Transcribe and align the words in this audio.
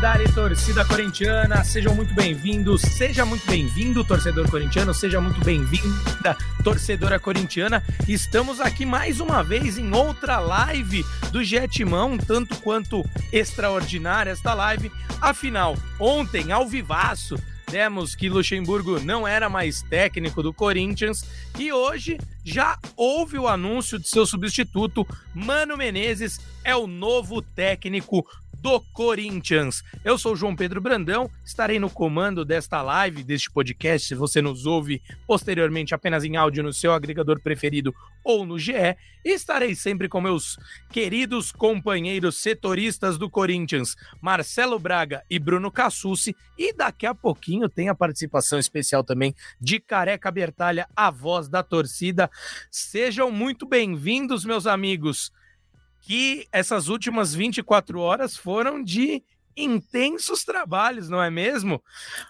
Dali, 0.00 0.32
torcida 0.32 0.82
corintiana, 0.82 1.62
sejam 1.62 1.94
muito 1.94 2.14
bem-vindos, 2.14 2.80
seja 2.80 3.26
muito 3.26 3.46
bem-vindo, 3.46 4.02
torcedor 4.02 4.50
corintiano, 4.50 4.94
seja 4.94 5.20
muito 5.20 5.44
bem-vinda, 5.44 6.38
torcedora 6.64 7.20
corintiana. 7.20 7.84
Estamos 8.08 8.62
aqui 8.62 8.86
mais 8.86 9.20
uma 9.20 9.44
vez 9.44 9.76
em 9.76 9.92
outra 9.92 10.38
live 10.38 11.04
do 11.30 11.44
Jetimão, 11.44 12.16
tanto 12.16 12.56
quanto 12.62 13.04
extraordinária 13.30 14.30
esta 14.30 14.54
live. 14.54 14.90
Afinal, 15.20 15.76
ontem, 15.98 16.50
ao 16.50 16.66
vivaço, 16.66 17.36
demos 17.70 18.14
que 18.14 18.30
Luxemburgo 18.30 18.98
não 19.00 19.28
era 19.28 19.50
mais 19.50 19.82
técnico 19.82 20.42
do 20.42 20.54
Corinthians 20.54 21.26
e 21.58 21.70
hoje 21.74 22.16
já 22.42 22.78
houve 22.96 23.38
o 23.38 23.46
anúncio 23.46 23.98
de 23.98 24.08
seu 24.08 24.24
substituto, 24.24 25.06
Mano 25.34 25.76
Menezes 25.76 26.40
é 26.64 26.74
o 26.74 26.86
novo 26.86 27.42
técnico 27.42 28.26
do 28.60 28.80
Corinthians. 28.92 29.82
Eu 30.04 30.18
sou 30.18 30.36
João 30.36 30.54
Pedro 30.54 30.80
Brandão, 30.80 31.30
estarei 31.44 31.78
no 31.78 31.88
comando 31.88 32.44
desta 32.44 32.82
live, 32.82 33.24
deste 33.24 33.50
podcast. 33.50 34.08
Se 34.08 34.14
você 34.14 34.42
nos 34.42 34.66
ouve 34.66 35.02
posteriormente 35.26 35.94
apenas 35.94 36.24
em 36.24 36.36
áudio 36.36 36.62
no 36.62 36.72
seu 36.72 36.92
agregador 36.92 37.40
preferido 37.40 37.94
ou 38.22 38.44
no 38.44 38.58
GE, 38.58 38.72
e 39.24 39.30
estarei 39.30 39.74
sempre 39.74 40.08
com 40.08 40.20
meus 40.20 40.58
queridos 40.90 41.50
companheiros 41.50 42.36
setoristas 42.36 43.16
do 43.16 43.30
Corinthians, 43.30 43.96
Marcelo 44.20 44.78
Braga 44.78 45.24
e 45.30 45.38
Bruno 45.38 45.70
Cassucci, 45.70 46.36
e 46.58 46.74
daqui 46.74 47.06
a 47.06 47.14
pouquinho 47.14 47.66
tem 47.66 47.88
a 47.88 47.94
participação 47.94 48.58
especial 48.58 49.02
também 49.02 49.34
de 49.58 49.80
Careca 49.80 50.30
Bertalha, 50.30 50.86
a 50.94 51.10
voz 51.10 51.48
da 51.48 51.62
torcida. 51.62 52.30
Sejam 52.70 53.30
muito 53.30 53.66
bem-vindos, 53.66 54.44
meus 54.44 54.66
amigos 54.66 55.32
que 56.00 56.46
essas 56.52 56.88
últimas 56.88 57.34
24 57.34 58.00
horas 58.00 58.36
foram 58.36 58.82
de 58.82 59.22
intensos 59.56 60.44
trabalhos, 60.44 61.08
não 61.08 61.22
é 61.22 61.30
mesmo? 61.30 61.82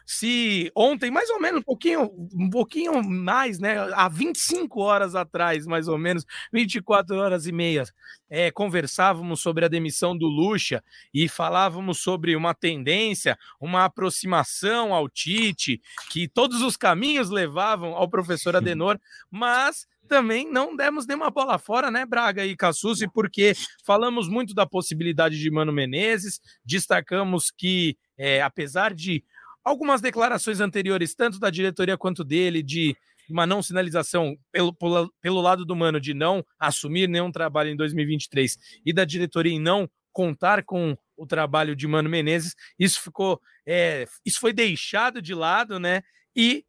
Se 0.07 0.71
ontem, 0.75 1.11
mais 1.11 1.31
ou 1.31 1.41
menos, 1.41 1.61
um 1.61 1.63
pouquinho, 1.63 2.11
um 2.35 2.51
pouquinho 2.51 3.03
mais, 3.03 3.59
né? 3.59 3.79
Há 3.95 4.09
25 4.09 4.81
horas 4.81 5.15
atrás, 5.15 5.67
mais 5.67 5.89
ou 5.89 5.99
menos, 5.99 6.25
24 6.53 7.17
horas 7.17 7.47
e 7.47 7.53
meia, 7.53 7.85
é, 8.29 8.51
conversávamos 8.51 9.41
sobre 9.41 9.65
a 9.65 9.69
demissão 9.69 10.17
do 10.17 10.27
Lucha 10.27 10.83
e 11.13 11.29
falávamos 11.29 12.01
sobre 12.01 12.35
uma 12.37 12.55
tendência, 12.55 13.39
uma 13.61 13.85
aproximação 13.85 14.95
ao 14.95 15.09
Tite, 15.09 15.81
que 16.11 16.29
todos 16.29 16.63
os 16.63 16.77
caminhos 16.77 17.31
levavam 17.31 17.95
ao 17.95 18.09
professor 18.09 18.57
Adenor, 18.57 18.99
mas 19.31 19.87
também 20.11 20.51
não 20.51 20.75
demos 20.75 21.07
nenhuma 21.07 21.31
bola 21.31 21.57
fora, 21.57 21.89
né, 21.89 22.05
Braga 22.05 22.45
e 22.45 22.57
Cassucci, 22.57 23.09
porque 23.09 23.55
falamos 23.87 24.29
muito 24.29 24.53
da 24.53 24.67
possibilidade 24.67 25.39
de 25.39 25.51
Mano 25.53 25.73
Menezes, 25.73 26.41
destacamos 26.65 27.53
que, 27.57 27.97
é, 28.19 28.43
apesar 28.43 28.93
de 28.93 29.23
algumas 29.65 30.01
declarações 30.01 30.59
anteriores, 30.59 31.15
tanto 31.15 31.39
da 31.39 31.49
diretoria 31.49 31.97
quanto 31.97 32.25
dele, 32.25 32.61
de 32.61 32.97
uma 33.29 33.47
não 33.47 33.63
sinalização 33.63 34.37
pelo, 34.51 34.75
pelo, 35.23 35.41
lado 35.41 35.65
do 35.65 35.77
Mano 35.77 36.01
de 36.01 36.13
não 36.13 36.45
assumir 36.59 37.09
nenhum 37.09 37.31
trabalho 37.31 37.71
em 37.71 37.77
2023 37.77 38.59
e 38.85 38.93
da 38.93 39.05
diretoria 39.05 39.53
em 39.53 39.61
não 39.61 39.89
contar 40.13 40.65
com 40.65 40.99
o 41.17 41.25
trabalho 41.25 41.77
de 41.77 41.87
Mano 41.87 42.11
Menezes, 42.11 42.57
isso 42.77 43.01
ficou, 43.01 43.41
é, 43.65 44.09
isso 44.27 44.41
foi 44.41 44.53
deixado 44.53 45.23
de 45.23 45.35
lado, 45.35 45.79
né? 45.79 46.03
E 46.35 46.65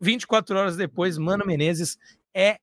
24 0.00 0.56
horas 0.56 0.76
depois, 0.76 1.18
Mano 1.18 1.44
Menezes 1.44 1.98
é 2.32 2.58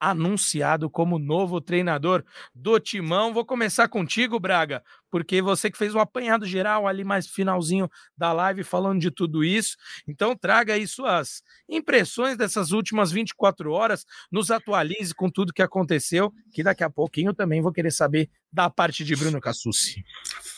anunciado 0.00 0.88
como 0.88 1.18
novo 1.18 1.60
treinador 1.60 2.24
do 2.54 2.80
Timão. 2.80 3.32
Vou 3.34 3.44
começar 3.44 3.86
contigo, 3.88 4.40
Braga, 4.40 4.82
porque 5.10 5.42
você 5.42 5.70
que 5.70 5.78
fez 5.78 5.94
o 5.94 5.98
um 5.98 6.00
apanhado 6.00 6.46
geral 6.46 6.86
ali 6.86 7.04
mais 7.04 7.26
finalzinho 7.26 7.90
da 8.16 8.32
live 8.32 8.62
falando 8.64 9.00
de 9.00 9.10
tudo 9.10 9.44
isso. 9.44 9.76
Então 10.06 10.36
traga 10.36 10.74
aí 10.74 10.86
suas 10.86 11.42
impressões 11.68 12.36
dessas 12.36 12.72
últimas 12.72 13.10
24 13.10 13.72
horas, 13.72 14.04
nos 14.30 14.50
atualize 14.50 15.14
com 15.14 15.30
tudo 15.30 15.52
que 15.52 15.62
aconteceu, 15.62 16.32
que 16.52 16.62
daqui 16.62 16.84
a 16.84 16.90
pouquinho 16.90 17.34
também 17.34 17.60
vou 17.60 17.72
querer 17.72 17.90
saber 17.90 18.30
da 18.52 18.68
parte 18.68 19.04
de 19.04 19.14
Bruno 19.14 19.40
Cassucci. 19.40 20.04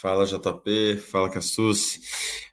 Fala 0.00 0.24
JP, 0.24 0.96
fala 0.96 1.30
Cassucci. 1.30 2.00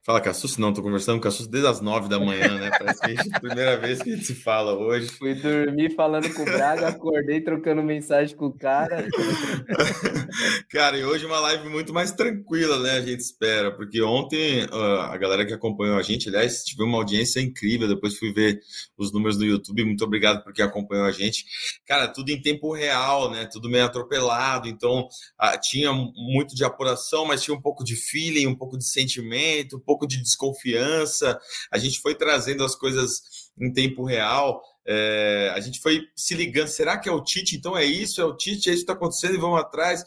Fala 0.03 0.21
Cassucci, 0.21 0.59
não, 0.59 0.73
tô 0.73 0.81
conversando 0.81 1.17
com 1.17 1.23
Cassucci 1.23 1.49
desde 1.49 1.69
as 1.69 1.81
nove 1.81 2.09
da 2.09 2.19
manhã, 2.19 2.59
né? 2.59 2.71
Parece 2.77 2.99
que 2.99 3.11
é 3.11 3.35
a 3.35 3.39
primeira 3.39 3.77
vez 3.77 4.01
que 4.01 4.11
a 4.11 4.15
gente 4.15 4.25
se 4.25 4.35
fala 4.35 4.73
hoje. 4.73 5.07
Fui 5.07 5.35
dormir 5.35 5.93
falando 5.95 6.33
com 6.33 6.41
o 6.41 6.45
Braga, 6.45 6.87
acordei 6.87 7.41
trocando 7.41 7.83
mensagem 7.83 8.35
com 8.35 8.47
o 8.47 8.53
cara. 8.53 9.07
cara, 10.71 10.97
e 10.97 11.03
hoje 11.03 11.25
uma 11.25 11.39
live 11.39 11.69
muito 11.69 11.88
mais 11.93 12.11
tranquila, 12.11 12.79
né? 12.79 12.91
A 12.91 13.01
gente 13.01 13.19
espera, 13.19 13.71
porque 13.71 14.01
ontem 14.01 14.67
a 14.71 15.17
galera 15.17 15.45
que 15.45 15.53
acompanhou 15.53 15.97
a 15.97 16.01
gente, 16.01 16.29
aliás, 16.29 16.63
tive 16.63 16.83
uma 16.83 16.97
audiência 16.97 17.39
incrível, 17.39 17.87
depois 17.87 18.17
fui 18.17 18.31
ver 18.31 18.59
os 18.97 19.11
números 19.11 19.37
do 19.37 19.45
YouTube, 19.45 19.83
muito 19.83 20.03
obrigado 20.03 20.43
por 20.43 20.53
quem 20.53 20.63
acompanhou 20.63 21.05
a 21.05 21.11
gente. 21.11 21.45
Cara, 21.85 22.07
tudo 22.07 22.29
em 22.29 22.41
tempo 22.41 22.73
real, 22.73 23.31
né? 23.31 23.45
Tudo 23.45 23.69
meio 23.69 23.85
atropelado, 23.85 24.67
então 24.67 25.07
ah, 25.37 25.57
tinha 25.57 25.91
muito 25.93 26.55
de 26.55 26.63
apuração, 26.63 27.25
mas 27.25 27.41
tinha 27.41 27.55
um 27.55 27.61
pouco 27.61 27.83
de 27.83 27.95
feeling, 27.95 28.47
um 28.47 28.55
pouco 28.55 28.77
de 28.77 28.85
sentimento, 28.85 29.77
um 29.77 29.81
pouco 29.81 30.07
de 30.07 30.21
desconfiança. 30.21 31.39
A 31.71 31.77
gente 31.77 31.99
foi 31.99 32.15
trazendo 32.15 32.63
as 32.63 32.75
coisas 32.75 33.49
em 33.59 33.71
tempo 33.71 34.03
real. 34.03 34.61
É, 34.91 35.51
a 35.53 35.59
gente 35.59 35.79
foi 35.79 36.01
se 36.15 36.33
ligando, 36.33 36.67
será 36.67 36.97
que 36.97 37.07
é 37.07 37.11
o 37.11 37.23
Tite? 37.23 37.55
Então 37.55 37.77
é 37.77 37.85
isso, 37.85 38.19
é 38.19 38.25
o 38.25 38.35
Tite, 38.35 38.69
é 38.69 38.73
isso 38.73 38.85
que 38.85 38.91
está 38.91 38.93
acontecendo 38.93 39.35
e 39.35 39.39
vamos 39.39 39.59
atrás. 39.59 40.03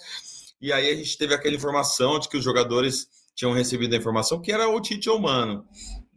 E 0.63 0.73
aí 0.73 0.89
a 0.89 0.95
gente 0.95 1.19
teve 1.19 1.35
aquela 1.35 1.57
informação 1.57 2.21
de 2.21 2.29
que 2.29 2.37
os 2.37 2.45
jogadores 2.45 3.09
tinham 3.35 3.53
recebido 3.53 3.95
a 3.95 3.99
informação 3.99 4.41
que 4.41 4.53
era 4.53 4.69
o 4.69 4.81
Tite 4.81 5.11
ou 5.11 5.19
Mano. 5.19 5.67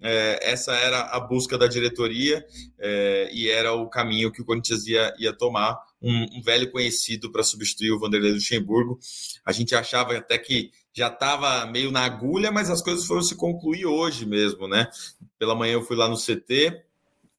É, 0.02 0.52
essa 0.52 0.72
era 0.74 1.00
a 1.02 1.20
busca 1.20 1.58
da 1.58 1.66
diretoria 1.66 2.46
é, 2.78 3.30
e 3.34 3.50
era 3.50 3.74
o 3.74 3.90
caminho 3.90 4.32
que 4.32 4.42
o 4.42 4.46
Corinthians 4.46 4.86
ia, 4.86 5.12
ia 5.18 5.34
tomar 5.34 5.80
um, 6.00 6.38
um 6.38 6.42
velho 6.44 6.70
conhecido 6.70 7.32
para 7.32 7.42
substituir 7.42 7.92
o 7.92 8.00
Vanderlei 8.00 8.34
Luxemburgo. 8.34 9.00
A 9.44 9.52
gente 9.52 9.74
achava 9.74 10.16
até 10.16 10.38
que 10.38 10.70
já 10.94 11.08
estava 11.08 11.66
meio 11.66 11.90
na 11.90 12.06
agulha, 12.06 12.52
mas 12.52 12.70
as 12.70 12.84
coisas 12.84 13.06
foram 13.08 13.24
se 13.24 13.36
concluir 13.36 13.88
hoje 13.88 14.28
mesmo, 14.28 14.68
né? 14.68 14.88
Pela 15.40 15.56
manhã 15.56 15.74
eu 15.74 15.82
fui 15.82 15.96
lá 15.96 16.08
no 16.08 16.18
CT 16.18 16.84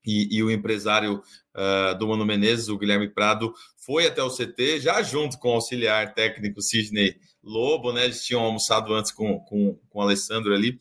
e, 0.06 0.36
e 0.36 0.42
o 0.42 0.50
empresário 0.50 1.22
uh, 1.54 1.98
do 1.98 2.06
Mano 2.06 2.24
Menezes, 2.24 2.68
o 2.68 2.78
Guilherme 2.78 3.08
Prado, 3.08 3.52
foi 3.76 4.06
até 4.06 4.22
o 4.22 4.30
CT, 4.30 4.80
já 4.80 5.02
junto 5.02 5.38
com 5.38 5.50
o 5.50 5.54
auxiliar 5.54 6.14
técnico 6.14 6.62
Sidney 6.62 7.16
Lobo, 7.42 7.92
né? 7.92 8.04
Eles 8.04 8.24
tinham 8.24 8.42
almoçado 8.42 8.92
antes 8.94 9.12
com, 9.12 9.38
com, 9.40 9.78
com 9.88 9.98
o 9.98 10.02
Alessandro 10.02 10.54
ali. 10.54 10.78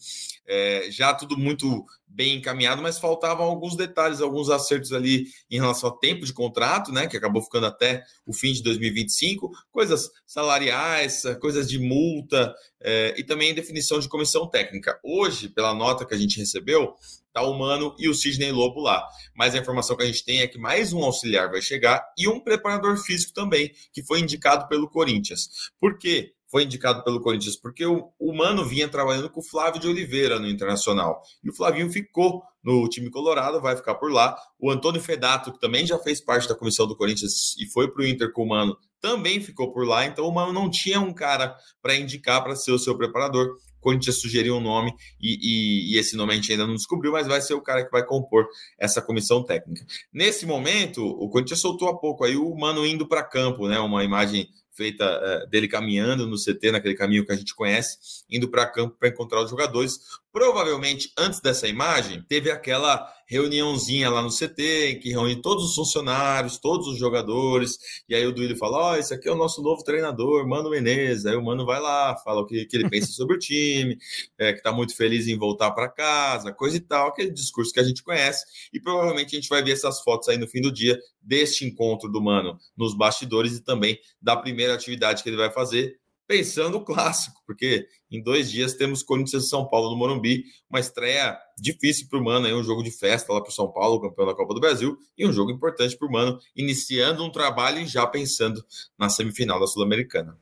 É, 0.48 0.88
já 0.90 1.14
tudo 1.14 1.38
muito 1.38 1.86
bem 2.16 2.38
encaminhado, 2.38 2.82
mas 2.82 2.98
faltavam 2.98 3.46
alguns 3.46 3.76
detalhes, 3.76 4.22
alguns 4.22 4.50
acertos 4.50 4.94
ali 4.94 5.26
em 5.52 5.58
relação 5.58 5.90
ao 5.90 5.98
tempo 5.98 6.26
de 6.26 6.32
contrato, 6.32 6.92
né, 6.92 7.08
que 7.08 7.18
acabou 7.18 7.42
ficando 7.42 7.66
até 7.66 8.04
o 8.26 8.34
fim 8.34 8.54
de 8.54 8.64
2025, 8.64 9.52
coisas 9.70 10.10
salariais, 10.26 11.24
coisas 11.42 11.68
de 11.68 11.78
multa 11.78 12.56
é, 12.82 13.14
e 13.18 13.24
também 13.24 13.54
definição 13.54 14.00
de 14.00 14.08
comissão 14.08 14.50
técnica. 14.50 14.98
Hoje, 15.04 15.50
pela 15.50 15.74
nota 15.74 16.06
que 16.06 16.14
a 16.14 16.18
gente 16.18 16.40
recebeu, 16.40 16.96
tá 17.34 17.42
o 17.42 17.54
Mano 17.58 17.94
e 18.00 18.08
o 18.08 18.14
Sidney 18.14 18.52
Lobo 18.52 18.80
lá. 18.80 19.06
Mas 19.36 19.54
a 19.54 19.58
informação 19.58 19.98
que 19.98 20.04
a 20.04 20.06
gente 20.06 20.24
tem 20.24 20.40
é 20.40 20.48
que 20.48 20.58
mais 20.58 20.94
um 20.94 21.04
auxiliar 21.04 21.52
vai 21.52 21.62
chegar 21.62 22.02
e 22.18 22.30
um 22.30 22.40
preparador 22.40 22.96
físico 22.98 23.34
também, 23.34 23.74
que 23.92 24.02
foi 24.02 24.22
indicado 24.22 24.70
pelo 24.70 24.90
Corinthians. 24.90 25.50
Por 25.78 25.98
quê? 25.98 26.35
Foi 26.50 26.64
indicado 26.64 27.04
pelo 27.04 27.22
Corinthians, 27.22 27.56
porque 27.60 27.86
o, 27.86 28.12
o 28.20 28.34
Mano 28.34 28.64
vinha 28.66 28.88
trabalhando 28.88 29.30
com 29.30 29.40
o 29.40 29.44
Flávio 29.44 29.80
de 29.82 29.88
Oliveira 29.88 30.40
no 30.40 30.48
Internacional. 30.48 31.22
E 31.44 31.50
o 31.50 31.56
Flavinho 31.56 31.92
ficou 31.92 32.44
no 32.64 32.88
time 32.90 33.10
colorado, 33.10 33.62
vai 33.62 33.76
ficar 33.76 33.96
por 33.96 34.12
lá. 34.12 34.36
O 34.60 34.72
Antônio 34.72 35.02
Fedato, 35.02 35.52
que 35.52 35.60
também 35.60 35.86
já 35.86 36.00
fez 36.00 36.20
parte 36.20 36.48
da 36.48 36.56
comissão 36.56 36.88
do 36.88 36.96
Corinthians 36.96 37.56
e 37.60 37.72
foi 37.72 37.92
para 37.92 38.02
o 38.02 38.08
Inter 38.08 38.32
com 38.32 38.44
o 38.44 38.48
Mano, 38.48 38.76
também 39.00 39.40
ficou 39.40 39.72
por 39.72 39.88
lá. 39.88 40.06
Então 40.06 40.28
o 40.28 40.34
Mano 40.34 40.52
não 40.52 40.70
tinha 40.70 41.00
um 41.00 41.14
cara 41.14 41.56
para 41.82 41.96
indicar 41.96 42.44
para 42.44 42.56
ser 42.56 42.72
o 42.72 42.80
seu 42.80 42.98
preparador. 42.98 43.48
O 43.78 43.82
Corinthians 43.82 44.20
sugeriu 44.20 44.56
um 44.56 44.62
nome 44.62 44.92
e, 45.22 45.38
e, 45.42 45.94
e, 45.94 46.00
esse 46.00 46.16
nome 46.16 46.34
a 46.34 46.36
gente 46.36 46.52
ainda 46.52 46.66
não 46.66 46.74
descobriu, 46.74 47.12
mas 47.12 47.28
vai 47.28 47.40
ser 47.40 47.54
o 47.54 47.62
cara 47.62 47.86
que 47.86 47.92
vai 47.92 48.04
compor 48.04 48.48
essa 48.80 49.00
comissão 49.00 49.44
técnica. 49.44 49.86
Nesse 50.12 50.44
momento, 50.48 51.06
o 51.06 51.30
Corinthians 51.30 51.60
soltou 51.60 51.88
há 51.88 51.96
pouco 51.96 52.24
aí 52.24 52.36
o 52.36 52.56
Mano 52.56 52.84
indo 52.84 53.08
para 53.08 53.24
campo, 53.24 53.68
né? 53.68 53.80
Uma 53.80 54.04
imagem 54.04 54.48
feita 54.76 55.06
uh, 55.06 55.50
dele 55.50 55.68
caminhando 55.68 56.28
no 56.28 56.36
CT, 56.36 56.72
naquele 56.72 56.96
caminho 56.96 57.26
que 57.26 57.32
a 57.32 57.36
gente 57.36 57.56
conhece, 57.56 57.98
indo 58.30 58.50
para 58.50 58.66
campo 58.68 58.96
para 59.00 59.10
encontrar 59.10 59.42
os 59.42 59.50
jogadores. 59.50 60.00
Provavelmente, 60.36 61.14
antes 61.18 61.40
dessa 61.40 61.66
imagem, 61.66 62.22
teve 62.28 62.52
aquela 62.52 63.10
reuniãozinha 63.26 64.10
lá 64.10 64.22
no 64.22 64.30
CT, 64.30 65.00
que 65.02 65.12
reúne 65.12 65.42
todos 65.42 65.64
os 65.64 65.76
funcionários, 65.76 66.58
todos 66.58 66.88
os 66.88 67.00
jogadores, 67.00 67.78
e 68.10 68.14
aí 68.14 68.28
o 68.28 68.34
Duílio 68.34 68.58
fala, 68.58 68.78
ó, 68.78 68.92
oh, 68.92 68.96
esse 68.98 69.14
aqui 69.14 69.30
é 69.30 69.32
o 69.32 69.38
nosso 69.38 69.62
novo 69.62 69.82
treinador, 69.82 70.46
Mano 70.46 70.70
Menezes, 70.70 71.26
aí 71.26 71.38
o 71.38 71.42
Mano 71.42 71.66
vai 71.66 71.80
lá, 71.80 72.18
fala 72.18 72.42
o 72.42 72.46
que, 72.46 72.66
que 72.66 72.76
ele 72.76 72.90
pensa 72.90 73.14
sobre 73.14 73.38
o 73.38 73.40
time, 73.40 73.98
é, 74.38 74.52
que 74.52 74.58
está 74.58 74.74
muito 74.74 74.94
feliz 74.94 75.26
em 75.26 75.38
voltar 75.38 75.72
para 75.72 75.88
casa, 75.88 76.52
coisa 76.52 76.76
e 76.76 76.82
tal, 76.82 77.08
aquele 77.08 77.32
discurso 77.32 77.72
que 77.72 77.80
a 77.80 77.84
gente 77.84 78.04
conhece, 78.04 78.44
e 78.74 78.80
provavelmente 78.82 79.38
a 79.38 79.40
gente 79.40 79.48
vai 79.48 79.64
ver 79.64 79.72
essas 79.72 80.02
fotos 80.02 80.28
aí 80.28 80.38
no 80.38 80.50
fim 80.50 80.60
do 80.60 80.70
dia, 80.70 81.00
deste 81.22 81.64
encontro 81.64 82.12
do 82.12 82.22
Mano 82.22 82.60
nos 82.76 82.94
bastidores 82.94 83.56
e 83.56 83.64
também 83.64 83.98
da 84.22 84.36
primeira 84.36 84.74
atividade 84.74 85.24
que 85.24 85.30
ele 85.30 85.38
vai 85.38 85.50
fazer, 85.50 85.98
pensando 86.28 86.78
o 86.78 86.84
clássico, 86.84 87.42
porque 87.46 87.88
em 88.10 88.22
dois 88.22 88.50
dias 88.50 88.74
temos 88.74 89.04
Corinthians 89.04 89.46
e 89.46 89.50
São 89.50 89.68
Paulo 89.68 89.92
no 89.92 89.98
Morumbi, 89.98 90.44
uma 90.70 90.80
estreia 90.80 91.38
difícil 91.58 92.08
para 92.10 92.20
o 92.20 92.24
Mano, 92.24 92.48
um 92.48 92.64
jogo 92.64 92.84
de 92.84 92.92
festa 92.92 93.32
lá 93.32 93.42
para 93.42 93.50
o 93.50 93.54
São 93.54 93.72
Paulo, 93.72 94.02
campeão 94.02 94.26
da 94.26 94.36
Copa 94.36 94.54
do 94.54 94.60
Brasil, 94.60 94.98
e 95.18 95.26
um 95.26 95.32
jogo 95.34 95.52
importante 95.52 95.98
para 95.98 96.08
o 96.08 96.12
Mano, 96.12 96.40
iniciando 96.56 97.24
um 97.24 97.32
trabalho 97.32 97.80
e 97.80 97.88
já 97.88 98.06
pensando 98.08 98.64
na 98.98 99.10
semifinal 99.10 99.60
da 99.60 99.68
Sul-Americana. 99.68 100.38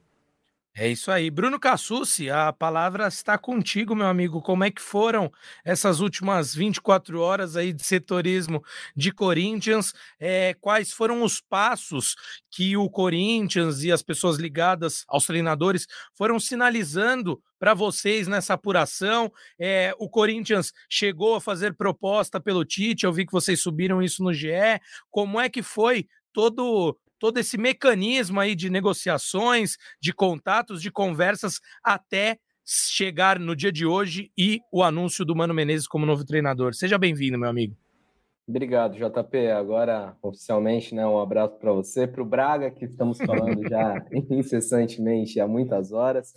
É 0.76 0.90
isso 0.90 1.12
aí. 1.12 1.30
Bruno 1.30 1.60
Cassucci, 1.60 2.32
a 2.32 2.52
palavra 2.52 3.08
está 3.08 3.38
contigo, 3.38 3.96
meu 3.96 4.08
amigo. 4.08 4.42
Como 4.42 4.64
é 4.64 4.72
que 4.72 4.82
foram 4.82 5.32
essas 5.64 6.00
últimas 6.00 6.56
24 6.56 7.20
horas 7.22 7.56
aí 7.56 7.72
de 7.72 7.84
setorismo 7.86 8.64
de 8.96 9.12
Corinthians? 9.12 9.94
É, 10.20 10.56
quais 10.56 10.92
foram 10.92 11.22
os 11.22 11.40
passos 11.40 12.16
que 12.50 12.76
o 12.76 12.90
Corinthians 12.90 13.84
e 13.84 13.92
as 13.92 14.02
pessoas 14.02 14.38
ligadas 14.38 15.04
aos 15.08 15.28
treinadores 15.28 15.86
foram 16.16 16.40
sinalizando 16.40 17.40
para 17.60 17.76
vocês 17.76 18.28
nessa 18.28 18.56
apuração? 18.56 19.32
É, 19.60 19.94
o 20.00 20.10
Corinthians 20.10 20.74
chegou 20.90 21.36
a 21.36 21.42
fazer 21.42 21.76
proposta 21.76 22.42
pelo 22.42 22.66
Tite, 22.66 23.06
eu 23.06 23.14
vi 23.14 23.28
que 23.28 23.32
vocês 23.32 23.62
subiram 23.62 24.02
isso 24.02 24.24
no 24.24 24.34
GE. 24.34 24.50
Como 25.12 25.40
é 25.40 25.50
que 25.50 25.62
foi 25.62 26.08
todo 26.34 26.98
todo 27.24 27.38
esse 27.38 27.58
mecanismo 27.58 28.38
aí 28.38 28.54
de 28.54 28.70
negociações, 28.70 29.78
de 29.98 30.12
contatos, 30.12 30.82
de 30.82 30.92
conversas 30.92 31.62
até 31.82 32.38
chegar 32.66 33.40
no 33.40 33.56
dia 33.56 33.72
de 33.72 33.86
hoje 33.86 34.30
e 34.38 34.60
o 34.70 34.84
anúncio 34.84 35.24
do 35.24 35.34
Mano 35.34 35.54
Menezes 35.54 35.88
como 35.88 36.06
novo 36.06 36.26
treinador. 36.26 36.74
Seja 36.74 36.98
bem-vindo, 36.98 37.40
meu 37.40 37.50
amigo. 37.50 37.78
Obrigado, 38.46 38.98
JP. 38.98 39.52
Agora, 39.52 40.18
oficialmente, 40.22 40.94
né, 40.94 41.08
um 41.08 41.18
abraço 41.18 41.56
para 41.56 41.72
você, 41.72 42.06
para 42.06 42.22
o 42.22 42.26
Braga, 42.26 42.70
que 42.70 42.84
estamos 42.84 43.18
falando 43.20 43.70
já 43.70 44.06
incessantemente 44.30 45.40
há 45.40 45.48
muitas 45.48 45.94
horas. 45.94 46.34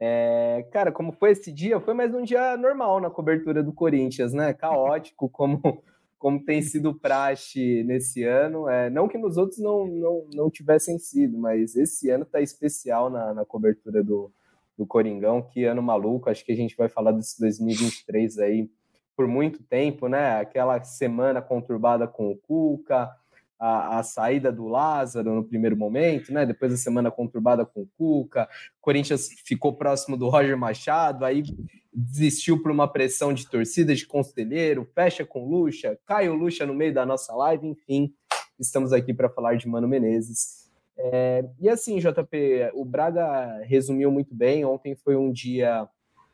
É, 0.00 0.66
cara, 0.72 0.90
como 0.90 1.12
foi 1.12 1.30
esse 1.30 1.52
dia? 1.52 1.78
Foi 1.78 1.94
mais 1.94 2.12
um 2.12 2.24
dia 2.24 2.56
normal 2.56 2.98
na 2.98 3.10
cobertura 3.10 3.62
do 3.62 3.72
Corinthians, 3.72 4.32
né? 4.32 4.52
Caótico, 4.54 5.28
como 5.28 5.84
como 6.20 6.44
tem 6.44 6.60
sido 6.60 6.94
praxe 6.94 7.82
nesse 7.84 8.22
ano. 8.24 8.68
É, 8.68 8.90
não 8.90 9.08
que 9.08 9.16
nos 9.16 9.38
outros 9.38 9.58
não, 9.58 9.86
não, 9.86 10.26
não 10.34 10.50
tivessem 10.50 10.98
sido, 10.98 11.38
mas 11.38 11.74
esse 11.74 12.10
ano 12.10 12.24
está 12.24 12.42
especial 12.42 13.08
na, 13.08 13.32
na 13.32 13.44
cobertura 13.46 14.04
do, 14.04 14.30
do 14.76 14.86
Coringão. 14.86 15.40
Que 15.40 15.64
ano 15.64 15.82
maluco! 15.82 16.28
Acho 16.28 16.44
que 16.44 16.52
a 16.52 16.56
gente 16.56 16.76
vai 16.76 16.90
falar 16.90 17.12
desse 17.12 17.40
2023 17.40 18.38
aí 18.38 18.70
por 19.16 19.26
muito 19.26 19.62
tempo, 19.62 20.08
né? 20.08 20.38
Aquela 20.40 20.82
semana 20.84 21.40
conturbada 21.40 22.06
com 22.06 22.30
o 22.30 22.36
Cuca, 22.36 23.10
a, 23.58 23.98
a, 23.98 24.02
saída 24.02 24.52
do 24.52 24.68
Lázaro 24.68 25.34
no 25.34 25.44
primeiro 25.44 25.76
momento, 25.76 26.34
né? 26.34 26.44
Depois 26.44 26.70
a 26.70 26.76
semana 26.76 27.10
conturbada 27.10 27.64
com 27.64 27.80
o 27.80 27.88
Cuca, 27.96 28.46
Corinthians 28.78 29.28
ficou 29.46 29.74
próximo 29.74 30.18
do 30.18 30.28
Roger 30.28 30.56
Machado, 30.56 31.24
aí 31.24 31.42
desistiu 31.92 32.62
por 32.62 32.70
uma 32.70 32.86
pressão 32.86 33.32
de 33.32 33.48
torcida, 33.48 33.94
de 33.94 34.06
conselheiro, 34.06 34.88
fecha 34.94 35.24
com 35.24 35.48
Lucha, 35.48 35.98
cai 36.06 36.28
o 36.28 36.34
Lucha 36.34 36.64
no 36.64 36.74
meio 36.74 36.94
da 36.94 37.04
nossa 37.04 37.34
live, 37.34 37.66
enfim, 37.66 38.14
estamos 38.58 38.92
aqui 38.92 39.12
para 39.12 39.28
falar 39.28 39.56
de 39.56 39.66
Mano 39.66 39.88
Menezes. 39.88 40.70
É, 40.96 41.44
e 41.58 41.68
assim, 41.68 41.98
JP, 41.98 42.72
o 42.74 42.84
Braga 42.84 43.62
resumiu 43.64 44.10
muito 44.10 44.34
bem. 44.34 44.64
Ontem 44.64 44.94
foi 44.94 45.16
um 45.16 45.32
dia 45.32 45.88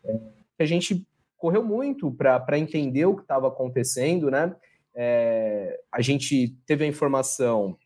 é, 0.04 0.12
que 0.56 0.62
a 0.62 0.66
gente 0.66 1.06
correu 1.38 1.62
muito 1.62 2.10
para 2.10 2.58
entender 2.58 3.06
o 3.06 3.14
que 3.14 3.22
estava 3.22 3.46
acontecendo, 3.46 4.30
né? 4.30 4.54
É, 4.94 5.78
a 5.92 6.00
gente 6.00 6.56
teve 6.66 6.84
a 6.84 6.88
informação 6.88 7.76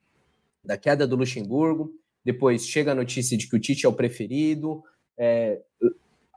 da 0.65 0.79
queda 0.79 1.07
do 1.07 1.17
Luxemburgo, 1.17 1.93
depois 2.25 2.67
chega 2.67 2.93
a 2.93 2.95
notícia 2.95 3.37
de 3.37 3.49
que 3.49 3.57
o 3.57 3.61
Tite 3.61 3.85
é 3.85 3.89
o 3.89 3.93
preferido. 3.93 4.83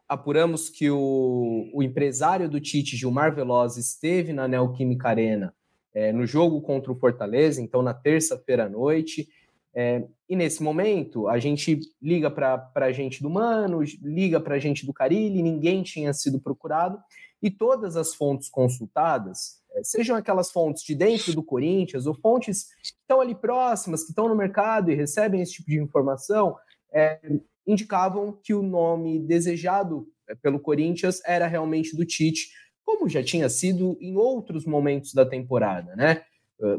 Apuramos 0.08 0.70
que 0.70 0.90
o, 0.90 1.70
o, 1.74 1.82
empresário 1.82 2.50
do 2.50 2.60
Tite, 2.60 2.98
Gilmar 2.98 3.34
Veloz, 3.34 3.78
esteve 3.78 4.34
na 4.34 4.48
Neoquímica 4.48 5.10
Arena 5.10 5.54
é, 5.94 6.12
no 6.12 6.26
jogo 6.26 6.62
contra 6.62 6.92
o 6.92 6.96
Fortaleza, 6.96 7.62
então 7.62 7.82
na 7.82 7.94
terça-feira 7.94 8.66
à 8.66 8.70
noite. 8.70 9.28
É, 9.76 10.04
e 10.30 10.36
nesse 10.36 10.62
momento, 10.62 11.28
a 11.28 11.40
gente 11.40 11.80
liga 12.02 12.30
para 12.30 12.70
a 12.76 12.92
gente 12.92 13.22
do 13.22 13.30
Mano, 13.30 13.82
liga 14.02 14.40
para 14.40 14.56
a 14.56 14.60
gente 14.60 14.86
do 14.86 14.94
Carilli, 14.94 15.42
ninguém 15.42 15.82
tinha 15.84 16.14
sido 16.14 16.40
procurado, 16.40 17.00
e 17.42 17.50
todas 17.50 17.98
as 17.98 18.14
fontes 18.14 18.50
consultadas, 18.50 19.62
é, 19.74 19.84
sejam 19.84 20.16
aquelas 20.16 20.52
fontes 20.52 20.84
de 20.84 20.94
dentro 20.94 21.34
do 21.34 21.44
Corinthians, 21.44 22.06
ou 22.06 22.14
fontes 22.14 22.66
que 22.82 22.94
estão 23.02 23.20
ali 23.20 23.36
próximas, 23.36 24.04
que 24.04 24.10
estão 24.10 24.30
no 24.30 24.36
mercado 24.36 24.92
e 24.92 24.96
recebem 24.96 25.42
esse 25.42 25.54
tipo 25.54 25.70
de 25.70 25.80
informação, 25.80 26.56
é, 26.92 27.20
indicavam 27.66 28.40
que 28.44 28.54
o 28.54 28.62
nome 28.62 29.20
desejado 29.20 30.08
eh, 30.30 30.36
pelo 30.36 30.60
Corinthians 30.60 31.22
era 31.26 31.48
realmente 31.48 31.96
do 31.96 32.06
Tite, 32.06 32.50
como 32.84 33.08
já 33.08 33.24
tinha 33.24 33.48
sido 33.50 33.98
em 34.02 34.18
outros 34.18 34.66
momentos 34.66 35.14
da 35.14 35.26
temporada, 35.26 35.96
né? 35.96 36.22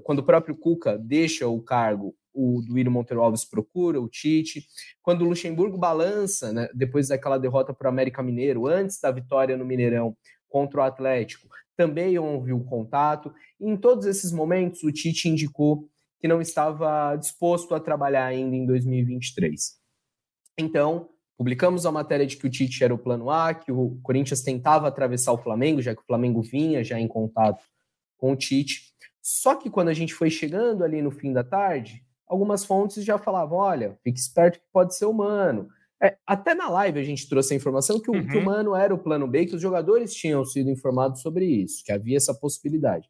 Quando 0.02 0.20
o 0.20 0.24
próprio 0.24 0.56
Cuca 0.56 0.96
deixa 0.96 1.46
o 1.46 1.60
cargo, 1.60 2.14
o 2.34 2.60
Duírio 2.66 2.90
Monteiro 2.90 3.22
Alves 3.22 3.44
procura 3.44 4.00
o 4.00 4.08
Tite. 4.08 4.66
Quando 5.00 5.22
o 5.22 5.28
Luxemburgo 5.28 5.78
balança, 5.78 6.52
né, 6.52 6.68
depois 6.74 7.08
daquela 7.08 7.38
derrota 7.38 7.72
para 7.72 7.86
o 7.86 7.88
América 7.88 8.22
Mineiro, 8.22 8.66
antes 8.66 8.98
da 9.00 9.10
vitória 9.10 9.56
no 9.56 9.64
Mineirão 9.64 10.16
contra 10.48 10.80
o 10.80 10.82
Atlético, 10.82 11.48
também 11.76 12.18
houve 12.18 12.52
um 12.52 12.64
contato. 12.64 13.32
Em 13.60 13.76
todos 13.76 14.06
esses 14.06 14.32
momentos, 14.32 14.82
o 14.82 14.92
Tite 14.92 15.28
indicou 15.28 15.88
que 16.20 16.26
não 16.26 16.40
estava 16.40 17.16
disposto 17.16 17.74
a 17.74 17.80
trabalhar 17.80 18.26
ainda 18.26 18.56
em 18.56 18.66
2023. 18.66 19.83
Então, 20.58 21.08
publicamos 21.36 21.84
a 21.86 21.92
matéria 21.92 22.26
de 22.26 22.36
que 22.36 22.46
o 22.46 22.50
Tite 22.50 22.84
era 22.84 22.94
o 22.94 22.98
plano 22.98 23.30
A, 23.30 23.54
que 23.54 23.72
o 23.72 23.98
Corinthians 24.02 24.42
tentava 24.42 24.88
atravessar 24.88 25.32
o 25.32 25.38
Flamengo, 25.38 25.82
já 25.82 25.94
que 25.94 26.02
o 26.02 26.06
Flamengo 26.06 26.42
vinha 26.42 26.84
já 26.84 26.98
em 26.98 27.08
contato 27.08 27.64
com 28.16 28.32
o 28.32 28.36
Tite. 28.36 28.92
Só 29.20 29.54
que 29.54 29.70
quando 29.70 29.88
a 29.88 29.94
gente 29.94 30.14
foi 30.14 30.30
chegando 30.30 30.84
ali 30.84 31.00
no 31.02 31.10
fim 31.10 31.32
da 31.32 31.42
tarde, 31.42 32.04
algumas 32.26 32.64
fontes 32.64 33.04
já 33.04 33.18
falavam: 33.18 33.58
olha, 33.58 33.98
fique 34.02 34.18
esperto 34.18 34.60
que 34.60 34.66
pode 34.72 34.94
ser 34.94 35.06
humano. 35.06 35.68
É, 36.02 36.18
até 36.26 36.54
na 36.54 36.68
live 36.68 37.00
a 37.00 37.04
gente 37.04 37.28
trouxe 37.28 37.54
a 37.54 37.56
informação 37.56 38.00
que 38.00 38.10
o, 38.10 38.14
uhum. 38.14 38.26
que 38.26 38.36
o 38.36 38.40
uhum. 38.40 38.44
Mano 38.44 38.74
era 38.74 38.94
o 38.94 38.98
plano 38.98 39.26
B, 39.26 39.46
que 39.46 39.54
os 39.54 39.62
jogadores 39.62 40.14
tinham 40.14 40.44
sido 40.44 40.70
informados 40.70 41.22
sobre 41.22 41.46
isso, 41.46 41.82
que 41.84 41.92
havia 41.92 42.16
essa 42.16 42.34
possibilidade. 42.34 43.08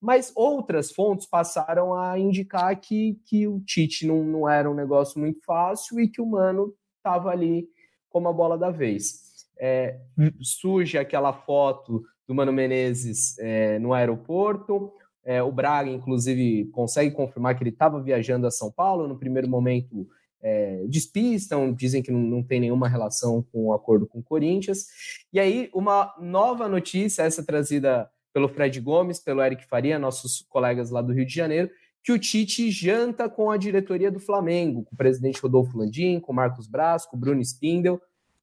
Mas 0.00 0.30
outras 0.36 0.92
fontes 0.92 1.26
passaram 1.26 1.94
a 1.94 2.18
indicar 2.18 2.78
que, 2.78 3.18
que 3.26 3.48
o 3.48 3.60
Tite 3.60 4.06
não, 4.06 4.22
não 4.22 4.48
era 4.48 4.70
um 4.70 4.74
negócio 4.74 5.18
muito 5.18 5.42
fácil 5.44 5.98
e 5.98 6.08
que 6.08 6.20
o 6.20 6.26
Mano 6.26 6.72
estava 7.06 7.30
ali 7.30 7.68
como 8.10 8.28
a 8.28 8.32
bola 8.32 8.58
da 8.58 8.70
vez. 8.70 9.46
É, 9.58 10.00
surge 10.42 10.98
aquela 10.98 11.32
foto 11.32 12.02
do 12.26 12.34
Mano 12.34 12.52
Menezes 12.52 13.38
é, 13.38 13.78
no 13.78 13.94
aeroporto. 13.94 14.92
É, 15.24 15.42
o 15.42 15.52
Braga, 15.52 15.88
inclusive, 15.88 16.66
consegue 16.72 17.14
confirmar 17.14 17.56
que 17.56 17.62
ele 17.62 17.70
estava 17.70 18.02
viajando 18.02 18.46
a 18.46 18.50
São 18.50 18.70
Paulo. 18.70 19.06
No 19.06 19.18
primeiro 19.18 19.48
momento, 19.48 20.08
é, 20.42 20.84
despistam, 20.88 21.72
dizem 21.72 22.02
que 22.02 22.10
não, 22.10 22.20
não, 22.20 22.42
tem 22.42 22.60
nenhuma 22.60 22.88
relação 22.88 23.42
com 23.52 23.66
o 23.66 23.72
acordo 23.72 24.06
com 24.06 24.18
o 24.18 24.22
Corinthians. 24.22 24.86
E 25.32 25.40
aí, 25.40 25.70
uma 25.72 26.14
nova 26.20 26.68
notícia, 26.68 27.22
essa 27.22 27.44
trazida 27.44 28.10
pelo 28.32 28.48
Fred 28.48 28.80
Gomes, 28.80 29.18
pelo 29.18 29.42
Eric 29.42 29.64
Faria, 29.66 29.98
nossos 29.98 30.44
colegas 30.48 30.90
lá 30.90 31.00
do 31.00 31.12
Rio 31.12 31.24
de 31.24 31.34
Janeiro, 31.34 31.70
que 32.06 32.12
o 32.12 32.18
Tite 32.20 32.70
janta 32.70 33.28
com 33.28 33.50
a 33.50 33.56
diretoria 33.56 34.12
do 34.12 34.20
Flamengo, 34.20 34.84
com 34.84 34.94
o 34.94 34.96
presidente 34.96 35.40
Rodolfo 35.42 35.76
Landim, 35.76 36.20
com 36.20 36.30
o 36.30 36.34
Marcos 36.36 36.68
Braz, 36.68 37.04
com 37.04 37.16
o 37.16 37.18
Bruno 37.18 37.40
Spindel. 37.40 38.00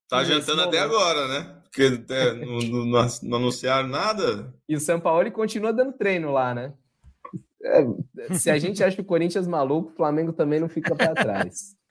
Tá 0.10 0.22
jantando 0.22 0.64
até 0.64 0.80
agora, 0.80 1.30
né? 1.30 1.56
Porque 1.64 2.04
é, 2.14 2.34
não, 2.34 2.58
não, 2.60 3.08
não, 3.24 3.38
anunciaram 3.38 3.88
nada. 3.88 4.54
E 4.68 4.76
o 4.76 4.82
São 4.82 5.00
Paulo 5.00 5.32
continua 5.32 5.72
dando 5.72 5.94
treino 5.94 6.30
lá, 6.34 6.54
né? 6.54 6.74
É, 7.64 8.34
se 8.34 8.52
a 8.52 8.60
gente 8.60 8.84
acha 8.84 8.98
que 8.98 9.02
o 9.02 9.06
Corinthians 9.06 9.48
é 9.48 9.50
maluco, 9.50 9.92
o 9.92 9.96
Flamengo 9.96 10.34
também 10.34 10.60
não 10.60 10.68
fica 10.68 10.94
para 10.94 11.14
trás. 11.14 11.74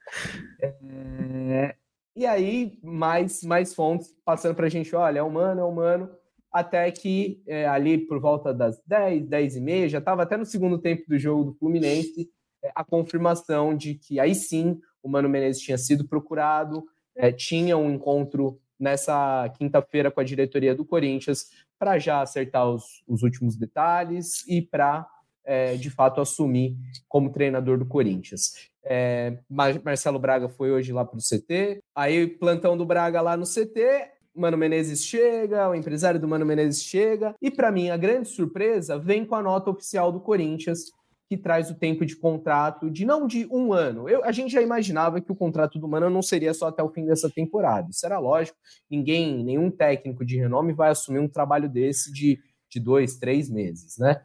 É, 1.55 1.75
e 2.15 2.27
aí, 2.27 2.79
mais, 2.83 3.43
mais 3.43 3.75
fontes 3.75 4.15
passando 4.27 4.55
para 4.55 4.67
a 4.67 4.69
gente: 4.69 4.95
olha, 4.95 5.21
é 5.21 5.23
humano, 5.23 5.63
é 5.63 5.65
humano 5.65 6.11
até 6.53 6.91
que 6.91 7.43
é, 7.47 7.67
ali 7.67 7.99
por 7.99 8.21
volta 8.21 8.53
das 8.53 8.81
10, 8.87 9.27
10 9.27 9.57
e 9.57 9.61
meia, 9.61 9.89
já 9.89 9.99
estava 9.99 10.23
até 10.23 10.37
no 10.37 10.45
segundo 10.45 10.79
tempo 10.79 11.05
do 11.09 11.19
jogo 11.19 11.45
do 11.45 11.55
Fluminense, 11.55 12.31
é, 12.63 12.71
a 12.75 12.85
confirmação 12.85 13.77
de 13.77 13.95
que 13.95 14.21
aí 14.21 14.35
sim 14.35 14.79
o 15.03 15.09
Mano 15.09 15.29
Menezes 15.29 15.63
tinha 15.63 15.79
sido 15.79 16.07
procurado, 16.07 16.85
é, 17.17 17.33
tinha 17.33 17.77
um 17.77 17.91
encontro 17.91 18.61
nessa 18.79 19.49
quinta-feira 19.59 20.11
com 20.11 20.21
a 20.21 20.25
diretoria 20.25 20.75
do 20.75 20.85
Corinthians 20.85 21.47
para 21.79 21.99
já 21.99 22.21
acertar 22.21 22.69
os, 22.69 23.03
os, 23.07 23.23
últimos 23.23 23.57
detalhes 23.57 24.47
e 24.47 24.63
para, 24.63 25.07
é, 25.45 25.75
de 25.75 25.91
fato, 25.91 26.21
assumir 26.21 26.77
como 27.09 27.33
treinador 27.33 27.79
do 27.79 27.87
Corinthians. 27.87 28.71
É, 28.85 29.39
Marcelo 29.49 30.19
Braga 30.19 30.49
foi 30.49 30.71
hoje 30.73 30.93
lá 30.93 31.05
para 31.05 31.19
o 31.19 31.21
CT, 31.21 31.81
aí 31.95 32.27
plantão 32.27 32.77
do 32.77 32.85
Braga 32.85 33.21
lá 33.21 33.37
no 33.37 33.45
CT, 33.45 34.12
Mano 34.35 34.57
Menezes 34.57 35.05
chega, 35.05 35.69
o 35.69 35.75
empresário 35.75 36.19
do 36.19 36.27
Mano 36.27 36.47
Menezes 36.47 36.83
chega, 36.83 37.35
e 37.41 37.51
para 37.51 37.71
mim 37.71 37.91
a 37.91 37.97
grande 37.97 38.29
surpresa 38.29 38.99
vem 38.99 39.25
com 39.25 39.35
a 39.35 39.43
nota 39.43 39.71
oficial 39.71 40.11
do 40.11 40.21
Corinthians, 40.21 40.91
que 41.29 41.37
traz 41.37 41.71
o 41.71 41.75
tempo 41.75 42.05
de 42.05 42.15
contrato 42.15 42.91
de 42.91 43.07
não 43.07 43.27
de 43.27 43.47
um 43.51 43.73
ano. 43.73 44.07
Eu, 44.09 44.23
a 44.23 44.33
gente 44.33 44.53
já 44.53 44.61
imaginava 44.61 45.21
que 45.21 45.33
o 45.33 45.35
contrato 45.35 45.79
do 45.79 45.89
Mano 45.89 46.11
não 46.11 46.21
seria 46.21 46.53
só 46.53 46.69
até 46.69 46.83
o 46.83 46.91
fim 46.91 47.07
dessa 47.07 47.31
temporada. 47.31 47.89
Isso 47.91 48.05
era 48.05 48.19
lógico. 48.19 48.59
Ninguém, 48.91 49.43
nenhum 49.43 49.71
técnico 49.71 50.27
de 50.27 50.37
renome 50.37 50.75
vai 50.75 50.91
assumir 50.91 51.21
um 51.21 51.29
trabalho 51.29 51.71
desse 51.71 52.13
de, 52.13 52.39
de 52.69 52.79
dois, 52.79 53.17
três 53.17 53.49
meses, 53.49 53.97
né? 53.97 54.21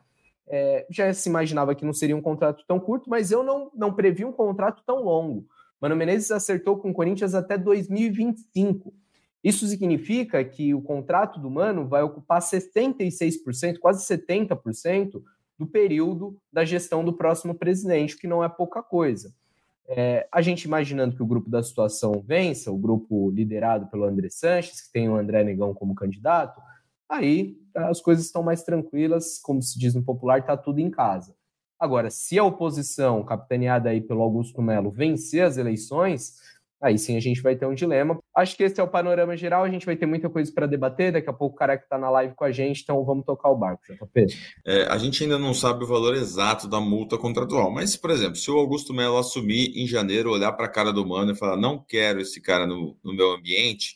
É, 0.50 0.86
já 0.90 1.14
se 1.14 1.30
imaginava 1.30 1.76
que 1.76 1.86
não 1.86 1.94
seria 1.94 2.16
um 2.16 2.22
contrato 2.22 2.64
tão 2.68 2.78
curto, 2.78 3.10
mas 3.10 3.32
eu 3.32 3.42
não, 3.42 3.72
não 3.74 3.94
previ 3.94 4.26
um 4.26 4.32
contrato 4.34 4.84
tão 4.86 5.02
longo. 5.02 5.46
Mano 5.80 5.96
Menezes 5.96 6.32
acertou 6.32 6.78
com 6.78 6.90
o 6.90 6.94
Corinthians 6.94 7.34
até 7.34 7.58
2025. 7.58 8.94
Isso 9.44 9.68
significa 9.68 10.44
que 10.44 10.74
o 10.74 10.82
contrato 10.82 11.40
do 11.40 11.50
Mano 11.50 11.88
vai 11.88 12.02
ocupar 12.02 12.42
66%, 12.42 13.78
quase 13.80 14.06
70% 14.06 15.22
do 15.58 15.66
período 15.66 16.38
da 16.52 16.66
gestão 16.66 17.04
do 17.04 17.14
próximo 17.14 17.56
presidente, 17.56 18.18
que 18.18 18.28
não 18.28 18.44
é 18.44 18.50
pouca 18.50 18.82
coisa. 18.84 19.34
É, 19.90 20.28
a 20.32 20.42
gente 20.42 20.64
imaginando 20.64 21.16
que 21.16 21.24
o 21.24 21.28
grupo 21.28 21.50
da 21.50 21.64
situação 21.64 22.22
vença, 22.26 22.72
o 22.72 22.78
grupo 22.78 23.32
liderado 23.32 23.88
pelo 23.88 24.04
André 24.04 24.30
Sanches, 24.30 24.82
que 24.82 24.92
tem 24.92 25.08
o 25.08 25.16
André 25.16 25.44
Negão 25.44 25.74
como 25.74 25.96
candidato, 25.96 26.62
aí 27.08 27.58
as 27.74 28.02
coisas 28.02 28.26
estão 28.26 28.44
mais 28.44 28.64
tranquilas, 28.64 29.40
como 29.40 29.62
se 29.62 29.80
diz 29.80 29.96
no 29.96 30.04
popular, 30.04 30.40
está 30.40 30.58
tudo 30.58 30.80
em 30.80 30.90
casa. 30.90 31.34
Agora, 31.80 32.10
se 32.10 32.38
a 32.38 32.44
oposição, 32.44 33.24
capitaneada 33.24 33.90
aí 33.90 34.02
pelo 34.02 34.24
Augusto 34.24 34.62
Melo, 34.62 34.92
vencer 34.92 35.44
as 35.44 35.58
eleições, 35.58 36.36
aí 36.82 36.98
sim 36.98 37.18
a 37.18 37.20
gente 37.20 37.42
vai 37.42 37.56
ter 37.56 37.66
um 37.66 37.74
dilema. 37.74 38.20
Acho 38.36 38.56
que 38.56 38.64
esse 38.64 38.80
é 38.80 38.84
o 38.84 38.88
panorama 38.88 39.36
geral, 39.36 39.64
a 39.64 39.70
gente 39.70 39.86
vai 39.86 39.96
ter 39.96 40.06
muita 40.06 40.30
coisa 40.30 40.52
para 40.52 40.68
debater, 40.68 41.12
daqui 41.12 41.30
a 41.30 41.34
pouco 41.34 41.56
o 41.56 41.58
cara 41.58 41.78
que 41.78 41.84
está 41.84 41.98
na 41.98 42.10
live 42.10 42.36
com 42.36 42.44
a 42.44 42.52
gente, 42.52 42.82
então 42.82 43.04
vamos 43.04 43.26
tocar 43.26 43.50
o 43.50 43.56
barco, 43.56 43.82
JP. 43.88 44.28
É, 44.66 44.84
a 44.84 44.98
gente 44.98 45.24
ainda 45.24 45.40
não 45.40 45.54
sabe 45.54 45.84
o 45.84 45.88
valor 45.88 46.16
exato 46.16 46.68
da 46.68 46.80
multa 46.80 47.18
contratual, 47.18 47.72
mas, 47.72 47.96
por 47.96 48.12
exemplo, 48.12 48.36
se 48.36 48.50
o 48.52 48.58
Augusto 48.58 48.94
Melo 48.94 49.18
assumir 49.18 49.72
em 49.76 49.88
janeiro, 49.88 50.32
olhar 50.32 50.52
para 50.54 50.66
a 50.66 50.72
cara 50.72 50.94
do 50.94 51.06
Mano 51.06 51.32
e 51.32 51.36
falar, 51.36 51.58
não 51.58 51.84
quero 51.84 52.22
esse 52.22 52.40
cara 52.42 52.68
no, 52.68 52.98
no 53.04 53.14
meu 53.14 53.32
ambiente, 53.32 53.96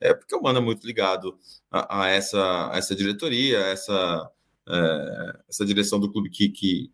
é 0.00 0.14
porque 0.14 0.34
o 0.34 0.42
Mano 0.42 0.58
é 0.58 0.62
muito 0.62 0.86
ligado 0.86 1.36
a, 1.70 2.04
a 2.04 2.08
essa, 2.08 2.70
a 2.72 2.78
essa 2.78 2.94
diretoria, 2.94 3.58
a 3.58 3.68
essa, 3.68 4.30
é, 4.68 5.32
essa 5.48 5.64
direção 5.64 6.00
do 6.00 6.10
clube 6.10 6.30
que, 6.30 6.48
que 6.48 6.90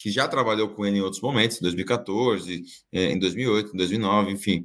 que 0.00 0.10
já 0.10 0.26
trabalhou 0.26 0.70
com 0.70 0.86
ele 0.86 0.96
em 0.96 1.02
outros 1.02 1.20
momentos, 1.20 1.58
em 1.58 1.60
2014, 1.60 2.64
é, 2.90 3.12
em 3.12 3.18
2008, 3.18 3.74
em 3.74 3.76
2009, 3.76 4.32
enfim. 4.32 4.64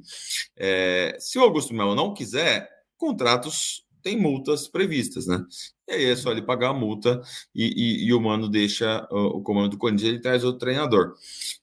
É, 0.56 1.14
se 1.20 1.38
o 1.38 1.42
Augusto 1.42 1.74
Melo 1.74 1.94
não 1.94 2.14
quiser, 2.14 2.66
contratos 2.96 3.84
têm 4.02 4.18
multas 4.18 4.66
previstas, 4.66 5.26
né? 5.26 5.44
E 5.86 5.92
aí 5.92 6.04
é 6.06 6.16
só 6.16 6.32
ele 6.32 6.40
pagar 6.40 6.70
a 6.70 6.74
multa 6.74 7.20
e, 7.54 7.66
e, 7.66 8.06
e 8.06 8.14
o 8.14 8.20
Mano 8.20 8.48
deixa 8.48 9.06
o, 9.10 9.38
o 9.38 9.42
comando 9.42 9.72
do 9.72 9.78
Corinthians, 9.78 10.08
ele 10.08 10.22
traz 10.22 10.42
outro 10.42 10.60
treinador. 10.60 11.12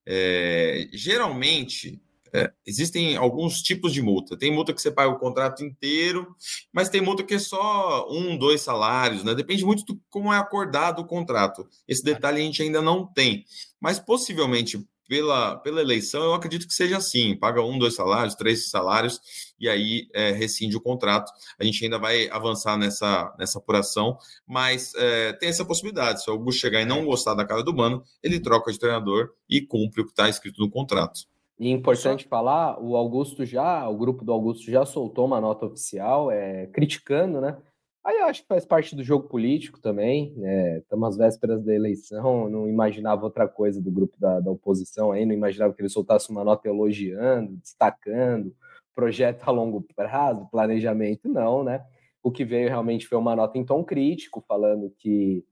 É, 0.06 0.88
geralmente, 0.94 2.00
é, 2.34 2.52
existem 2.66 3.16
alguns 3.16 3.62
tipos 3.62 3.94
de 3.94 4.02
multa. 4.02 4.36
Tem 4.36 4.52
multa 4.52 4.74
que 4.74 4.82
você 4.82 4.90
paga 4.90 5.12
o 5.12 5.20
contrato 5.20 5.63
inteiro, 5.63 6.36
mas 6.72 6.90
tem 6.90 7.02
multa 7.02 7.24
que 7.24 7.36
é 7.36 7.40
só 7.40 8.08
um, 8.10 8.38
dois 8.38 8.62
salários, 8.62 9.24
né? 9.24 9.36
Depende 9.36 9.63
muito 9.63 9.86
do 9.86 10.02
como 10.10 10.34
é 10.34 10.38
acordado 10.38 11.00
o 11.00 11.06
contrato. 11.06 11.68
Esse 11.88 12.04
detalhe 12.04 12.42
a 12.42 12.44
gente 12.44 12.62
ainda 12.63 12.82
não 12.82 13.06
tem. 13.06 13.46
Mas 13.80 14.00
possivelmente 14.00 14.84
pela, 15.08 15.58
pela 15.58 15.82
eleição, 15.82 16.24
eu 16.24 16.34
acredito 16.34 16.68
que 16.68 16.74
seja 16.74 16.98
assim: 16.98 17.36
paga 17.36 17.62
um, 17.62 17.78
dois 17.78 17.96
salários, 17.96 18.36
três 18.36 18.70
salários, 18.70 19.20
e 19.60 19.70
aí 19.70 20.08
é, 20.13 20.32
rescinde 20.32 20.75
o 20.75 20.82
contrato. 20.82 21.32
A 21.60 21.63
gente 21.63 21.84
ainda 21.84 22.00
vai 22.00 22.30
avançar 22.30 22.78
nessa, 22.78 23.34
nessa 23.38 23.60
apuração, 23.60 24.18
mas 24.48 24.94
é, 24.96 25.34
tem 25.34 25.50
essa 25.50 25.66
possibilidade. 25.66 26.24
Se 26.24 26.30
o 26.30 26.34
Augusto 26.34 26.60
chegar 26.60 26.82
e 26.82 26.86
não 26.86 27.06
gostar 27.06 27.36
da 27.36 27.46
cara 27.46 27.63
do 27.63 27.75
Mano, 27.75 28.04
ele 28.24 28.40
troca 28.40 28.72
de 28.72 28.80
treinador 28.80 29.32
e 29.48 29.62
cumpre 29.62 30.02
o 30.02 30.06
que 30.06 30.12
está 30.12 30.28
escrito 30.28 30.60
no 30.60 30.70
contrato. 30.70 31.32
E 31.60 31.70
importante 31.70 32.24
Só... 32.24 32.30
falar, 32.30 32.82
o 32.82 32.96
Augusto 32.96 33.46
já, 33.46 33.88
o 33.88 33.98
grupo 33.98 34.26
do 34.26 34.32
Augusto 34.34 34.70
já 34.70 34.86
soltou 34.86 35.26
uma 35.26 35.40
nota 35.40 35.66
oficial, 35.66 36.32
é, 36.32 36.68
criticando, 36.68 37.40
né? 37.40 37.58
Aí 38.04 38.18
eu 38.18 38.26
acho 38.26 38.42
que 38.42 38.48
faz 38.48 38.66
parte 38.66 38.96
do 38.96 39.04
jogo 39.04 39.30
político 39.30 39.80
também. 39.80 40.34
Né? 40.36 40.80
Estamos 40.80 41.10
às 41.10 41.18
vésperas 41.18 41.64
da 41.64 41.74
eleição, 41.74 42.50
não 42.50 42.68
imaginava 42.68 43.24
outra 43.24 43.48
coisa 43.48 43.82
do 43.82 43.90
grupo 43.90 44.18
da, 44.20 44.42
da 44.42 44.52
oposição 44.52 45.12
aí, 45.12 45.26
não 45.26 45.34
imaginava 45.34 45.74
que 45.74 45.82
ele 45.82 45.90
soltasse 45.90 46.30
uma 46.30 46.44
nota 46.44 46.68
elogiando, 46.68 47.56
destacando, 47.56 48.54
projeto 48.94 49.44
a 49.48 49.52
longo 49.52 49.86
prazo, 49.96 50.48
planejamento, 50.52 51.30
não, 51.30 51.64
né? 51.64 51.86
O 52.22 52.32
que 52.32 52.44
veio 52.44 52.68
realmente 52.68 53.08
foi 53.08 53.18
uma 53.18 53.36
nota 53.36 53.58
em 53.58 53.66
tom 53.66 53.84
crítico, 53.84 54.44
falando 54.48 54.94
que 54.98 55.46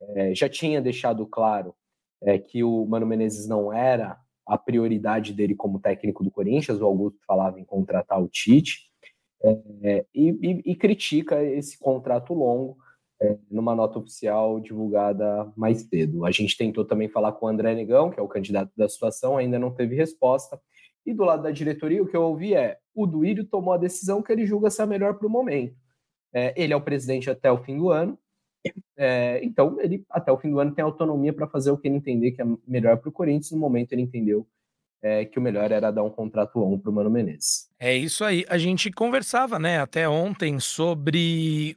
é, 0.00 0.34
já 0.34 0.48
tinha 0.48 0.82
deixado 0.82 1.26
claro 1.26 1.74
é, 2.22 2.38
que 2.38 2.62
o 2.62 2.84
Mano 2.86 3.06
Menezes 3.06 3.48
não 3.48 3.72
era 3.72 4.18
a 4.46 4.58
prioridade 4.58 5.32
dele 5.32 5.54
como 5.54 5.80
técnico 5.80 6.22
do 6.22 6.30
Corinthians, 6.30 6.80
o 6.80 6.84
Augusto 6.84 7.18
falava 7.26 7.58
em 7.58 7.64
contratar 7.64 8.22
o 8.22 8.28
Tite, 8.28 8.90
é, 9.82 10.06
e, 10.14 10.30
e, 10.30 10.72
e, 10.72 10.74
critica 10.74 11.42
esse 11.42 11.78
contrato 11.78 12.32
longo 12.32 12.78
é, 13.20 13.36
numa 13.50 13.74
nota 13.74 13.98
oficial 13.98 14.58
divulgada 14.58 15.52
mais 15.54 15.82
cedo. 15.82 16.24
A 16.24 16.30
gente 16.30 16.56
tentou 16.56 16.84
também 16.84 17.08
falar 17.08 17.32
com 17.32 17.44
o 17.44 17.48
André 17.48 17.74
Negão, 17.74 18.10
que 18.10 18.18
é 18.18 18.22
o 18.22 18.28
candidato 18.28 18.72
da 18.74 18.88
situação, 18.88 19.36
ainda 19.36 19.58
não 19.58 19.70
teve 19.70 19.94
resposta. 19.94 20.58
E 21.04 21.12
do 21.12 21.24
lado 21.24 21.42
da 21.42 21.50
diretoria, 21.50 22.02
o 22.02 22.06
que 22.06 22.16
eu 22.16 22.22
ouvi 22.22 22.54
é: 22.54 22.78
o 22.94 23.06
Duírio 23.06 23.44
tomou 23.44 23.74
a 23.74 23.78
decisão 23.78 24.22
que 24.22 24.32
ele 24.32 24.46
julga 24.46 24.70
ser 24.70 24.82
a 24.82 24.86
melhor 24.86 25.14
para 25.14 25.26
o 25.26 25.30
momento. 25.30 25.76
É, 26.32 26.54
ele 26.56 26.72
é 26.72 26.76
o 26.76 26.80
presidente 26.80 27.30
até 27.30 27.52
o 27.52 27.62
fim 27.62 27.76
do 27.76 27.90
ano, 27.90 28.18
é, 28.96 29.40
então, 29.42 29.80
ele 29.80 30.04
até 30.10 30.32
o 30.32 30.38
fim 30.38 30.50
do 30.50 30.60
ano 30.60 30.74
tem 30.74 30.84
autonomia 30.84 31.32
para 31.32 31.48
fazer 31.48 31.70
o 31.70 31.78
que 31.78 31.88
ele 31.88 31.96
entender 31.96 32.32
que 32.32 32.42
é 32.42 32.46
melhor 32.66 32.96
para 32.98 33.08
o 33.08 33.12
Corinthians. 33.12 33.52
No 33.52 33.58
momento, 33.58 33.92
ele 33.92 34.02
entendeu 34.02 34.46
é, 35.02 35.24
que 35.24 35.38
o 35.38 35.42
melhor 35.42 35.70
era 35.70 35.90
dar 35.90 36.02
um 36.02 36.10
contrato 36.10 36.58
longo 36.58 36.78
para 36.78 36.90
o 36.90 36.94
Mano 36.94 37.10
Menezes. 37.10 37.68
É 37.78 37.94
isso 37.94 38.24
aí. 38.24 38.44
A 38.48 38.56
gente 38.56 38.90
conversava, 38.90 39.58
né, 39.58 39.78
até 39.78 40.08
ontem 40.08 40.58
sobre 40.58 41.76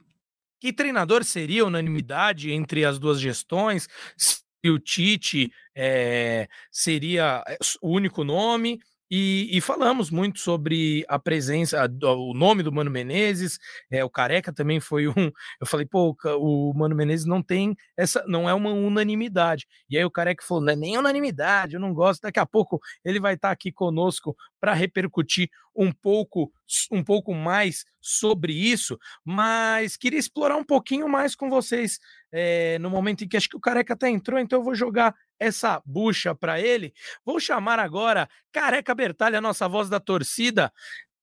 que 0.59 0.71
treinador 0.71 1.23
seria 1.23 1.65
unanimidade 1.65 2.51
entre 2.51 2.85
as 2.85 2.97
duas 2.97 3.19
gestões. 3.19 3.87
Se 4.15 4.41
o 4.69 4.79
Tite 4.79 5.51
é, 5.75 6.47
seria 6.71 7.43
o 7.81 7.89
único 7.89 8.23
nome 8.23 8.79
e, 9.09 9.49
e, 9.51 9.61
falamos 9.61 10.11
muito 10.11 10.39
sobre 10.39 11.05
a 11.07 11.17
presença, 11.17 11.89
o 12.03 12.33
nome 12.33 12.61
do 12.61 12.71
Mano 12.71 12.91
Menezes, 12.91 13.57
é, 13.89 14.03
o 14.03 14.09
Careca 14.09 14.51
também 14.51 14.79
foi 14.79 15.07
um. 15.09 15.31
Eu 15.59 15.67
falei, 15.67 15.85
pô, 15.85 16.15
o 16.39 16.73
Mano 16.73 16.95
Menezes 16.95 17.25
não 17.25 17.41
tem 17.41 17.75
essa, 17.95 18.23
não 18.27 18.49
é 18.49 18.53
uma 18.53 18.71
unanimidade. 18.71 19.65
E 19.89 19.97
aí 19.97 20.03
o 20.03 20.11
Careca 20.11 20.43
falou, 20.45 20.63
não 20.63 20.73
é 20.73 20.75
nem 20.75 20.97
unanimidade, 20.97 21.75
eu 21.75 21.79
não 21.79 21.93
gosto. 21.93 22.21
Daqui 22.21 22.39
a 22.39 22.45
pouco 22.45 22.79
ele 23.03 23.19
vai 23.19 23.35
estar 23.35 23.51
aqui 23.51 23.71
conosco 23.71 24.35
para 24.59 24.73
repercutir 24.73 25.49
um 25.77 25.91
pouco, 25.91 26.51
um 26.91 27.03
pouco 27.03 27.33
mais 27.33 27.85
sobre 28.01 28.51
isso, 28.53 28.97
mas 29.23 29.95
queria 29.95 30.19
explorar 30.19 30.57
um 30.57 30.63
pouquinho 30.63 31.07
mais 31.07 31.35
com 31.35 31.49
vocês 31.49 31.99
é, 32.31 32.79
no 32.79 32.89
momento 32.89 33.23
em 33.23 33.27
que 33.27 33.37
acho 33.37 33.47
que 33.47 33.55
o 33.55 33.61
Careca 33.61 33.93
até 33.93 34.09
entrou, 34.09 34.39
então 34.39 34.59
eu 34.59 34.63
vou 34.63 34.73
jogar 34.75 35.15
essa 35.39 35.81
bucha 35.85 36.33
para 36.33 36.59
ele. 36.59 36.93
Vou 37.23 37.39
chamar 37.39 37.79
agora 37.79 38.27
Careca 38.51 38.95
Bertalha, 38.95 39.39
nossa 39.39 39.67
voz 39.67 39.87
da 39.87 39.99
torcida. 39.99 40.73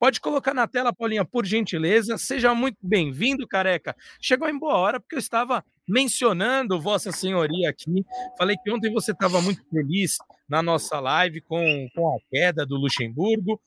Pode 0.05 0.21
colocar 0.21 0.53
na 0.53 0.69
tela, 0.69 0.93
Paulinha, 0.93 1.25
por 1.25 1.47
gentileza. 1.47 2.19
Seja 2.19 2.55
muito 2.55 2.77
bem-vindo, 2.83 3.49
Careca. 3.49 3.97
Chegou 4.21 4.47
em 4.47 4.59
boa 4.59 4.75
hora, 4.77 5.01
porque 5.01 5.15
eu 5.15 5.19
estava 5.19 5.65
mencionando 5.89 6.79
Vossa 6.79 7.11
Senhoria 7.11 7.71
aqui. 7.71 8.05
Falei 8.37 8.55
que 8.63 8.71
ontem 8.71 8.93
você 8.93 9.13
estava 9.13 9.41
muito 9.41 9.65
feliz 9.71 10.19
na 10.47 10.63
nossa 10.63 11.01
live 11.01 11.41
com, 11.41 11.89
com 11.95 12.15
a 12.15 12.19
queda 12.31 12.67
do 12.67 12.77
Luxemburgo, 12.77 13.59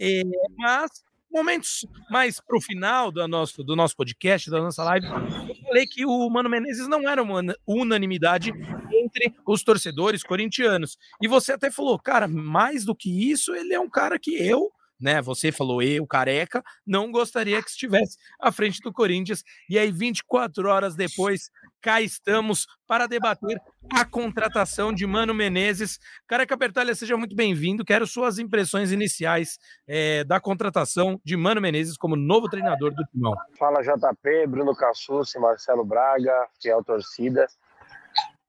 é, 0.00 0.22
mas 0.58 0.90
momentos 1.30 1.86
mais 2.10 2.40
para 2.40 2.56
o 2.58 2.60
final 2.60 3.12
do 3.12 3.28
nosso, 3.28 3.62
do 3.62 3.76
nosso 3.76 3.96
podcast, 3.96 4.50
da 4.50 4.60
nossa 4.60 4.82
live, 4.82 5.06
eu 5.06 5.54
falei 5.68 5.86
que 5.86 6.04
o 6.04 6.28
Mano 6.28 6.50
Menezes 6.50 6.88
não 6.88 7.08
era 7.08 7.22
uma 7.22 7.40
unanimidade 7.64 8.50
entre 8.92 9.32
os 9.46 9.62
torcedores 9.62 10.24
corintianos. 10.24 10.98
E 11.22 11.28
você 11.28 11.52
até 11.52 11.70
falou, 11.70 11.96
cara, 12.00 12.26
mais 12.26 12.84
do 12.84 12.96
que 12.96 13.30
isso, 13.30 13.54
ele 13.54 13.72
é 13.72 13.78
um 13.78 13.88
cara 13.88 14.18
que 14.18 14.34
eu 14.34 14.72
né? 15.00 15.20
Você 15.22 15.52
falou, 15.52 15.82
eu, 15.82 16.06
careca, 16.06 16.62
não 16.86 17.10
gostaria 17.10 17.62
que 17.62 17.70
estivesse 17.70 18.16
à 18.40 18.50
frente 18.52 18.80
do 18.80 18.92
Corinthians. 18.92 19.42
E 19.68 19.78
aí, 19.78 19.90
24 19.90 20.68
horas 20.68 20.94
depois, 20.94 21.50
cá 21.80 22.00
estamos 22.00 22.66
para 22.86 23.06
debater 23.06 23.60
a 23.94 24.04
contratação 24.04 24.92
de 24.92 25.06
Mano 25.06 25.34
Menezes. 25.34 25.98
Careca 26.26 26.56
Bertalha, 26.56 26.94
seja 26.94 27.16
muito 27.16 27.36
bem-vindo. 27.36 27.84
Quero 27.84 28.06
suas 28.06 28.38
impressões 28.38 28.90
iniciais 28.92 29.58
é, 29.86 30.24
da 30.24 30.40
contratação 30.40 31.20
de 31.24 31.36
Mano 31.36 31.60
Menezes 31.60 31.96
como 31.96 32.16
novo 32.16 32.48
treinador 32.48 32.94
do 32.94 33.04
Timão. 33.04 33.34
Fala 33.58 33.82
JP, 33.82 34.46
Bruno 34.48 34.74
Cassucci, 34.74 35.38
Marcelo 35.38 35.84
Braga, 35.84 36.48
fiel 36.60 36.82
torcida. 36.82 37.46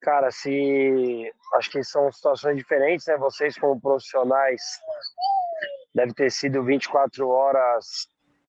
Cara, 0.02 0.30
se 0.32 1.32
acho 1.56 1.72
que 1.72 1.84
são 1.84 2.12
situações 2.12 2.56
diferentes, 2.56 3.08
né? 3.08 3.18
Vocês 3.18 3.58
como 3.58 3.82
profissionais 3.82 4.62
deve 5.96 6.14
ter 6.14 6.30
sido 6.30 6.62
24 6.62 7.28
horas 7.30 8.08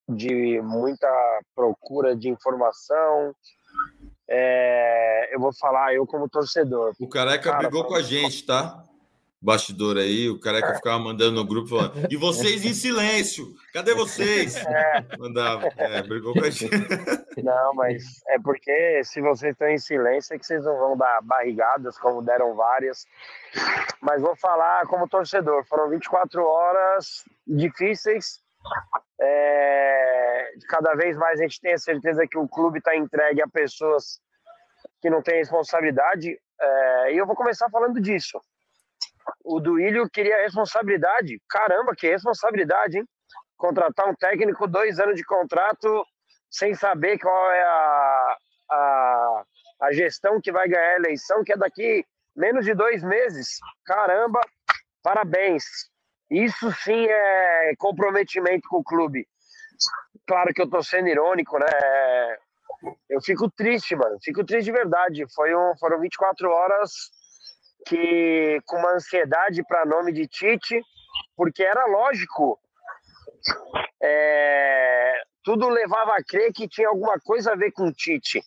de 0.08 0.60
muita 0.60 1.08
procura 1.54 2.16
de 2.16 2.28
informação, 2.28 3.34
É, 4.28 5.32
eu 5.32 5.38
vou 5.38 5.52
falar, 5.54 5.94
eu 5.94 6.04
como 6.04 6.28
torcedor. 6.28 6.92
O 6.98 7.08
Careca 7.08 7.50
Cara, 7.50 7.58
brigou 7.58 7.84
com 7.84 7.94
a 7.94 8.02
gente, 8.02 8.44
tá? 8.44 8.82
Bastidor 9.46 9.96
aí, 9.96 10.28
o 10.28 10.40
careca 10.40 10.74
ficava 10.74 10.98
mandando 10.98 11.36
no 11.36 11.46
grupo 11.46 11.68
falando, 11.68 12.08
e 12.10 12.16
vocês 12.16 12.64
em 12.64 12.74
silêncio, 12.74 13.54
cadê 13.72 13.94
vocês? 13.94 14.56
É. 14.56 15.06
Mandava, 15.16 15.68
é, 15.76 16.02
brigou 16.02 16.34
com 16.34 16.44
a 16.44 16.50
gente. 16.50 16.74
Não, 17.40 17.72
mas 17.74 18.02
é 18.26 18.40
porque 18.40 19.04
se 19.04 19.20
vocês 19.20 19.52
estão 19.52 19.68
em 19.68 19.78
silêncio 19.78 20.34
é 20.34 20.38
que 20.38 20.44
vocês 20.44 20.64
não 20.64 20.76
vão 20.76 20.96
dar 20.96 21.22
barrigadas, 21.22 21.96
como 21.96 22.22
deram 22.22 22.56
várias. 22.56 23.06
Mas 24.02 24.20
vou 24.20 24.34
falar 24.34 24.84
como 24.88 25.08
torcedor, 25.08 25.64
foram 25.68 25.88
24 25.90 26.44
horas 26.44 27.24
difíceis. 27.46 28.40
É, 29.20 30.50
cada 30.68 30.94
vez 30.96 31.16
mais 31.16 31.38
a 31.38 31.44
gente 31.44 31.60
tem 31.60 31.72
a 31.72 31.78
certeza 31.78 32.26
que 32.26 32.36
o 32.36 32.48
clube 32.48 32.78
está 32.78 32.96
entregue 32.96 33.40
a 33.40 33.46
pessoas 33.46 34.18
que 35.00 35.08
não 35.08 35.22
têm 35.22 35.36
responsabilidade. 35.36 36.36
É, 36.60 37.14
e 37.14 37.16
eu 37.18 37.26
vou 37.26 37.36
começar 37.36 37.70
falando 37.70 38.00
disso 38.00 38.40
o 39.44 39.60
Duílio 39.60 40.08
queria 40.10 40.42
responsabilidade. 40.42 41.40
Caramba, 41.48 41.94
que 41.96 42.08
responsabilidade, 42.08 42.98
hein? 42.98 43.04
Contratar 43.56 44.08
um 44.08 44.14
técnico, 44.14 44.66
dois 44.66 44.98
anos 45.00 45.16
de 45.16 45.24
contrato, 45.24 46.04
sem 46.50 46.74
saber 46.74 47.18
qual 47.18 47.50
é 47.50 47.62
a, 47.62 48.36
a, 48.70 49.44
a 49.82 49.92
gestão 49.92 50.40
que 50.40 50.52
vai 50.52 50.68
ganhar 50.68 50.92
a 50.92 50.96
eleição, 50.96 51.42
que 51.42 51.52
é 51.52 51.56
daqui 51.56 52.04
menos 52.34 52.64
de 52.64 52.74
dois 52.74 53.02
meses. 53.02 53.58
Caramba, 53.84 54.40
parabéns. 55.02 55.64
Isso 56.30 56.72
sim 56.82 57.06
é 57.06 57.74
comprometimento 57.78 58.68
com 58.68 58.78
o 58.78 58.84
clube. 58.84 59.26
Claro 60.26 60.52
que 60.52 60.60
eu 60.60 60.68
tô 60.68 60.82
sendo 60.82 61.08
irônico, 61.08 61.58
né? 61.58 61.66
Eu 63.08 63.22
fico 63.22 63.50
triste, 63.50 63.94
mano. 63.94 64.18
Fico 64.22 64.44
triste 64.44 64.66
de 64.66 64.72
verdade. 64.72 65.24
Foi 65.34 65.54
um, 65.54 65.76
foram 65.78 66.00
24 66.00 66.50
horas 66.50 66.90
que 67.86 68.60
com 68.66 68.76
uma 68.76 68.94
ansiedade 68.94 69.64
para 69.64 69.86
nome 69.86 70.12
de 70.12 70.26
Tite, 70.26 70.82
porque 71.36 71.62
era 71.62 71.86
lógico. 71.86 72.58
É, 74.02 75.22
tudo 75.44 75.68
levava 75.68 76.16
a 76.16 76.24
crer 76.24 76.52
que 76.52 76.68
tinha 76.68 76.88
alguma 76.88 77.18
coisa 77.20 77.52
a 77.52 77.56
ver 77.56 77.70
com 77.72 77.92
Tite. 77.92 78.42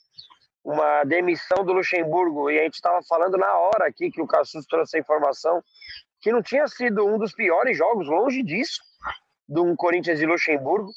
Uma 0.64 1.06
demissão 1.06 1.64
do 1.64 1.72
Luxemburgo. 1.72 2.52
E 2.52 2.60
a 2.60 2.64
gente 2.64 2.76
estava 2.76 3.00
falando 3.08 3.38
na 3.38 3.56
hora 3.56 3.88
aqui 3.88 4.12
que 4.12 4.22
o 4.22 4.28
Cassus 4.28 4.66
trouxe 4.66 4.98
a 4.98 5.00
informação 5.00 5.64
que 6.22 6.32
não 6.34 6.44
tinha 6.44 6.68
sido 6.68 7.06
um 7.08 7.18
dos 7.18 7.34
piores 7.34 7.78
jogos, 7.78 8.08
longe 8.08 8.44
disso, 8.44 8.82
de 9.48 9.62
um 9.62 9.74
Corinthians 9.74 10.20
e 10.20 10.26
Luxemburgo. 10.26 10.92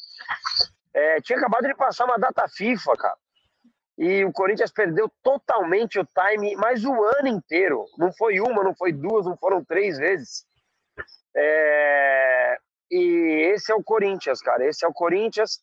É, 0.92 1.20
tinha 1.20 1.38
acabado 1.38 1.68
de 1.68 1.74
passar 1.76 2.06
uma 2.06 2.18
data 2.18 2.46
FIFA, 2.48 2.96
cara 2.96 3.21
e 4.02 4.24
o 4.24 4.32
Corinthians 4.32 4.72
perdeu 4.72 5.08
totalmente 5.22 5.96
o 6.00 6.04
time, 6.04 6.56
mas 6.56 6.84
o 6.84 6.92
ano 7.04 7.28
inteiro. 7.28 7.84
Não 7.96 8.12
foi 8.12 8.40
uma, 8.40 8.64
não 8.64 8.74
foi 8.74 8.92
duas, 8.92 9.24
não 9.26 9.36
foram 9.36 9.64
três 9.64 9.96
vezes. 9.96 10.44
É... 11.36 12.56
E 12.90 13.52
esse 13.54 13.70
é 13.70 13.74
o 13.76 13.82
Corinthians, 13.84 14.42
cara. 14.42 14.66
Esse 14.66 14.84
é 14.84 14.88
o 14.88 14.92
Corinthians 14.92 15.60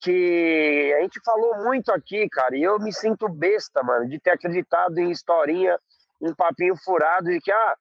que 0.00 0.94
a 0.96 1.02
gente 1.02 1.20
falou 1.22 1.64
muito 1.64 1.92
aqui, 1.92 2.26
cara. 2.30 2.56
E 2.56 2.62
eu 2.62 2.78
me 2.78 2.90
sinto 2.94 3.28
besta, 3.28 3.82
mano, 3.82 4.08
de 4.08 4.18
ter 4.18 4.30
acreditado 4.30 4.96
em 4.96 5.10
historinha, 5.10 5.78
um 6.18 6.34
papinho 6.34 6.74
furado 6.82 7.28
de 7.28 7.38
que 7.42 7.52
ah, 7.52 7.74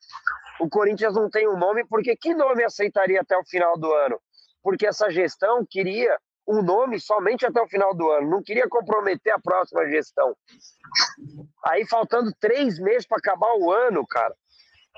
o 0.59 0.69
Corinthians 0.69 1.13
não 1.13 1.29
tem 1.29 1.47
um 1.47 1.57
nome, 1.57 1.85
porque 1.87 2.17
que 2.17 2.33
nome 2.33 2.65
aceitaria 2.65 3.21
até 3.21 3.37
o 3.37 3.45
final 3.45 3.79
do 3.79 3.89
ano? 3.93 4.19
Porque 4.61 4.85
essa 4.85 5.09
gestão 5.09 5.65
queria 5.65 6.19
um 6.47 6.61
nome 6.61 6.99
somente 6.99 7.45
até 7.45 7.61
o 7.61 7.67
final 7.67 7.93
do 7.95 8.09
ano, 8.11 8.29
não 8.29 8.43
queria 8.43 8.67
comprometer 8.69 9.33
a 9.33 9.39
próxima 9.39 9.87
gestão. 9.89 10.35
Aí, 11.63 11.85
faltando 11.87 12.31
três 12.39 12.79
meses 12.79 13.07
para 13.07 13.17
acabar 13.17 13.53
o 13.57 13.71
ano, 13.71 14.05
cara, 14.05 14.33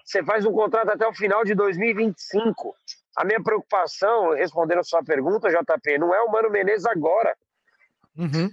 você 0.03 0.23
faz 0.23 0.45
um 0.45 0.51
contrato 0.51 0.89
até 0.89 1.07
o 1.07 1.13
final 1.13 1.43
de 1.45 1.55
2025. 1.55 2.75
A 3.17 3.25
minha 3.25 3.41
preocupação, 3.41 4.33
respondendo 4.33 4.79
a 4.79 4.83
sua 4.83 5.03
pergunta, 5.03 5.49
JP, 5.49 5.97
não 5.97 6.13
é 6.13 6.21
o 6.21 6.31
Mano 6.31 6.49
Menezes 6.49 6.85
agora. 6.85 7.35
Uhum. 8.15 8.49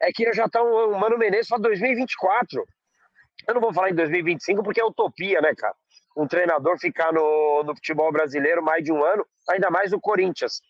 É 0.00 0.12
que 0.12 0.32
já 0.32 0.46
está 0.46 0.62
o 0.62 0.98
Mano 0.98 1.18
Menezes 1.18 1.48
para 1.48 1.58
2024. 1.58 2.64
Eu 3.46 3.54
não 3.54 3.60
vou 3.60 3.72
falar 3.72 3.90
em 3.90 3.94
2025 3.94 4.62
porque 4.62 4.80
é 4.80 4.84
utopia, 4.84 5.40
né, 5.40 5.54
cara? 5.56 5.74
Um 6.16 6.26
treinador 6.26 6.78
ficar 6.78 7.12
no, 7.12 7.62
no 7.64 7.74
futebol 7.74 8.10
brasileiro 8.12 8.62
mais 8.62 8.82
de 8.82 8.92
um 8.92 9.04
ano, 9.04 9.26
ainda 9.48 9.70
mais 9.70 9.92
no 9.92 10.00
Corinthians 10.00 10.60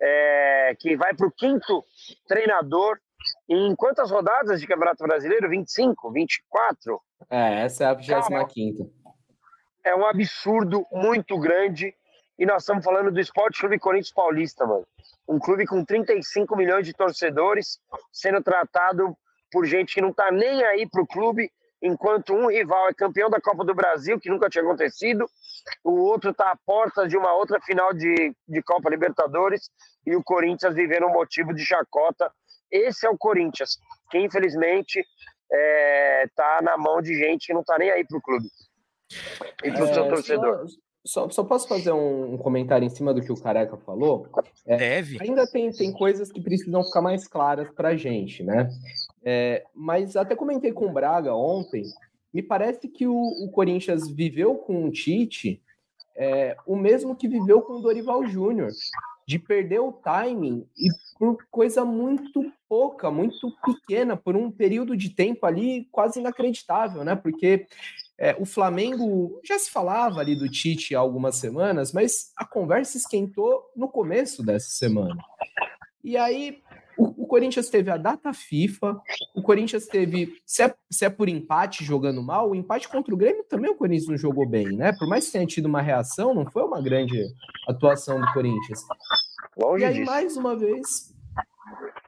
é, 0.00 0.76
que 0.78 0.96
vai 0.96 1.14
para 1.14 1.26
o 1.26 1.32
quinto 1.32 1.84
treinador 2.26 2.98
em 3.48 3.74
quantas 3.76 4.10
rodadas 4.10 4.60
de 4.60 4.66
Campeonato 4.66 5.04
Brasileiro? 5.04 5.48
25, 5.48 6.12
24? 6.12 7.00
É, 7.30 7.62
essa 7.62 7.84
é 7.84 7.86
a 7.88 7.94
25 7.94 8.92
É 9.84 9.94
um 9.94 10.06
absurdo 10.06 10.86
muito 10.92 11.38
grande. 11.38 11.94
E 12.38 12.44
nós 12.44 12.62
estamos 12.62 12.84
falando 12.84 13.12
do 13.12 13.20
Esporte 13.20 13.60
Clube 13.60 13.78
Corinthians 13.78 14.12
Paulista, 14.12 14.66
mano. 14.66 14.86
Um 15.28 15.38
clube 15.38 15.66
com 15.66 15.84
35 15.84 16.56
milhões 16.56 16.84
de 16.84 16.92
torcedores, 16.92 17.78
sendo 18.12 18.42
tratado 18.42 19.16
por 19.52 19.64
gente 19.64 19.94
que 19.94 20.00
não 20.00 20.10
está 20.10 20.32
nem 20.32 20.64
aí 20.64 20.88
para 20.88 21.00
o 21.00 21.06
clube 21.06 21.48
enquanto 21.80 22.32
um 22.32 22.48
rival 22.48 22.88
é 22.88 22.94
campeão 22.94 23.28
da 23.28 23.40
Copa 23.40 23.64
do 23.64 23.74
Brasil, 23.74 24.18
que 24.18 24.30
nunca 24.30 24.48
tinha 24.48 24.64
acontecido, 24.64 25.26
o 25.82 25.92
outro 25.92 26.30
está 26.30 26.50
à 26.50 26.56
porta 26.64 27.06
de 27.06 27.16
uma 27.16 27.34
outra 27.34 27.60
final 27.60 27.92
de, 27.92 28.34
de 28.48 28.62
Copa 28.62 28.90
Libertadores 28.90 29.70
e 30.06 30.14
o 30.14 30.22
Corinthians 30.22 30.74
vivendo 30.74 31.06
um 31.06 31.12
motivo 31.12 31.54
de 31.54 31.64
chacota. 31.64 32.30
Esse 32.70 33.06
é 33.06 33.10
o 33.10 33.18
Corinthians, 33.18 33.78
que 34.10 34.18
infelizmente 34.18 34.98
está 34.98 35.06
é, 35.52 36.26
tá 36.34 36.60
na 36.62 36.76
mão 36.76 37.00
de 37.00 37.14
gente 37.14 37.46
que 37.46 37.54
não 37.54 37.60
está 37.60 37.78
nem 37.78 37.90
aí 37.90 38.04
para 38.04 38.18
o 38.18 38.22
clube 38.22 38.46
e 39.62 39.70
para 39.70 39.84
o 39.84 39.88
é, 39.88 39.94
seu 39.94 40.08
torcedor. 40.08 40.66
Só, 41.06 41.28
só, 41.28 41.44
posso 41.44 41.68
fazer 41.68 41.92
um, 41.92 42.38
comentário 42.38 42.86
em 42.86 42.88
cima 42.88 43.12
do 43.12 43.20
que 43.20 43.30
o 43.30 43.40
Careca 43.40 43.76
falou? 43.76 44.26
É, 44.66 44.76
Deve. 44.78 45.18
Ainda 45.20 45.46
tem, 45.46 45.70
tem 45.70 45.92
coisas 45.92 46.32
que 46.32 46.40
precisam 46.40 46.82
ficar 46.82 47.02
mais 47.02 47.28
claras 47.28 47.70
para 47.70 47.90
a 47.90 47.96
gente, 47.96 48.42
né? 48.42 48.70
É, 49.22 49.64
mas 49.74 50.16
até 50.16 50.34
comentei 50.34 50.72
com 50.72 50.86
o 50.86 50.92
Braga 50.92 51.34
ontem, 51.34 51.82
me 52.34 52.42
parece 52.42 52.88
que 52.88 53.06
o, 53.06 53.16
o 53.16 53.50
Corinthians 53.52 54.10
viveu 54.10 54.56
com 54.56 54.84
o 54.84 54.90
Tite 54.90 55.62
é, 56.16 56.56
o 56.66 56.76
mesmo 56.76 57.16
que 57.16 57.28
viveu 57.28 57.60
com 57.62 57.74
o 57.74 57.80
Dorival 57.80 58.24
Júnior, 58.26 58.70
de 59.26 59.38
perder 59.38 59.80
o 59.80 59.92
timing 59.92 60.66
e 60.76 60.88
por 61.18 61.38
coisa 61.50 61.84
muito 61.84 62.52
pouca, 62.68 63.10
muito 63.10 63.50
pequena, 63.64 64.16
por 64.16 64.36
um 64.36 64.50
período 64.50 64.96
de 64.96 65.10
tempo 65.10 65.46
ali 65.46 65.88
quase 65.90 66.20
inacreditável, 66.20 67.04
né? 67.04 67.16
Porque 67.16 67.66
é, 68.18 68.36
o 68.38 68.44
Flamengo 68.44 69.40
já 69.42 69.58
se 69.58 69.70
falava 69.70 70.20
ali 70.20 70.36
do 70.36 70.48
Tite 70.48 70.94
há 70.94 70.98
algumas 70.98 71.36
semanas, 71.36 71.92
mas 71.92 72.32
a 72.36 72.44
conversa 72.44 72.96
esquentou 72.96 73.62
no 73.74 73.88
começo 73.88 74.44
dessa 74.44 74.68
semana. 74.68 75.16
E 76.02 76.18
aí 76.18 76.62
o, 76.96 77.24
o 77.24 77.26
Corinthians 77.26 77.68
teve 77.68 77.90
a 77.90 77.96
data 77.96 78.32
FIFA, 78.32 79.00
o 79.34 79.42
Corinthians 79.42 79.86
teve, 79.86 80.34
se 80.46 80.62
é, 80.62 80.74
se 80.90 81.04
é, 81.04 81.10
por 81.10 81.28
empate 81.28 81.84
jogando 81.84 82.22
mal, 82.22 82.50
o 82.50 82.54
empate 82.54 82.88
contra 82.88 83.14
o 83.14 83.16
Grêmio 83.16 83.44
também 83.48 83.70
o 83.70 83.76
Corinthians 83.76 84.08
não 84.08 84.16
jogou 84.16 84.48
bem, 84.48 84.66
né? 84.76 84.92
Por 84.98 85.08
mais 85.08 85.26
que 85.26 85.32
tenha 85.32 85.46
tido 85.46 85.66
uma 85.66 85.82
reação, 85.82 86.34
não 86.34 86.46
foi 86.50 86.62
uma 86.62 86.80
grande 86.82 87.24
atuação 87.68 88.20
do 88.20 88.32
Corinthians. 88.32 88.80
Longe 89.56 89.82
e 89.82 89.86
aí, 89.86 89.94
disso. 89.94 90.06
mais 90.06 90.36
uma 90.36 90.56
vez, 90.56 91.14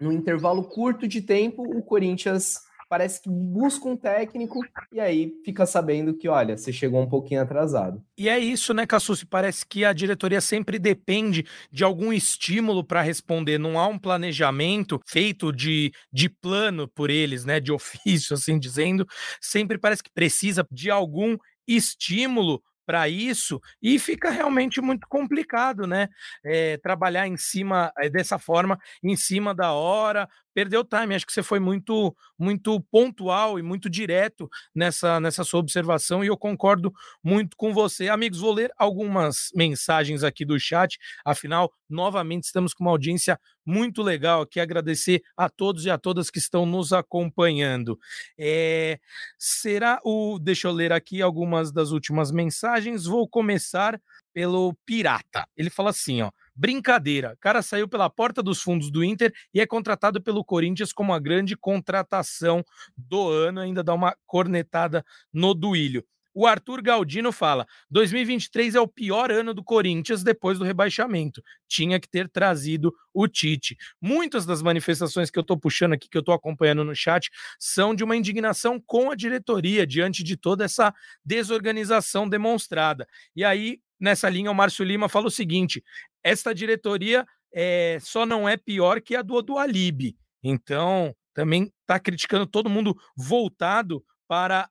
no 0.00 0.12
intervalo 0.12 0.64
curto 0.64 1.06
de 1.06 1.20
tempo, 1.20 1.62
o 1.62 1.82
Corinthians 1.82 2.65
parece 2.88 3.20
que 3.20 3.28
busca 3.28 3.88
um 3.88 3.96
técnico 3.96 4.60
e 4.92 5.00
aí 5.00 5.34
fica 5.44 5.66
sabendo 5.66 6.14
que, 6.14 6.28
olha, 6.28 6.56
você 6.56 6.72
chegou 6.72 7.00
um 7.00 7.08
pouquinho 7.08 7.42
atrasado. 7.42 8.02
E 8.16 8.28
é 8.28 8.38
isso, 8.38 8.72
né, 8.72 8.86
Cassucci? 8.86 9.26
Parece 9.26 9.66
que 9.66 9.84
a 9.84 9.92
diretoria 9.92 10.40
sempre 10.40 10.78
depende 10.78 11.44
de 11.70 11.84
algum 11.84 12.12
estímulo 12.12 12.84
para 12.84 13.02
responder. 13.02 13.58
Não 13.58 13.78
há 13.78 13.86
um 13.86 13.98
planejamento 13.98 15.00
feito 15.06 15.52
de, 15.52 15.92
de 16.12 16.28
plano 16.28 16.88
por 16.88 17.10
eles, 17.10 17.44
né, 17.44 17.60
de 17.60 17.72
ofício, 17.72 18.34
assim 18.34 18.58
dizendo. 18.58 19.06
Sempre 19.40 19.78
parece 19.78 20.02
que 20.02 20.10
precisa 20.10 20.66
de 20.70 20.90
algum 20.90 21.36
estímulo 21.66 22.62
para 22.86 23.08
isso 23.08 23.60
e 23.82 23.98
fica 23.98 24.30
realmente 24.30 24.80
muito 24.80 25.08
complicado, 25.08 25.86
né? 25.86 26.08
É, 26.44 26.78
trabalhar 26.78 27.26
em 27.26 27.36
cima 27.36 27.92
é, 27.98 28.08
dessa 28.08 28.38
forma, 28.38 28.78
em 29.02 29.16
cima 29.16 29.52
da 29.52 29.72
hora, 29.72 30.28
perdeu 30.56 30.82
time. 30.82 31.14
Acho 31.14 31.26
que 31.26 31.34
você 31.34 31.42
foi 31.42 31.60
muito, 31.60 32.16
muito 32.38 32.80
pontual 32.90 33.58
e 33.58 33.62
muito 33.62 33.90
direto 33.90 34.48
nessa, 34.74 35.20
nessa 35.20 35.44
sua 35.44 35.60
observação 35.60 36.24
e 36.24 36.28
eu 36.28 36.36
concordo 36.38 36.90
muito 37.22 37.54
com 37.58 37.74
você. 37.74 38.08
Amigos, 38.08 38.38
vou 38.38 38.54
ler 38.54 38.72
algumas 38.78 39.50
mensagens 39.54 40.24
aqui 40.24 40.46
do 40.46 40.58
chat. 40.58 40.98
Afinal, 41.22 41.70
novamente 41.90 42.44
estamos 42.44 42.72
com 42.72 42.84
uma 42.84 42.90
audiência 42.90 43.38
muito 43.66 44.02
legal 44.02 44.40
aqui. 44.40 44.58
Agradecer 44.58 45.22
a 45.36 45.50
todos 45.50 45.84
e 45.84 45.90
a 45.90 45.98
todas 45.98 46.30
que 46.30 46.38
estão 46.38 46.64
nos 46.64 46.90
acompanhando. 46.90 47.98
É, 48.38 48.98
será 49.38 50.00
o. 50.02 50.38
Deixa 50.38 50.68
eu 50.68 50.72
ler 50.72 50.90
aqui 50.90 51.20
algumas 51.20 51.70
das 51.70 51.90
últimas 51.90 52.30
mensagens. 52.30 53.04
Vou 53.04 53.28
começar 53.28 54.00
pelo 54.32 54.74
Pirata. 54.86 55.46
Ele 55.54 55.68
fala 55.68 55.90
assim, 55.90 56.22
ó. 56.22 56.30
Brincadeira. 56.56 57.34
O 57.34 57.38
cara 57.38 57.60
saiu 57.60 57.86
pela 57.86 58.08
porta 58.08 58.42
dos 58.42 58.62
fundos 58.62 58.90
do 58.90 59.04
Inter 59.04 59.32
e 59.52 59.60
é 59.60 59.66
contratado 59.66 60.22
pelo 60.22 60.44
Corinthians 60.44 60.92
como 60.92 61.12
a 61.12 61.18
grande 61.18 61.56
contratação 61.56 62.64
do 62.96 63.28
ano. 63.28 63.60
Ainda 63.60 63.84
dá 63.84 63.92
uma 63.92 64.16
cornetada 64.26 65.04
no 65.32 65.52
Duílio. 65.52 66.02
O 66.38 66.46
Arthur 66.46 66.82
Galdino 66.82 67.32
fala: 67.32 67.66
2023 67.90 68.74
é 68.74 68.80
o 68.80 68.86
pior 68.86 69.32
ano 69.32 69.54
do 69.54 69.64
Corinthians 69.64 70.22
depois 70.22 70.58
do 70.58 70.66
rebaixamento. 70.66 71.42
Tinha 71.66 71.98
que 71.98 72.06
ter 72.06 72.28
trazido 72.28 72.92
o 73.14 73.26
Tite. 73.26 73.74
Muitas 73.98 74.44
das 74.44 74.60
manifestações 74.60 75.30
que 75.30 75.38
eu 75.38 75.40
estou 75.40 75.58
puxando 75.58 75.94
aqui, 75.94 76.10
que 76.10 76.18
eu 76.18 76.20
estou 76.20 76.34
acompanhando 76.34 76.84
no 76.84 76.94
chat, 76.94 77.30
são 77.58 77.94
de 77.94 78.04
uma 78.04 78.14
indignação 78.14 78.78
com 78.78 79.10
a 79.10 79.14
diretoria 79.14 79.86
diante 79.86 80.22
de 80.22 80.36
toda 80.36 80.62
essa 80.66 80.92
desorganização 81.24 82.28
demonstrada. 82.28 83.08
E 83.34 83.42
aí, 83.42 83.80
nessa 83.98 84.28
linha, 84.28 84.50
o 84.50 84.54
Márcio 84.54 84.84
Lima 84.84 85.08
fala 85.08 85.28
o 85.28 85.30
seguinte: 85.30 85.82
esta 86.22 86.54
diretoria 86.54 87.26
é, 87.50 87.96
só 88.02 88.26
não 88.26 88.46
é 88.46 88.58
pior 88.58 89.00
que 89.00 89.16
a 89.16 89.22
do, 89.22 89.56
Alibi. 89.56 90.14
Então, 90.44 91.16
também 91.32 91.72
está 91.80 91.98
criticando 91.98 92.46
todo 92.46 92.68
mundo 92.68 92.94
voltado 93.16 94.04
para 94.28 94.68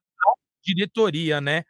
diretoria, 0.66 1.40
né? 1.40 1.64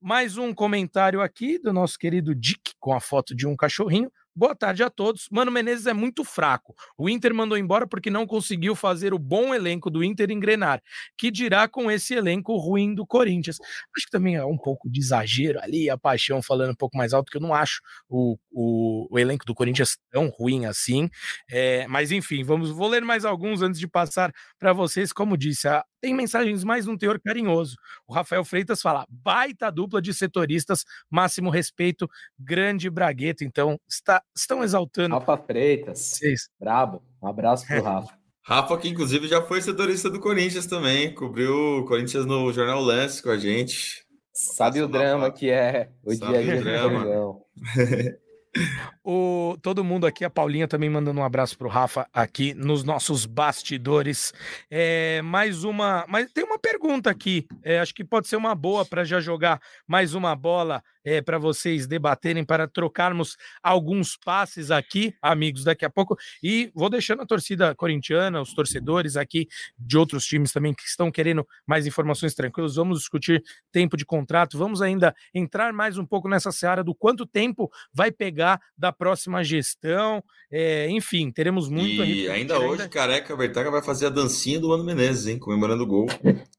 Mais 0.00 0.36
um 0.36 0.52
comentário 0.52 1.20
aqui 1.20 1.58
do 1.58 1.72
nosso 1.72 1.98
querido 1.98 2.34
Dick 2.34 2.72
com 2.80 2.92
a 2.92 3.00
foto 3.00 3.34
de 3.34 3.46
um 3.46 3.54
cachorrinho. 3.54 4.10
Boa 4.34 4.54
tarde 4.54 4.82
a 4.82 4.88
todos. 4.88 5.28
Mano 5.30 5.52
Menezes 5.52 5.86
é 5.86 5.92
muito 5.92 6.24
fraco. 6.24 6.74
O 6.96 7.08
Inter 7.08 7.34
mandou 7.34 7.58
embora 7.58 7.86
porque 7.86 8.08
não 8.08 8.26
conseguiu 8.26 8.74
fazer 8.74 9.12
o 9.12 9.18
bom 9.18 9.54
elenco 9.54 9.90
do 9.90 10.02
Inter 10.02 10.30
engrenar. 10.30 10.82
Que 11.18 11.30
dirá 11.30 11.68
com 11.68 11.90
esse 11.90 12.14
elenco 12.14 12.56
ruim 12.56 12.94
do 12.94 13.06
Corinthians? 13.06 13.58
Acho 13.94 14.06
que 14.06 14.10
também 14.10 14.36
é 14.36 14.44
um 14.44 14.56
pouco 14.56 14.90
de 14.90 15.00
exagero 15.00 15.60
ali, 15.60 15.90
a 15.90 15.98
paixão 15.98 16.40
falando 16.40 16.70
um 16.70 16.74
pouco 16.74 16.96
mais 16.96 17.12
alto, 17.12 17.30
que 17.30 17.36
eu 17.36 17.42
não 17.42 17.52
acho 17.52 17.82
o, 18.08 18.38
o, 18.50 19.06
o 19.10 19.18
elenco 19.18 19.44
do 19.44 19.54
Corinthians 19.54 19.98
tão 20.10 20.28
ruim 20.28 20.64
assim. 20.64 21.10
É, 21.50 21.86
mas 21.86 22.10
enfim, 22.10 22.42
vamos, 22.42 22.70
vou 22.70 22.88
ler 22.88 23.02
mais 23.02 23.26
alguns 23.26 23.60
antes 23.60 23.78
de 23.78 23.86
passar 23.86 24.32
para 24.58 24.72
vocês. 24.72 25.12
Como 25.12 25.36
disse, 25.36 25.68
a, 25.68 25.84
tem 26.02 26.12
mensagens 26.12 26.64
mais 26.64 26.84
num 26.84 26.98
teor 26.98 27.20
carinhoso. 27.20 27.76
O 28.06 28.12
Rafael 28.12 28.44
Freitas 28.44 28.82
fala: 28.82 29.06
baita 29.08 29.70
dupla 29.70 30.02
de 30.02 30.12
setoristas, 30.12 30.84
máximo 31.08 31.48
respeito, 31.48 32.10
grande 32.36 32.90
bragueto. 32.90 33.44
Então, 33.44 33.80
está 33.88 34.20
estão 34.36 34.64
exaltando. 34.64 35.14
Rafa 35.14 35.38
Freitas. 35.38 35.98
Vocês. 36.00 36.50
Brabo. 36.58 37.00
Um 37.22 37.28
abraço 37.28 37.64
pro 37.66 37.80
Rafa. 37.80 38.20
Rafa, 38.44 38.76
que 38.76 38.88
inclusive 38.88 39.28
já 39.28 39.40
foi 39.40 39.62
setorista 39.62 40.10
do 40.10 40.18
Corinthians 40.18 40.66
também, 40.66 41.14
cobriu 41.14 41.78
o 41.78 41.84
Corinthians 41.84 42.26
no 42.26 42.52
Jornal 42.52 42.80
Lance 42.80 43.22
com 43.22 43.30
a 43.30 43.38
gente. 43.38 44.04
Sabe 44.32 44.82
o 44.82 44.88
drama 44.88 45.30
que 45.30 45.48
é 45.48 45.90
o 46.02 46.12
Sabe 46.12 46.32
dia 46.32 46.56
a 46.56 46.60
dia 46.60 46.88
do 46.88 47.46
O, 49.04 49.56
todo 49.60 49.82
mundo 49.82 50.06
aqui, 50.06 50.24
a 50.24 50.30
Paulinha 50.30 50.68
também 50.68 50.88
mandando 50.88 51.18
um 51.20 51.24
abraço 51.24 51.58
pro 51.58 51.68
Rafa 51.68 52.06
aqui 52.12 52.54
nos 52.54 52.84
nossos 52.84 53.26
bastidores. 53.26 54.32
É, 54.70 55.20
mais 55.22 55.64
uma. 55.64 56.04
Mas 56.08 56.30
tem 56.30 56.44
uma 56.44 56.56
pergunta 56.56 57.10
aqui. 57.10 57.44
É, 57.64 57.80
acho 57.80 57.92
que 57.92 58.04
pode 58.04 58.28
ser 58.28 58.36
uma 58.36 58.54
boa 58.54 58.84
para 58.84 59.02
já 59.02 59.20
jogar 59.20 59.60
mais 59.88 60.14
uma 60.14 60.36
bola 60.36 60.84
é, 61.04 61.20
para 61.20 61.36
vocês 61.36 61.86
debaterem, 61.86 62.44
para 62.44 62.68
trocarmos 62.68 63.36
alguns 63.60 64.16
passes 64.16 64.70
aqui, 64.70 65.14
amigos, 65.20 65.64
daqui 65.64 65.84
a 65.84 65.90
pouco. 65.90 66.16
E 66.40 66.70
vou 66.72 66.88
deixando 66.88 67.22
a 67.22 67.26
torcida 67.26 67.74
corintiana, 67.74 68.40
os 68.40 68.54
torcedores 68.54 69.16
aqui 69.16 69.48
de 69.76 69.98
outros 69.98 70.24
times 70.24 70.52
também 70.52 70.72
que 70.72 70.84
estão 70.84 71.10
querendo 71.10 71.44
mais 71.66 71.86
informações 71.86 72.34
tranquilas. 72.34 72.76
Vamos 72.76 73.00
discutir 73.00 73.42
tempo 73.72 73.96
de 73.96 74.04
contrato, 74.04 74.56
vamos 74.56 74.80
ainda 74.80 75.12
entrar 75.34 75.72
mais 75.72 75.98
um 75.98 76.06
pouco 76.06 76.28
nessa 76.28 76.52
seara 76.52 76.84
do 76.84 76.94
quanto 76.94 77.26
tempo 77.26 77.70
vai 77.92 78.12
pegar 78.12 78.60
da 78.78 78.91
próxima 78.92 79.42
gestão. 79.42 80.22
É, 80.50 80.88
enfim, 80.90 81.30
teremos 81.30 81.68
muito 81.68 82.04
E 82.04 82.28
ainda 82.28 82.58
hoje, 82.58 82.82
ainda... 82.82 82.88
Careca 82.88 83.34
Bertaga 83.34 83.70
vai 83.70 83.82
fazer 83.82 84.06
a 84.06 84.10
dancinha 84.10 84.60
do 84.60 84.68
Mano 84.68 84.84
Menezes, 84.84 85.26
hein? 85.26 85.38
Comemorando 85.38 85.84
o 85.84 85.86
gol. 85.86 86.06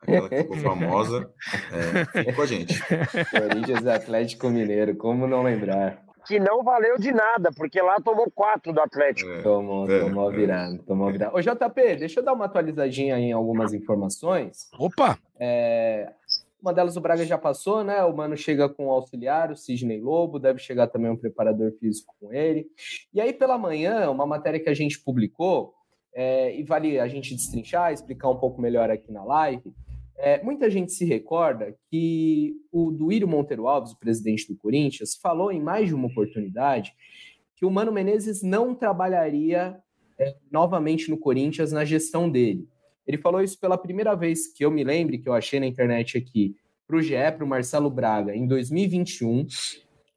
Aquela 0.01 0.27
que 0.27 0.37
ficou 0.37 0.57
famosa. 0.57 1.29
É, 1.71 2.05
fica 2.05 2.33
com 2.33 2.41
a 2.41 2.45
gente. 2.45 2.83
Corinthians 3.29 3.85
Atlético 3.85 4.23
Atlético 4.23 4.49
Mineiro, 4.49 4.95
como 4.95 5.27
não 5.27 5.43
lembrar? 5.43 6.01
Que 6.25 6.39
não 6.39 6.63
valeu 6.63 6.97
de 6.97 7.11
nada, 7.11 7.49
porque 7.55 7.81
lá 7.81 7.97
tomou 7.99 8.31
quatro 8.31 8.71
do 8.71 8.79
Atlético. 8.79 9.29
É, 9.29 9.41
tomou, 9.41 9.89
é, 9.91 9.99
tomou 9.99 10.31
é. 10.31 10.35
virando, 10.35 10.83
tomou 10.83 11.11
virando. 11.11 11.35
Ô, 11.35 11.41
JP, 11.41 11.97
deixa 11.97 12.21
eu 12.21 12.23
dar 12.23 12.33
uma 12.33 12.45
atualizadinha 12.45 13.19
em 13.19 13.33
algumas 13.33 13.73
informações. 13.73 14.69
Opa! 14.79 15.17
É, 15.37 16.09
uma 16.63 16.73
delas 16.73 16.95
o 16.95 17.01
Braga 17.01 17.25
já 17.25 17.37
passou, 17.37 17.83
né? 17.83 18.01
O 18.05 18.15
Mano 18.15 18.37
chega 18.37 18.69
com 18.69 18.87
o 18.87 18.91
auxiliar, 18.91 19.51
o 19.51 19.55
Sidney 19.55 19.99
Lobo, 19.99 20.39
deve 20.39 20.59
chegar 20.59 20.87
também 20.87 21.11
um 21.11 21.17
preparador 21.17 21.73
físico 21.73 22.15
com 22.21 22.31
ele. 22.31 22.67
E 23.13 23.19
aí, 23.19 23.33
pela 23.33 23.57
manhã, 23.57 24.09
uma 24.09 24.25
matéria 24.25 24.61
que 24.61 24.69
a 24.69 24.73
gente 24.73 25.03
publicou, 25.03 25.73
é, 26.15 26.57
e 26.57 26.63
vale 26.63 26.97
a 27.01 27.07
gente 27.09 27.35
destrinchar, 27.35 27.91
explicar 27.91 28.29
um 28.29 28.37
pouco 28.37 28.61
melhor 28.61 28.89
aqui 28.89 29.11
na 29.11 29.25
live, 29.25 29.73
é, 30.15 30.41
muita 30.41 30.69
gente 30.69 30.93
se 30.93 31.03
recorda 31.03 31.75
que 31.91 32.53
o 32.71 32.91
Duírio 32.91 33.27
Monteiro 33.27 33.67
Alves, 33.67 33.91
o 33.91 33.99
presidente 33.99 34.47
do 34.47 34.55
Corinthians, 34.55 35.15
falou 35.21 35.51
em 35.51 35.61
mais 35.61 35.89
de 35.89 35.95
uma 35.95 36.07
oportunidade 36.07 36.93
que 37.57 37.65
o 37.65 37.71
Mano 37.71 37.91
Menezes 37.91 38.41
não 38.41 38.73
trabalharia 38.73 39.77
é, 40.17 40.33
novamente 40.49 41.09
no 41.09 41.17
Corinthians 41.17 41.73
na 41.73 41.83
gestão 41.83 42.29
dele. 42.29 42.69
Ele 43.05 43.17
falou 43.17 43.41
isso 43.41 43.59
pela 43.59 43.77
primeira 43.77 44.15
vez 44.15 44.47
que 44.47 44.63
eu 44.63 44.71
me 44.71 44.83
lembre, 44.83 45.17
que 45.17 45.27
eu 45.27 45.33
achei 45.33 45.59
na 45.59 45.67
internet 45.67 46.17
aqui, 46.17 46.55
para 46.87 46.97
o 46.97 47.01
GE, 47.01 47.13
para 47.35 47.43
o 47.43 47.47
Marcelo 47.47 47.89
Braga, 47.89 48.35
em 48.35 48.47
2021. 48.47 49.45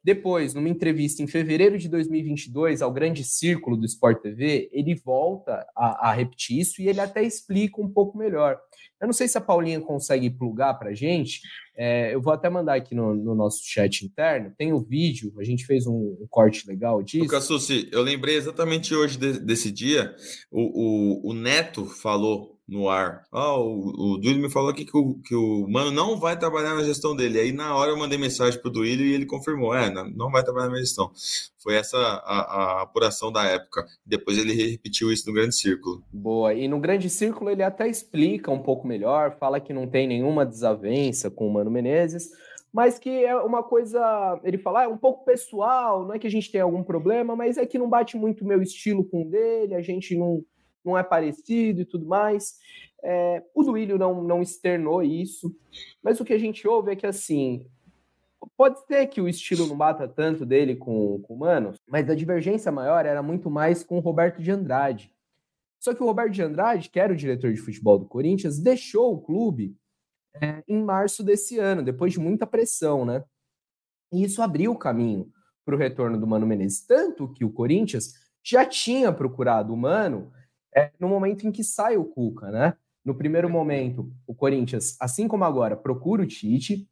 Depois, 0.03 0.53
numa 0.53 0.69
entrevista 0.69 1.21
em 1.21 1.27
fevereiro 1.27 1.77
de 1.77 1.89
2022 1.89 2.81
ao 2.81 2.93
Grande 2.93 3.25
Círculo 3.25 3.75
do 3.75 3.85
Sport 3.85 4.21
TV, 4.21 4.69
ele 4.71 4.95
volta 4.95 5.65
a, 5.75 6.09
a 6.09 6.13
repetir 6.13 6.59
isso 6.59 6.81
e 6.81 6.87
ele 6.87 7.01
até 7.01 7.21
explica 7.23 7.81
um 7.81 7.89
pouco 7.89 8.17
melhor. 8.17 8.57
Eu 9.01 9.07
não 9.07 9.13
sei 9.13 9.27
se 9.27 9.37
a 9.37 9.41
Paulinha 9.41 9.81
consegue 9.81 10.29
plugar 10.29 10.75
para 10.75 10.91
a 10.91 10.93
gente. 10.93 11.41
É, 11.75 12.13
eu 12.13 12.21
vou 12.21 12.31
até 12.31 12.49
mandar 12.49 12.75
aqui 12.75 12.95
no, 12.95 13.13
no, 13.13 13.35
nosso 13.35 13.59
chat 13.63 14.05
interno. 14.05 14.53
Tem 14.57 14.71
o 14.71 14.79
vídeo, 14.79 15.33
a 15.37 15.43
gente 15.43 15.65
fez 15.65 15.85
um, 15.85 16.17
um 16.21 16.27
corte 16.29 16.65
legal 16.67 17.03
disso. 17.03 17.27
Cassucci, 17.27 17.89
eu 17.91 18.01
lembrei 18.01 18.35
exatamente 18.35 18.95
hoje 18.95 19.17
de, 19.17 19.39
desse 19.39 19.69
dia. 19.69 20.15
O, 20.49 21.27
o, 21.27 21.31
o 21.31 21.33
Neto 21.33 21.85
falou 21.85 22.56
no 22.67 22.89
ar. 22.89 23.23
Ah, 23.31 23.55
o, 23.57 24.15
o 24.15 24.17
Duílio 24.17 24.41
me 24.41 24.51
falou 24.51 24.69
aqui 24.69 24.83
que 24.83 24.97
o, 24.97 25.15
que 25.23 25.33
o 25.33 25.65
Mano 25.69 25.91
não 25.91 26.19
vai 26.19 26.37
trabalhar 26.37 26.75
na 26.75 26.83
gestão 26.83 27.15
dele. 27.15 27.39
Aí 27.39 27.51
na 27.51 27.75
hora 27.75 27.91
eu 27.91 27.97
mandei 27.97 28.17
mensagem 28.17 28.59
pro 28.59 28.69
Duílio 28.69 29.05
e 29.05 29.13
ele 29.13 29.25
confirmou: 29.25 29.73
é, 29.73 29.89
não 29.89 30.29
vai 30.29 30.43
trabalhar 30.43 30.69
na 30.69 30.77
gestão. 30.77 31.11
Foi 31.57 31.75
essa 31.75 31.97
a, 31.97 32.39
a, 32.39 32.81
apuração 32.81 33.31
da 33.31 33.45
época. 33.45 33.85
Depois 34.05 34.37
ele 34.37 34.53
repetiu 34.53 35.11
isso 35.11 35.27
no 35.27 35.33
Grande 35.33 35.55
Círculo. 35.55 36.03
Boa. 36.11 36.53
E 36.53 36.67
no 36.67 36.79
Grande 36.79 37.09
Círculo 37.09 37.49
ele 37.49 37.63
até 37.63 37.87
explica 37.87 38.51
um 38.51 38.59
pouco 38.59 38.85
melhor, 38.85 39.37
fala 39.39 39.59
que 39.59 39.73
não 39.73 39.87
tem 39.87 40.07
nenhuma 40.07 40.45
desavença 40.45 41.31
com 41.31 41.47
o 41.47 41.53
Mano 41.53 41.71
Menezes. 41.71 42.29
Mas 42.73 42.99
que 42.99 43.09
é 43.09 43.35
uma 43.35 43.63
coisa, 43.63 44.39
ele 44.43 44.57
fala, 44.57 44.81
ah, 44.81 44.83
é 44.83 44.87
um 44.87 44.97
pouco 44.97 45.23
pessoal, 45.23 46.05
não 46.05 46.13
é 46.13 46.19
que 46.19 46.27
a 46.27 46.29
gente 46.29 46.51
tem 46.51 46.61
algum 46.61 46.83
problema, 46.83 47.35
mas 47.35 47.57
é 47.57 47.65
que 47.65 47.79
não 47.79 47.89
bate 47.89 48.17
muito 48.17 48.43
o 48.43 48.47
meu 48.47 48.61
estilo 48.61 49.05
com 49.05 49.23
o 49.23 49.29
dele, 49.29 49.73
a 49.73 49.81
gente 49.81 50.15
não, 50.15 50.43
não 50.87 50.97
é 50.97 51.03
parecido 51.03 51.81
e 51.81 51.85
tudo 51.85 52.05
mais. 52.05 52.55
É, 53.03 53.43
o 53.53 53.63
Duílio 53.63 53.97
não, 53.97 54.23
não 54.23 54.41
externou 54.41 55.03
isso, 55.03 55.55
mas 56.01 56.19
o 56.19 56.25
que 56.25 56.33
a 56.33 56.37
gente 56.39 56.67
ouve 56.67 56.91
é 56.91 56.95
que, 56.95 57.05
assim, 57.05 57.65
pode 58.55 58.79
ser 58.85 59.07
que 59.07 59.21
o 59.21 59.27
estilo 59.27 59.67
não 59.67 59.77
bata 59.77 60.07
tanto 60.07 60.45
dele 60.45 60.75
com, 60.75 61.19
com 61.21 61.35
o 61.35 61.39
Mano, 61.39 61.73
mas 61.87 62.09
a 62.09 62.15
divergência 62.15 62.71
maior 62.71 63.05
era 63.05 63.21
muito 63.21 63.49
mais 63.49 63.83
com 63.83 63.97
o 63.97 64.01
Roberto 64.01 64.41
de 64.41 64.51
Andrade. 64.51 65.13
Só 65.79 65.93
que 65.93 66.01
o 66.01 66.05
Roberto 66.05 66.31
de 66.31 66.41
Andrade, 66.41 66.89
que 66.89 66.99
era 66.99 67.13
o 67.13 67.15
diretor 67.15 67.53
de 67.53 67.59
futebol 67.59 67.99
do 67.99 68.05
Corinthians, 68.05 68.59
deixou 68.59 69.13
o 69.13 69.21
clube 69.21 69.75
é, 70.41 70.63
em 70.67 70.83
março 70.83 71.23
desse 71.23 71.59
ano, 71.59 71.83
depois 71.83 72.13
de 72.13 72.19
muita 72.19 72.47
pressão, 72.47 73.05
né? 73.05 73.23
E 74.11 74.23
isso 74.23 74.41
abriu 74.41 74.71
o 74.71 74.77
caminho 74.77 75.29
para 75.63 75.75
o 75.75 75.77
retorno 75.77 76.19
do 76.19 76.25
Mano 76.25 76.47
Menezes. 76.47 76.85
Tanto 76.85 77.31
que 77.33 77.45
o 77.45 77.51
Corinthians 77.51 78.13
já 78.43 78.65
tinha 78.65 79.11
procurado 79.11 79.73
o 79.73 79.77
Mano 79.77 80.31
é 80.75 80.91
no 80.99 81.07
momento 81.07 81.47
em 81.47 81.51
que 81.51 81.63
sai 81.63 81.97
o 81.97 82.05
Cuca, 82.05 82.51
né? 82.51 82.73
No 83.03 83.15
primeiro 83.15 83.49
momento, 83.49 84.11
o 84.25 84.35
Corinthians, 84.35 84.97
assim 84.99 85.27
como 85.27 85.43
agora, 85.43 85.77
procura 85.77 86.23
o 86.23 86.27
Tite, 86.27 86.87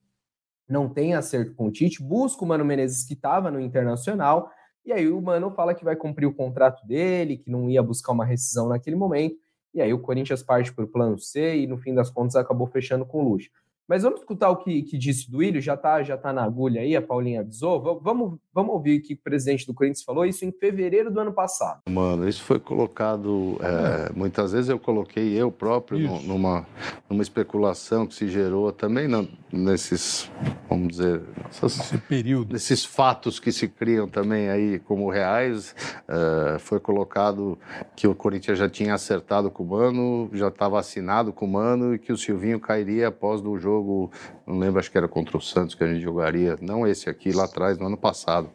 não 0.67 0.89
tem 0.89 1.13
acerto 1.13 1.53
com 1.53 1.67
o 1.67 1.71
Tite, 1.71 2.01
busca 2.01 2.43
o 2.43 2.47
Mano 2.47 2.65
Menezes 2.65 3.05
que 3.05 3.13
estava 3.13 3.51
no 3.51 3.59
Internacional, 3.59 4.49
e 4.85 4.93
aí 4.93 5.09
o 5.09 5.21
Mano 5.21 5.51
fala 5.51 5.75
que 5.75 5.83
vai 5.83 5.95
cumprir 5.95 6.25
o 6.25 6.33
contrato 6.33 6.85
dele, 6.87 7.37
que 7.37 7.49
não 7.49 7.69
ia 7.69 7.83
buscar 7.83 8.13
uma 8.13 8.25
rescisão 8.25 8.69
naquele 8.69 8.95
momento, 8.95 9.35
e 9.73 9.81
aí 9.81 9.93
o 9.93 9.99
Corinthians 9.99 10.41
parte 10.41 10.73
para 10.73 10.85
o 10.85 10.87
plano 10.87 11.17
C 11.19 11.57
e 11.57 11.67
no 11.67 11.77
fim 11.77 11.93
das 11.93 12.09
contas 12.09 12.35
acabou 12.37 12.65
fechando 12.65 13.05
com 13.05 13.19
o 13.19 13.29
Luxo. 13.29 13.49
Mas 13.87 14.01
vamos 14.01 14.21
escutar 14.21 14.49
o 14.49 14.57
que, 14.57 14.81
que 14.81 14.97
disse 14.97 15.29
do 15.29 15.43
Ilho, 15.43 15.61
já 15.61 15.75
está 15.75 16.01
já 16.01 16.17
tá 16.17 16.33
na 16.33 16.43
agulha 16.43 16.81
aí, 16.81 16.95
a 16.95 17.01
Paulinha 17.01 17.41
avisou. 17.41 17.99
Vamos, 18.01 18.39
vamos 18.51 18.73
ouvir 18.73 18.99
o 18.99 19.01
que 19.01 19.13
o 19.13 19.17
presidente 19.17 19.67
do 19.67 19.75
Corinthians 19.75 20.03
falou, 20.03 20.25
isso 20.25 20.43
em 20.43 20.51
fevereiro 20.51 21.11
do 21.11 21.19
ano 21.19 21.31
passado. 21.31 21.81
Mano, 21.87 22.27
isso 22.27 22.43
foi 22.43 22.59
colocado, 22.59 23.57
é, 23.61 24.11
muitas 24.15 24.53
vezes 24.53 24.69
eu 24.69 24.79
coloquei 24.79 25.33
eu 25.33 25.51
próprio 25.51 25.99
numa, 26.21 26.65
numa 27.07 27.21
especulação 27.21 28.07
que 28.07 28.15
se 28.15 28.27
gerou 28.27 28.71
também 28.71 29.07
não, 29.07 29.27
nesses, 29.53 30.31
vamos 30.67 30.87
dizer, 30.87 31.21
nessas, 31.43 31.91
período. 32.09 32.53
nesses 32.53 32.83
fatos 32.83 33.39
que 33.39 33.51
se 33.51 33.67
criam 33.67 34.07
também 34.07 34.49
aí 34.49 34.79
como 34.79 35.09
reais. 35.11 35.75
É, 36.07 36.57
foi 36.57 36.79
colocado 36.79 37.57
que 37.95 38.07
o 38.07 38.15
Corinthians 38.15 38.57
já 38.57 38.67
tinha 38.67 38.95
acertado 38.95 39.51
com 39.51 39.61
o 39.61 39.67
Mano, 39.67 40.29
já 40.33 40.47
estava 40.47 40.79
assinado 40.79 41.31
com 41.31 41.45
o 41.45 41.51
Mano 41.51 41.93
e 41.93 41.99
que 41.99 42.11
o 42.11 42.17
Silvinho 42.17 42.59
cairia 42.59 43.09
após 43.09 43.41
do 43.41 43.57
jogo 43.59 43.74
jogo, 43.75 44.11
não 44.47 44.57
lembro, 44.57 44.79
acho 44.79 44.89
que 44.89 44.97
era 44.97 45.07
contra 45.07 45.37
o 45.37 45.41
Santos 45.41 45.75
que 45.75 45.83
a 45.83 45.87
gente 45.87 46.01
jogaria, 46.01 46.57
não 46.61 46.87
esse 46.87 47.09
aqui, 47.09 47.31
lá 47.31 47.43
atrás, 47.43 47.77
no 47.77 47.87
ano 47.87 47.97
passado, 47.97 48.49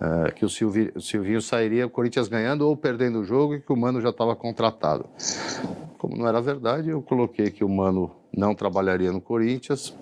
uh, 0.00 0.32
que 0.34 0.44
o 0.44 0.48
Silvinho, 0.48 0.92
o 0.94 1.00
Silvinho 1.00 1.42
sairia, 1.42 1.86
o 1.86 1.90
Corinthians 1.90 2.28
ganhando 2.28 2.68
ou 2.68 2.76
perdendo 2.76 3.20
o 3.20 3.24
jogo 3.24 3.54
e 3.54 3.60
que 3.60 3.72
o 3.72 3.76
Mano 3.76 4.00
já 4.00 4.10
estava 4.10 4.36
contratado. 4.36 5.06
Como 5.98 6.16
não 6.16 6.28
era 6.28 6.40
verdade, 6.40 6.90
eu 6.90 7.02
coloquei 7.02 7.50
que 7.50 7.64
o 7.64 7.68
Mano 7.68 8.10
não 8.36 8.54
trabalharia 8.54 9.10
no 9.10 9.20
Corinthians, 9.20 9.96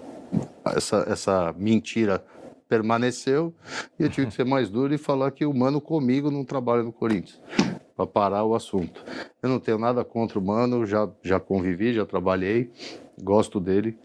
essa, 0.64 1.06
essa 1.08 1.54
mentira 1.56 2.24
permaneceu 2.68 3.54
e 3.98 4.02
eu 4.02 4.08
tive 4.08 4.28
que 4.28 4.34
ser 4.34 4.44
mais 4.44 4.70
duro 4.70 4.94
e 4.94 4.98
falar 4.98 5.30
que 5.30 5.44
o 5.44 5.54
Mano 5.54 5.80
comigo 5.80 6.30
não 6.30 6.44
trabalha 6.44 6.82
no 6.82 6.92
Corinthians 6.92 7.38
para 7.94 8.06
parar 8.06 8.44
o 8.44 8.54
assunto. 8.54 9.04
Eu 9.42 9.48
não 9.48 9.60
tenho 9.60 9.78
nada 9.78 10.04
contra 10.04 10.38
o 10.38 10.42
Mano, 10.42 10.86
já, 10.86 11.08
já 11.22 11.38
convivi, 11.38 11.92
já 11.92 12.06
trabalhei, 12.06 12.70
gosto 13.22 13.60
dele, 13.60 13.98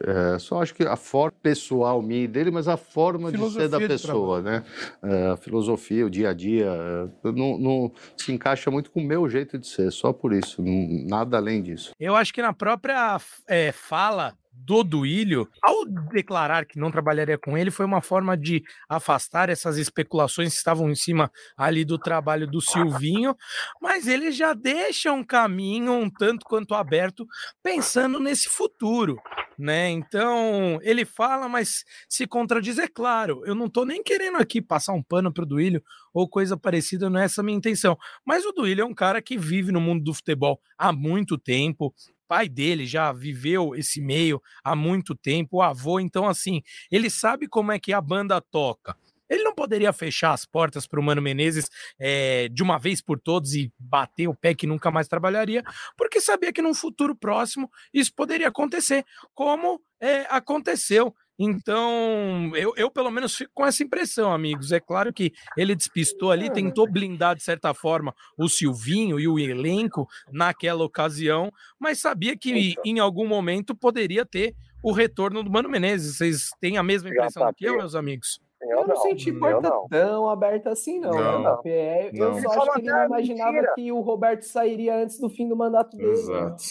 é, 0.00 0.38
só 0.38 0.62
acho 0.62 0.74
que 0.74 0.84
a 0.84 0.96
forma 0.96 1.36
pessoal 1.42 2.00
minha 2.02 2.24
e 2.24 2.28
dele, 2.28 2.50
mas 2.50 2.68
a 2.68 2.76
forma 2.76 3.30
filosofia 3.30 3.68
de 3.68 3.74
ser 3.74 3.80
da 3.80 3.88
pessoa, 3.88 4.40
né? 4.40 4.64
É, 5.02 5.26
a 5.28 5.36
filosofia, 5.36 6.06
o 6.06 6.10
dia 6.10 6.30
a 6.30 6.34
dia, 6.34 6.66
é, 6.66 7.32
não, 7.32 7.58
não, 7.58 7.92
se 8.16 8.32
encaixa 8.32 8.70
muito 8.70 8.90
com 8.90 9.00
o 9.00 9.04
meu 9.04 9.28
jeito 9.28 9.58
de 9.58 9.66
ser, 9.66 9.90
só 9.90 10.12
por 10.12 10.32
isso, 10.32 10.62
não, 10.62 11.06
nada 11.06 11.36
além 11.36 11.62
disso. 11.62 11.92
Eu 11.98 12.16
acho 12.16 12.32
que 12.32 12.42
na 12.42 12.52
própria 12.52 13.20
é, 13.48 13.72
fala 13.72 14.34
do 14.64 14.84
Duílio, 14.84 15.48
ao 15.62 15.84
declarar 15.84 16.66
que 16.66 16.78
não 16.78 16.90
trabalharia 16.90 17.38
com 17.38 17.56
ele, 17.56 17.70
foi 17.70 17.86
uma 17.86 18.00
forma 18.00 18.36
de 18.36 18.62
afastar 18.88 19.48
essas 19.48 19.76
especulações 19.76 20.52
que 20.52 20.58
estavam 20.58 20.90
em 20.90 20.94
cima 20.94 21.30
ali 21.56 21.84
do 21.84 21.98
trabalho 21.98 22.46
do 22.46 22.60
Silvinho, 22.60 23.34
mas 23.80 24.06
ele 24.06 24.30
já 24.30 24.52
deixa 24.54 25.12
um 25.12 25.24
caminho 25.24 25.92
um 25.92 26.10
tanto 26.10 26.44
quanto 26.44 26.74
aberto, 26.74 27.26
pensando 27.62 28.20
nesse 28.20 28.48
futuro, 28.48 29.16
né? 29.58 29.90
Então, 29.90 30.78
ele 30.82 31.04
fala, 31.04 31.48
mas 31.48 31.84
se 32.08 32.26
contradiz, 32.26 32.78
é 32.78 32.88
claro, 32.88 33.42
eu 33.44 33.54
não 33.54 33.68
tô 33.68 33.84
nem 33.84 34.02
querendo 34.02 34.36
aqui 34.36 34.60
passar 34.60 34.92
um 34.92 35.02
pano 35.02 35.32
pro 35.32 35.46
Duílio 35.46 35.82
ou 36.12 36.28
coisa 36.28 36.56
parecida, 36.56 37.08
não 37.08 37.20
é 37.20 37.24
essa 37.24 37.40
a 37.40 37.44
minha 37.44 37.56
intenção. 37.56 37.96
Mas 38.24 38.44
o 38.44 38.52
Duílio 38.52 38.82
é 38.82 38.86
um 38.86 38.94
cara 38.94 39.22
que 39.22 39.38
vive 39.38 39.72
no 39.72 39.80
mundo 39.80 40.04
do 40.04 40.14
futebol 40.14 40.60
há 40.76 40.92
muito 40.92 41.38
tempo, 41.38 41.94
pai 42.32 42.48
dele 42.48 42.86
já 42.86 43.12
viveu 43.12 43.74
esse 43.74 44.00
meio 44.00 44.40
há 44.64 44.74
muito 44.74 45.14
tempo, 45.14 45.58
o 45.58 45.62
avô, 45.62 46.00
então 46.00 46.26
assim, 46.26 46.62
ele 46.90 47.10
sabe 47.10 47.46
como 47.46 47.70
é 47.72 47.78
que 47.78 47.92
a 47.92 48.00
banda 48.00 48.40
toca. 48.40 48.96
Ele 49.32 49.42
não 49.42 49.54
poderia 49.54 49.92
fechar 49.92 50.32
as 50.32 50.44
portas 50.44 50.86
para 50.86 51.00
o 51.00 51.02
Mano 51.02 51.22
Menezes 51.22 51.70
é, 51.98 52.48
de 52.50 52.62
uma 52.62 52.78
vez 52.78 53.00
por 53.00 53.18
todos 53.18 53.54
e 53.54 53.72
bater 53.78 54.28
o 54.28 54.34
pé 54.34 54.54
que 54.54 54.66
nunca 54.66 54.90
mais 54.90 55.08
trabalharia, 55.08 55.62
porque 55.96 56.20
sabia 56.20 56.52
que 56.52 56.60
num 56.60 56.74
futuro 56.74 57.16
próximo 57.16 57.70
isso 57.94 58.12
poderia 58.14 58.48
acontecer, 58.48 59.04
como 59.34 59.80
é, 59.98 60.26
aconteceu. 60.28 61.14
Então, 61.38 62.52
eu, 62.54 62.74
eu 62.76 62.90
pelo 62.90 63.10
menos 63.10 63.34
fico 63.34 63.50
com 63.54 63.66
essa 63.66 63.82
impressão, 63.82 64.32
amigos. 64.32 64.70
É 64.70 64.78
claro 64.78 65.12
que 65.12 65.32
ele 65.56 65.74
despistou 65.74 66.30
ali, 66.30 66.52
tentou 66.52 66.86
blindar 66.86 67.34
de 67.34 67.42
certa 67.42 67.72
forma 67.72 68.14
o 68.38 68.48
Silvinho 68.48 69.18
e 69.18 69.26
o 69.26 69.38
elenco 69.38 70.06
naquela 70.30 70.84
ocasião, 70.84 71.50
mas 71.80 72.00
sabia 72.00 72.36
que 72.36 72.74
em 72.84 72.98
algum 72.98 73.26
momento 73.26 73.74
poderia 73.74 74.26
ter 74.26 74.54
o 74.82 74.92
retorno 74.92 75.42
do 75.42 75.50
Mano 75.50 75.68
Menezes. 75.68 76.16
Vocês 76.16 76.50
têm 76.60 76.76
a 76.76 76.82
mesma 76.82 77.08
impressão 77.08 77.50
que 77.54 77.64
eu, 77.64 77.78
meus 77.78 77.94
amigos? 77.94 78.38
Eu, 78.62 78.78
eu 78.80 78.86
não, 78.86 78.96
senti 78.96 79.32
porta 79.32 79.68
não. 79.68 79.88
tão 79.88 80.28
aberta 80.28 80.70
assim, 80.70 81.00
não. 81.00 81.10
Não, 81.10 81.42
não. 81.42 81.60
É, 81.64 82.10
eu 82.12 82.34
só 82.40 82.50
acho 82.50 82.72
que 82.72 82.80
ele 82.80 82.90
não 82.90 83.06
imaginava 83.06 83.52
mentira. 83.52 83.72
que 83.74 83.92
o 83.92 84.00
Roberto 84.00 84.42
sairia 84.42 84.96
antes 84.96 85.18
do 85.18 85.28
fim 85.28 85.48
do 85.48 85.56
mandato 85.56 85.96
dele. 85.96 86.12
Exato. 86.12 86.62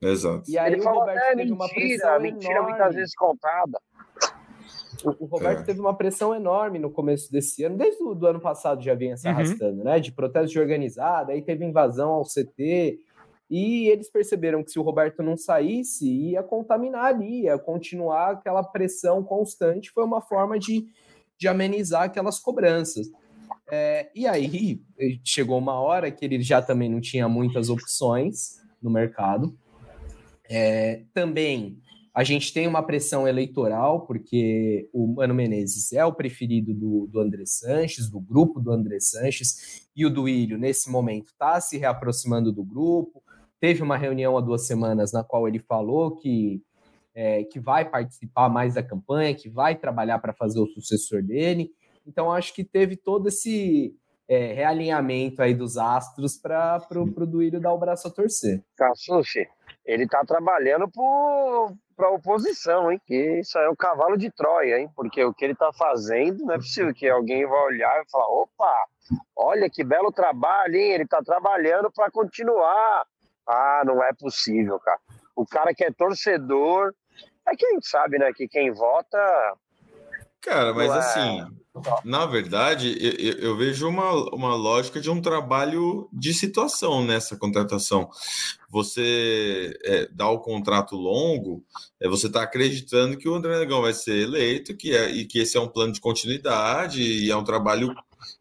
Exato. 0.00 0.50
E 0.50 0.56
aí 0.56 0.72
ele 0.72 0.80
o 0.80 0.88
Roberto 0.88 1.20
teve 1.20 1.36
mentira, 1.36 1.54
uma 1.54 1.68
pressão 1.68 2.20
mentira 2.20 2.52
enorme. 2.52 2.70
muitas 2.70 2.94
vezes 2.94 3.14
contada. 3.14 3.80
O, 5.04 5.26
Roberto 5.26 5.60
é. 5.60 5.64
teve 5.64 5.80
uma 5.80 5.94
pressão 5.94 6.34
enorme 6.34 6.78
no 6.78 6.90
começo 6.90 7.32
desse 7.32 7.64
ano, 7.64 7.76
desde 7.76 8.02
o 8.02 8.14
do 8.14 8.26
ano 8.26 8.40
passado 8.40 8.82
já 8.82 8.94
vinha 8.94 9.16
se 9.16 9.26
uhum. 9.26 9.34
arrastando, 9.34 9.84
né? 9.84 9.98
De 9.98 10.12
protesto 10.12 10.52
de 10.52 10.60
organizada, 10.60 11.32
aí 11.32 11.42
teve 11.42 11.64
invasão 11.64 12.10
ao 12.10 12.24
CT, 12.24 12.98
e 13.50 13.88
eles 13.88 14.08
perceberam 14.08 14.62
que 14.62 14.70
se 14.70 14.78
o 14.78 14.82
Roberto 14.82 15.22
não 15.22 15.36
saísse, 15.36 16.08
ia 16.08 16.42
contaminar 16.42 17.06
ali, 17.06 17.42
ia 17.42 17.58
continuar 17.58 18.32
aquela 18.32 18.62
pressão 18.62 19.24
constante, 19.24 19.90
foi 19.90 20.04
uma 20.04 20.20
forma 20.20 20.58
de, 20.58 20.86
de 21.40 21.48
amenizar 21.48 22.02
aquelas 22.02 22.38
cobranças. 22.38 23.10
É, 23.72 24.10
e 24.14 24.26
aí 24.26 24.82
chegou 25.24 25.58
uma 25.58 25.80
hora 25.80 26.10
que 26.10 26.24
ele 26.24 26.42
já 26.42 26.60
também 26.60 26.90
não 26.90 27.00
tinha 27.00 27.28
muitas 27.28 27.70
opções 27.70 28.60
no 28.82 28.90
mercado. 28.90 29.56
É, 30.48 31.04
também 31.14 31.80
a 32.12 32.24
gente 32.24 32.52
tem 32.52 32.66
uma 32.66 32.82
pressão 32.82 33.26
eleitoral, 33.26 34.04
porque 34.04 34.90
o 34.92 35.06
Mano 35.06 35.32
Menezes 35.32 35.92
é 35.92 36.04
o 36.04 36.12
preferido 36.12 36.74
do, 36.74 37.06
do 37.06 37.20
André 37.20 37.44
Sanches, 37.46 38.10
do 38.10 38.20
grupo 38.20 38.60
do 38.60 38.72
André 38.72 38.98
Sanches, 39.00 39.88
e 39.96 40.04
o 40.04 40.10
Duílio, 40.10 40.58
nesse 40.58 40.90
momento, 40.90 41.28
está 41.28 41.60
se 41.60 41.78
reaproximando 41.78 42.52
do 42.52 42.64
grupo. 42.64 43.22
Teve 43.60 43.82
uma 43.82 43.96
reunião 43.96 44.36
há 44.36 44.40
duas 44.40 44.66
semanas 44.66 45.12
na 45.12 45.22
qual 45.22 45.46
ele 45.46 45.60
falou 45.60 46.16
que, 46.16 46.60
é, 47.14 47.44
que 47.44 47.58
vai 47.58 47.88
participar 47.88 48.48
mais 48.48 48.74
da 48.74 48.82
campanha, 48.82 49.34
que 49.34 49.48
vai 49.48 49.74
trabalhar 49.74 50.18
para 50.18 50.32
fazer 50.32 50.60
o 50.60 50.66
sucessor 50.66 51.22
dele. 51.22 51.70
Então, 52.06 52.32
acho 52.32 52.54
que 52.54 52.64
teve 52.64 52.96
todo 52.96 53.28
esse 53.28 53.94
é, 54.28 54.52
realinhamento 54.52 55.42
aí 55.42 55.52
dos 55.52 55.76
astros 55.76 56.36
para 56.36 56.80
o 56.92 57.26
Duílio 57.26 57.60
dar 57.60 57.72
o 57.72 57.78
braço 57.78 58.06
a 58.06 58.10
torcer. 58.10 58.62
Cassucci, 58.76 59.48
ele 59.84 60.04
está 60.04 60.24
trabalhando 60.24 60.88
para 60.88 62.06
a 62.06 62.12
oposição, 62.12 62.92
hein? 62.92 63.00
Que 63.04 63.40
isso 63.40 63.58
aí 63.58 63.64
é 63.64 63.68
o 63.68 63.76
cavalo 63.76 64.16
de 64.16 64.30
Troia, 64.30 64.78
hein? 64.78 64.88
Porque 64.94 65.22
o 65.24 65.34
que 65.34 65.44
ele 65.44 65.52
está 65.54 65.72
fazendo 65.72 66.44
não 66.44 66.54
é 66.54 66.58
possível 66.58 66.94
que 66.94 67.08
alguém 67.08 67.44
vai 67.44 67.60
olhar 67.64 68.02
e 68.02 68.10
falar: 68.10 68.28
opa, 68.28 68.86
olha 69.34 69.68
que 69.68 69.82
belo 69.82 70.12
trabalho, 70.12 70.76
hein? 70.76 70.92
Ele 70.92 71.04
está 71.04 71.20
trabalhando 71.22 71.90
para 71.90 72.10
continuar. 72.10 73.04
Ah, 73.46 73.82
não 73.84 74.02
é 74.02 74.12
possível, 74.12 74.78
cara. 74.78 75.00
O 75.34 75.46
cara 75.46 75.74
que 75.74 75.84
é 75.84 75.92
torcedor. 75.92 76.94
É 77.48 77.56
que 77.56 77.66
a 77.66 77.70
gente 77.70 77.88
sabe, 77.88 78.18
né? 78.18 78.32
Que 78.32 78.46
quem 78.46 78.72
vota. 78.72 79.18
Cara, 80.40 80.72
mas 80.72 80.90
é... 80.90 80.98
assim, 80.98 81.60
na 82.04 82.26
verdade, 82.26 82.96
eu, 83.00 83.38
eu, 83.38 83.56
vejo 83.56 83.88
uma, 83.88 84.12
uma 84.34 84.54
lógica 84.54 85.00
de 85.00 85.08
um 85.08 85.20
trabalho 85.20 86.08
de 86.12 86.34
situação 86.34 87.04
nessa 87.04 87.36
contratação. 87.36 88.10
Você 88.68 89.78
é, 89.84 90.08
dá 90.10 90.28
o 90.28 90.40
contrato 90.40 90.96
longo, 90.96 91.64
é, 92.00 92.08
você 92.08 92.26
está 92.26 92.42
acreditando 92.42 93.16
que 93.16 93.28
o 93.28 93.34
André 93.34 93.58
Negão 93.58 93.82
vai 93.82 93.92
ser 93.92 94.16
eleito 94.16 94.76
que 94.76 94.96
é, 94.96 95.10
e 95.10 95.24
que 95.24 95.38
esse 95.38 95.56
é 95.56 95.60
um 95.60 95.68
plano 95.68 95.92
de 95.92 96.00
continuidade 96.00 97.02
e 97.02 97.30
é 97.30 97.36
um 97.36 97.44
trabalho 97.44 97.94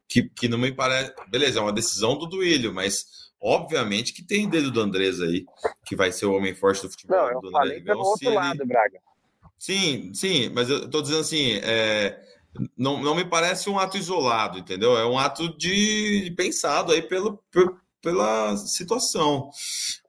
que, 0.07 0.23
que 0.29 0.47
não 0.47 0.57
me 0.57 0.71
parece. 0.71 1.13
Beleza, 1.27 1.59
é 1.59 1.61
uma 1.61 1.73
decisão 1.73 2.17
do 2.17 2.25
Duílio, 2.25 2.73
mas 2.73 3.28
obviamente 3.41 4.13
que 4.13 4.23
tem 4.23 4.49
dedo 4.49 4.71
do 4.71 4.81
Andrés 4.81 5.21
aí, 5.21 5.45
que 5.85 5.95
vai 5.95 6.11
ser 6.11 6.25
o 6.25 6.33
homem 6.33 6.53
forte 6.53 6.81
do 6.81 6.89
futebol 6.89 7.33
não, 7.33 7.41
do 7.41 7.57
André 7.57 7.75
Negão. 7.75 7.99
outro 7.99 8.27
ele... 8.27 8.35
lado, 8.35 8.65
Braga. 8.65 8.99
Sim, 9.57 10.11
sim, 10.13 10.49
mas 10.49 10.69
eu 10.69 10.85
estou 10.85 11.01
dizendo 11.01 11.21
assim. 11.21 11.59
É 11.63 12.25
não, 12.77 13.01
não 13.01 13.15
me 13.15 13.25
parece 13.25 13.69
um 13.69 13.77
ato 13.77 13.97
isolado, 13.97 14.57
entendeu? 14.57 14.97
É 14.97 15.05
um 15.05 15.17
ato 15.17 15.55
de 15.57 16.33
pensado 16.35 16.91
aí 16.91 17.01
pelo, 17.01 17.41
pela 18.01 18.57
situação. 18.57 19.49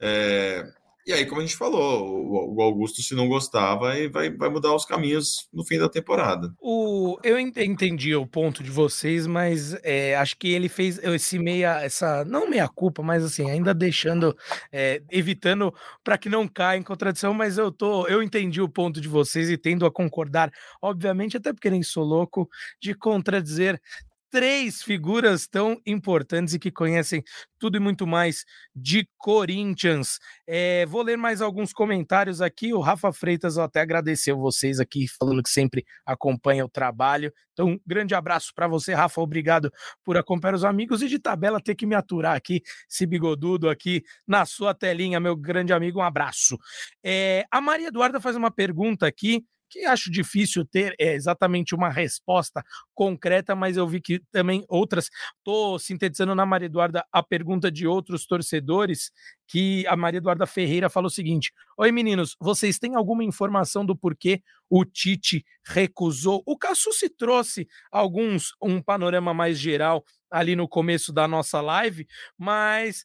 É, 0.00 0.66
e 1.10 1.12
aí, 1.12 1.26
como 1.26 1.40
a 1.40 1.44
gente 1.44 1.56
falou, 1.56 2.54
o 2.54 2.62
Augusto, 2.62 3.02
se 3.02 3.16
não 3.16 3.26
gostava, 3.26 3.92
vai, 4.10 4.30
vai 4.30 4.48
mudar 4.48 4.72
os 4.72 4.84
caminhos 4.84 5.48
no 5.52 5.64
fim 5.64 5.76
da 5.76 5.88
temporada. 5.88 6.54
O, 6.60 7.18
eu 7.24 7.36
entendi 7.36 8.14
o 8.14 8.24
ponto 8.24 8.62
de 8.62 8.70
vocês, 8.70 9.26
mas 9.26 9.74
é, 9.82 10.14
acho 10.14 10.36
que 10.36 10.52
ele 10.52 10.68
fez 10.68 10.98
esse 10.98 11.36
meia, 11.36 11.80
essa, 11.82 12.24
não 12.24 12.48
meia 12.48 12.68
culpa, 12.68 13.02
mas 13.02 13.24
assim, 13.24 13.50
ainda 13.50 13.74
deixando, 13.74 14.36
é, 14.72 15.02
evitando 15.10 15.74
para 16.04 16.16
que 16.16 16.28
não 16.28 16.46
caia 16.46 16.78
em 16.78 16.82
contradição, 16.82 17.34
mas 17.34 17.58
eu 17.58 17.72
tô, 17.72 18.06
eu 18.06 18.22
entendi 18.22 18.60
o 18.60 18.68
ponto 18.68 19.00
de 19.00 19.08
vocês 19.08 19.50
e 19.50 19.58
tendo 19.58 19.84
a 19.84 19.90
concordar, 19.90 20.48
obviamente, 20.80 21.36
até 21.36 21.52
porque 21.52 21.70
nem 21.70 21.82
sou 21.82 22.04
louco, 22.04 22.48
de 22.80 22.94
contradizer 22.94 23.80
três 24.30 24.82
figuras 24.82 25.46
tão 25.46 25.80
importantes 25.84 26.54
e 26.54 26.58
que 26.58 26.70
conhecem 26.70 27.22
tudo 27.58 27.76
e 27.76 27.80
muito 27.80 28.06
mais 28.06 28.44
de 28.74 29.06
Corinthians. 29.18 30.18
É, 30.46 30.86
vou 30.86 31.02
ler 31.02 31.18
mais 31.18 31.42
alguns 31.42 31.72
comentários 31.72 32.40
aqui. 32.40 32.72
O 32.72 32.80
Rafa 32.80 33.12
Freitas 33.12 33.58
até 33.58 33.80
agradeceu 33.80 34.38
vocês 34.38 34.80
aqui, 34.80 35.06
falando 35.18 35.42
que 35.42 35.50
sempre 35.50 35.84
acompanha 36.06 36.64
o 36.64 36.68
trabalho. 36.68 37.32
Então, 37.52 37.70
um 37.70 37.80
grande 37.86 38.14
abraço 38.14 38.52
para 38.54 38.68
você, 38.68 38.94
Rafa. 38.94 39.20
Obrigado 39.20 39.70
por 40.04 40.16
acompanhar 40.16 40.54
os 40.54 40.64
amigos 40.64 41.02
e 41.02 41.08
de 41.08 41.18
tabela 41.18 41.60
ter 41.60 41.74
que 41.74 41.84
me 41.84 41.94
aturar 41.94 42.36
aqui, 42.36 42.62
esse 42.88 43.04
bigodudo 43.04 43.68
aqui 43.68 44.02
na 44.26 44.46
sua 44.46 44.72
telinha, 44.72 45.20
meu 45.20 45.36
grande 45.36 45.72
amigo. 45.72 45.98
Um 45.98 46.02
abraço. 46.02 46.56
É, 47.04 47.44
a 47.50 47.60
Maria 47.60 47.88
Eduarda 47.88 48.20
faz 48.20 48.36
uma 48.36 48.50
pergunta 48.50 49.06
aqui 49.06 49.44
que 49.70 49.84
acho 49.84 50.10
difícil 50.10 50.64
ter 50.64 50.94
é, 50.98 51.14
exatamente 51.14 51.74
uma 51.74 51.88
resposta 51.88 52.62
concreta, 52.92 53.54
mas 53.54 53.76
eu 53.76 53.86
vi 53.86 54.00
que 54.00 54.20
também 54.32 54.64
outras. 54.68 55.08
Estou 55.38 55.78
sintetizando 55.78 56.34
na 56.34 56.44
Maria 56.44 56.66
Eduarda 56.66 57.04
a 57.12 57.22
pergunta 57.22 57.70
de 57.70 57.86
outros 57.86 58.26
torcedores, 58.26 59.12
que 59.46 59.86
a 59.86 59.96
Maria 59.96 60.18
Eduarda 60.18 60.46
Ferreira 60.46 60.90
falou 60.90 61.06
o 61.06 61.10
seguinte: 61.10 61.52
Oi, 61.78 61.92
meninos, 61.92 62.36
vocês 62.40 62.78
têm 62.78 62.96
alguma 62.96 63.22
informação 63.22 63.86
do 63.86 63.96
porquê 63.96 64.42
o 64.68 64.84
Tite 64.84 65.44
recusou? 65.64 66.42
O 66.44 66.58
Cassu 66.58 66.92
se 66.92 67.08
trouxe 67.08 67.68
alguns, 67.90 68.52
um 68.60 68.82
panorama 68.82 69.32
mais 69.32 69.58
geral 69.58 70.04
ali 70.30 70.54
no 70.54 70.68
começo 70.68 71.12
da 71.12 71.26
nossa 71.26 71.60
live, 71.60 72.06
mas 72.36 73.02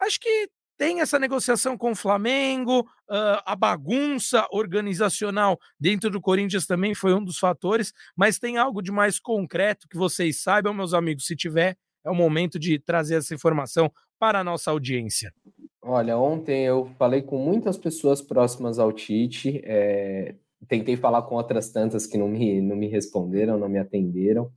acho 0.00 0.18
que 0.20 0.48
tem 0.76 1.00
essa 1.00 1.18
negociação 1.18 1.76
com 1.76 1.92
o 1.92 1.96
Flamengo, 1.96 2.80
uh, 2.80 3.42
a 3.44 3.54
bagunça 3.54 4.46
organizacional 4.50 5.58
dentro 5.78 6.10
do 6.10 6.20
Corinthians 6.20 6.66
também 6.66 6.94
foi 6.94 7.14
um 7.14 7.22
dos 7.22 7.38
fatores, 7.38 7.92
mas 8.16 8.38
tem 8.38 8.56
algo 8.56 8.82
de 8.82 8.90
mais 8.90 9.18
concreto 9.18 9.88
que 9.88 9.96
vocês 9.96 10.42
saibam, 10.42 10.74
meus 10.74 10.94
amigos, 10.94 11.26
se 11.26 11.36
tiver, 11.36 11.76
é 12.04 12.10
o 12.10 12.14
momento 12.14 12.58
de 12.58 12.78
trazer 12.78 13.16
essa 13.16 13.34
informação 13.34 13.92
para 14.18 14.40
a 14.40 14.44
nossa 14.44 14.70
audiência. 14.70 15.32
Olha, 15.80 16.16
ontem 16.16 16.64
eu 16.64 16.86
falei 16.98 17.22
com 17.22 17.38
muitas 17.38 17.76
pessoas 17.76 18.22
próximas 18.22 18.78
ao 18.78 18.92
Tite, 18.92 19.60
é, 19.64 20.36
tentei 20.68 20.96
falar 20.96 21.22
com 21.22 21.34
outras 21.34 21.70
tantas 21.70 22.06
que 22.06 22.16
não 22.16 22.28
me, 22.28 22.60
não 22.60 22.76
me 22.76 22.86
responderam, 22.88 23.58
não 23.58 23.68
me 23.68 23.78
atenderam. 23.78 24.50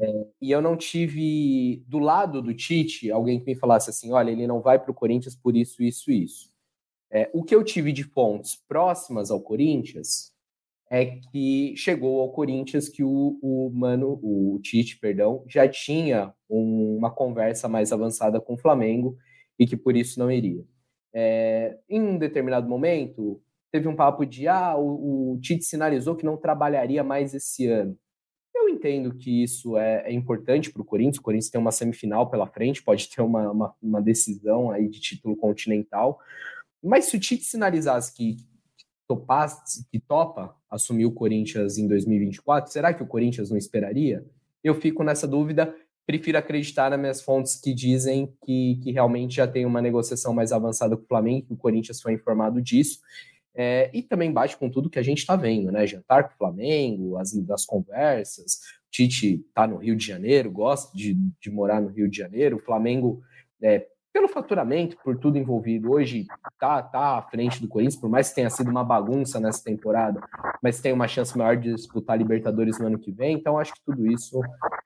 É, 0.00 0.26
e 0.40 0.50
eu 0.50 0.62
não 0.62 0.76
tive 0.76 1.82
do 1.88 1.98
lado 1.98 2.40
do 2.40 2.54
Tite 2.54 3.10
alguém 3.10 3.40
que 3.40 3.46
me 3.46 3.56
falasse 3.56 3.90
assim: 3.90 4.12
olha, 4.12 4.30
ele 4.30 4.46
não 4.46 4.60
vai 4.60 4.78
para 4.78 4.90
o 4.90 4.94
Corinthians 4.94 5.34
por 5.36 5.56
isso, 5.56 5.82
isso, 5.82 6.10
isso. 6.10 6.50
É, 7.10 7.30
o 7.32 7.42
que 7.42 7.54
eu 7.54 7.64
tive 7.64 7.92
de 7.92 8.04
fontes 8.04 8.56
próximas 8.56 9.30
ao 9.30 9.40
Corinthians 9.40 10.32
é 10.90 11.06
que 11.06 11.74
chegou 11.76 12.20
ao 12.20 12.32
Corinthians 12.32 12.88
que 12.88 13.02
o, 13.04 13.38
o 13.42 13.70
Mano, 13.74 14.18
o 14.22 14.58
Tite, 14.62 14.98
perdão, 14.98 15.44
já 15.46 15.68
tinha 15.68 16.34
um, 16.48 16.96
uma 16.96 17.10
conversa 17.10 17.68
mais 17.68 17.92
avançada 17.92 18.40
com 18.40 18.54
o 18.54 18.58
Flamengo 18.58 19.16
e 19.58 19.66
que 19.66 19.76
por 19.76 19.96
isso 19.96 20.18
não 20.18 20.30
iria. 20.30 20.64
É, 21.12 21.78
em 21.88 22.00
um 22.00 22.18
determinado 22.18 22.68
momento, 22.68 23.42
teve 23.72 23.88
um 23.88 23.96
papo 23.96 24.24
de 24.24 24.48
ah, 24.48 24.76
o, 24.76 25.34
o 25.34 25.40
Tite 25.40 25.64
sinalizou 25.64 26.16
que 26.16 26.24
não 26.24 26.36
trabalharia 26.36 27.02
mais 27.04 27.34
esse 27.34 27.66
ano. 27.66 27.98
Eu 28.68 28.74
entendo 28.74 29.14
que 29.14 29.42
isso 29.42 29.78
é, 29.78 30.02
é 30.04 30.12
importante 30.12 30.70
para 30.70 30.82
o 30.82 30.84
Corinthians. 30.84 31.16
O 31.16 31.22
Corinthians 31.22 31.50
tem 31.50 31.60
uma 31.60 31.72
semifinal 31.72 32.28
pela 32.28 32.46
frente, 32.46 32.82
pode 32.82 33.08
ter 33.08 33.22
uma, 33.22 33.50
uma, 33.50 33.74
uma, 33.80 34.02
decisão 34.02 34.70
aí 34.70 34.88
de 34.88 35.00
título 35.00 35.34
continental. 35.34 36.20
Mas 36.82 37.06
se 37.06 37.16
o 37.16 37.20
Tite 37.20 37.44
sinalizasse 37.44 38.14
que, 38.14 38.36
topasse, 39.06 39.86
que 39.90 39.98
topa 39.98 40.54
assumir 40.70 41.06
o 41.06 41.12
Corinthians 41.12 41.78
em 41.78 41.88
2024, 41.88 42.70
será 42.70 42.92
que 42.92 43.02
o 43.02 43.06
Corinthians 43.06 43.50
não 43.50 43.56
esperaria? 43.56 44.22
Eu 44.62 44.74
fico 44.74 45.02
nessa 45.02 45.26
dúvida. 45.26 45.74
Prefiro 46.06 46.36
acreditar 46.36 46.90
nas 46.90 47.00
minhas 47.00 47.22
fontes 47.22 47.56
que 47.56 47.72
dizem 47.72 48.34
que, 48.44 48.78
que 48.82 48.92
realmente 48.92 49.36
já 49.36 49.48
tem 49.48 49.64
uma 49.64 49.80
negociação 49.80 50.34
mais 50.34 50.52
avançada 50.52 50.94
com 50.94 51.04
o 51.04 51.08
Flamengo, 51.08 51.46
que 51.46 51.52
o 51.54 51.56
Corinthians 51.56 52.02
foi 52.02 52.12
informado 52.12 52.60
disso 52.60 53.00
é, 53.60 53.90
e 53.92 54.04
também 54.04 54.32
bate 54.32 54.56
com 54.56 54.70
tudo 54.70 54.88
que 54.88 55.00
a 55.00 55.02
gente 55.02 55.18
está 55.18 55.34
vendo, 55.34 55.72
né? 55.72 55.84
Jantar 55.84 56.28
com 56.28 56.34
o 56.34 56.36
Flamengo, 56.38 57.16
as, 57.16 57.36
as 57.50 57.66
conversas. 57.66 58.60
Tite 58.88 59.44
está 59.48 59.66
no 59.66 59.78
Rio 59.78 59.96
de 59.96 60.06
Janeiro, 60.06 60.48
gosta 60.48 60.96
de, 60.96 61.14
de 61.40 61.50
morar 61.50 61.80
no 61.80 61.88
Rio 61.88 62.08
de 62.08 62.16
Janeiro. 62.16 62.56
O 62.56 62.60
Flamengo 62.60 63.20
é, 63.60 63.84
pelo 64.18 64.26
faturamento, 64.28 64.96
por 65.04 65.16
tudo 65.16 65.38
envolvido, 65.38 65.92
hoje 65.92 66.26
tá, 66.58 66.82
tá 66.82 67.18
à 67.18 67.22
frente 67.22 67.62
do 67.62 67.68
Corinthians, 67.68 67.94
por 67.94 68.10
mais 68.10 68.30
que 68.30 68.34
tenha 68.34 68.50
sido 68.50 68.68
uma 68.68 68.82
bagunça 68.82 69.38
nessa 69.38 69.62
temporada, 69.62 70.20
mas 70.60 70.80
tem 70.80 70.92
uma 70.92 71.06
chance 71.06 71.38
maior 71.38 71.56
de 71.56 71.72
disputar 71.72 72.14
a 72.14 72.18
Libertadores 72.18 72.80
no 72.80 72.88
ano 72.88 72.98
que 72.98 73.12
vem, 73.12 73.36
então 73.36 73.56
acho 73.56 73.72
que 73.74 73.80
tudo 73.86 74.04
isso 74.08 74.40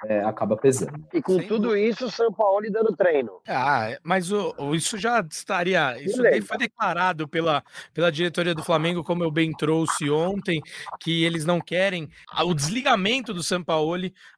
é, 0.05 0.21
acaba 0.21 0.55
pesando. 0.55 1.03
E 1.15 1.23
com 1.23 1.39
Sem 1.39 1.49
tudo 1.49 1.69
dúvida. 1.69 1.89
isso, 1.89 2.05
o 2.05 2.11
São 2.11 2.31
Paulo 2.31 2.63
dando 2.71 2.95
treino. 2.95 3.41
Ah, 3.49 3.97
mas 4.03 4.31
o, 4.31 4.55
o 4.59 4.75
isso 4.75 4.99
já 4.99 5.25
estaria. 5.31 5.99
Isso 6.03 6.23
foi 6.43 6.59
declarado 6.59 7.27
pela, 7.27 7.65
pela 7.95 8.13
diretoria 8.13 8.55
do 8.55 8.63
Flamengo, 8.63 9.03
como 9.03 9.25
eu 9.25 9.31
bem 9.31 9.51
trouxe 9.53 10.11
ontem, 10.11 10.61
que 11.01 11.25
eles 11.25 11.47
não 11.47 11.59
querem 11.59 12.11
o 12.45 12.53
desligamento 12.53 13.33
do 13.33 13.43
São 13.43 13.65
Paulo 13.65 13.93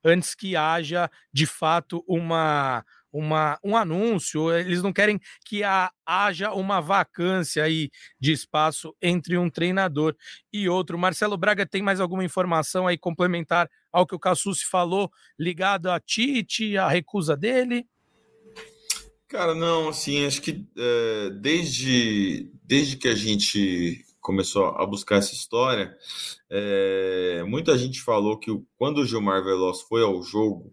antes 0.05 0.35
que 0.35 0.57
haja 0.57 1.11
de 1.33 1.47
fato 1.47 2.05
uma 2.07 2.85
uma, 3.15 3.57
um 3.63 3.77
anúncio, 3.77 4.53
eles 4.53 4.83
não 4.83 4.93
querem 4.93 5.21
que 5.47 5.63
a, 5.63 5.89
haja 6.05 6.53
uma 6.53 6.81
vacância 6.81 7.63
aí 7.63 7.89
de 8.19 8.33
espaço 8.33 8.93
entre 9.01 9.39
um 9.39 9.49
treinador 9.49 10.17
e 10.53 10.69
outro. 10.69 10.99
Marcelo 10.99 11.37
Braga 11.37 11.65
tem 11.65 11.81
mais 11.81 12.01
alguma 12.01 12.25
informação 12.25 12.89
aí 12.89 12.99
complementar 12.99 13.71
ao 13.93 14.05
que 14.05 14.17
o 14.17 14.19
Cassucci 14.19 14.67
falou, 14.67 15.09
ligado 15.39 15.89
a 15.89 16.01
Tite, 16.01 16.77
a 16.77 16.89
recusa 16.89 17.37
dele? 17.37 17.87
Cara, 19.29 19.55
não, 19.55 19.91
assim, 19.91 20.27
acho 20.27 20.43
que 20.43 20.67
é, 20.77 21.31
desde, 21.41 22.51
desde 22.65 22.97
que 22.97 23.07
a 23.07 23.15
gente 23.15 24.05
começou 24.21 24.67
a 24.67 24.85
buscar 24.85 25.17
essa 25.17 25.35
história, 25.35 25.97
é, 26.51 27.45
muita 27.47 27.79
gente 27.79 28.01
falou 28.01 28.39
que 28.39 28.51
quando 28.77 28.99
o 28.99 29.07
Gilmar 29.07 29.45
Veloz 29.45 29.83
foi 29.83 30.03
ao 30.03 30.21
jogo, 30.23 30.73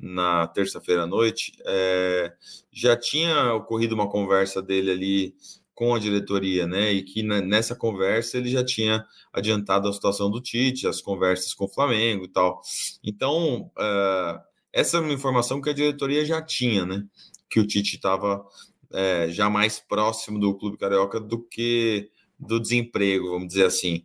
na 0.00 0.46
terça-feira 0.46 1.02
à 1.02 1.06
noite, 1.06 1.52
é, 1.66 2.32
já 2.72 2.96
tinha 2.96 3.54
ocorrido 3.54 3.94
uma 3.94 4.08
conversa 4.08 4.62
dele 4.62 4.90
ali 4.90 5.34
com 5.74 5.94
a 5.94 5.98
diretoria, 5.98 6.66
né? 6.66 6.92
E 6.92 7.02
que 7.02 7.22
nessa 7.22 7.74
conversa 7.74 8.36
ele 8.36 8.50
já 8.50 8.64
tinha 8.64 9.04
adiantado 9.32 9.88
a 9.88 9.92
situação 9.92 10.30
do 10.30 10.40
Tite, 10.40 10.86
as 10.86 11.00
conversas 11.00 11.54
com 11.54 11.64
o 11.64 11.72
Flamengo 11.72 12.24
e 12.24 12.28
tal. 12.28 12.60
Então, 13.02 13.70
é, 13.78 14.40
essa 14.72 14.96
é 14.96 15.00
uma 15.00 15.12
informação 15.12 15.60
que 15.60 15.70
a 15.70 15.74
diretoria 15.74 16.24
já 16.24 16.42
tinha, 16.42 16.84
né? 16.84 17.04
Que 17.48 17.60
o 17.60 17.66
Tite 17.66 17.96
estava 17.96 18.44
é, 18.92 19.28
já 19.30 19.48
mais 19.48 19.80
próximo 19.80 20.38
do 20.38 20.54
Clube 20.56 20.76
Carioca 20.76 21.20
do 21.20 21.42
que 21.42 22.10
do 22.38 22.58
desemprego, 22.58 23.30
vamos 23.30 23.48
dizer 23.48 23.66
assim. 23.66 24.02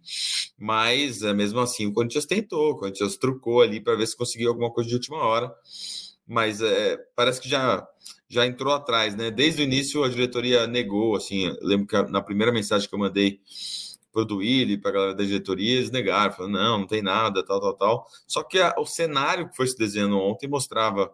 Mas, 0.58 1.22
é, 1.22 1.34
mesmo 1.34 1.60
assim, 1.60 1.86
o 1.88 1.94
Corinthians 1.94 2.26
tentou, 2.26 2.72
o 2.72 2.78
Corinthians 2.78 3.18
trucou 3.18 3.62
ali 3.62 3.82
para 3.82 3.96
ver 3.96 4.08
se 4.08 4.15
conseguiu 4.15 4.50
alguma 4.50 4.72
coisa 4.72 4.89
de 4.89 4.96
última 4.96 5.18
hora. 5.18 5.54
Mas 6.28 6.62
é, 6.62 6.98
parece 7.15 7.41
que 7.41 7.50
já, 7.50 7.86
já 8.28 8.46
entrou 8.46 8.74
atrás, 8.74 9.15
né? 9.15 9.30
Desde 9.30 9.62
o 9.62 9.65
início 9.65 10.04
a 10.04 10.10
diretoria 10.10 10.65
negou, 10.65 11.15
assim, 11.15 11.54
lembro 11.62 11.88
que 11.88 12.12
na 12.12 12.22
primeira 12.22 12.52
mensagem 12.52 12.88
que 12.88 12.96
eu 12.96 13.00
mandei 13.00 13.39
para 14.12 14.22
o 14.22 14.26
Duílio, 14.26 14.80
para 14.80 14.91
a 14.91 14.94
galera 14.94 15.13
da 15.13 15.24
diretoria, 15.26 15.76
eles 15.76 15.91
negaram, 15.91 16.32
falaram, 16.32 16.54
não, 16.54 16.80
não 16.80 16.88
tem 16.88 17.02
nada, 17.02 17.46
tal, 17.46 17.60
tal, 17.60 17.74
tal. 17.74 18.08
Só 18.26 18.44
que 18.44 18.60
a, 18.60 18.74
o 18.78 18.86
cenário 18.86 19.50
que 19.50 19.56
foi 19.58 19.68
se 19.68 19.78
desenhando 19.78 20.18
ontem 20.18 20.48
mostrava 20.48 21.12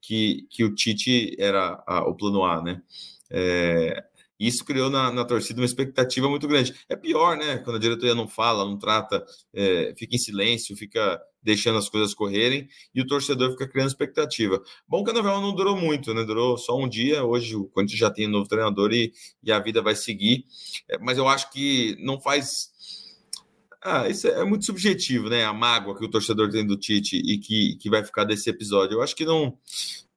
que, 0.00 0.46
que 0.48 0.62
o 0.62 0.72
Tite 0.72 1.34
era 1.36 1.82
a, 1.84 2.08
o 2.08 2.14
plano 2.14 2.44
A, 2.44 2.62
né? 2.62 2.80
É, 3.28 4.04
isso 4.38 4.64
criou 4.64 4.90
na, 4.90 5.12
na, 5.12 5.24
torcida 5.24 5.60
uma 5.60 5.66
expectativa 5.66 6.28
muito 6.28 6.48
grande. 6.48 6.74
É 6.88 6.96
pior, 6.96 7.36
né? 7.36 7.58
Quando 7.58 7.76
a 7.76 7.80
diretoria 7.80 8.14
não 8.14 8.26
fala, 8.26 8.64
não 8.64 8.78
trata, 8.78 9.24
é, 9.52 9.94
fica 9.96 10.16
em 10.16 10.18
silêncio, 10.18 10.76
fica 10.76 11.20
deixando 11.42 11.78
as 11.78 11.88
coisas 11.88 12.14
correrem 12.14 12.68
e 12.94 13.00
o 13.00 13.06
torcedor 13.06 13.52
fica 13.52 13.68
criando 13.68 13.88
expectativa. 13.88 14.60
Bom 14.88 15.04
que 15.04 15.10
a 15.10 15.14
novela 15.14 15.40
não 15.40 15.54
durou 15.54 15.76
muito, 15.76 16.12
né? 16.14 16.24
Durou 16.24 16.56
só 16.56 16.76
um 16.76 16.88
dia. 16.88 17.24
Hoje 17.24 17.54
o 17.54 17.66
Corinthians 17.66 18.00
já 18.00 18.10
tem 18.10 18.26
um 18.26 18.30
novo 18.30 18.48
treinador 18.48 18.92
e, 18.92 19.12
e 19.42 19.52
a 19.52 19.58
vida 19.58 19.82
vai 19.82 19.94
seguir. 19.94 20.44
É, 20.88 20.98
mas 20.98 21.18
eu 21.18 21.28
acho 21.28 21.50
que 21.50 21.96
não 22.00 22.20
faz. 22.20 22.72
Ah, 23.82 24.08
isso 24.08 24.26
é 24.26 24.42
muito 24.44 24.64
subjetivo, 24.64 25.28
né? 25.28 25.44
A 25.44 25.52
mágoa 25.52 25.96
que 25.96 26.04
o 26.04 26.10
torcedor 26.10 26.50
tem 26.50 26.66
do 26.66 26.76
Tite 26.78 27.16
e 27.16 27.38
que, 27.38 27.76
que 27.76 27.90
vai 27.90 28.02
ficar 28.02 28.24
desse 28.24 28.48
episódio. 28.48 28.94
Eu 28.94 29.02
acho 29.02 29.14
que 29.14 29.26
não, 29.26 29.58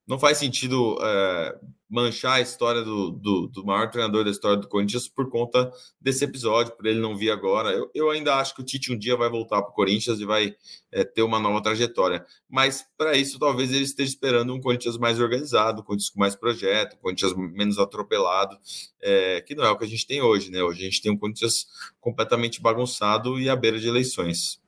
não 0.08 0.18
faz 0.18 0.38
sentido 0.38 0.96
é, 1.02 1.58
manchar 1.88 2.34
a 2.34 2.40
história 2.40 2.82
do, 2.82 3.10
do, 3.10 3.46
do, 3.48 3.64
maior 3.64 3.90
treinador 3.90 4.24
da 4.24 4.30
história 4.30 4.56
do 4.56 4.66
Corinthians 4.66 5.06
por 5.06 5.28
conta 5.28 5.70
desse 6.00 6.24
episódio, 6.24 6.74
por 6.74 6.86
ele 6.86 6.98
não 6.98 7.14
vir 7.14 7.30
agora. 7.30 7.70
Eu, 7.70 7.90
eu 7.94 8.10
ainda 8.10 8.36
acho 8.36 8.54
que 8.54 8.62
o 8.62 8.64
Tite 8.64 8.90
um 8.90 8.98
dia 8.98 9.16
vai 9.16 9.28
voltar 9.28 9.60
para 9.60 9.70
o 9.70 9.74
Corinthians 9.74 10.18
e 10.18 10.24
vai 10.24 10.54
é, 10.90 11.04
ter 11.04 11.22
uma 11.22 11.38
nova 11.38 11.62
trajetória. 11.62 12.24
Mas 12.48 12.86
para 12.96 13.18
isso, 13.18 13.38
talvez 13.38 13.70
ele 13.70 13.84
esteja 13.84 14.10
esperando 14.10 14.54
um 14.54 14.60
Corinthians 14.60 14.96
mais 14.96 15.20
organizado, 15.20 15.82
um 15.82 15.84
Corinthians 15.84 16.10
com 16.10 16.20
mais 16.20 16.34
projeto, 16.34 16.94
um 16.94 17.00
Corinthians 17.00 17.34
menos 17.36 17.78
atropelado, 17.78 18.56
é, 19.02 19.42
que 19.42 19.54
não 19.54 19.64
é 19.64 19.70
o 19.70 19.76
que 19.76 19.84
a 19.84 19.88
gente 19.88 20.06
tem 20.06 20.22
hoje, 20.22 20.50
né? 20.50 20.62
Hoje 20.62 20.80
a 20.80 20.84
gente 20.84 21.02
tem 21.02 21.12
um 21.12 21.18
Corinthians 21.18 21.66
completamente 22.00 22.62
bagunçado 22.62 23.38
e 23.38 23.48
à 23.48 23.56
beira 23.56 23.78
de 23.78 23.88
eleições. 23.88 24.58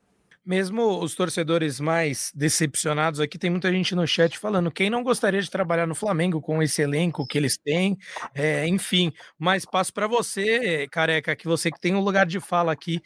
Mesmo 0.50 0.98
os 0.98 1.14
torcedores 1.14 1.78
mais 1.78 2.32
decepcionados 2.34 3.20
aqui, 3.20 3.38
tem 3.38 3.48
muita 3.48 3.70
gente 3.70 3.94
no 3.94 4.04
chat 4.04 4.36
falando 4.36 4.68
quem 4.68 4.90
não 4.90 5.04
gostaria 5.04 5.40
de 5.40 5.48
trabalhar 5.48 5.86
no 5.86 5.94
Flamengo 5.94 6.40
com 6.40 6.60
esse 6.60 6.82
elenco 6.82 7.24
que 7.24 7.38
eles 7.38 7.56
têm, 7.56 7.96
é, 8.34 8.66
enfim. 8.66 9.12
Mas 9.38 9.64
passo 9.64 9.94
para 9.94 10.08
você, 10.08 10.88
careca, 10.88 11.36
que 11.36 11.46
você 11.46 11.70
que 11.70 11.78
tem 11.78 11.94
um 11.94 12.00
lugar 12.00 12.26
de 12.26 12.40
fala 12.40 12.72
aqui 12.72 13.00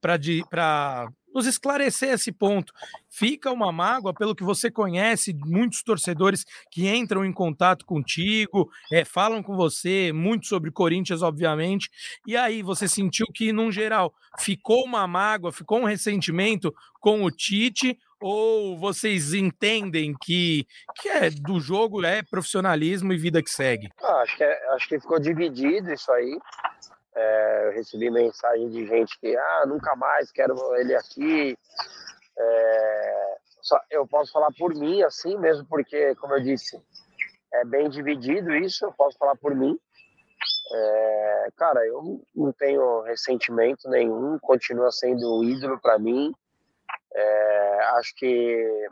para 0.00 1.08
nos 1.38 1.46
esclarecer 1.46 2.10
esse 2.10 2.32
ponto. 2.32 2.72
Fica 3.08 3.52
uma 3.52 3.70
mágoa, 3.70 4.12
pelo 4.12 4.34
que 4.34 4.42
você 4.42 4.70
conhece, 4.70 5.32
muitos 5.32 5.84
torcedores 5.84 6.44
que 6.68 6.88
entram 6.88 7.24
em 7.24 7.32
contato 7.32 7.86
contigo, 7.86 8.68
é, 8.92 9.04
falam 9.04 9.40
com 9.40 9.54
você 9.54 10.12
muito 10.12 10.46
sobre 10.46 10.72
Corinthians, 10.72 11.22
obviamente. 11.22 11.88
E 12.26 12.36
aí 12.36 12.60
você 12.60 12.88
sentiu 12.88 13.26
que, 13.32 13.52
num 13.52 13.70
geral, 13.70 14.12
ficou 14.38 14.84
uma 14.84 15.06
mágoa, 15.06 15.52
ficou 15.52 15.80
um 15.80 15.84
ressentimento 15.84 16.74
com 17.00 17.22
o 17.22 17.30
Tite, 17.30 17.96
ou 18.20 18.76
vocês 18.76 19.32
entendem 19.32 20.12
que, 20.20 20.66
que 20.96 21.08
é 21.08 21.30
do 21.30 21.60
jogo 21.60 22.04
é 22.04 22.20
profissionalismo 22.20 23.12
e 23.12 23.16
vida 23.16 23.40
que 23.40 23.50
segue? 23.50 23.88
Ah, 24.02 24.22
acho, 24.22 24.36
que 24.36 24.42
é, 24.42 24.74
acho 24.74 24.88
que 24.88 24.98
ficou 24.98 25.20
dividido 25.20 25.92
isso 25.92 26.10
aí. 26.10 26.36
É, 27.14 27.66
eu 27.66 27.72
recebi 27.72 28.10
mensagem 28.10 28.68
de 28.70 28.86
gente 28.86 29.18
que, 29.18 29.36
ah, 29.36 29.64
nunca 29.66 29.96
mais 29.96 30.30
quero 30.30 30.54
ele 30.76 30.94
aqui. 30.94 31.56
É, 32.38 33.36
só, 33.62 33.80
eu 33.90 34.06
posso 34.06 34.32
falar 34.32 34.50
por 34.56 34.74
mim, 34.74 35.02
assim 35.02 35.36
mesmo, 35.38 35.66
porque, 35.66 36.14
como 36.16 36.34
eu 36.34 36.42
disse, 36.42 36.80
é 37.52 37.64
bem 37.64 37.88
dividido 37.88 38.54
isso, 38.54 38.84
eu 38.84 38.92
posso 38.92 39.18
falar 39.18 39.36
por 39.36 39.54
mim. 39.54 39.78
É, 40.72 41.48
cara, 41.56 41.84
eu 41.86 42.22
não 42.34 42.52
tenho 42.52 43.02
ressentimento 43.02 43.88
nenhum, 43.88 44.38
continua 44.38 44.92
sendo 44.92 45.42
ídolo 45.42 45.80
para 45.80 45.98
mim. 45.98 46.32
É, 47.14 47.80
acho 47.96 48.14
que, 48.16 48.88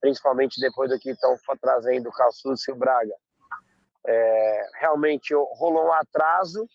principalmente 0.00 0.60
depois 0.60 0.90
do 0.90 0.98
que 0.98 1.10
estão 1.10 1.36
trazendo 1.60 2.08
o 2.08 2.12
Cassus 2.12 2.66
e 2.68 2.72
o 2.72 2.76
Braga, 2.76 3.14
é, 4.06 4.66
realmente 4.80 5.34
rolou 5.34 5.86
um 5.86 5.92
atraso, 5.92 6.68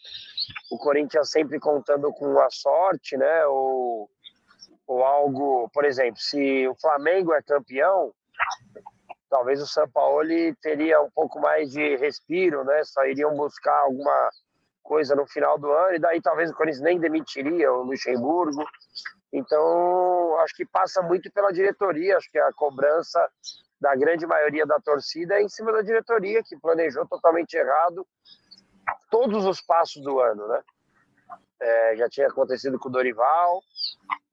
o 0.72 0.78
Corinthians 0.78 1.32
sempre 1.32 1.60
contando 1.60 2.12
com 2.14 2.40
a 2.40 2.50
sorte, 2.50 3.18
né? 3.18 3.46
Ou, 3.46 4.10
ou 4.88 5.04
algo, 5.04 5.70
por 5.74 5.86
exemplo, 5.86 6.20
se 6.20 6.68
o 6.68 6.76
Flamengo 6.76 7.34
é 7.34 7.42
campeão, 7.42 8.14
talvez 9.30 9.62
o 9.62 9.68
São 9.68 9.88
Paulo 9.90 10.28
teria 10.62 11.02
um 11.02 11.10
pouco 11.10 11.40
mais 11.40 11.72
de 11.72 11.96
respiro, 11.96 12.64
né? 12.66 12.84
Só 12.84 13.06
iriam 13.06 13.34
buscar 13.36 13.80
alguma 13.80 14.30
coisa 14.84 15.16
no 15.16 15.26
final 15.26 15.58
do 15.58 15.72
ano 15.72 15.96
e 15.96 16.00
daí 16.00 16.22
talvez 16.22 16.52
o 16.52 16.54
Corinthians 16.54 16.84
nem 16.84 17.00
demitiria 17.00 17.72
o 17.72 17.84
Luxemburgo. 17.84 18.66
Então, 19.32 20.38
acho 20.40 20.54
que 20.56 20.66
passa 20.66 21.02
muito 21.02 21.32
pela 21.32 21.54
diretoria, 21.54 22.18
acho 22.18 22.30
que 22.30 22.38
a 22.38 22.52
cobrança 22.54 23.26
da 23.82 23.96
grande 23.96 24.28
maioria 24.28 24.66
da 24.66 24.80
torcida 24.80 25.36
é 25.36 25.42
em 25.42 25.50
cima 25.50 25.74
da 25.74 25.82
diretoria, 25.82 26.44
que 26.44 26.56
planejou 26.56 27.08
totalmente 27.08 27.56
errado 27.56 28.08
todos 29.10 29.44
os 29.46 29.60
passos 29.60 30.04
do 30.04 30.20
ano, 30.20 30.48
né? 30.48 30.62
É, 31.60 31.96
já 31.96 32.10
tinha 32.10 32.28
acontecido 32.28 32.78
com 32.80 32.90
o 32.90 32.92
Dorival, 32.92 33.62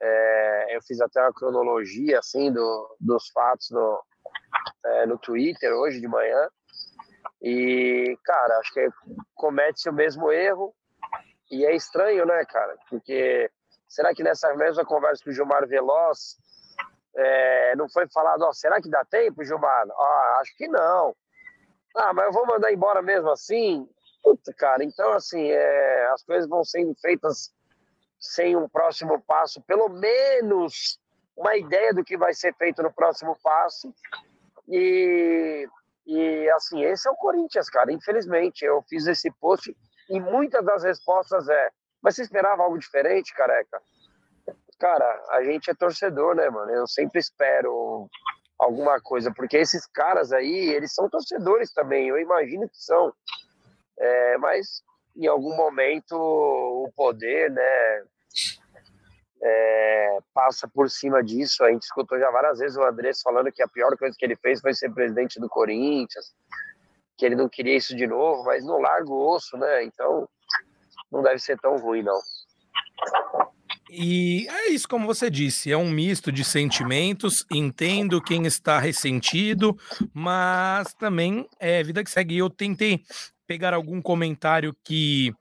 é, 0.01 0.77
eu 0.77 0.83
fiz 0.83 1.01
até 1.01 1.21
uma 1.21 1.33
cronologia, 1.33 2.19
assim, 2.19 2.53
do, 2.53 2.97
dos 3.01 3.29
fatos 3.31 3.71
no, 3.71 4.03
é, 4.85 5.07
no 5.07 5.19
Twitter 5.19 5.73
hoje 5.73 6.01
de 6.01 6.09
manhã, 6.09 6.49
e, 7.41 8.19
cara, 8.25 8.59
acho 8.59 8.73
que 8.73 8.89
comete-se 9.35 9.89
o 9.89 9.93
mesmo 9.93 10.31
erro, 10.31 10.75
e 11.51 11.65
é 11.65 11.75
estranho, 11.75 12.27
né, 12.27 12.45
cara? 12.47 12.77
Porque 12.89 13.51
será 13.89 14.15
que 14.15 14.23
nessa 14.23 14.55
mesma 14.55 14.85
conversa 14.85 15.23
com 15.25 15.31
o 15.31 15.33
Gilmar 15.33 15.67
Veloz 15.67 16.37
é, 17.21 17.75
não 17.77 17.89
foi 17.89 18.07
falado, 18.09 18.43
ó, 18.43 18.53
será 18.53 18.81
que 18.81 18.89
dá 18.89 19.05
tempo, 19.05 19.45
Gilmar? 19.45 19.87
Ah, 19.91 20.39
acho 20.41 20.57
que 20.57 20.69
não. 20.69 21.15
Ah, 21.97 22.13
mas 22.13 22.27
eu 22.27 22.33
vou 22.33 22.47
mandar 22.47 22.73
embora 22.73 23.03
mesmo 23.03 23.29
assim? 23.31 23.89
Puta, 24.23 24.55
cara, 24.55 24.85
então 24.85 25.13
assim, 25.13 25.51
é, 25.51 26.07
as 26.13 26.23
coisas 26.23 26.49
vão 26.49 26.63
sendo 26.63 26.95
feitas 27.01 27.53
sem 28.21 28.57
um 28.57 28.69
próximo 28.69 29.21
passo, 29.23 29.61
pelo 29.63 29.89
menos 29.89 31.01
uma 31.37 31.57
ideia 31.57 31.93
do 31.93 32.05
que 32.05 32.17
vai 32.17 32.33
ser 32.35 32.55
feito 32.55 32.83
no 32.83 32.93
próximo 32.93 33.37
passo. 33.43 33.93
E, 34.69 35.69
e 36.07 36.51
assim, 36.51 36.85
esse 36.85 37.09
é 37.09 37.11
o 37.11 37.17
Corinthians, 37.17 37.69
cara. 37.69 37.93
Infelizmente, 37.93 38.65
eu 38.65 38.81
fiz 38.89 39.07
esse 39.07 39.31
post 39.41 39.75
e 40.09 40.21
muitas 40.21 40.65
das 40.65 40.85
respostas 40.85 41.49
é: 41.49 41.71
mas 42.01 42.15
você 42.15 42.23
esperava 42.23 42.63
algo 42.63 42.79
diferente, 42.79 43.35
careca? 43.35 43.81
Cara, 44.79 45.25
a 45.31 45.43
gente 45.43 45.71
é 45.71 45.75
torcedor, 45.75 46.35
né, 46.35 46.49
mano? 46.51 46.71
Eu 46.71 46.87
sempre 46.87 47.19
espero 47.19 48.09
alguma 48.59 49.01
coisa, 49.01 49.33
porque 49.33 49.57
esses 49.57 49.87
caras 49.87 50.33
aí, 50.33 50.71
eles 50.71 50.95
são 50.95 51.09
torcedores 51.09 51.73
também, 51.73 52.09
eu 52.09 52.19
imagino 52.19 52.69
que 52.69 52.77
são. 52.77 53.13
É, 53.99 54.39
mas 54.39 54.83
em 55.17 55.27
algum 55.27 55.57
momento 55.57 56.15
o 56.15 56.91
poder, 56.95 57.51
né, 57.51 58.05
é, 59.43 60.19
passa 60.35 60.69
por 60.69 60.91
cima 60.91 61.23
disso. 61.23 61.65
A 61.65 61.71
gente 61.71 61.83
escutou 61.83 62.19
já 62.19 62.31
várias 62.31 62.59
vezes 62.59 62.77
o 62.77 62.85
Andrés 62.85 63.21
falando 63.23 63.53
que 63.53 63.63
a 63.63 63.69
pior 63.69 63.97
coisa 63.97 64.17
que 64.17 64.25
ele 64.25 64.37
fez 64.37 64.61
foi 64.61 64.75
ser 64.75 64.93
presidente 64.93 65.41
do 65.41 65.49
Corinthians, 65.49 66.35
que 67.17 67.27
ele 67.27 67.37
não 67.37 67.49
queria 67.49 67.77
isso 67.77 67.97
de 67.97 68.07
novo, 68.07 68.45
mas 68.45 68.65
não 68.65 68.81
larga 68.81 69.11
o 69.11 69.35
osso, 69.35 69.57
né? 69.57 69.85
Então 69.85 70.29
não 71.11 71.23
deve 71.23 71.39
ser 71.39 71.59
tão 71.59 71.77
ruim, 71.77 72.03
não. 72.03 72.21
E 73.91 74.47
é 74.49 74.71
isso, 74.71 74.89
como 74.89 75.07
você 75.07 75.31
disse, 75.31 75.73
é 75.73 75.77
um 75.77 75.91
misto 75.91 76.31
de 76.31 76.45
sentimentos. 76.45 77.45
Entendo 77.51 78.23
quem 78.23 78.47
está 78.47 78.79
ressentido, 78.79 79.77
mas 80.13 80.93
também 80.95 81.49
é 81.59 81.83
vida 81.83 82.05
que 82.05 82.11
segue. 82.11 82.37
Eu 82.37 82.51
tentei 82.51 83.03
pegar 83.47 83.73
algum 83.73 84.01
comentário 84.03 84.77
que 84.85 85.33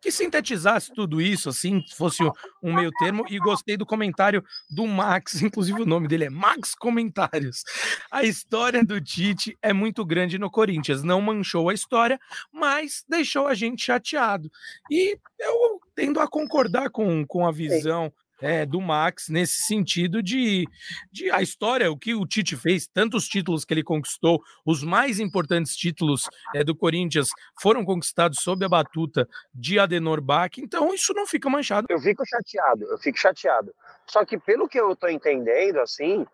que 0.00 0.10
sintetizasse 0.10 0.92
tudo 0.94 1.20
isso, 1.20 1.48
assim, 1.48 1.82
fosse 1.96 2.22
um 2.62 2.72
meio 2.72 2.90
termo, 2.92 3.24
e 3.28 3.38
gostei 3.38 3.76
do 3.76 3.84
comentário 3.84 4.42
do 4.70 4.86
Max, 4.86 5.40
inclusive 5.42 5.82
o 5.82 5.86
nome 5.86 6.08
dele 6.08 6.24
é 6.24 6.30
Max 6.30 6.74
Comentários. 6.74 7.64
A 8.10 8.22
história 8.22 8.84
do 8.84 9.00
Tite 9.00 9.56
é 9.60 9.72
muito 9.72 10.04
grande 10.04 10.38
no 10.38 10.50
Corinthians, 10.50 11.02
não 11.02 11.20
manchou 11.20 11.68
a 11.68 11.74
história, 11.74 12.18
mas 12.52 13.04
deixou 13.08 13.46
a 13.46 13.54
gente 13.54 13.84
chateado. 13.84 14.50
E 14.90 15.18
eu 15.38 15.75
tendo 15.96 16.20
a 16.20 16.28
concordar 16.28 16.90
com, 16.90 17.26
com 17.26 17.46
a 17.46 17.50
visão 17.50 18.12
é, 18.40 18.66
do 18.66 18.80
Max 18.82 19.28
nesse 19.28 19.62
sentido 19.62 20.22
de, 20.22 20.66
de 21.10 21.30
a 21.30 21.40
história, 21.40 21.90
o 21.90 21.96
que 21.96 22.14
o 22.14 22.26
Tite 22.26 22.54
fez, 22.54 22.86
tantos 22.86 23.26
títulos 23.26 23.64
que 23.64 23.72
ele 23.72 23.82
conquistou, 23.82 24.42
os 24.64 24.82
mais 24.82 25.18
importantes 25.18 25.74
títulos 25.74 26.28
é, 26.54 26.62
do 26.62 26.76
Corinthians 26.76 27.28
foram 27.60 27.82
conquistados 27.82 28.38
sob 28.42 28.64
a 28.64 28.68
batuta 28.68 29.26
de 29.54 29.78
Adenor 29.78 30.20
Bach, 30.20 30.50
então 30.58 30.92
isso 30.92 31.14
não 31.14 31.26
fica 31.26 31.48
manchado. 31.48 31.86
Eu 31.88 31.98
fico 31.98 32.22
chateado, 32.26 32.84
eu 32.84 32.98
fico 32.98 33.18
chateado. 33.18 33.74
Só 34.06 34.24
que 34.24 34.38
pelo 34.38 34.68
que 34.68 34.78
eu 34.78 34.94
tô 34.94 35.08
entendendo, 35.08 35.80
assim, 35.80 36.26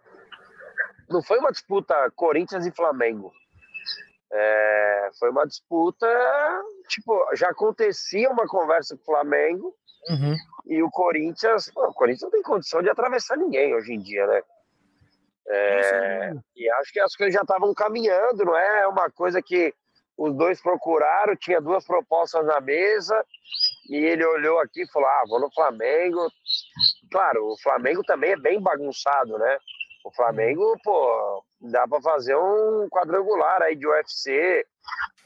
não 1.09 1.23
foi 1.23 1.39
uma 1.39 1.53
disputa 1.53 2.11
Corinthians 2.17 2.67
e 2.67 2.73
Flamengo. 2.73 3.33
É, 4.35 5.11
foi 5.19 5.31
uma 5.31 5.47
disputa, 5.47 6.09
tipo, 6.89 7.13
já 7.35 7.51
acontecia 7.51 8.31
uma 8.31 8.47
conversa 8.47 8.97
com 8.97 9.03
o 9.03 9.05
Flamengo 9.05 9.77
uhum. 10.09 10.35
e 10.67 10.83
o 10.83 10.91
Corinthians, 10.91 11.71
pô, 11.71 11.87
o 11.87 11.93
Corinthians 11.93 12.23
não 12.23 12.31
tem 12.31 12.43
condição 12.43 12.81
de 12.83 12.89
atravessar 12.89 13.37
ninguém 13.37 13.75
hoje 13.75 13.93
em 13.93 14.01
dia, 14.01 14.27
né? 14.27 14.43
É, 15.49 16.33
e 16.57 16.71
acho 16.71 16.93
que 16.93 17.01
as 17.01 17.15
coisas 17.15 17.35
já 17.35 17.43
estavam 17.43 17.75
caminhando, 17.75 18.45
não 18.45 18.57
é? 18.57 18.83
É 18.83 18.87
uma 18.87 19.11
coisa 19.11 19.43
que 19.43 19.75
os 20.17 20.35
dois 20.35 20.63
procuraram, 20.63 21.37
tinha 21.37 21.61
duas 21.61 21.85
propostas 21.85 22.47
na 22.47 22.61
mesa 22.61 23.25
e 23.89 23.97
ele 23.97 24.25
olhou 24.25 24.61
aqui 24.61 24.83
e 24.83 24.93
falou: 24.93 25.09
Ah, 25.09 25.25
vou 25.29 25.41
no 25.41 25.53
Flamengo. 25.53 26.27
Claro, 27.11 27.45
o 27.45 27.61
Flamengo 27.61 28.03
também 28.05 28.33
é 28.33 28.37
bem 28.37 28.61
bagunçado, 28.61 29.37
né? 29.37 29.59
O 30.05 30.11
Flamengo, 30.11 30.77
pô, 30.83 31.45
dá 31.61 31.87
para 31.87 32.01
fazer 32.01 32.37
um 32.37 32.89
quadrangular 32.89 33.63
aí 33.63 33.77
de 33.77 33.87
UFC. 33.87 34.67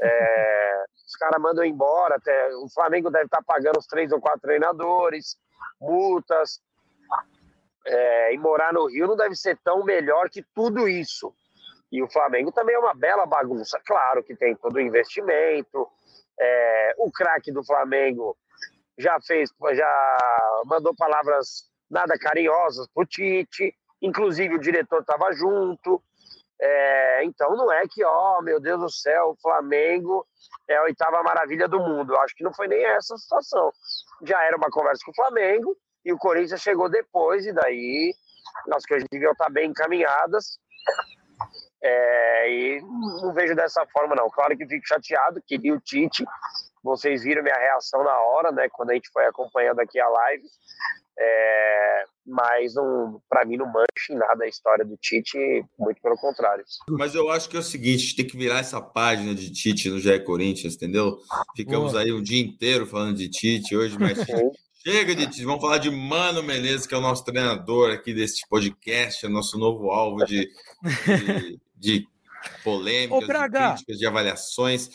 É, 0.00 0.84
os 1.06 1.16
caras 1.16 1.40
mandam 1.40 1.64
embora. 1.64 2.16
Até, 2.16 2.54
o 2.56 2.68
Flamengo 2.68 3.10
deve 3.10 3.24
estar 3.24 3.38
tá 3.38 3.44
pagando 3.46 3.78
os 3.78 3.86
três 3.86 4.12
ou 4.12 4.20
quatro 4.20 4.40
treinadores, 4.40 5.36
multas. 5.80 6.60
É, 7.86 8.34
e 8.34 8.38
morar 8.38 8.72
no 8.72 8.86
Rio 8.86 9.06
não 9.06 9.16
deve 9.16 9.36
ser 9.36 9.56
tão 9.64 9.84
melhor 9.84 10.28
que 10.28 10.42
tudo 10.54 10.88
isso. 10.88 11.32
E 11.90 12.02
o 12.02 12.10
Flamengo 12.10 12.52
também 12.52 12.74
é 12.74 12.78
uma 12.78 12.94
bela 12.94 13.24
bagunça. 13.24 13.80
Claro 13.86 14.22
que 14.22 14.36
tem 14.36 14.56
todo 14.56 14.76
o 14.76 14.80
investimento. 14.80 15.88
É, 16.38 16.94
o 16.98 17.10
craque 17.10 17.50
do 17.52 17.64
Flamengo 17.64 18.36
já 18.98 19.18
fez, 19.20 19.50
já 19.74 20.18
mandou 20.66 20.94
palavras 20.94 21.70
nada 21.90 22.18
carinhosas 22.18 22.86
pro 22.92 23.06
Tite. 23.06 23.74
Inclusive 24.02 24.54
o 24.54 24.60
diretor 24.60 25.00
estava 25.00 25.32
junto. 25.32 26.02
É, 26.60 27.24
então 27.24 27.54
não 27.54 27.70
é 27.70 27.82
que, 27.88 28.02
ó, 28.04 28.40
meu 28.40 28.58
Deus 28.58 28.80
do 28.80 28.90
céu, 28.90 29.30
o 29.30 29.36
Flamengo 29.40 30.26
é 30.68 30.76
a 30.76 30.82
oitava 30.82 31.22
maravilha 31.22 31.68
do 31.68 31.78
mundo. 31.78 32.14
Eu 32.14 32.20
acho 32.20 32.34
que 32.34 32.44
não 32.44 32.52
foi 32.54 32.66
nem 32.66 32.84
essa 32.84 33.14
a 33.14 33.18
situação. 33.18 33.70
Já 34.22 34.42
era 34.42 34.56
uma 34.56 34.70
conversa 34.70 35.02
com 35.04 35.10
o 35.10 35.14
Flamengo 35.14 35.76
e 36.04 36.12
o 36.12 36.18
Corinthians 36.18 36.62
chegou 36.62 36.88
depois, 36.88 37.44
e 37.46 37.52
daí 37.52 38.14
as 38.72 38.86
coisas 38.86 39.06
deviam 39.10 39.32
estar 39.32 39.50
bem 39.50 39.70
encaminhadas. 39.70 40.58
É, 41.82 42.50
e 42.50 42.80
não 42.80 43.32
vejo 43.34 43.54
dessa 43.54 43.84
forma, 43.86 44.14
não. 44.14 44.30
Claro 44.30 44.56
que 44.56 44.66
fico 44.66 44.86
chateado, 44.86 45.42
queria 45.46 45.74
o 45.74 45.80
Tite. 45.80 46.24
Vocês 46.82 47.22
viram 47.22 47.42
minha 47.42 47.56
reação 47.56 48.02
na 48.02 48.18
hora, 48.20 48.52
né? 48.52 48.68
Quando 48.70 48.90
a 48.90 48.94
gente 48.94 49.10
foi 49.10 49.26
acompanhando 49.26 49.80
aqui 49.80 50.00
a 50.00 50.08
live. 50.08 50.44
É, 51.18 52.04
mas 52.26 52.74
para 53.28 53.44
mim 53.44 53.56
não 53.56 53.66
mancha 53.66 54.12
em 54.12 54.16
nada 54.16 54.44
a 54.44 54.48
história 54.48 54.84
do 54.84 54.96
Tite, 54.96 55.64
muito 55.78 56.00
pelo 56.02 56.16
contrário. 56.16 56.64
Mas 56.90 57.14
eu 57.14 57.30
acho 57.30 57.48
que 57.48 57.56
é 57.56 57.60
o 57.60 57.62
seguinte, 57.62 58.16
tem 58.16 58.26
que 58.26 58.36
virar 58.36 58.58
essa 58.58 58.80
página 58.80 59.34
de 59.34 59.50
Tite 59.50 59.88
no 59.88 60.00
GE 60.00 60.18
Corinthians, 60.20 60.74
entendeu? 60.74 61.18
Ficamos 61.56 61.92
Boa. 61.92 62.02
aí 62.02 62.12
um 62.12 62.22
dia 62.22 62.42
inteiro 62.42 62.86
falando 62.86 63.16
de 63.16 63.28
Tite 63.28 63.76
hoje, 63.76 63.96
mas 63.98 64.18
chega 64.84 65.14
de 65.14 65.26
Tite, 65.26 65.44
vamos 65.44 65.60
falar 65.60 65.78
de 65.78 65.90
Mano 65.90 66.42
Menezes, 66.42 66.86
que 66.86 66.94
é 66.94 66.98
o 66.98 67.02
nosso 67.02 67.24
treinador 67.24 67.92
aqui 67.92 68.12
deste 68.12 68.46
podcast, 68.48 69.24
é 69.24 69.28
nosso 69.28 69.58
novo 69.58 69.90
alvo 69.90 70.24
de, 70.24 70.50
de, 70.82 71.60
de 71.76 72.08
polêmicas, 72.62 73.16
Ô, 73.16 73.20
de 73.20 73.50
críticas, 73.50 73.98
de 73.98 74.06
avaliações. 74.06 74.90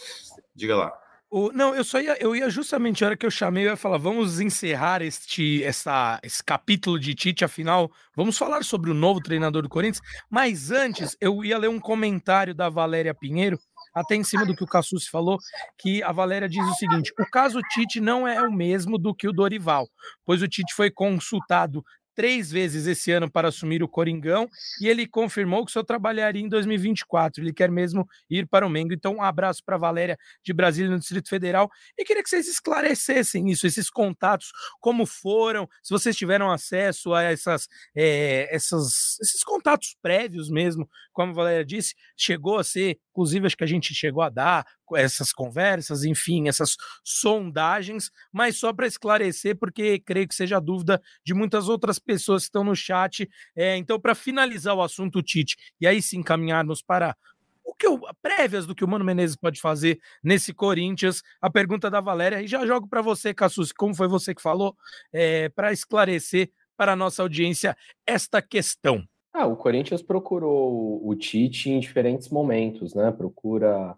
Diga 0.53 0.75
lá. 0.75 1.01
O, 1.33 1.49
não, 1.53 1.73
eu 1.73 1.81
só 1.85 2.01
ia, 2.01 2.21
eu 2.21 2.35
ia 2.35 2.49
justamente 2.49 3.03
a 3.03 3.07
hora 3.07 3.15
que 3.15 3.25
eu 3.25 3.31
chamei, 3.31 3.63
eu 3.63 3.69
ia 3.69 3.77
falar, 3.77 3.97
vamos 3.97 4.41
encerrar 4.41 5.01
este, 5.01 5.63
essa, 5.63 6.19
esse 6.21 6.43
capítulo 6.43 6.99
de 6.99 7.15
Tite, 7.15 7.45
afinal, 7.45 7.89
vamos 8.13 8.37
falar 8.37 8.65
sobre 8.65 8.91
o 8.91 8.93
novo 8.93 9.21
treinador 9.21 9.61
do 9.61 9.69
Corinthians. 9.69 10.05
Mas 10.29 10.71
antes, 10.71 11.15
eu 11.21 11.41
ia 11.45 11.57
ler 11.57 11.69
um 11.69 11.79
comentário 11.79 12.53
da 12.53 12.67
Valéria 12.67 13.13
Pinheiro, 13.13 13.57
até 13.95 14.15
em 14.15 14.25
cima 14.25 14.45
do 14.45 14.53
que 14.53 14.63
o 14.65 14.67
Cassus 14.67 15.07
falou, 15.07 15.37
que 15.77 16.03
a 16.03 16.11
Valéria 16.11 16.49
diz 16.49 16.67
o 16.67 16.73
seguinte: 16.73 17.13
o 17.17 17.25
caso 17.25 17.61
Tite 17.69 18.01
não 18.01 18.27
é 18.27 18.41
o 18.41 18.51
mesmo 18.51 18.97
do 18.97 19.15
que 19.15 19.25
o 19.25 19.31
Dorival, 19.31 19.87
pois 20.25 20.41
o 20.41 20.49
Tite 20.49 20.73
foi 20.73 20.91
consultado 20.91 21.81
três 22.21 22.51
vezes 22.51 22.85
esse 22.85 23.11
ano 23.11 23.27
para 23.31 23.47
assumir 23.47 23.81
o 23.81 23.87
Coringão 23.87 24.47
e 24.79 24.87
ele 24.87 25.07
confirmou 25.07 25.65
que 25.65 25.71
só 25.71 25.81
trabalharia 25.81 26.43
em 26.43 26.47
2024. 26.47 27.43
Ele 27.43 27.51
quer 27.51 27.71
mesmo 27.71 28.07
ir 28.29 28.47
para 28.47 28.63
o 28.63 28.69
Mengo. 28.69 28.93
Então, 28.93 29.15
um 29.15 29.23
abraço 29.23 29.63
para 29.65 29.75
Valéria 29.75 30.15
de 30.43 30.53
Brasília, 30.53 30.91
no 30.91 30.99
Distrito 30.99 31.27
Federal. 31.27 31.67
E 31.97 32.05
queria 32.05 32.21
que 32.21 32.29
vocês 32.29 32.47
esclarecessem 32.47 33.49
isso, 33.49 33.65
esses 33.65 33.89
contatos, 33.89 34.51
como 34.79 35.07
foram, 35.07 35.67
se 35.81 35.89
vocês 35.89 36.15
tiveram 36.15 36.51
acesso 36.51 37.11
a 37.11 37.23
essas, 37.23 37.67
é, 37.95 38.55
essas, 38.55 39.17
esses 39.19 39.43
contatos 39.43 39.97
prévios 39.99 40.47
mesmo, 40.47 40.87
como 41.11 41.31
a 41.31 41.35
Valéria 41.35 41.65
disse, 41.65 41.95
chegou 42.15 42.59
a 42.59 42.63
ser, 42.63 42.99
inclusive, 43.11 43.45
acho 43.45 43.57
que 43.57 43.63
a 43.63 43.67
gente 43.67 43.93
chegou 43.93 44.23
a 44.23 44.29
dar 44.29 44.65
essas 44.95 45.31
conversas, 45.31 46.03
enfim, 46.03 46.47
essas 46.47 46.75
sondagens, 47.03 48.09
mas 48.31 48.57
só 48.57 48.73
para 48.73 48.87
esclarecer, 48.87 49.57
porque 49.57 49.99
creio 49.99 50.27
que 50.27 50.35
seja 50.35 50.59
dúvida 50.59 51.01
de 51.23 51.33
muitas 51.33 51.69
outras 51.69 51.99
pessoas 51.99 52.43
que 52.43 52.47
estão 52.47 52.63
no 52.63 52.75
chat. 52.75 53.29
É, 53.55 53.77
então, 53.77 53.99
para 53.99 54.15
finalizar 54.15 54.75
o 54.75 54.81
assunto 54.81 55.21
Tite, 55.21 55.55
e 55.79 55.85
aí 55.85 56.01
sim 56.01 56.19
encaminharmos 56.19 56.81
para 56.81 57.15
o 57.63 57.75
que 57.75 57.85
eu, 57.85 58.01
prévias 58.21 58.65
do 58.65 58.75
que 58.75 58.83
o 58.83 58.87
Mano 58.87 59.05
Menezes 59.05 59.35
pode 59.35 59.61
fazer 59.61 59.99
nesse 60.23 60.53
Corinthians, 60.53 61.21
a 61.39 61.49
pergunta 61.49 61.89
da 61.89 62.01
Valéria, 62.01 62.41
e 62.41 62.47
já 62.47 62.65
jogo 62.65 62.87
para 62.87 63.01
você, 63.01 63.33
Cassus, 63.33 63.71
como 63.71 63.95
foi 63.95 64.07
você 64.07 64.33
que 64.33 64.41
falou, 64.41 64.75
é, 65.13 65.47
para 65.49 65.71
esclarecer 65.71 66.51
para 66.75 66.93
a 66.93 66.95
nossa 66.95 67.21
audiência 67.21 67.77
esta 68.05 68.41
questão. 68.41 69.07
Ah, 69.33 69.47
o 69.47 69.55
Corinthians 69.55 70.01
procurou 70.01 71.07
o 71.07 71.15
Tite 71.15 71.69
em 71.69 71.79
diferentes 71.79 72.29
momentos, 72.29 72.93
né? 72.93 73.11
Procura 73.11 73.95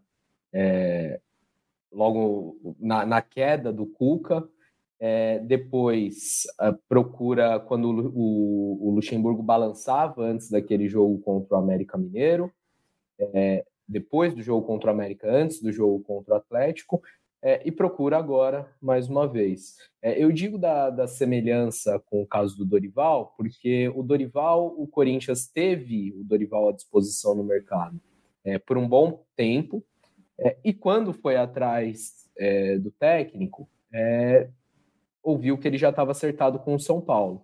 é, 0.53 1.19
logo 1.91 2.75
na, 2.79 3.05
na, 3.05 3.21
queda 3.21 3.73
do 3.73 3.85
Cuca, 3.87 4.47
é, 4.99 5.39
depois 5.39 6.43
procura 6.87 7.59
quando 7.59 8.13
o, 8.15 8.87
o, 8.87 8.91
Luxemburgo 8.91 9.41
balançava 9.41 10.23
antes 10.23 10.49
daquele 10.49 10.87
jogo 10.87 11.19
contra 11.19 11.55
o 11.55 11.59
América 11.59 11.97
Mineiro, 11.97 12.51
é, 13.19 13.65
depois 13.87 14.33
do 14.33 14.41
jogo 14.41 14.65
contra 14.65 14.91
o 14.91 14.93
América, 14.93 15.29
antes 15.29 15.61
do 15.61 15.71
jogo 15.71 16.01
contra 16.03 16.35
o 16.35 16.37
Atlético, 16.37 17.01
é, 17.43 17.61
e 17.65 17.71
procura 17.71 18.17
agora 18.17 18.73
mais 18.81 19.09
uma 19.09 19.27
vez. 19.27 19.75
É, 20.01 20.23
eu 20.23 20.31
digo 20.31 20.57
da, 20.57 20.89
da, 20.89 21.07
semelhança 21.07 21.99
com 21.99 22.21
o 22.21 22.25
caso 22.25 22.57
do 22.57 22.65
Dorival, 22.65 23.33
porque 23.37 23.91
o 23.93 24.01
Dorival, 24.01 24.73
o 24.77 24.87
Corinthians 24.87 25.45
teve 25.45 26.13
o 26.17 26.23
Dorival 26.23 26.69
à 26.69 26.71
disposição 26.71 27.35
no 27.35 27.43
mercado 27.43 27.99
é, 28.45 28.57
por 28.57 28.77
um 28.77 28.87
bom 28.87 29.25
tempo, 29.35 29.83
é, 30.39 30.57
e 30.63 30.73
quando 30.73 31.13
foi 31.13 31.35
atrás 31.35 32.29
é, 32.37 32.77
do 32.77 32.89
técnico, 32.91 33.69
é, 33.93 34.49
ouviu 35.21 35.57
que 35.57 35.67
ele 35.67 35.77
já 35.77 35.89
estava 35.89 36.11
acertado 36.11 36.59
com 36.59 36.75
o 36.75 36.79
São 36.79 37.01
Paulo. 37.01 37.41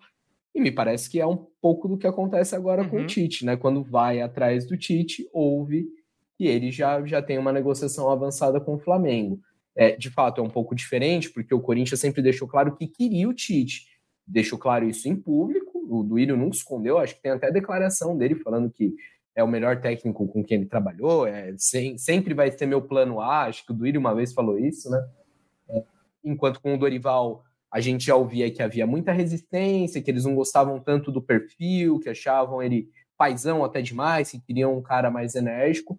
E 0.55 0.61
me 0.61 0.71
parece 0.71 1.09
que 1.09 1.19
é 1.19 1.27
um 1.27 1.45
pouco 1.61 1.87
do 1.87 1.97
que 1.97 2.07
acontece 2.07 2.55
agora 2.55 2.81
uhum. 2.83 2.89
com 2.89 2.95
o 2.97 2.99
uhum. 3.01 3.07
Tite, 3.07 3.45
né? 3.45 3.55
Quando 3.55 3.83
vai 3.83 4.21
atrás 4.21 4.65
do 4.65 4.77
Tite, 4.77 5.29
ouve 5.31 5.87
que 6.37 6.47
ele 6.47 6.71
já, 6.71 7.05
já 7.05 7.21
tem 7.21 7.37
uma 7.37 7.53
negociação 7.53 8.09
avançada 8.09 8.59
com 8.59 8.75
o 8.75 8.79
Flamengo. 8.79 9.39
É, 9.79 9.95
de 9.95 10.09
fato, 10.09 10.41
é 10.41 10.43
um 10.43 10.49
pouco 10.49 10.75
diferente, 10.75 11.29
porque 11.29 11.55
o 11.55 11.61
Corinthians 11.61 12.01
sempre 12.01 12.21
deixou 12.21 12.45
claro 12.45 12.75
que 12.75 12.85
queria 12.85 13.29
o 13.29 13.33
Tite. 13.33 13.87
Deixou 14.27 14.59
claro 14.59 14.85
isso 14.85 15.07
em 15.07 15.15
público, 15.15 15.87
o 15.89 16.03
Duílio 16.03 16.35
nunca 16.35 16.57
escondeu, 16.57 16.97
acho 16.97 17.15
que 17.15 17.21
tem 17.21 17.31
até 17.31 17.49
declaração 17.49 18.17
dele 18.17 18.35
falando 18.35 18.69
que 18.69 18.93
é 19.33 19.41
o 19.41 19.47
melhor 19.47 19.79
técnico 19.79 20.27
com 20.27 20.43
quem 20.43 20.57
ele 20.57 20.65
trabalhou, 20.65 21.25
é, 21.25 21.53
sem, 21.57 21.97
sempre 21.97 22.33
vai 22.33 22.51
ser 22.51 22.65
meu 22.65 22.81
plano 22.81 23.21
A, 23.21 23.45
acho 23.45 23.65
que 23.65 23.71
o 23.71 23.73
Duílio 23.73 24.01
uma 24.01 24.13
vez 24.13 24.33
falou 24.33 24.59
isso, 24.59 24.89
né? 24.89 25.01
É, 25.69 25.83
enquanto 26.25 26.59
com 26.59 26.75
o 26.75 26.77
Dorival 26.77 27.45
a 27.71 27.79
gente 27.79 28.05
já 28.05 28.17
ouvia 28.17 28.51
que 28.51 28.61
havia 28.61 28.85
muita 28.85 29.13
resistência, 29.13 30.01
que 30.01 30.11
eles 30.11 30.25
não 30.25 30.35
gostavam 30.35 30.77
tanto 30.81 31.09
do 31.09 31.21
perfil, 31.21 31.99
que 31.99 32.09
achavam 32.09 32.61
ele 32.61 32.89
paisão 33.17 33.63
até 33.63 33.81
demais, 33.81 34.31
que 34.31 34.41
queriam 34.41 34.77
um 34.77 34.81
cara 34.81 35.09
mais 35.09 35.35
enérgico. 35.35 35.97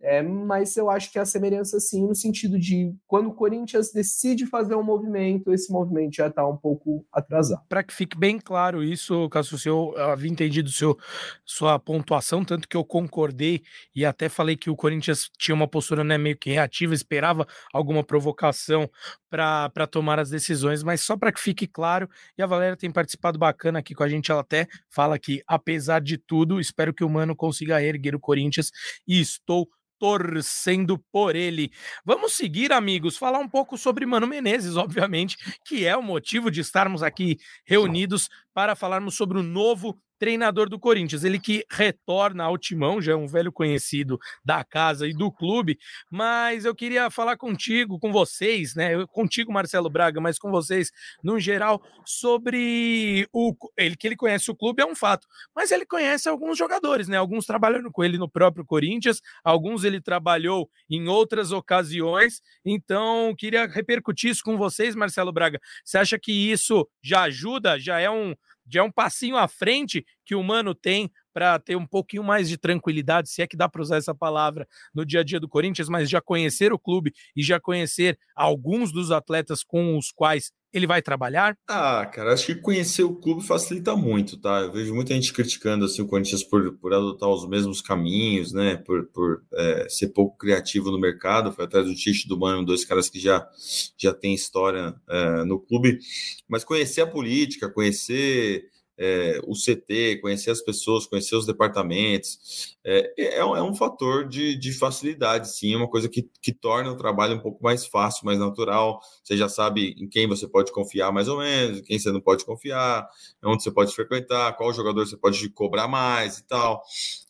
É, 0.00 0.22
mas 0.22 0.76
eu 0.76 0.88
acho 0.88 1.10
que 1.10 1.18
a 1.18 1.24
semelhança, 1.24 1.80
sim, 1.80 2.06
no 2.06 2.14
sentido 2.14 2.58
de 2.58 2.94
quando 3.06 3.30
o 3.30 3.34
Corinthians 3.34 3.90
decide 3.92 4.46
fazer 4.46 4.76
um 4.76 4.82
movimento, 4.82 5.52
esse 5.52 5.72
movimento 5.72 6.14
já 6.14 6.28
está 6.28 6.46
um 6.46 6.56
pouco 6.56 7.04
atrasado. 7.12 7.62
Para 7.68 7.82
que 7.82 7.92
fique 7.92 8.16
bem 8.16 8.38
claro 8.38 8.82
isso, 8.82 9.28
Cássio, 9.28 9.58
eu 9.66 9.98
havia 9.98 10.30
entendido 10.30 10.70
seu, 10.70 10.96
sua 11.44 11.80
pontuação, 11.80 12.44
tanto 12.44 12.68
que 12.68 12.76
eu 12.76 12.84
concordei 12.84 13.62
e 13.94 14.04
até 14.04 14.28
falei 14.28 14.56
que 14.56 14.70
o 14.70 14.76
Corinthians 14.76 15.28
tinha 15.36 15.54
uma 15.54 15.66
postura 15.66 16.04
né, 16.04 16.16
meio 16.16 16.38
que 16.38 16.50
reativa, 16.50 16.94
esperava 16.94 17.44
alguma 17.72 18.04
provocação 18.04 18.88
para 19.28 19.86
tomar 19.90 20.20
as 20.20 20.30
decisões, 20.30 20.82
mas 20.82 21.00
só 21.00 21.16
para 21.16 21.32
que 21.32 21.40
fique 21.40 21.66
claro, 21.66 22.08
e 22.36 22.42
a 22.42 22.46
Valéria 22.46 22.76
tem 22.76 22.90
participado 22.90 23.38
bacana 23.38 23.80
aqui 23.80 23.94
com 23.94 24.04
a 24.04 24.08
gente, 24.08 24.30
ela 24.30 24.42
até 24.42 24.68
fala 24.88 25.18
que, 25.18 25.42
apesar 25.46 26.00
de 26.00 26.16
tudo, 26.16 26.60
espero 26.60 26.94
que 26.94 27.04
o 27.04 27.10
Mano 27.10 27.34
consiga 27.34 27.82
erguer 27.82 28.14
o 28.14 28.20
Corinthians 28.20 28.70
e 29.06 29.20
estou 29.20 29.68
torcendo 29.98 30.98
por 31.12 31.34
ele. 31.34 31.70
Vamos 32.04 32.34
seguir, 32.34 32.72
amigos, 32.72 33.16
falar 33.16 33.38
um 33.38 33.48
pouco 33.48 33.76
sobre 33.76 34.06
Mano 34.06 34.26
Menezes, 34.26 34.76
obviamente, 34.76 35.36
que 35.64 35.86
é 35.86 35.96
o 35.96 36.02
motivo 36.02 36.50
de 36.50 36.60
estarmos 36.60 37.02
aqui 37.02 37.38
reunidos 37.64 38.28
para 38.58 38.74
falarmos 38.74 39.14
sobre 39.14 39.38
o 39.38 39.42
novo 39.44 39.96
treinador 40.18 40.68
do 40.68 40.78
Corinthians. 40.78 41.22
Ele 41.24 41.38
que 41.38 41.64
retorna 41.70 42.44
ao 42.44 42.58
timão, 42.58 43.00
já 43.00 43.12
é 43.12 43.16
um 43.16 43.26
velho 43.26 43.52
conhecido 43.52 44.18
da 44.44 44.64
casa 44.64 45.06
e 45.06 45.14
do 45.14 45.30
clube, 45.30 45.78
mas 46.10 46.64
eu 46.64 46.74
queria 46.74 47.08
falar 47.08 47.36
contigo, 47.36 47.98
com 47.98 48.10
vocês, 48.10 48.74
né? 48.74 48.90
Contigo, 49.12 49.52
Marcelo 49.52 49.88
Braga, 49.88 50.20
mas 50.20 50.38
com 50.38 50.50
vocês 50.50 50.90
no 51.22 51.38
geral, 51.38 51.80
sobre 52.04 53.28
o 53.32 53.54
ele 53.76 53.96
que 53.96 54.08
ele 54.08 54.16
conhece 54.16 54.50
o 54.50 54.56
clube 54.56 54.82
é 54.82 54.86
um 54.86 54.96
fato, 54.96 55.26
mas 55.54 55.70
ele 55.70 55.86
conhece 55.86 56.28
alguns 56.28 56.58
jogadores, 56.58 57.06
né? 57.06 57.16
Alguns 57.16 57.46
trabalhando 57.46 57.90
com 57.92 58.02
ele 58.02 58.18
no 58.18 58.28
próprio 58.28 58.64
Corinthians, 58.64 59.20
alguns 59.44 59.84
ele 59.84 60.00
trabalhou 60.00 60.68
em 60.90 61.06
outras 61.06 61.52
ocasiões, 61.52 62.40
então 62.64 63.34
queria 63.36 63.66
repercutir 63.66 64.30
isso 64.30 64.42
com 64.42 64.56
vocês, 64.56 64.96
Marcelo 64.96 65.32
Braga. 65.32 65.60
Você 65.84 65.96
acha 65.96 66.18
que 66.18 66.32
isso 66.32 66.88
já 67.00 67.22
ajuda, 67.22 67.78
já 67.78 68.00
é 68.00 68.10
um 68.10 68.34
já 68.70 68.80
é 68.80 68.82
um 68.82 68.90
passinho 68.90 69.36
à 69.36 69.48
frente 69.48 70.04
que 70.24 70.34
o 70.34 70.42
Mano 70.42 70.74
tem 70.74 71.10
para 71.32 71.58
ter 71.58 71.76
um 71.76 71.86
pouquinho 71.86 72.24
mais 72.24 72.48
de 72.48 72.58
tranquilidade, 72.58 73.30
se 73.30 73.40
é 73.40 73.46
que 73.46 73.56
dá 73.56 73.68
para 73.68 73.80
usar 73.80 73.96
essa 73.96 74.14
palavra 74.14 74.66
no 74.94 75.04
dia 75.04 75.20
a 75.20 75.22
dia 75.22 75.38
do 75.38 75.48
Corinthians, 75.48 75.88
mas 75.88 76.10
já 76.10 76.20
conhecer 76.20 76.72
o 76.72 76.78
clube 76.78 77.12
e 77.36 77.42
já 77.42 77.60
conhecer 77.60 78.18
alguns 78.34 78.90
dos 78.92 79.10
atletas 79.10 79.62
com 79.62 79.96
os 79.96 80.10
quais 80.10 80.50
ele 80.72 80.86
vai 80.86 81.00
trabalhar? 81.00 81.56
Ah, 81.68 82.04
cara, 82.06 82.32
acho 82.32 82.46
que 82.46 82.54
conhecer 82.56 83.02
o 83.02 83.14
clube 83.14 83.46
facilita 83.46 83.96
muito, 83.96 84.36
tá? 84.36 84.60
Eu 84.60 84.72
vejo 84.72 84.94
muita 84.94 85.14
gente 85.14 85.32
criticando 85.32 85.84
assim, 85.84 86.02
o 86.02 86.06
Corinthians 86.06 86.42
por, 86.42 86.76
por 86.78 86.92
adotar 86.92 87.28
os 87.28 87.48
mesmos 87.48 87.80
caminhos, 87.80 88.52
né? 88.52 88.76
Por, 88.76 89.06
por 89.06 89.42
é, 89.54 89.88
ser 89.88 90.08
pouco 90.08 90.36
criativo 90.36 90.90
no 90.90 91.00
mercado. 91.00 91.52
Foi 91.52 91.64
atrás 91.64 91.86
do 91.86 91.94
Tite 91.94 92.28
do 92.28 92.38
Mano, 92.38 92.64
dois 92.64 92.84
caras 92.84 93.08
que 93.08 93.18
já, 93.18 93.48
já 93.96 94.12
têm 94.12 94.34
história 94.34 94.94
é, 95.08 95.44
no 95.44 95.58
clube. 95.58 95.98
Mas 96.46 96.64
conhecer 96.64 97.00
a 97.00 97.06
política, 97.06 97.70
conhecer 97.70 98.68
é, 98.98 99.40
o 99.46 99.54
CT, 99.54 100.18
conhecer 100.20 100.50
as 100.50 100.60
pessoas, 100.60 101.06
conhecer 101.06 101.36
os 101.36 101.46
departamentos, 101.46 102.76
é, 102.84 103.12
é, 103.16 103.38
é, 103.38 103.62
um 103.62 103.74
fator 103.74 104.28
de, 104.28 104.56
de 104.56 104.72
facilidade, 104.72 105.54
sim, 105.54 105.72
é 105.72 105.76
uma 105.76 105.88
coisa 105.88 106.08
que, 106.08 106.28
que 106.42 106.52
torna 106.52 106.90
o 106.90 106.96
trabalho 106.96 107.36
um 107.36 107.40
pouco 107.40 107.62
mais 107.62 107.86
fácil, 107.86 108.26
mais 108.26 108.38
natural. 108.38 109.00
Você 109.22 109.36
já 109.36 109.48
sabe 109.48 109.94
em 109.98 110.08
quem 110.08 110.26
você 110.26 110.48
pode 110.48 110.72
confiar 110.72 111.12
mais 111.12 111.28
ou 111.28 111.38
menos, 111.38 111.78
em 111.78 111.82
quem 111.82 111.98
você 111.98 112.10
não 112.10 112.20
pode 112.20 112.44
confiar, 112.44 113.08
onde 113.44 113.62
você 113.62 113.70
pode 113.70 113.94
frequentar, 113.94 114.56
qual 114.56 114.72
jogador 114.72 115.06
você 115.06 115.16
pode 115.16 115.48
cobrar 115.50 115.86
mais 115.86 116.38
e 116.38 116.44
tal. 116.44 116.82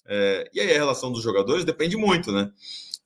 É, 0.06 0.50
e 0.54 0.60
aí 0.60 0.70
a 0.70 0.74
relação 0.74 1.12
dos 1.12 1.22
jogadores 1.22 1.64
depende 1.64 1.96
muito, 1.96 2.32
né? 2.32 2.50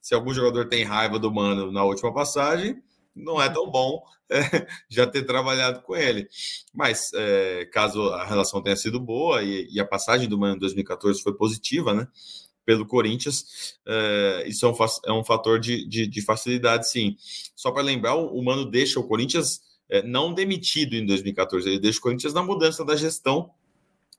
Se 0.01 0.13
algum 0.13 0.33
jogador 0.33 0.67
tem 0.67 0.83
raiva 0.83 1.19
do 1.19 1.31
Mano 1.31 1.71
na 1.71 1.83
última 1.83 2.13
passagem, 2.13 2.81
não 3.15 3.41
é 3.41 3.49
tão 3.49 3.69
bom 3.69 4.03
é, 4.29 4.67
já 4.89 5.05
ter 5.05 5.23
trabalhado 5.23 5.81
com 5.81 5.95
ele. 5.95 6.27
Mas 6.73 7.11
é, 7.13 7.65
caso 7.71 8.09
a 8.09 8.25
relação 8.25 8.61
tenha 8.61 8.75
sido 8.75 8.99
boa 8.99 9.43
e, 9.43 9.67
e, 9.71 9.79
a 9.79 9.85
passagem 9.85 10.27
do 10.27 10.37
Mano 10.37 10.55
em 10.55 10.59
2014 10.59 11.21
foi 11.21 11.33
positiva, 11.35 11.93
né? 11.93 12.07
Pelo 12.65 12.85
Corinthians, 12.87 13.77
é, 13.85 14.45
isso 14.47 14.65
é 14.65 14.69
um, 14.69 14.75
é 15.05 15.11
um 15.11 15.23
fator 15.23 15.59
de, 15.59 15.85
de, 15.87 16.07
de 16.07 16.21
facilidade, 16.21 16.89
sim. 16.89 17.17
Só 17.55 17.71
para 17.71 17.83
lembrar, 17.83 18.15
o, 18.15 18.41
Mano 18.41 18.63
deixa 18.63 18.99
o 18.99 19.07
Corinthians 19.07 19.61
é, 19.89 20.01
não 20.01 20.33
demitido 20.33 20.95
em 20.95 21.05
2014, 21.05 21.67
ele 21.67 21.79
deixa 21.79 21.99
o 21.99 22.01
Corinthians 22.01 22.33
na 22.33 22.41
mudança 22.41 22.85
da 22.85 22.95
gestão. 22.95 23.51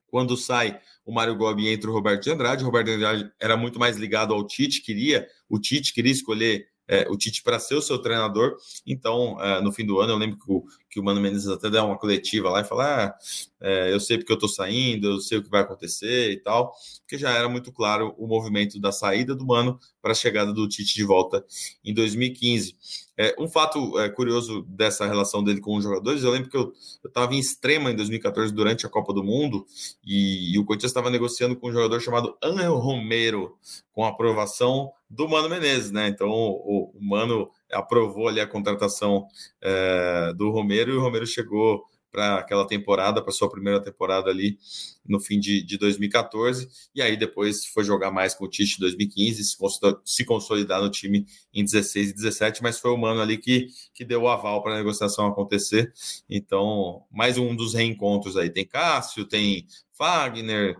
Quando 0.08 0.36
sai 0.36 0.78
o 1.04 1.12
Mário 1.12 1.36
Gobi 1.36 1.68
entra 1.68 1.90
o 1.90 1.92
Roberto 1.92 2.22
de 2.24 2.30
Andrade, 2.30 2.62
o 2.62 2.66
Roberto 2.66 2.86
de 2.86 2.92
Andrade 2.94 3.32
era 3.40 3.56
muito 3.56 3.78
mais 3.78 3.96
ligado 3.96 4.32
ao 4.32 4.46
Tite, 4.46 4.80
queria, 4.82 5.26
o 5.48 5.58
Tite 5.58 5.92
queria 5.92 6.12
escolher 6.12 6.68
é, 6.88 7.06
o 7.08 7.16
Tite 7.16 7.42
para 7.42 7.58
ser 7.58 7.74
o 7.74 7.82
seu 7.82 7.98
treinador. 7.98 8.56
Então, 8.86 9.40
é, 9.40 9.60
no 9.60 9.72
fim 9.72 9.84
do 9.84 10.00
ano, 10.00 10.12
eu 10.12 10.18
lembro 10.18 10.38
que 10.38 10.50
o, 10.50 10.64
que 10.94 11.00
o 11.00 11.02
Mano 11.02 11.20
Menezes 11.20 11.48
até 11.48 11.68
deu 11.68 11.84
uma 11.84 11.98
coletiva 11.98 12.48
lá 12.48 12.60
e 12.60 12.64
falou: 12.64 12.84
ah, 12.84 13.12
é, 13.60 13.92
eu 13.92 13.98
sei 13.98 14.16
porque 14.16 14.30
eu 14.30 14.36
estou 14.36 14.48
saindo, 14.48 15.08
eu 15.08 15.20
sei 15.20 15.38
o 15.38 15.42
que 15.42 15.50
vai 15.50 15.62
acontecer 15.62 16.30
e 16.30 16.36
tal, 16.36 16.72
porque 17.00 17.18
já 17.18 17.30
era 17.30 17.48
muito 17.48 17.72
claro 17.72 18.14
o 18.16 18.28
movimento 18.28 18.80
da 18.80 18.92
saída 18.92 19.34
do 19.34 19.44
Mano 19.44 19.76
para 20.00 20.12
a 20.12 20.14
chegada 20.14 20.52
do 20.52 20.68
Tite 20.68 20.94
de 20.94 21.02
volta 21.02 21.44
em 21.84 21.92
2015. 21.92 22.76
É, 23.16 23.34
um 23.38 23.48
fato 23.48 23.98
é, 23.98 24.08
curioso 24.08 24.62
dessa 24.68 25.04
relação 25.04 25.42
dele 25.42 25.60
com 25.60 25.76
os 25.76 25.82
jogadores, 25.82 26.22
eu 26.22 26.30
lembro 26.30 26.48
que 26.48 26.56
eu 26.56 26.72
estava 27.04 27.34
em 27.34 27.38
extrema 27.38 27.90
em 27.90 27.96
2014 27.96 28.52
durante 28.52 28.86
a 28.86 28.88
Copa 28.88 29.12
do 29.12 29.24
Mundo 29.24 29.66
e, 30.04 30.54
e 30.54 30.58
o 30.58 30.64
Corinthians 30.64 30.90
estava 30.90 31.10
negociando 31.10 31.56
com 31.56 31.68
um 31.68 31.72
jogador 31.72 32.00
chamado 32.00 32.36
Angel 32.42 32.76
Romero, 32.76 33.56
com 33.92 34.04
aprovação 34.04 34.92
do 35.10 35.28
Mano 35.28 35.48
Menezes, 35.48 35.90
né? 35.90 36.08
Então 36.08 36.28
o, 36.28 36.92
o 36.94 37.00
Mano 37.00 37.50
aprovou 37.72 38.28
ali 38.28 38.40
a 38.40 38.46
contratação 38.46 39.26
é, 39.60 40.32
do 40.34 40.50
Romero 40.50 40.92
e 40.92 40.96
o 40.96 41.00
Romero 41.00 41.26
chegou 41.26 41.84
para 42.14 42.36
aquela 42.36 42.64
temporada, 42.64 43.20
para 43.20 43.32
sua 43.32 43.50
primeira 43.50 43.82
temporada 43.82 44.30
ali 44.30 44.56
no 45.04 45.18
fim 45.18 45.40
de, 45.40 45.64
de 45.64 45.76
2014, 45.76 46.68
e 46.94 47.02
aí 47.02 47.16
depois 47.16 47.66
foi 47.66 47.82
jogar 47.82 48.12
mais 48.12 48.34
com 48.34 48.44
o 48.44 48.48
Tite 48.48 48.76
em 48.76 48.80
2015, 48.80 49.42
se, 49.42 49.56
se 50.04 50.24
consolidar 50.24 50.80
no 50.80 50.88
time 50.88 51.26
em 51.52 51.64
16 51.64 52.10
e 52.10 52.14
17, 52.14 52.62
mas 52.62 52.78
foi 52.78 52.92
o 52.92 52.96
Mano 52.96 53.20
ali 53.20 53.36
que, 53.36 53.66
que 53.92 54.04
deu 54.04 54.22
o 54.22 54.28
aval 54.28 54.62
para 54.62 54.74
a 54.74 54.76
negociação 54.76 55.26
acontecer. 55.26 55.92
Então, 56.30 57.02
mais 57.10 57.36
um 57.36 57.54
dos 57.54 57.74
reencontros 57.74 58.36
aí. 58.36 58.48
Tem 58.48 58.64
Cássio, 58.64 59.24
tem 59.24 59.66
Fagner, 59.92 60.76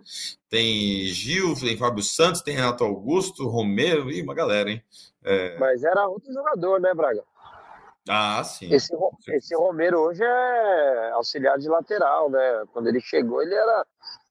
tem 0.49 1.07
Gil, 1.09 1.57
tem 1.57 1.77
Fábio 1.77 2.03
Santos, 2.05 2.43
tem 2.43 2.55
Renato 2.55 2.85
Augusto, 2.85 3.49
Romero 3.49 4.09
e 4.09 4.23
uma 4.23 4.35
galera, 4.35 4.71
hein? 4.71 4.81
É... 5.25 5.59
Mas 5.59 5.83
era 5.83 6.07
outro 6.07 6.33
jogador, 6.33 6.81
né, 6.81 6.93
Braga? 6.95 7.25
Ah, 8.09 8.45
sim. 8.45 8.73
Esse, 8.73 8.95
esse 9.29 9.55
Romero 9.57 9.99
hoje 10.01 10.23
é 10.23 11.11
auxiliar 11.13 11.59
de 11.59 11.69
lateral, 11.69 12.29
né? 12.29 12.65
Quando 12.73 12.89
ele 12.89 13.01
chegou, 13.01 13.43
ele 13.43 13.55
era 13.55 13.87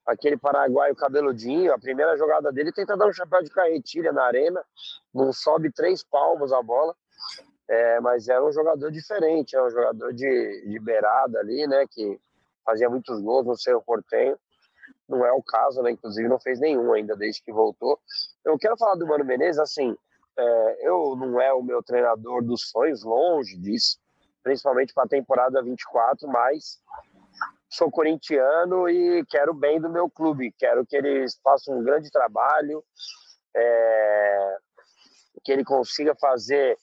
aquele 0.05 0.37
paraguaio 0.37 0.95
cabeludinho. 0.95 1.73
A 1.73 1.79
primeira 1.79 2.15
jogada 2.15 2.51
dele 2.51 2.71
tenta 2.71 2.95
dar 2.95 3.07
um 3.07 3.13
chapéu 3.13 3.41
de 3.41 3.49
carretilha 3.49 4.11
na 4.11 4.25
arena, 4.25 4.63
não 5.13 5.33
sobe 5.33 5.71
três 5.71 6.03
palmos 6.03 6.53
a 6.53 6.61
bola. 6.61 6.95
É, 7.67 7.99
mas 8.01 8.27
era 8.27 8.45
um 8.45 8.51
jogador 8.51 8.91
diferente, 8.91 9.55
era 9.55 9.65
um 9.65 9.71
jogador 9.71 10.13
de, 10.13 10.67
de 10.67 10.79
beirada 10.79 11.39
ali, 11.39 11.65
né? 11.65 11.85
Que 11.89 12.19
fazia 12.63 12.89
muitos 12.89 13.19
gols 13.21 13.45
no 13.45 13.57
seu 13.57 13.81
portenho. 13.81 14.37
Não 15.09 15.25
é 15.25 15.31
o 15.31 15.41
caso, 15.41 15.81
né? 15.81 15.91
Inclusive 15.91 16.29
não 16.29 16.39
fez 16.39 16.59
nenhum 16.59 16.93
ainda 16.93 17.15
desde 17.15 17.41
que 17.41 17.51
voltou. 17.51 17.99
Eu 18.45 18.57
quero 18.59 18.77
falar 18.77 18.95
do 18.95 19.07
Mano 19.07 19.25
Menezes, 19.25 19.59
assim, 19.59 19.97
é, 20.38 20.88
eu 20.88 21.15
não 21.15 21.39
é 21.39 21.53
o 21.53 21.61
meu 21.61 21.84
treinador 21.84 22.43
dos 22.43 22.69
sonhos, 22.69 23.03
longe 23.03 23.57
disso, 23.57 23.97
principalmente 24.43 24.93
para 24.93 25.03
a 25.03 25.07
temporada 25.07 25.61
24, 25.61 26.27
mas 26.27 26.79
sou 27.69 27.89
corintiano 27.89 28.88
e 28.89 29.25
quero 29.25 29.53
bem 29.53 29.79
do 29.79 29.89
meu 29.89 30.09
clube, 30.09 30.53
quero 30.57 30.86
que 30.86 30.95
eles 30.95 31.39
façam 31.43 31.79
um 31.79 31.84
grande 31.84 32.11
trabalho, 32.11 32.84
é, 33.55 34.57
que 35.43 35.51
ele 35.51 35.63
consiga 35.63 36.15
fazer 36.15 36.77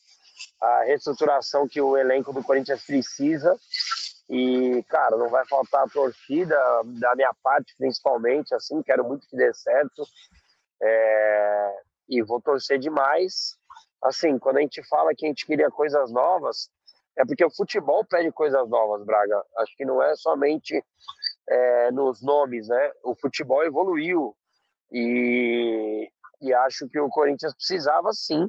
a 0.60 0.82
reestruturação 0.84 1.68
que 1.68 1.80
o 1.80 1.96
elenco 1.96 2.32
do 2.32 2.42
Corinthians 2.42 2.84
precisa. 2.84 3.56
E, 4.28 4.84
cara, 4.88 5.16
não 5.16 5.28
vai 5.28 5.44
faltar 5.46 5.84
a 5.84 5.88
torcida, 5.88 6.56
da 6.84 7.16
minha 7.16 7.34
parte 7.42 7.74
principalmente, 7.76 8.54
assim, 8.54 8.82
quero 8.82 9.04
muito 9.04 9.26
que 9.26 9.36
dê 9.36 9.52
certo. 9.52 10.04
É, 10.80 11.82
e 12.10 12.20
vou 12.22 12.42
torcer 12.42 12.78
demais. 12.78 13.56
Assim, 14.02 14.38
quando 14.38 14.58
a 14.58 14.60
gente 14.60 14.82
fala 14.88 15.14
que 15.14 15.24
a 15.24 15.28
gente 15.28 15.46
queria 15.46 15.70
coisas 15.70 16.10
novas, 16.10 16.68
é 17.16 17.24
porque 17.24 17.44
o 17.44 17.50
futebol 17.50 18.04
pede 18.04 18.32
coisas 18.32 18.68
novas, 18.68 19.04
Braga. 19.04 19.42
Acho 19.58 19.76
que 19.76 19.84
não 19.84 20.02
é 20.02 20.14
somente 20.16 20.84
é, 21.48 21.90
nos 21.92 22.20
nomes, 22.20 22.68
né? 22.68 22.92
O 23.04 23.14
futebol 23.14 23.62
evoluiu 23.64 24.34
e, 24.90 26.10
e 26.40 26.52
acho 26.52 26.88
que 26.88 26.98
o 26.98 27.08
Corinthians 27.08 27.54
precisava 27.54 28.12
sim 28.12 28.48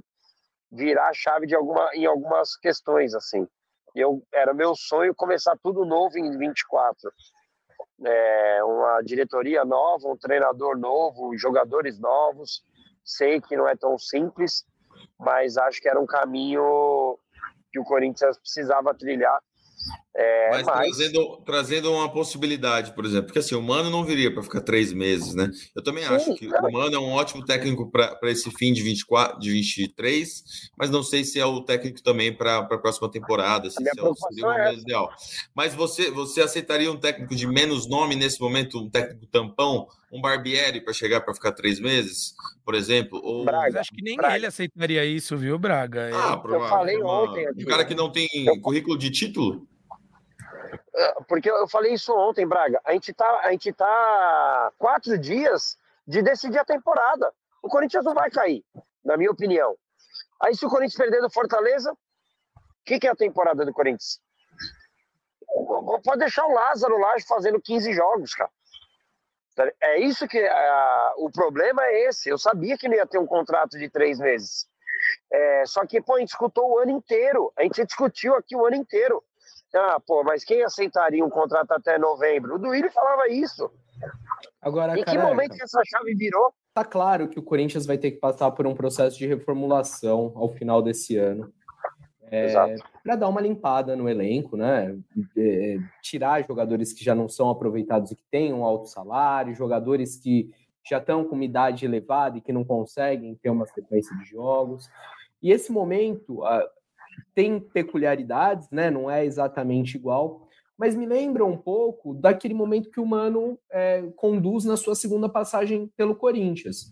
virar 0.72 1.10
a 1.10 1.14
chave 1.14 1.46
de 1.46 1.56
alguma, 1.56 1.90
em 1.94 2.06
algumas 2.06 2.56
questões, 2.58 3.14
assim. 3.14 3.48
Eu, 3.94 4.24
era 4.34 4.54
meu 4.54 4.74
sonho 4.74 5.14
começar 5.14 5.58
tudo 5.62 5.86
novo 5.86 6.18
em 6.18 6.38
24. 6.38 7.12
É, 8.06 8.64
uma 8.64 9.02
diretoria 9.02 9.66
nova, 9.66 10.08
um 10.08 10.18
treinador 10.18 10.78
novo, 10.78 11.38
jogadores 11.38 12.00
novos, 12.00 12.64
Sei 13.18 13.42
que 13.42 13.58
não 13.58 13.68
é 13.68 13.76
tão 13.76 13.98
simples, 13.98 14.66
mas 15.20 15.58
acho 15.58 15.82
que 15.82 15.90
era 15.90 16.00
um 16.00 16.06
caminho 16.06 17.18
que 17.70 17.80
o 17.80 17.84
Corinthians 17.84 18.38
precisava 18.38 18.94
trilhar. 18.94 19.38
É, 20.14 20.50
mas, 20.50 20.66
mas... 20.66 20.98
Trazendo, 20.98 21.38
trazendo 21.46 21.92
uma 21.92 22.12
possibilidade, 22.12 22.94
por 22.94 23.06
exemplo, 23.06 23.28
porque 23.28 23.40
assim, 23.40 23.56
o 23.56 23.62
Mano 23.62 23.90
não 23.90 24.04
viria 24.04 24.32
para 24.32 24.44
ficar 24.44 24.60
três 24.60 24.92
meses, 24.92 25.34
né? 25.34 25.50
Eu 25.74 25.82
também 25.82 26.04
Sim, 26.04 26.14
acho 26.14 26.36
que 26.36 26.48
cara. 26.48 26.68
o 26.68 26.72
Mano 26.72 26.96
é 26.96 27.00
um 27.00 27.12
ótimo 27.12 27.46
técnico 27.46 27.90
para 27.90 28.18
esse 28.24 28.52
fim 28.52 28.74
de 28.74 28.82
24, 28.82 29.40
de 29.40 29.50
23, 29.50 30.44
mas 30.78 30.90
não 30.90 31.02
sei 31.02 31.24
se 31.24 31.40
é 31.40 31.46
o 31.46 31.62
técnico 31.62 32.04
também 32.04 32.36
para 32.36 32.58
a 32.58 32.78
próxima 32.78 33.10
temporada, 33.10 33.70
se, 33.70 33.78
se 33.78 33.84
é, 33.84 33.92
seria 33.94 34.48
o 34.48 34.52
é 34.52 34.74
ideal. 34.74 35.10
Mas 35.56 35.74
você, 35.74 36.12
você 36.12 36.42
aceitaria 36.42 36.92
um 36.92 36.98
técnico 36.98 37.34
de 37.34 37.48
menos 37.48 37.88
nome 37.88 38.16
nesse 38.16 38.42
momento, 38.42 38.80
um 38.80 38.90
técnico 38.90 39.26
tampão, 39.28 39.88
um 40.12 40.20
Barbieri 40.20 40.82
para 40.82 40.94
chegar 40.94 41.22
para 41.22 41.34
ficar 41.34 41.54
três 41.54 41.80
meses, 41.80 42.34
por 42.66 42.76
exemplo? 42.76 43.22
Ou... 43.24 43.46
Braga, 43.46 43.80
acho 43.80 43.92
que 43.92 44.02
nem 44.02 44.18
Braga. 44.18 44.36
ele 44.36 44.46
aceitaria 44.46 45.06
isso, 45.06 45.38
viu, 45.38 45.58
Braga? 45.58 46.10
Ah, 46.14 46.42
eu, 46.44 46.54
eu 46.54 46.60
falei 46.68 47.02
ontem. 47.02 47.48
Um 47.58 47.66
cara 47.66 47.86
que 47.86 47.96
não 47.96 48.12
tem 48.12 48.28
eu... 48.34 48.60
currículo 48.60 48.98
de 48.98 49.10
título? 49.10 49.66
É, 50.96 51.14
porque 51.28 51.50
eu 51.50 51.68
falei 51.68 51.94
isso 51.94 52.14
ontem, 52.14 52.48
Braga. 52.48 52.82
A 52.86 52.94
gente 52.94 53.14
tá, 53.14 53.42
a 53.44 53.52
gente 53.52 53.72
tá 53.74 54.72
quatro 54.78 55.18
dias 55.18 55.78
de 56.08 56.22
decidir 56.22 56.60
a 56.60 56.66
temporada. 56.66 57.32
O 57.62 57.70
Corinthians 57.70 58.06
não 58.06 58.14
vai 58.14 58.30
cair, 58.30 58.64
na 59.04 59.18
minha 59.18 59.32
opinião. 59.32 59.76
Aí 60.42 60.56
se 60.56 60.66
o 60.66 60.70
Corinthians 60.70 60.98
perder 60.98 61.22
do 61.22 61.30
Fortaleza, 61.30 61.92
o 61.92 61.98
que, 62.86 63.00
que 63.00 63.08
é 63.08 63.12
a 63.12 63.16
temporada 63.16 63.66
do 63.66 63.74
Corinthians? 63.74 64.20
Pode 66.04 66.20
deixar 66.20 66.46
o 66.46 66.54
Lázaro 66.54 66.98
lá 66.98 67.14
fazendo 67.28 67.62
15 67.62 67.94
jogos, 67.94 68.34
cara. 68.34 68.52
É 69.82 70.00
isso 70.00 70.28
que 70.28 70.42
uh, 70.42 71.14
o 71.18 71.30
problema 71.30 71.84
é 71.86 72.08
esse. 72.08 72.30
Eu 72.30 72.38
sabia 72.38 72.78
que 72.78 72.88
não 72.88 72.96
ia 72.96 73.06
ter 73.06 73.20
um 73.20 73.28
contrato 73.28 73.78
de 73.78 73.90
três 73.90 74.18
meses. 74.18 74.66
É, 75.32 75.66
só 75.66 75.86
que 75.86 76.02
pô, 76.02 76.16
a 76.16 76.20
gente 76.20 76.30
escutou 76.30 76.72
o 76.72 76.78
ano 76.80 76.92
inteiro. 76.92 77.52
A 77.58 77.64
gente 77.64 77.86
discutiu 77.86 78.36
aqui 78.36 78.56
o 78.56 78.66
ano 78.66 78.78
inteiro. 78.78 79.24
Ah, 79.74 80.00
pô, 80.06 80.24
mas 80.24 80.44
quem 80.44 80.64
aceitaria 80.64 81.24
um 81.24 81.30
contrato 81.30 81.72
até 81.72 81.98
novembro? 81.98 82.56
O 82.56 82.60
Duílio 82.60 82.92
falava 82.92 83.28
isso. 83.30 83.72
Agora, 84.62 85.00
em 85.00 85.04
que 85.04 85.18
momento 85.18 85.56
que 85.56 85.64
essa 85.64 85.82
chave 85.86 86.14
virou? 86.16 86.54
Tá 86.74 86.84
claro 86.84 87.28
que 87.28 87.40
o 87.40 87.44
Corinthians 87.44 87.86
vai 87.86 87.98
ter 87.98 88.12
que 88.12 88.18
passar 88.18 88.52
por 88.52 88.66
um 88.66 88.74
processo 88.74 89.18
de 89.18 89.28
reformulação 89.28 90.32
ao 90.36 90.50
final 90.50 90.82
desse 90.82 91.18
ano 91.18 91.52
é, 92.32 92.78
para 93.04 93.18
dar 93.18 93.28
uma 93.28 93.42
limpada 93.42 93.94
no 93.94 94.08
elenco, 94.08 94.56
né? 94.56 94.98
É, 95.38 95.78
tirar 96.02 96.48
jogadores 96.48 96.94
que 96.94 97.04
já 97.04 97.14
não 97.14 97.28
são 97.28 97.50
aproveitados 97.50 98.10
e 98.12 98.16
que 98.16 98.24
têm 98.32 98.54
um 98.54 98.64
alto 98.64 98.88
salário, 98.88 99.54
jogadores 99.54 100.16
que 100.16 100.50
já 100.90 100.98
estão 100.98 101.26
com 101.26 101.36
uma 101.36 101.44
idade 101.44 101.86
elevada 101.86 102.38
e 102.38 102.42
que 102.42 102.54
não 102.54 102.64
conseguem 102.64 103.36
ter 103.36 103.50
uma 103.50 103.66
sequência 103.66 104.16
de 104.18 104.24
jogos. 104.24 104.90
E 105.44 105.52
esse 105.52 105.74
momento 105.74 106.42
tem 107.34 107.60
peculiaridades, 107.60 108.68
né? 108.72 108.90
Não 108.90 109.10
é 109.10 109.26
exatamente 109.26 109.96
igual, 109.96 110.48
mas 110.78 110.96
me 110.96 111.06
lembra 111.06 111.46
um 111.46 111.58
pouco 111.58 112.14
daquele 112.14 112.54
momento 112.54 112.90
que 112.90 113.00
o 113.00 113.06
Mano 113.06 113.58
é, 113.72 114.04
conduz 114.16 114.66
na 114.66 114.76
sua 114.76 114.96
segunda 114.96 115.30
passagem 115.30 115.92
pelo 115.96 116.16
Corinthians. 116.16 116.90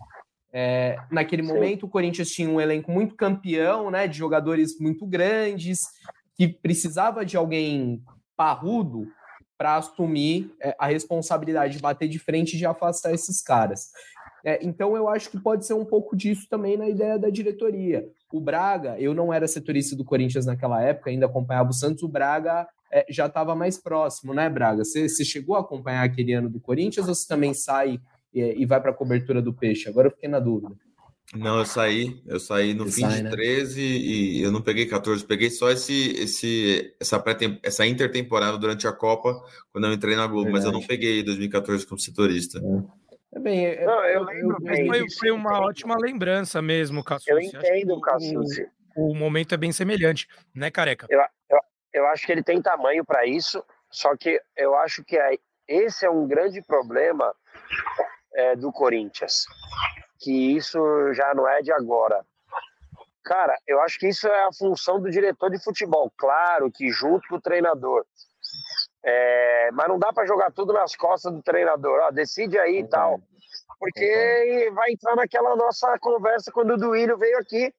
É, 0.51 0.97
naquele 1.11 1.43
Sim. 1.43 1.53
momento, 1.53 1.85
o 1.85 1.89
Corinthians 1.89 2.29
tinha 2.29 2.49
um 2.49 2.59
elenco 2.59 2.91
muito 2.91 3.15
campeão, 3.15 3.89
né, 3.89 4.07
de 4.07 4.17
jogadores 4.17 4.79
muito 4.79 5.05
grandes, 5.05 5.79
que 6.35 6.47
precisava 6.47 7.25
de 7.25 7.35
alguém 7.35 8.03
parrudo 8.35 9.07
para 9.57 9.75
assumir 9.75 10.55
é, 10.61 10.75
a 10.79 10.87
responsabilidade 10.87 11.73
de 11.73 11.81
bater 11.81 12.07
de 12.07 12.17
frente 12.17 12.53
e 12.53 12.57
de 12.57 12.65
afastar 12.65 13.13
esses 13.13 13.41
caras. 13.41 13.91
É, 14.43 14.59
então 14.65 14.95
eu 14.95 15.07
acho 15.07 15.29
que 15.29 15.39
pode 15.39 15.65
ser 15.65 15.73
um 15.73 15.85
pouco 15.85 16.15
disso 16.15 16.47
também 16.49 16.77
na 16.77 16.87
ideia 16.87 17.17
da 17.17 17.29
diretoria. 17.29 18.07
O 18.31 18.39
Braga, 18.39 18.99
eu 18.99 19.13
não 19.13 19.33
era 19.33 19.47
setorista 19.47 19.95
do 19.95 20.05
Corinthians 20.05 20.45
naquela 20.45 20.81
época, 20.81 21.09
ainda 21.09 21.25
acompanhava 21.25 21.69
o 21.69 21.73
Santos, 21.73 22.03
o 22.03 22.07
Braga 22.07 22.67
é, 22.91 23.05
já 23.09 23.25
estava 23.27 23.55
mais 23.55 23.77
próximo, 23.77 24.33
né, 24.33 24.49
Braga? 24.49 24.83
Você, 24.83 25.07
chegou 25.25 25.55
a 25.55 25.59
acompanhar 25.59 26.03
aquele 26.03 26.33
ano 26.33 26.49
do 26.49 26.59
Corinthians 26.59 27.07
ou 27.07 27.15
você 27.15 27.27
também 27.27 27.53
sai 27.53 27.99
e, 28.33 28.41
e 28.41 28.65
vai 28.65 28.81
para 28.81 28.91
a 28.91 28.95
cobertura 28.95 29.41
do 29.41 29.53
peixe? 29.53 29.89
Agora 29.89 30.07
eu 30.07 30.11
fiquei 30.11 30.29
na 30.29 30.39
dúvida. 30.39 30.75
Não, 31.35 31.59
eu 31.59 31.65
saí, 31.65 32.19
eu 32.25 32.39
saí 32.39 32.73
no 32.73 32.85
você 32.85 32.95
fim 32.95 33.01
sai, 33.01 33.17
de 33.17 33.23
né? 33.23 33.29
13 33.29 33.81
e 33.81 34.41
eu 34.41 34.51
não 34.51 34.63
peguei 34.63 34.87
14, 34.87 35.23
peguei 35.25 35.51
só 35.51 35.69
esse, 35.69 36.11
esse 36.13 36.95
essa, 36.99 37.19
pré 37.19 37.37
essa 37.61 37.85
intertemporada 37.85 38.57
durante 38.57 38.87
a 38.87 38.91
Copa, 38.91 39.39
quando 39.71 39.85
eu 39.85 39.93
entrei 39.93 40.15
na 40.15 40.25
Globo, 40.25 40.45
Verdade. 40.45 40.65
mas 40.65 40.65
eu 40.65 40.71
não 40.71 40.85
peguei 40.85 41.21
2014 41.21 41.85
como 41.85 41.99
setorista. 41.99 42.57
É. 42.57 42.98
é 43.33 43.39
bem, 43.39 43.65
é, 43.65 43.85
não, 43.85 44.03
eu 44.05 44.23
lembro 44.23 44.57
eu, 44.59 44.65
bem. 44.65 44.87
Foi, 44.87 45.09
foi 45.11 45.31
uma 45.31 45.59
ótima 45.59 45.95
lembrança 45.97 46.61
mesmo, 46.61 47.03
Cassucci. 47.03 47.31
Eu 47.31 47.39
entendo, 47.39 47.99
Cassucci. 48.01 48.67
O, 48.95 49.11
o, 49.11 49.15
momento 49.15 49.53
é 49.53 49.57
bem 49.57 49.71
semelhante, 49.71 50.27
né, 50.53 50.71
Careca? 50.71 51.07
Eu, 51.09 51.21
eu, 51.49 51.59
eu 51.93 52.07
acho 52.07 52.25
que 52.25 52.31
ele 52.31 52.43
tem 52.43 52.61
tamanho 52.61 53.05
para 53.05 53.25
isso, 53.25 53.63
só 53.91 54.15
que 54.17 54.41
eu 54.57 54.75
acho 54.75 55.03
que 55.03 55.17
é, 55.17 55.37
esse 55.67 56.05
é 56.05 56.09
um 56.09 56.27
grande 56.27 56.61
problema 56.61 57.33
é, 58.35 58.55
do 58.55 58.71
Corinthians 58.71 59.45
que 60.19 60.55
isso 60.55 60.79
já 61.13 61.33
não 61.33 61.47
é 61.47 61.61
de 61.61 61.71
agora. 61.71 62.23
Cara, 63.23 63.57
eu 63.67 63.81
acho 63.81 63.97
que 63.97 64.07
isso 64.07 64.27
é 64.27 64.43
a 64.45 64.53
função 64.53 64.99
do 64.99 65.09
diretor 65.09 65.49
de 65.49 65.63
futebol. 65.63 66.11
Claro 66.17 66.71
que 66.71 66.89
junto 66.89 67.27
com 67.27 67.35
o 67.35 67.41
treinador. 67.41 68.05
É, 69.03 69.71
mas 69.71 69.87
não 69.87 69.97
dá 69.97 70.11
para 70.11 70.27
jogar 70.27 70.51
tudo 70.51 70.73
nas 70.73 70.95
costas 70.95 71.31
do 71.31 71.41
treinador. 71.41 71.99
Ó, 72.03 72.11
decide 72.11 72.59
aí 72.59 72.79
e 72.79 72.87
tal. 72.87 73.21
Porque 73.79 74.69
vai 74.73 74.91
entrar 74.91 75.15
naquela 75.15 75.55
nossa 75.55 75.97
conversa 75.99 76.51
quando 76.51 76.73
o 76.73 76.77
Duílio 76.77 77.17
veio 77.17 77.37
aqui. 77.37 77.73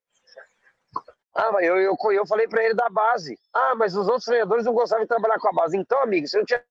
Ah, 1.34 1.52
mas 1.52 1.64
eu, 1.64 1.76
eu, 1.78 1.96
eu 2.12 2.26
falei 2.26 2.48
para 2.48 2.64
ele 2.64 2.74
da 2.74 2.88
base. 2.88 3.38
Ah, 3.54 3.74
mas 3.74 3.94
os 3.94 4.06
outros 4.06 4.24
treinadores 4.24 4.64
não 4.64 4.72
gostavam 4.72 5.04
de 5.04 5.08
trabalhar 5.08 5.38
com 5.38 5.48
a 5.48 5.52
base. 5.52 5.76
Então, 5.76 6.02
amigo, 6.02 6.26
você 6.26 6.38
não 6.38 6.44
tinha 6.44 6.62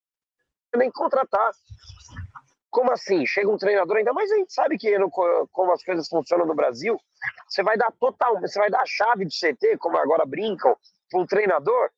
nem 0.75 0.89
que 0.89 0.97
contratar. 0.97 1.51
Como 2.69 2.91
assim? 2.91 3.25
Chega 3.25 3.49
um 3.49 3.57
treinador, 3.57 3.97
ainda 3.97 4.13
mais 4.13 4.31
a 4.31 4.35
gente 4.35 4.53
sabe 4.53 4.77
que 4.77 4.97
no, 4.97 5.09
como 5.09 5.71
as 5.71 5.83
coisas 5.83 6.07
funcionam 6.07 6.45
no 6.45 6.53
Brasil, 6.53 6.99
você 7.47 7.63
vai 7.63 7.77
dar 7.77 7.91
total, 7.99 8.39
você 8.39 8.59
vai 8.59 8.69
dar 8.69 8.81
a 8.81 8.85
chave 8.85 9.25
do 9.25 9.31
CT, 9.31 9.77
como 9.79 9.97
agora 9.97 10.25
brincam, 10.25 10.77
para 11.09 11.19
um 11.19 11.25
treinador. 11.25 11.89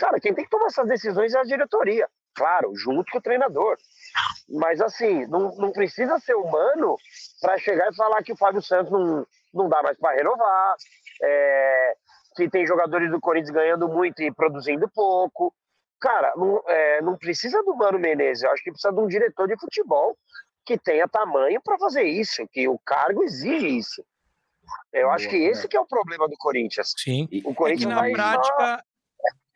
Cara, 0.00 0.18
quem 0.18 0.32
tem 0.32 0.44
que 0.44 0.50
tomar 0.50 0.68
essas 0.68 0.88
decisões 0.88 1.34
é 1.34 1.38
a 1.38 1.44
diretoria. 1.44 2.08
Claro, 2.34 2.74
junto 2.74 3.12
com 3.12 3.18
o 3.18 3.22
treinador. 3.22 3.76
Mas 4.48 4.80
assim, 4.80 5.26
não, 5.26 5.54
não 5.56 5.72
precisa 5.72 6.18
ser 6.18 6.34
humano 6.34 6.96
para 7.38 7.58
chegar 7.58 7.90
e 7.92 7.94
falar 7.94 8.22
que 8.22 8.32
o 8.32 8.36
Fábio 8.36 8.62
Santos 8.62 8.90
não, 8.90 9.26
não 9.52 9.68
dá 9.68 9.82
mais 9.82 9.98
para 9.98 10.16
renovar, 10.16 10.76
é, 11.22 11.94
que 12.34 12.48
tem 12.48 12.66
jogadores 12.66 13.10
do 13.10 13.20
Corinthians 13.20 13.54
ganhando 13.54 13.88
muito 13.88 14.22
e 14.22 14.32
produzindo 14.32 14.88
pouco. 14.88 15.54
Cara, 16.00 16.32
não, 16.34 16.62
é, 16.66 17.02
não 17.02 17.18
precisa 17.18 17.62
do 17.62 17.76
Mano 17.76 17.98
Menezes, 17.98 18.42
eu 18.42 18.50
acho 18.52 18.64
que 18.64 18.70
precisa 18.70 18.94
de 18.94 19.00
um 19.00 19.06
diretor 19.06 19.46
de 19.48 19.58
futebol 19.58 20.16
que 20.64 20.78
tenha 20.78 21.06
tamanho 21.06 21.60
para 21.62 21.76
fazer 21.76 22.04
isso, 22.04 22.48
que 22.50 22.66
o 22.66 22.78
cargo 22.78 23.22
exige 23.22 23.66
isso. 23.66 24.02
Eu 24.92 25.10
acho 25.10 25.28
que 25.28 25.36
esse 25.36 25.68
que 25.68 25.76
é 25.76 25.80
o 25.80 25.86
problema 25.86 26.26
do 26.28 26.36
Corinthians. 26.38 26.94
Sim. 26.96 27.28
O 27.44 27.54
Corinthians 27.54 27.92
é 27.92 28.02
que 28.02 28.10
na 28.10 28.16
prática, 28.16 28.84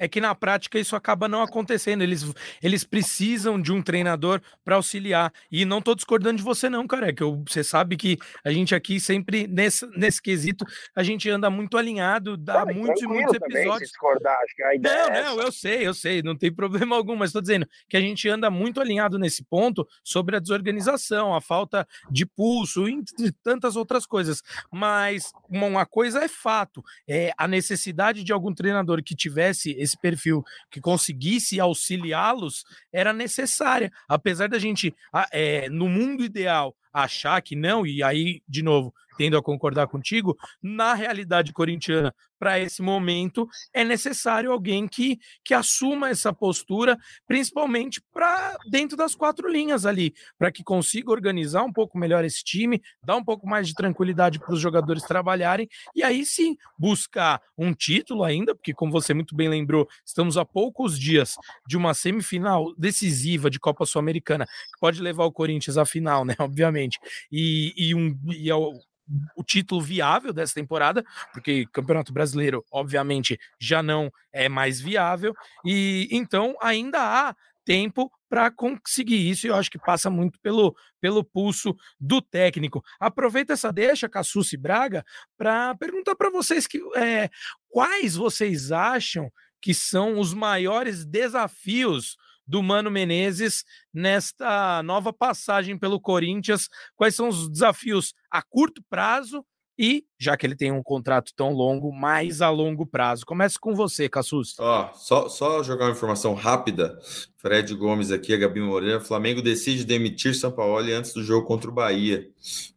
é 0.04 0.08
que 0.08 0.20
na 0.20 0.34
prática 0.34 0.78
isso 0.78 0.94
acaba 0.94 1.26
não 1.26 1.42
acontecendo. 1.42 2.02
Eles, 2.02 2.24
eles 2.62 2.84
precisam 2.84 3.60
de 3.60 3.72
um 3.72 3.80
treinador 3.80 4.40
para 4.62 4.76
auxiliar. 4.76 5.32
E 5.50 5.64
não 5.64 5.78
estou 5.78 5.94
discordando 5.94 6.36
de 6.36 6.42
você, 6.42 6.68
não, 6.68 6.86
cara. 6.86 7.08
É 7.08 7.12
que 7.12 7.22
eu, 7.22 7.42
você 7.46 7.64
sabe 7.64 7.96
que 7.96 8.18
a 8.44 8.52
gente 8.52 8.74
aqui 8.74 9.00
sempre, 9.00 9.46
nesse, 9.46 9.86
nesse 9.96 10.20
quesito, 10.20 10.66
a 10.94 11.02
gente 11.02 11.28
anda 11.30 11.48
muito 11.48 11.78
alinhado, 11.78 12.36
dá 12.36 12.66
muitos 12.66 13.02
e 13.02 13.06
muitos 13.06 13.34
episódios. 13.34 13.90
discordar, 13.90 14.36
acho 14.44 14.54
que 14.54 14.62
a 14.62 14.74
ideia 14.74 15.08
não, 15.08 15.14
é 15.14 15.22
não, 15.22 15.40
eu 15.40 15.50
sei, 15.50 15.86
eu 15.86 15.94
sei, 15.94 16.22
não 16.22 16.36
tem 16.36 16.52
problema 16.52 16.94
algum, 16.96 17.16
mas 17.16 17.30
estou 17.30 17.40
dizendo 17.40 17.66
que 17.88 17.96
a 17.96 18.00
gente 18.00 18.28
anda 18.28 18.50
muito 18.50 18.80
alinhado 18.80 19.18
nesse 19.18 19.42
ponto 19.42 19.88
sobre 20.02 20.36
a 20.36 20.38
desorganização, 20.38 21.34
a 21.34 21.40
falta 21.40 21.88
de 22.10 22.26
pulso, 22.26 22.86
e 22.86 23.32
tantas 23.42 23.74
outras 23.74 24.04
coisas. 24.04 24.42
Mas 24.70 25.32
uma 25.48 25.86
coisa 25.86 26.22
é 26.22 26.28
fato: 26.28 26.84
é 27.08 27.32
a 27.38 27.48
necessidade 27.48 28.22
de 28.22 28.32
algum 28.34 28.52
treinador 28.52 29.02
que 29.02 29.14
tivesse 29.14 29.70
esse 29.78 29.93
perfil 29.98 30.42
que 30.70 30.80
conseguisse 30.80 31.60
auxiliá-los 31.60 32.64
era 32.92 33.12
necessária. 33.12 33.92
Apesar 34.08 34.48
da 34.48 34.58
gente, 34.58 34.94
é, 35.32 35.68
no 35.68 35.88
mundo 35.88 36.24
ideal, 36.24 36.76
achar 36.94 37.42
que 37.42 37.56
não, 37.56 37.84
e 37.84 38.02
aí, 38.02 38.40
de 38.48 38.62
novo, 38.62 38.94
tendo 39.16 39.36
a 39.36 39.42
concordar 39.42 39.86
contigo, 39.88 40.36
na 40.62 40.94
realidade 40.94 41.52
corintiana, 41.52 42.14
para 42.38 42.58
esse 42.58 42.82
momento, 42.82 43.48
é 43.72 43.82
necessário 43.82 44.52
alguém 44.52 44.86
que, 44.86 45.18
que 45.42 45.54
assuma 45.54 46.10
essa 46.10 46.30
postura, 46.32 46.98
principalmente 47.26 48.02
para 48.12 48.58
dentro 48.70 48.98
das 48.98 49.14
quatro 49.14 49.48
linhas 49.48 49.86
ali, 49.86 50.12
para 50.38 50.52
que 50.52 50.62
consiga 50.62 51.10
organizar 51.10 51.62
um 51.62 51.72
pouco 51.72 51.96
melhor 51.96 52.22
esse 52.22 52.44
time, 52.44 52.82
dar 53.02 53.16
um 53.16 53.24
pouco 53.24 53.46
mais 53.46 53.66
de 53.66 53.72
tranquilidade 53.72 54.38
para 54.38 54.52
os 54.52 54.60
jogadores 54.60 55.04
trabalharem, 55.04 55.68
e 55.94 56.02
aí 56.02 56.26
sim 56.26 56.54
buscar 56.78 57.40
um 57.56 57.72
título 57.72 58.22
ainda, 58.22 58.54
porque, 58.54 58.74
como 58.74 58.92
você 58.92 59.14
muito 59.14 59.34
bem 59.34 59.48
lembrou, 59.48 59.88
estamos 60.04 60.36
a 60.36 60.44
poucos 60.44 60.98
dias 60.98 61.36
de 61.66 61.78
uma 61.78 61.94
semifinal 61.94 62.74
decisiva 62.76 63.48
de 63.48 63.58
Copa 63.58 63.86
Sul-Americana, 63.86 64.44
que 64.44 64.80
pode 64.80 65.00
levar 65.00 65.24
o 65.24 65.32
Corinthians 65.32 65.78
à 65.78 65.86
final, 65.86 66.26
né? 66.26 66.34
Obviamente, 66.38 66.83
e, 67.30 67.72
e, 67.76 67.94
um, 67.94 68.18
e 68.32 68.50
é 68.50 68.54
o 68.54 69.44
título 69.44 69.80
viável 69.80 70.32
dessa 70.32 70.54
temporada, 70.54 71.04
porque 71.32 71.66
Campeonato 71.72 72.12
Brasileiro, 72.12 72.64
obviamente, 72.70 73.38
já 73.60 73.82
não 73.82 74.10
é 74.32 74.48
mais 74.48 74.80
viável, 74.80 75.34
e 75.64 76.08
então 76.10 76.56
ainda 76.60 76.98
há 77.00 77.36
tempo 77.64 78.10
para 78.28 78.50
conseguir 78.50 79.30
isso, 79.30 79.46
e 79.46 79.50
eu 79.50 79.54
acho 79.54 79.70
que 79.70 79.78
passa 79.78 80.10
muito 80.10 80.38
pelo, 80.40 80.76
pelo 81.00 81.24
pulso 81.24 81.74
do 81.98 82.20
técnico. 82.20 82.82
Aproveita 83.00 83.54
essa 83.54 83.72
deixa, 83.72 84.08
Cassucci 84.08 84.56
Braga, 84.56 85.04
para 85.36 85.74
perguntar 85.76 86.14
para 86.14 86.30
vocês 86.30 86.66
que 86.66 86.78
é, 86.96 87.30
quais 87.68 88.16
vocês 88.16 88.70
acham 88.70 89.30
que 89.60 89.72
são 89.72 90.18
os 90.18 90.34
maiores 90.34 91.06
desafios 91.06 92.16
do 92.46 92.62
Mano 92.62 92.90
Menezes 92.90 93.64
nesta 93.92 94.82
nova 94.82 95.12
passagem 95.12 95.78
pelo 95.78 96.00
Corinthians? 96.00 96.68
Quais 96.96 97.14
são 97.14 97.28
os 97.28 97.50
desafios 97.50 98.14
a 98.30 98.42
curto 98.42 98.82
prazo 98.88 99.44
e, 99.78 100.04
já 100.18 100.36
que 100.36 100.46
ele 100.46 100.54
tem 100.54 100.70
um 100.70 100.82
contrato 100.82 101.32
tão 101.34 101.52
longo, 101.52 101.92
mais 101.92 102.40
a 102.40 102.48
longo 102.48 102.86
prazo. 102.86 103.26
Comece 103.26 103.58
com 103.58 103.74
você, 103.74 104.08
Cassus. 104.08 104.54
Ó, 104.58 104.92
só, 104.94 105.28
só 105.28 105.62
jogar 105.62 105.86
uma 105.86 105.92
informação 105.92 106.32
rápida. 106.34 106.98
Fred 107.38 107.74
Gomes 107.74 108.12
aqui, 108.12 108.32
a 108.32 108.36
Gabi 108.36 108.60
Moreira. 108.60 109.00
Flamengo 109.00 109.42
decide 109.42 109.84
demitir 109.84 110.34
São 110.34 110.52
Paulo 110.52 110.78
antes 110.92 111.12
do 111.12 111.24
jogo 111.24 111.46
contra 111.46 111.68
o 111.68 111.74
Bahia. 111.74 112.28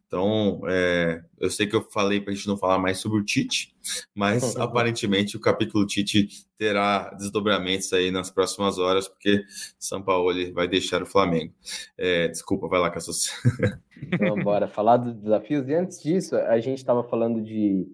Então, 0.08 0.62
é, 0.66 1.22
eu 1.38 1.50
sei 1.50 1.66
que 1.66 1.76
eu 1.76 1.82
falei 1.82 2.18
para 2.18 2.32
a 2.32 2.34
gente 2.34 2.48
não 2.48 2.56
falar 2.56 2.78
mais 2.78 2.98
sobre 2.98 3.20
o 3.20 3.24
Tite, 3.24 3.74
mas 4.14 4.56
aparentemente 4.56 5.36
o 5.36 5.40
capítulo 5.40 5.86
Tite 5.86 6.26
terá 6.56 7.10
desdobramentos 7.10 7.92
aí 7.92 8.10
nas 8.10 8.30
próximas 8.30 8.78
horas, 8.78 9.06
porque 9.06 9.44
São 9.78 10.02
Paulo 10.02 10.32
vai 10.54 10.66
deixar 10.66 11.02
o 11.02 11.06
Flamengo. 11.06 11.52
É, 11.96 12.26
desculpa, 12.28 12.66
vai 12.66 12.80
lá, 12.80 12.90
Cassus. 12.90 13.30
Então, 14.00 14.36
bora 14.36 14.68
falar 14.68 14.96
dos 14.96 15.12
desafios. 15.12 15.68
E 15.68 15.74
antes 15.74 16.00
disso, 16.00 16.36
a 16.36 16.60
gente 16.60 16.78
estava 16.78 17.02
falando 17.02 17.42
de, 17.42 17.84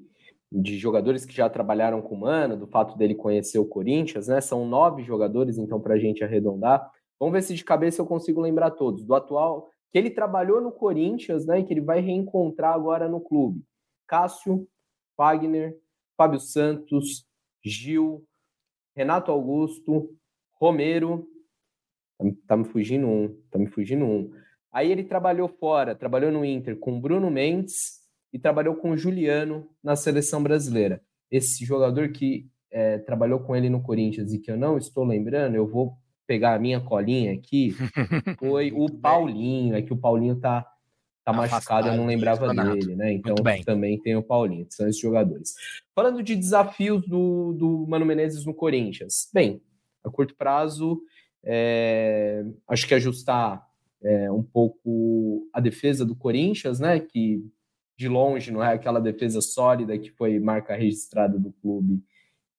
de 0.52 0.78
jogadores 0.78 1.24
que 1.24 1.34
já 1.34 1.48
trabalharam 1.48 2.02
com 2.02 2.14
o 2.14 2.20
Mano, 2.20 2.58
do 2.58 2.66
fato 2.66 2.96
dele 2.98 3.14
conhecer 3.14 3.58
o 3.58 3.64
Corinthians, 3.64 4.28
né? 4.28 4.38
São 4.42 4.68
nove 4.68 5.02
jogadores, 5.02 5.56
então, 5.56 5.80
para 5.80 5.94
a 5.94 5.98
gente 5.98 6.22
arredondar. 6.22 6.86
Vamos 7.18 7.32
ver 7.32 7.42
se 7.42 7.54
de 7.54 7.64
cabeça 7.64 8.02
eu 8.02 8.06
consigo 8.06 8.38
lembrar 8.38 8.72
todos. 8.72 9.02
Do 9.02 9.14
atual 9.14 9.70
que 9.94 9.98
ele 9.98 10.10
trabalhou 10.10 10.60
no 10.60 10.72
Corinthians, 10.72 11.46
né, 11.46 11.60
e 11.60 11.64
que 11.64 11.72
ele 11.72 11.80
vai 11.80 12.00
reencontrar 12.00 12.74
agora 12.74 13.08
no 13.08 13.20
clube. 13.20 13.62
Cássio, 14.08 14.66
Wagner, 15.16 15.78
Fábio 16.16 16.40
Santos, 16.40 17.24
Gil, 17.64 18.26
Renato 18.96 19.30
Augusto, 19.30 20.12
Romero, 20.54 21.28
tá, 22.18 22.24
tá 22.48 22.56
me 22.56 22.64
fugindo 22.64 23.06
um, 23.06 23.40
tá 23.48 23.56
me 23.56 23.68
fugindo 23.68 24.04
um. 24.04 24.32
Aí 24.72 24.90
ele 24.90 25.04
trabalhou 25.04 25.46
fora, 25.46 25.94
trabalhou 25.94 26.32
no 26.32 26.44
Inter 26.44 26.76
com 26.76 27.00
Bruno 27.00 27.30
Mendes 27.30 28.00
e 28.32 28.38
trabalhou 28.38 28.74
com 28.74 28.96
Juliano 28.96 29.70
na 29.80 29.94
seleção 29.94 30.42
brasileira. 30.42 31.00
Esse 31.30 31.64
jogador 31.64 32.08
que 32.08 32.50
é, 32.68 32.98
trabalhou 32.98 33.38
com 33.38 33.54
ele 33.54 33.70
no 33.70 33.80
Corinthians 33.80 34.32
e 34.32 34.40
que 34.40 34.50
eu 34.50 34.56
não 34.56 34.76
estou 34.76 35.04
lembrando, 35.04 35.54
eu 35.54 35.68
vou 35.68 35.96
pegar 36.26 36.54
a 36.54 36.58
minha 36.58 36.80
colinha 36.80 37.32
aqui, 37.32 37.72
foi 38.38 38.72
o 38.72 38.90
Paulinho. 38.90 39.74
É 39.74 39.82
que 39.82 39.92
o 39.92 39.96
Paulinho 39.96 40.36
tá, 40.36 40.66
tá 41.24 41.32
machucado, 41.32 41.88
eu 41.88 41.96
não 41.96 42.06
lembrava 42.06 42.52
dele, 42.52 42.96
né? 42.96 43.12
Então 43.12 43.34
também 43.64 44.00
tem 44.00 44.16
o 44.16 44.22
Paulinho, 44.22 44.66
são 44.70 44.88
esses 44.88 45.00
jogadores. 45.00 45.54
Falando 45.94 46.22
de 46.22 46.36
desafios 46.36 47.06
do, 47.06 47.52
do 47.52 47.86
Mano 47.88 48.06
Menezes 48.06 48.44
no 48.44 48.54
Corinthians. 48.54 49.30
Bem, 49.32 49.60
a 50.02 50.10
curto 50.10 50.34
prazo, 50.36 51.00
é, 51.42 52.44
acho 52.68 52.86
que 52.86 52.94
ajustar 52.94 53.66
é, 54.02 54.30
um 54.30 54.42
pouco 54.42 55.48
a 55.52 55.60
defesa 55.60 56.04
do 56.04 56.14
Corinthians, 56.14 56.78
né? 56.78 57.00
Que 57.00 57.42
de 57.96 58.08
longe 58.08 58.50
não 58.50 58.62
é 58.62 58.74
aquela 58.74 59.00
defesa 59.00 59.40
sólida 59.40 59.98
que 59.98 60.10
foi 60.10 60.38
marca 60.38 60.74
registrada 60.74 61.38
do 61.38 61.52
clube 61.52 62.02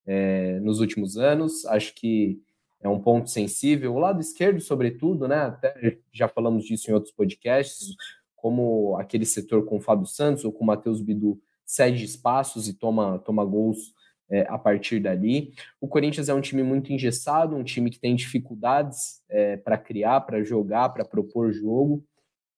é, 0.06 0.60
nos 0.62 0.80
últimos 0.80 1.18
anos. 1.18 1.66
Acho 1.66 1.94
que 1.94 2.42
é 2.82 2.90
um 2.90 3.00
ponto 3.00 3.30
sensível. 3.30 3.96
O 3.96 4.00
lado 4.00 4.22
esquerdo, 4.22 4.60
sobretudo, 4.62 5.28
né? 5.28 5.38
Até 5.38 5.98
já 6.12 6.28
falamos 6.28 6.66
disso 6.66 6.90
em 6.90 6.94
outros 6.94 7.14
podcasts, 7.14 7.96
como 8.36 8.96
aquele 8.98 9.26
setor 9.26 9.66
com 9.66 9.78
o 9.78 9.82
Fábio 9.82 10.06
Santos 10.06 10.46
ou 10.46 10.52
com 10.52 10.64
o 10.64 10.68
Matheus 10.68 11.02
Bidu 11.02 11.40
cede 11.66 12.06
espaços 12.06 12.68
e 12.68 12.74
toma, 12.74 13.18
toma 13.20 13.44
gols 13.44 13.96
é, 14.30 14.42
a 14.48 14.58
partir 14.58 15.00
dali. 15.00 15.54
O 15.82 15.88
Corinthians 15.88 16.30
é 16.30 16.34
um 16.34 16.42
time 16.42 16.64
muito 16.64 16.94
engessado, 16.94 17.56
um 17.56 17.64
time 17.64 17.90
que 17.90 18.00
tem 18.00 18.16
dificuldades 18.16 19.22
é, 19.30 19.58
para 19.58 19.78
criar, 19.78 20.22
para 20.22 20.44
jogar, 20.44 20.90
para 20.90 21.04
propor 21.04 21.52
jogo. 21.52 22.04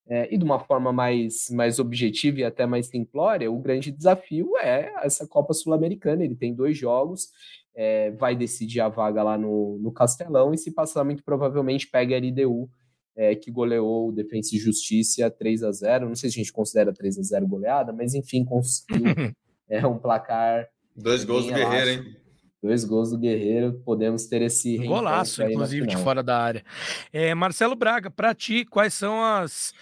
É, 0.10 0.34
e 0.34 0.38
de 0.38 0.44
uma 0.44 0.60
forma 0.60 0.94
mais, 0.94 1.50
mais 1.52 1.80
objetiva 1.80 2.40
e 2.40 2.44
até 2.44 2.66
mais 2.66 2.88
simplória, 2.88 3.52
o 3.52 3.60
grande 3.60 3.92
desafio 3.92 4.56
é 4.58 4.94
essa 5.04 5.28
Copa 5.28 5.54
Sul-Americana. 5.54 6.24
Ele 6.24 6.36
tem 6.36 6.54
dois 6.54 6.78
jogos, 6.78 7.28
é, 7.76 8.12
vai 8.12 8.36
decidir 8.36 8.80
a 8.80 8.88
vaga 8.88 9.22
lá 9.22 9.38
no, 9.38 9.78
no 9.80 9.92
Castelão 9.92 10.54
e 10.54 10.58
se 10.58 10.72
passar, 10.72 11.04
muito 11.04 11.24
provavelmente 11.24 11.90
pega 11.90 12.16
a 12.16 12.20
LDU, 12.20 12.70
é, 13.18 13.36
que 13.36 13.52
goleou 13.52 14.10
o 14.10 14.12
Defensa 14.14 14.56
e 14.56 14.60
Justiça 14.60 15.30
3 15.30 15.64
a 15.64 15.72
0 15.72 16.08
Não 16.08 16.16
sei 16.16 16.30
se 16.30 16.40
a 16.40 16.44
gente 16.44 16.54
considera 16.54 16.94
3 16.94 17.20
a 17.20 17.24
0 17.24 17.48
goleada, 17.48 17.92
mas 17.92 18.14
enfim, 18.14 18.46
conseguiu 18.46 19.04
é, 19.68 19.86
um 19.86 19.98
placar. 19.98 20.70
Dois 20.96 21.26
gols 21.26 21.48
do 21.48 21.54
Guerreiro, 21.54 21.90
hein? 21.90 22.27
Dois 22.62 22.84
gols 22.84 23.12
do 23.12 23.20
Guerreiro, 23.20 23.74
podemos 23.86 24.26
ter 24.26 24.42
esse 24.42 24.78
golaço, 24.80 25.44
inclusive 25.44 25.86
de 25.86 25.96
fora 25.98 26.24
da 26.24 26.42
área. 26.42 26.66
É, 27.14 27.36
Marcelo 27.36 27.76
Braga, 27.76 28.10
para 28.10 28.34
ti, 28.34 28.66
quais 28.66 28.96
são 28.96 29.24
as, 29.24 29.74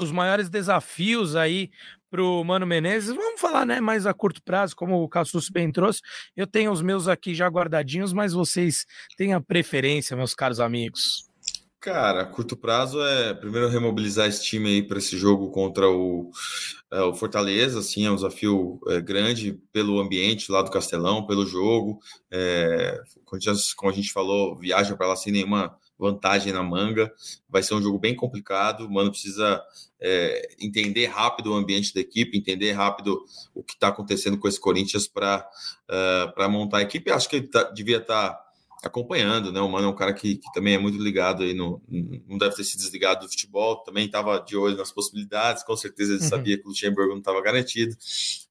os 0.00 0.10
maiores 0.10 0.50
desafios 0.50 1.36
aí 1.36 1.70
para 2.10 2.22
o 2.22 2.42
Mano 2.42 2.66
Menezes? 2.66 3.14
Vamos 3.14 3.40
falar, 3.40 3.64
né, 3.64 3.80
mais 3.80 4.04
a 4.04 4.12
curto 4.12 4.42
prazo, 4.42 4.74
como 4.74 5.00
o 5.00 5.08
Cassus 5.08 5.48
bem 5.48 5.70
trouxe. 5.70 6.00
Eu 6.36 6.46
tenho 6.46 6.72
os 6.72 6.82
meus 6.82 7.06
aqui 7.06 7.34
já 7.34 7.46
guardadinhos, 7.46 8.12
mas 8.12 8.32
vocês 8.32 8.84
têm 9.16 9.32
a 9.32 9.40
preferência, 9.40 10.16
meus 10.16 10.34
caros 10.34 10.58
amigos. 10.58 11.27
Cara, 11.80 12.26
curto 12.26 12.56
prazo 12.56 13.00
é 13.00 13.32
primeiro 13.32 13.68
remobilizar 13.68 14.26
esse 14.26 14.42
time 14.42 14.68
aí 14.68 14.82
para 14.82 14.98
esse 14.98 15.16
jogo 15.16 15.48
contra 15.50 15.88
o, 15.88 16.28
é, 16.90 17.00
o 17.02 17.14
Fortaleza, 17.14 17.78
assim, 17.78 18.04
é 18.04 18.10
um 18.10 18.16
desafio 18.16 18.80
é, 18.88 19.00
grande 19.00 19.52
pelo 19.72 20.00
ambiente 20.00 20.50
lá 20.50 20.60
do 20.60 20.72
Castelão, 20.72 21.24
pelo 21.24 21.46
jogo. 21.46 22.00
É, 22.32 23.00
como 23.76 23.92
a 23.92 23.94
gente 23.94 24.12
falou, 24.12 24.56
viaja 24.56 24.96
para 24.96 25.06
lá 25.06 25.14
sem 25.14 25.32
nenhuma 25.32 25.78
vantagem 25.96 26.52
na 26.52 26.64
manga. 26.64 27.12
Vai 27.48 27.62
ser 27.62 27.74
um 27.74 27.82
jogo 27.82 27.98
bem 27.98 28.14
complicado. 28.14 28.84
O 28.84 28.92
Mano 28.92 29.10
precisa 29.10 29.62
é, 30.00 30.48
entender 30.60 31.06
rápido 31.06 31.52
o 31.52 31.54
ambiente 31.54 31.94
da 31.94 32.00
equipe, 32.00 32.36
entender 32.36 32.72
rápido 32.72 33.24
o 33.54 33.62
que 33.62 33.74
está 33.74 33.88
acontecendo 33.88 34.36
com 34.36 34.48
esse 34.48 34.60
Corinthians 34.60 35.06
para 35.06 35.48
uh, 35.88 36.50
montar 36.50 36.78
a 36.78 36.82
equipe. 36.82 37.10
Acho 37.10 37.28
que 37.28 37.36
ele 37.36 37.48
tá, 37.48 37.64
devia 37.64 37.98
estar. 37.98 38.30
Tá 38.30 38.47
acompanhando, 38.82 39.50
né? 39.50 39.60
O 39.60 39.68
Mano 39.68 39.88
é 39.88 39.90
um 39.90 39.94
cara 39.94 40.12
que, 40.12 40.36
que, 40.36 40.52
também 40.52 40.74
é 40.74 40.78
muito 40.78 41.02
ligado 41.02 41.42
aí 41.42 41.52
no. 41.52 41.82
Não 42.26 42.38
deve 42.38 42.54
ter 42.54 42.64
se 42.64 42.76
desligado 42.76 43.24
do 43.24 43.30
futebol, 43.30 43.78
também 43.78 44.06
estava 44.06 44.38
de 44.38 44.56
olho 44.56 44.76
nas 44.76 44.92
possibilidades, 44.92 45.64
com 45.64 45.76
certeza 45.76 46.12
ele 46.12 46.22
uhum. 46.22 46.28
sabia 46.28 46.56
que 46.56 46.64
o 46.64 46.68
Luxemburgo 46.68 47.10
não 47.10 47.18
estava 47.18 47.42
garantido 47.42 47.96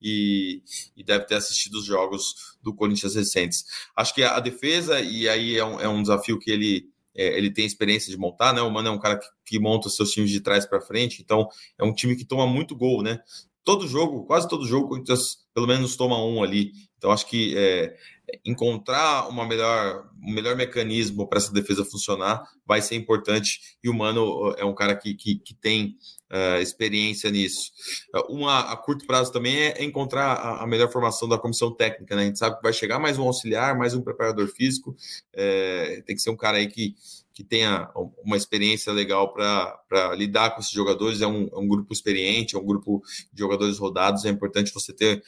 e, 0.02 0.62
e, 0.96 1.04
deve 1.04 1.26
ter 1.26 1.36
assistido 1.36 1.76
os 1.76 1.86
jogos 1.86 2.56
do 2.62 2.74
Corinthians 2.74 3.16
recentes. 3.16 3.64
Acho 3.96 4.14
que 4.14 4.24
a, 4.24 4.40
defesa, 4.40 5.00
e 5.00 5.30
aí 5.30 5.58
é 5.58 5.66
um, 5.66 5.80
é 5.80 5.88
um 5.88 6.02
desafio 6.02 6.40
que 6.40 6.52
ele. 6.52 6.90
É, 7.20 7.36
ele 7.36 7.50
tem 7.50 7.66
experiência 7.66 8.12
de 8.12 8.18
montar, 8.18 8.54
né? 8.54 8.62
O 8.62 8.70
Mano 8.70 8.90
é 8.90 8.92
um 8.92 9.00
cara 9.00 9.18
que, 9.18 9.28
que 9.44 9.60
monta 9.60 9.88
os 9.88 9.96
seus 9.96 10.12
times 10.12 10.30
de 10.30 10.40
trás 10.40 10.68
para 10.68 10.80
frente, 10.80 11.20
então 11.20 11.48
é 11.76 11.84
um 11.84 11.92
time 11.92 12.16
que 12.16 12.24
toma 12.24 12.46
muito 12.46 12.76
gol, 12.76 13.02
né? 13.02 13.20
Todo 13.64 13.88
jogo, 13.88 14.24
quase 14.26 14.48
todo 14.48 14.68
jogo, 14.68 15.04
pelo 15.52 15.66
menos 15.66 15.96
toma 15.96 16.24
um 16.24 16.44
ali. 16.44 16.74
Então 16.98 17.12
acho 17.12 17.26
que 17.28 17.58
é, 17.58 17.96
encontrar 18.44 19.28
uma 19.30 19.46
melhor, 19.46 20.10
um 20.22 20.34
melhor 20.34 20.56
mecanismo 20.56 21.28
para 21.28 21.38
essa 21.38 21.52
defesa 21.52 21.86
funcionar 21.86 22.44
vai 22.66 22.82
ser 22.82 22.96
importante 22.96 23.78
e 23.84 23.90
o 23.90 23.94
Mano 23.94 24.54
é 24.58 24.66
um 24.66 24.76
cara 24.76 24.96
que, 24.96 25.14
que, 25.14 25.36
que 25.36 25.54
tem 25.54 25.98
uh, 26.32 26.62
experiência 26.62 27.32
nisso. 27.32 27.72
Uma 28.30 28.72
a 28.72 28.76
curto 28.76 29.06
prazo 29.06 29.32
também 29.32 29.56
é 29.58 29.84
encontrar 29.84 30.34
a, 30.34 30.64
a, 30.64 30.68
melhor 30.68 30.92
formação 30.92 31.28
da 31.28 31.38
comissão 31.38 31.74
técnica, 31.74 32.16
né? 32.16 32.24
A 32.24 32.26
gente 32.26 32.40
sabe 32.40 32.58
que 32.58 32.64
vai 32.64 32.74
chegar 32.74 33.00
mais 33.00 33.18
um 33.18 33.24
auxiliar, 33.24 33.78
mais 33.78 33.94
um 33.94 34.02
preparador 34.02 34.48
físico, 34.48 34.96
é, 35.34 36.04
tem 36.06 36.16
que 36.16 36.22
ser 36.22 36.30
um 36.30 36.38
cara 36.38 36.58
aí 36.58 36.68
que 36.68 36.96
que 37.38 37.44
tenha 37.44 37.88
uma 38.24 38.36
experiência 38.36 38.92
legal 38.92 39.32
para 39.32 40.16
lidar 40.16 40.56
com 40.56 40.60
esses 40.60 40.72
jogadores. 40.72 41.22
É 41.22 41.28
um, 41.28 41.48
é 41.54 41.60
um, 41.60 41.68
grupo 41.68 41.94
experiente, 41.94 42.56
é 42.56 42.60
um 42.60 42.66
grupo 42.66 43.04
de 43.32 43.40
jogadores 43.40 43.78
rodados. 43.78 44.26
É 44.26 44.30
importante 44.30 44.74
você 44.74 44.92
ter 44.92 45.24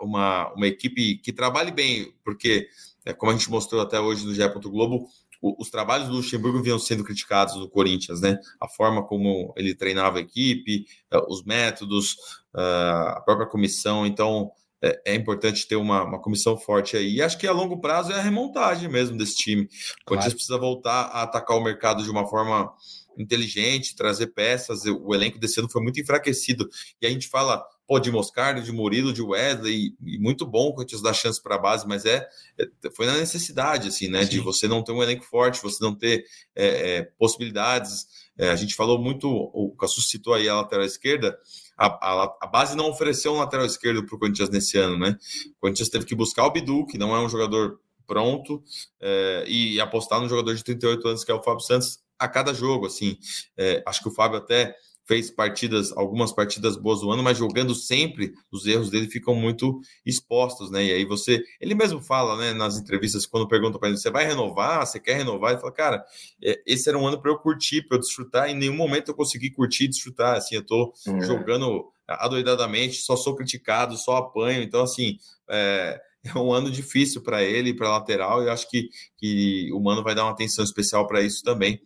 uma, 0.00 0.52
uma 0.52 0.66
equipe 0.66 1.16
que 1.18 1.32
trabalhe 1.32 1.70
bem, 1.70 2.12
porque, 2.24 2.66
é, 3.04 3.12
como 3.12 3.30
a 3.30 3.36
gente 3.36 3.48
mostrou 3.48 3.80
até 3.80 4.00
hoje 4.00 4.26
no 4.26 4.34
GE. 4.34 4.42
Globo, 4.64 5.06
os 5.40 5.70
trabalhos 5.70 6.08
do 6.08 6.14
Luxemburgo 6.14 6.60
vinham 6.60 6.78
sendo 6.80 7.04
criticados 7.04 7.54
no 7.54 7.68
Corinthians, 7.68 8.20
né? 8.20 8.36
A 8.60 8.66
forma 8.66 9.04
como 9.04 9.54
ele 9.56 9.76
treinava 9.76 10.18
a 10.18 10.22
equipe, 10.22 10.86
é, 11.08 11.18
os 11.28 11.44
métodos, 11.44 12.16
a 12.52 13.22
própria 13.24 13.46
comissão. 13.46 14.04
Então, 14.04 14.50
é, 14.84 15.00
é, 15.06 15.14
importante 15.14 15.66
ter 15.66 15.76
uma, 15.76 16.04
uma, 16.04 16.20
comissão 16.20 16.58
forte 16.58 16.94
aí. 16.94 17.14
E 17.14 17.22
acho 17.22 17.38
que 17.38 17.46
a 17.46 17.52
longo 17.52 17.80
prazo 17.80 18.12
é 18.12 18.16
a 18.16 18.22
remontagem 18.22 18.86
mesmo 18.86 19.16
desse 19.16 19.36
time. 19.36 19.62
O 19.62 20.04
Corinthians 20.04 20.34
precisa 20.34 20.58
voltar 20.58 21.04
a 21.04 21.22
atacar 21.22 21.56
o 21.56 21.64
mercado 21.64 22.02
de 22.02 22.10
uma 22.10 22.26
forma 22.26 22.70
inteligente, 23.16 23.96
trazer 23.96 24.26
peças. 24.28 24.84
O 24.84 25.14
elenco 25.14 25.38
desse 25.38 25.58
ano 25.58 25.70
foi 25.70 25.82
muito 25.82 25.98
enfraquecido. 25.98 26.68
E 27.00 27.06
a 27.06 27.10
gente 27.10 27.28
fala, 27.28 27.64
pô, 27.86 27.98
de 27.98 28.10
Moscardo, 28.10 28.60
de 28.60 28.72
Murilo, 28.72 29.10
de 29.10 29.22
Wesley, 29.22 29.94
e 30.04 30.18
muito 30.18 30.44
bom 30.44 30.68
o 30.68 30.74
Corinthians 30.74 31.00
dar 31.00 31.14
chance 31.14 31.42
para 31.42 31.54
a 31.54 31.58
base, 31.58 31.86
mas 31.86 32.04
é, 32.04 32.28
é, 32.58 32.66
foi 32.94 33.06
na 33.06 33.16
necessidade, 33.16 33.88
assim, 33.88 34.08
né? 34.08 34.24
Sim. 34.24 34.30
De 34.32 34.40
você 34.40 34.68
não 34.68 34.82
ter 34.82 34.92
um 34.92 35.02
elenco 35.02 35.24
forte, 35.24 35.62
você 35.62 35.82
não 35.82 35.94
ter 35.94 36.26
é, 36.54 36.96
é 36.96 37.02
possibilidades. 37.18 38.23
É, 38.36 38.50
a 38.50 38.56
gente 38.56 38.74
falou 38.74 38.98
muito, 38.98 39.28
o 39.28 39.74
Cassus 39.76 40.08
citou 40.08 40.34
aí 40.34 40.48
a 40.48 40.56
lateral 40.56 40.84
esquerda, 40.84 41.38
a, 41.76 41.86
a, 41.86 42.36
a, 42.42 42.46
base 42.46 42.76
não 42.76 42.88
ofereceu 42.88 43.32
um 43.32 43.38
lateral 43.38 43.66
esquerdo 43.66 44.04
para 44.04 44.14
o 44.14 44.18
Corinthians 44.18 44.48
nesse 44.48 44.78
ano, 44.78 44.98
né? 44.98 45.16
O 45.56 45.60
Corinthians 45.60 45.88
teve 45.88 46.04
que 46.04 46.14
buscar 46.14 46.44
o 46.44 46.50
Bidu, 46.50 46.86
que 46.86 46.98
não 46.98 47.14
é 47.14 47.20
um 47.20 47.28
jogador 47.28 47.80
pronto, 48.06 48.62
é, 49.00 49.44
e 49.46 49.80
apostar 49.80 50.20
no 50.20 50.28
jogador 50.28 50.54
de 50.54 50.62
38 50.64 51.08
anos, 51.08 51.24
que 51.24 51.30
é 51.30 51.34
o 51.34 51.42
Fábio 51.42 51.60
Santos, 51.60 52.00
a 52.18 52.28
cada 52.28 52.52
jogo, 52.54 52.86
assim. 52.86 53.18
É, 53.56 53.82
acho 53.86 54.02
que 54.02 54.08
o 54.08 54.12
Fábio 54.12 54.38
até 54.38 54.74
fez 55.06 55.30
partidas, 55.30 55.92
algumas 55.96 56.32
partidas 56.32 56.76
boas 56.76 57.00
do 57.00 57.10
ano, 57.10 57.22
mas 57.22 57.36
jogando 57.36 57.74
sempre, 57.74 58.32
os 58.50 58.66
erros 58.66 58.90
dele 58.90 59.08
ficam 59.08 59.34
muito 59.34 59.80
expostos, 60.04 60.70
né? 60.70 60.84
E 60.84 60.92
aí 60.92 61.04
você, 61.04 61.42
ele 61.60 61.74
mesmo 61.74 62.00
fala, 62.00 62.36
né, 62.36 62.52
nas 62.52 62.78
entrevistas, 62.78 63.26
quando 63.26 63.46
pergunta 63.46 63.78
para 63.78 63.88
ele, 63.88 63.98
você 63.98 64.10
vai 64.10 64.24
renovar? 64.24 64.86
Você 64.86 64.98
quer 64.98 65.18
renovar? 65.18 65.52
Ele 65.52 65.60
fala, 65.60 65.72
cara, 65.72 66.04
é, 66.42 66.60
esse 66.66 66.88
era 66.88 66.98
um 66.98 67.06
ano 67.06 67.20
para 67.20 67.30
eu 67.30 67.38
curtir, 67.38 67.82
para 67.82 67.96
eu 67.96 68.00
desfrutar. 68.00 68.48
Em 68.48 68.54
nenhum 68.54 68.76
momento 68.76 69.08
eu 69.08 69.14
consegui 69.14 69.50
curtir 69.50 69.84
e 69.84 69.88
desfrutar. 69.88 70.36
Assim, 70.36 70.54
eu 70.54 70.64
tô 70.64 70.92
uhum. 71.06 71.20
jogando 71.20 71.86
adoidadamente, 72.06 72.96
só 72.96 73.16
sou 73.16 73.34
criticado, 73.34 73.96
só 73.96 74.16
apanho. 74.16 74.62
Então, 74.62 74.82
assim, 74.82 75.18
é, 75.50 76.00
é 76.34 76.38
um 76.38 76.52
ano 76.52 76.70
difícil 76.70 77.22
para 77.22 77.42
ele, 77.42 77.74
para 77.74 77.90
lateral, 77.90 78.42
e 78.42 78.46
eu 78.46 78.52
acho 78.52 78.68
que, 78.68 78.88
que 79.16 79.70
o 79.72 79.80
Mano 79.80 80.02
vai 80.02 80.14
dar 80.14 80.24
uma 80.24 80.32
atenção 80.32 80.64
especial 80.64 81.06
para 81.06 81.20
isso 81.20 81.42
também. 81.42 81.80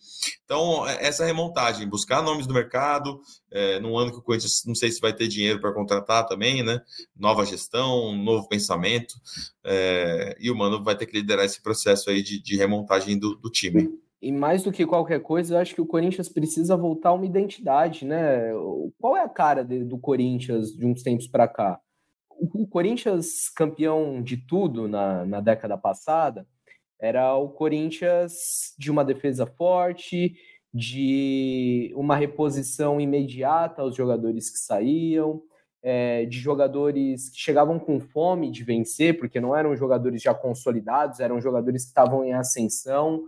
Então, 0.45 0.87
é, 0.89 1.05
essa 1.05 1.25
remontagem, 1.25 1.89
buscar 1.89 2.23
nomes 2.23 2.47
do 2.47 2.55
mercado, 2.55 3.21
é, 3.51 3.81
num 3.81 3.99
ano 3.99 4.13
que 4.13 4.19
o 4.19 4.23
Corinthians 4.23 4.63
não 4.65 4.75
sei 4.75 4.91
se 4.91 5.01
vai 5.01 5.13
ter 5.13 5.27
dinheiro 5.27 5.61
para 5.61 5.73
contratar 5.73 6.27
também, 6.27 6.63
né? 6.63 6.81
Nova 7.17 7.45
gestão, 7.45 8.15
novo 8.17 8.49
pensamento, 8.49 9.15
é, 9.65 10.37
e 10.39 10.51
o 10.51 10.57
Mano 10.57 10.83
vai 10.83 10.97
ter 10.97 11.07
que 11.07 11.17
liderar 11.17 11.45
esse 11.45 11.61
processo 11.61 12.11
aí 12.11 12.23
de, 12.23 12.41
de 12.41 12.57
remontagem 12.57 13.19
do, 13.19 13.35
do 13.37 13.51
time. 13.51 13.89
E 14.21 14.33
mais 14.33 14.65
do 14.65 14.73
que 14.73 14.85
qualquer 14.85 15.21
coisa, 15.21 15.55
eu 15.55 15.59
acho 15.61 15.75
que 15.75 15.81
o 15.81 15.87
Corinthians 15.87 16.29
precisa 16.29 16.77
voltar 16.77 17.13
uma 17.13 17.25
identidade, 17.27 18.05
né? 18.05 18.51
Qual 18.99 19.17
é 19.17 19.23
a 19.23 19.29
cara 19.29 19.65
de, 19.65 19.85
do 19.85 19.97
Corinthians 19.97 20.73
de 20.73 20.85
uns 20.85 21.03
tempos 21.03 21.29
para 21.29 21.47
cá? 21.47 21.81
O 22.41 22.67
Corinthians 22.67 23.49
campeão 23.49 24.23
de 24.23 24.37
tudo 24.37 24.87
na, 24.89 25.25
na 25.25 25.41
década 25.41 25.77
passada 25.77 26.47
era 27.01 27.35
o 27.37 27.49
Corinthians 27.49 28.75
de 28.77 28.91
uma 28.91 29.05
defesa 29.05 29.47
forte, 29.47 30.35
de 30.73 31.93
uma 31.95 32.17
reposição 32.17 33.01
imediata 33.01 33.83
aos 33.83 33.95
jogadores 33.95 34.51
que 34.51 34.59
saíam, 34.59 35.43
é, 35.83 36.25
de 36.27 36.39
jogadores 36.39 37.31
que 37.31 37.39
chegavam 37.39 37.79
com 37.79 38.01
fome 38.01 38.51
de 38.51 38.65
vencer, 38.65 39.19
porque 39.19 39.41
não 39.41 39.57
eram 39.57 39.77
jogadores 39.77 40.21
já 40.21 40.35
consolidados, 40.35 41.21
eram 41.21 41.41
jogadores 41.41 41.83
que 41.83 41.89
estavam 41.89 42.25
em 42.25 42.33
ascensão. 42.33 43.25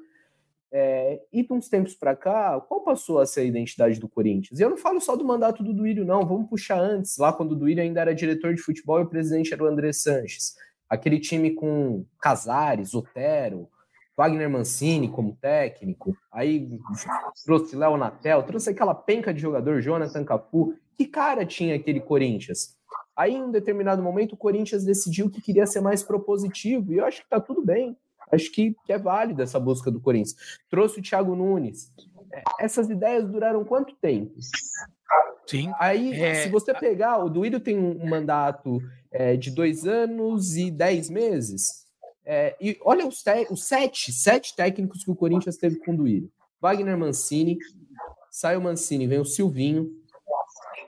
É, 0.72 1.20
e 1.32 1.42
de 1.42 1.52
uns 1.52 1.68
tempos 1.68 1.94
para 1.94 2.14
cá, 2.14 2.60
qual 2.60 2.82
passou 2.82 3.18
a 3.18 3.26
ser 3.26 3.40
a 3.40 3.44
identidade 3.44 3.98
do 3.98 4.08
Corinthians? 4.08 4.60
E 4.60 4.62
eu 4.62 4.70
não 4.70 4.76
falo 4.76 5.00
só 5.00 5.16
do 5.16 5.24
mandato 5.24 5.64
do 5.64 5.74
Duílio, 5.74 6.04
não. 6.04 6.24
Vamos 6.24 6.48
puxar 6.48 6.78
antes, 6.78 7.16
lá 7.18 7.32
quando 7.32 7.52
o 7.52 7.56
Duílio 7.56 7.82
ainda 7.82 8.00
era 8.00 8.14
diretor 8.14 8.54
de 8.54 8.62
futebol 8.62 9.00
e 9.00 9.02
o 9.02 9.08
presidente 9.08 9.52
era 9.52 9.64
o 9.64 9.66
André 9.66 9.92
Sanches. 9.92 10.54
Aquele 10.88 11.18
time 11.18 11.52
com 11.52 12.04
Casares, 12.20 12.94
Otero, 12.94 13.68
Wagner 14.16 14.50
Mancini 14.50 15.08
como 15.08 15.36
técnico, 15.40 16.14
aí 16.30 16.68
trouxe 17.44 17.74
Léo 17.74 17.96
Natel, 17.96 18.42
trouxe 18.42 18.70
aquela 18.70 18.94
penca 18.94 19.32
de 19.32 19.40
jogador, 19.40 19.80
Jonathan 19.80 20.24
Cafu. 20.24 20.74
Que 20.96 21.06
cara 21.06 21.46
tinha 21.46 21.74
aquele 21.74 22.00
Corinthians? 22.00 22.76
Aí, 23.16 23.34
em 23.34 23.42
um 23.42 23.50
determinado 23.50 24.02
momento, 24.02 24.32
o 24.32 24.36
Corinthians 24.36 24.84
decidiu 24.84 25.30
que 25.30 25.40
queria 25.40 25.66
ser 25.66 25.80
mais 25.80 26.02
propositivo, 26.02 26.92
e 26.92 26.98
eu 26.98 27.04
acho 27.04 27.22
que 27.22 27.28
tá 27.28 27.40
tudo 27.40 27.62
bem. 27.64 27.96
Acho 28.32 28.50
que, 28.52 28.76
é 28.88 28.98
válida 28.98 29.42
essa 29.42 29.58
busca 29.58 29.90
do 29.90 30.00
Corinthians. 30.00 30.36
Trouxe 30.68 31.00
o 31.00 31.02
Thiago 31.02 31.34
Nunes. 31.34 31.92
É, 32.32 32.42
essas 32.60 32.88
ideias 32.88 33.28
duraram 33.28 33.64
quanto 33.64 33.94
tempo? 33.96 34.34
Sim. 35.46 35.72
Aí, 35.80 36.12
é... 36.12 36.34
se 36.44 36.48
você 36.48 36.72
pegar, 36.72 37.18
o 37.24 37.28
Duílio 37.28 37.58
tem 37.58 37.76
um 37.76 38.08
mandato 38.08 38.80
é, 39.10 39.36
de 39.36 39.50
dois 39.50 39.86
anos 39.86 40.56
e 40.56 40.70
dez 40.70 41.10
meses. 41.10 41.86
É, 42.24 42.56
e 42.60 42.78
olha 42.82 43.06
os, 43.06 43.24
os, 43.50 43.64
sete, 43.64 44.12
sete 44.12 44.54
técnicos 44.54 45.02
que 45.02 45.10
o 45.10 45.16
Corinthians 45.16 45.56
teve 45.56 45.76
com 45.80 45.92
o 45.92 45.96
Duílio. 45.96 46.30
Wagner 46.60 46.96
Mancini, 46.96 47.58
sai 48.30 48.56
o 48.56 48.60
Mancini, 48.60 49.06
vem 49.06 49.18
o 49.18 49.24
Silvinho, 49.24 49.90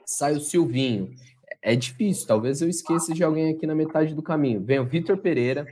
sai 0.05 0.33
o 0.33 0.39
Silvinho. 0.39 1.13
É 1.61 1.75
difícil, 1.75 2.27
talvez 2.27 2.61
eu 2.61 2.69
esqueça 2.69 3.13
de 3.13 3.23
alguém 3.23 3.53
aqui 3.53 3.65
na 3.65 3.75
metade 3.75 4.13
do 4.13 4.21
caminho. 4.21 4.63
Vem 4.63 4.79
o 4.79 4.85
Vitor 4.85 5.17
Pereira, 5.17 5.65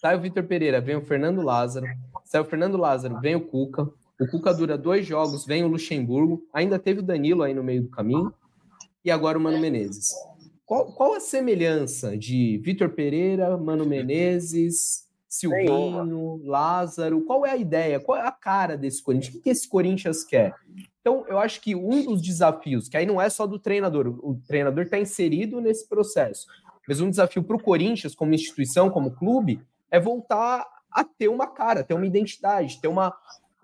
Sai 0.00 0.16
o 0.16 0.20
Vitor 0.20 0.44
Pereira, 0.44 0.80
vem 0.80 0.96
o 0.96 1.02
Fernando 1.02 1.42
Lázaro. 1.42 1.86
Sai 2.24 2.40
o 2.40 2.44
Fernando 2.44 2.76
Lázaro, 2.76 3.20
vem 3.20 3.34
o 3.34 3.40
Cuca. 3.40 3.88
O 4.20 4.26
Cuca 4.30 4.54
dura 4.54 4.78
dois 4.78 5.06
jogos, 5.06 5.44
vem 5.44 5.64
o 5.64 5.68
Luxemburgo. 5.68 6.42
Ainda 6.52 6.78
teve 6.78 7.00
o 7.00 7.02
Danilo 7.02 7.42
aí 7.42 7.54
no 7.54 7.62
meio 7.62 7.82
do 7.82 7.88
caminho. 7.88 8.32
E 9.04 9.10
agora 9.10 9.38
o 9.38 9.40
Mano 9.40 9.58
Menezes. 9.58 10.14
Qual, 10.64 10.92
qual 10.92 11.14
a 11.14 11.20
semelhança 11.20 12.16
de 12.16 12.60
Vitor 12.64 12.90
Pereira, 12.90 13.56
Mano 13.56 13.86
Menezes, 13.86 15.06
Silvinho, 15.28 16.40
Lázaro? 16.44 17.20
Qual 17.22 17.46
é 17.46 17.50
a 17.50 17.56
ideia? 17.56 18.00
Qual 18.00 18.18
é 18.18 18.26
a 18.26 18.32
cara 18.32 18.76
desse 18.76 19.02
Corinthians? 19.02 19.36
O 19.36 19.40
que, 19.40 19.50
esse 19.50 19.68
Corinthians 19.68 20.24
quer? 20.24 20.54
Então, 21.00 21.24
eu 21.28 21.38
acho 21.38 21.60
que 21.60 21.76
um 21.76 22.04
dos 22.04 22.20
desafios, 22.20 22.88
que 22.88 22.96
aí 22.96 23.06
não 23.06 23.20
é 23.20 23.28
só 23.30 23.46
do 23.46 23.60
treinador, 23.60 24.08
o 24.08 24.40
treinador 24.48 24.84
está 24.84 24.98
inserido 24.98 25.60
nesse 25.60 25.88
processo, 25.88 26.46
mas 26.86 27.00
um 27.00 27.10
desafio 27.10 27.42
para 27.42 27.56
o 27.56 27.62
Corinthians, 27.62 28.14
como 28.14 28.34
instituição, 28.34 28.90
como 28.90 29.10
clube, 29.10 29.60
é 29.90 30.00
voltar 30.00 30.66
a 30.90 31.04
ter 31.04 31.28
uma 31.28 31.46
cara, 31.46 31.84
ter 31.84 31.94
uma 31.94 32.06
identidade, 32.06 32.80
ter 32.80 32.88
uma, 32.88 33.14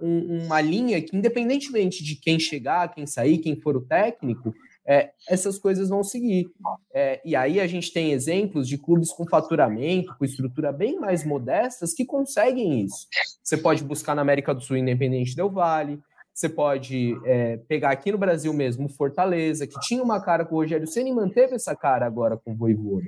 um, 0.00 0.44
uma 0.44 0.60
linha 0.60 1.00
que, 1.00 1.16
independentemente 1.16 2.04
de 2.04 2.16
quem 2.16 2.38
chegar, 2.38 2.92
quem 2.92 3.06
sair, 3.06 3.38
quem 3.38 3.56
for 3.60 3.76
o 3.76 3.80
técnico, 3.80 4.52
é, 4.84 5.12
essas 5.28 5.58
coisas 5.58 5.88
vão 5.88 6.02
seguir. 6.02 6.50
É, 6.92 7.20
e 7.24 7.36
aí 7.36 7.60
a 7.60 7.66
gente 7.66 7.92
tem 7.92 8.12
exemplos 8.12 8.68
de 8.68 8.76
clubes 8.76 9.12
com 9.12 9.26
faturamento, 9.26 10.14
com 10.18 10.24
estrutura 10.24 10.72
bem 10.72 10.98
mais 10.98 11.24
modestas, 11.24 11.94
que 11.94 12.04
conseguem 12.04 12.84
isso. 12.84 13.06
Você 13.42 13.56
pode 13.56 13.84
buscar 13.84 14.14
na 14.14 14.22
América 14.22 14.54
do 14.54 14.60
Sul 14.60 14.76
Independente 14.76 15.36
Del 15.36 15.50
Vale, 15.50 16.00
você 16.34 16.48
pode 16.48 17.14
é, 17.24 17.58
pegar 17.68 17.90
aqui 17.90 18.10
no 18.10 18.18
Brasil 18.18 18.52
mesmo 18.52 18.88
Fortaleza, 18.88 19.66
que 19.66 19.78
tinha 19.80 20.02
uma 20.02 20.20
cara 20.20 20.44
com 20.44 20.54
o 20.54 20.58
Rogério 20.58 20.86
Senna 20.86 21.08
e 21.08 21.12
manteve 21.12 21.54
essa 21.54 21.76
cara 21.76 22.06
agora 22.06 22.36
com 22.36 22.52
o 22.52 22.56
Voivoda. 22.56 23.06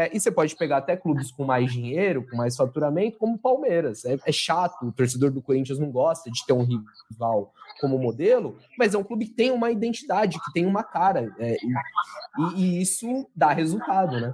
É, 0.00 0.16
e 0.16 0.18
você 0.20 0.30
pode 0.30 0.56
pegar 0.56 0.78
até 0.78 0.96
clubes 0.96 1.30
com 1.30 1.44
mais 1.44 1.70
dinheiro, 1.70 2.24
com 2.26 2.34
mais 2.34 2.56
faturamento, 2.56 3.18
como 3.18 3.34
o 3.34 3.38
Palmeiras. 3.38 4.02
É, 4.04 4.16
é, 4.24 4.32
chato, 4.32 4.86
o 4.86 4.92
torcedor 4.92 5.30
do 5.30 5.42
Corinthians 5.42 5.78
não 5.78 5.90
gosta 5.90 6.30
de 6.30 6.46
ter 6.46 6.54
um 6.54 6.64
rival 6.64 7.52
como 7.80 7.98
modelo, 7.98 8.56
mas 8.78 8.94
é 8.94 8.98
um 8.98 9.04
clube 9.04 9.26
que 9.26 9.34
tem 9.34 9.50
uma 9.50 9.70
identidade, 9.70 10.38
que 10.38 10.52
tem 10.54 10.64
uma 10.64 10.82
cara. 10.82 11.34
É, 11.38 11.56
e, 12.56 12.62
e, 12.62 12.80
isso 12.82 13.28
dá 13.36 13.52
resultado, 13.52 14.18
né? 14.18 14.32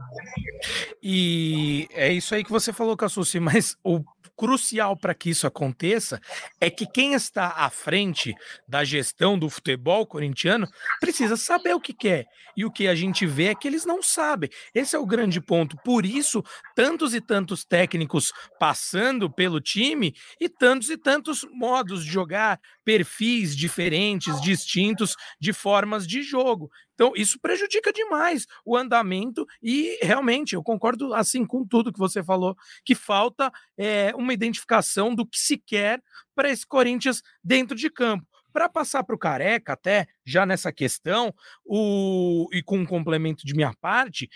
E 1.02 1.88
é 1.92 2.12
isso 2.12 2.32
aí 2.34 2.44
que 2.44 2.50
você 2.50 2.72
falou, 2.72 2.96
Cassucci, 2.96 3.40
mas 3.40 3.76
o 3.82 4.04
crucial 4.36 4.96
para 4.96 5.14
que 5.14 5.30
isso 5.30 5.46
aconteça 5.46 6.20
é 6.60 6.68
que 6.68 6.86
quem 6.86 7.14
está 7.14 7.54
à 7.56 7.70
frente 7.70 8.34
da 8.68 8.84
gestão 8.84 9.38
do 9.38 9.48
futebol 9.48 10.06
corintiano 10.06 10.68
precisa 11.00 11.36
saber 11.36 11.74
o 11.74 11.80
que 11.80 11.94
quer. 11.94 12.26
E 12.56 12.64
o 12.64 12.70
que 12.70 12.88
a 12.88 12.94
gente 12.94 13.26
vê 13.26 13.46
é 13.46 13.54
que 13.54 13.68
eles 13.68 13.84
não 13.84 14.02
sabem. 14.02 14.48
Esse 14.74 14.96
é 14.96 14.98
o 14.98 15.06
grande 15.06 15.40
ponto. 15.40 15.76
Por 15.84 16.06
isso, 16.06 16.42
tantos 16.74 17.14
e 17.14 17.20
tantos 17.20 17.64
técnicos 17.64 18.32
passando 18.58 19.30
pelo 19.30 19.60
time 19.60 20.14
e 20.40 20.48
tantos 20.48 20.88
e 20.88 20.96
tantos 20.96 21.46
modos 21.52 22.04
de 22.04 22.10
jogar, 22.10 22.58
perfis 22.86 23.56
diferentes, 23.56 24.40
distintos 24.40 25.16
de 25.40 25.52
formas 25.52 26.06
de 26.06 26.22
jogo. 26.22 26.70
Então, 26.94 27.12
isso 27.16 27.36
prejudica 27.40 27.92
demais 27.92 28.46
o 28.64 28.76
andamento 28.76 29.44
e 29.60 29.98
realmente 30.00 30.54
eu 30.54 30.62
concordo 30.62 31.12
assim 31.12 31.44
com 31.44 31.66
tudo 31.66 31.92
que 31.92 31.98
você 31.98 32.22
falou, 32.22 32.56
que 32.84 32.94
falta 32.94 33.52
é, 33.76 34.14
uma 34.14 34.32
identificação 34.32 35.12
do 35.12 35.26
que 35.26 35.36
se 35.36 35.58
quer 35.58 36.00
para 36.32 36.48
esse 36.48 36.64
Corinthians 36.64 37.22
dentro 37.42 37.76
de 37.76 37.90
campo. 37.90 38.24
Para 38.52 38.68
passar 38.68 39.02
para 39.02 39.16
o 39.16 39.18
Careca, 39.18 39.72
até 39.72 40.06
já 40.24 40.46
nessa 40.46 40.72
questão, 40.72 41.34
o, 41.64 42.48
e 42.52 42.62
com 42.62 42.78
um 42.78 42.86
complemento 42.86 43.44
de 43.44 43.52
minha 43.52 43.74
parte, 43.80 44.30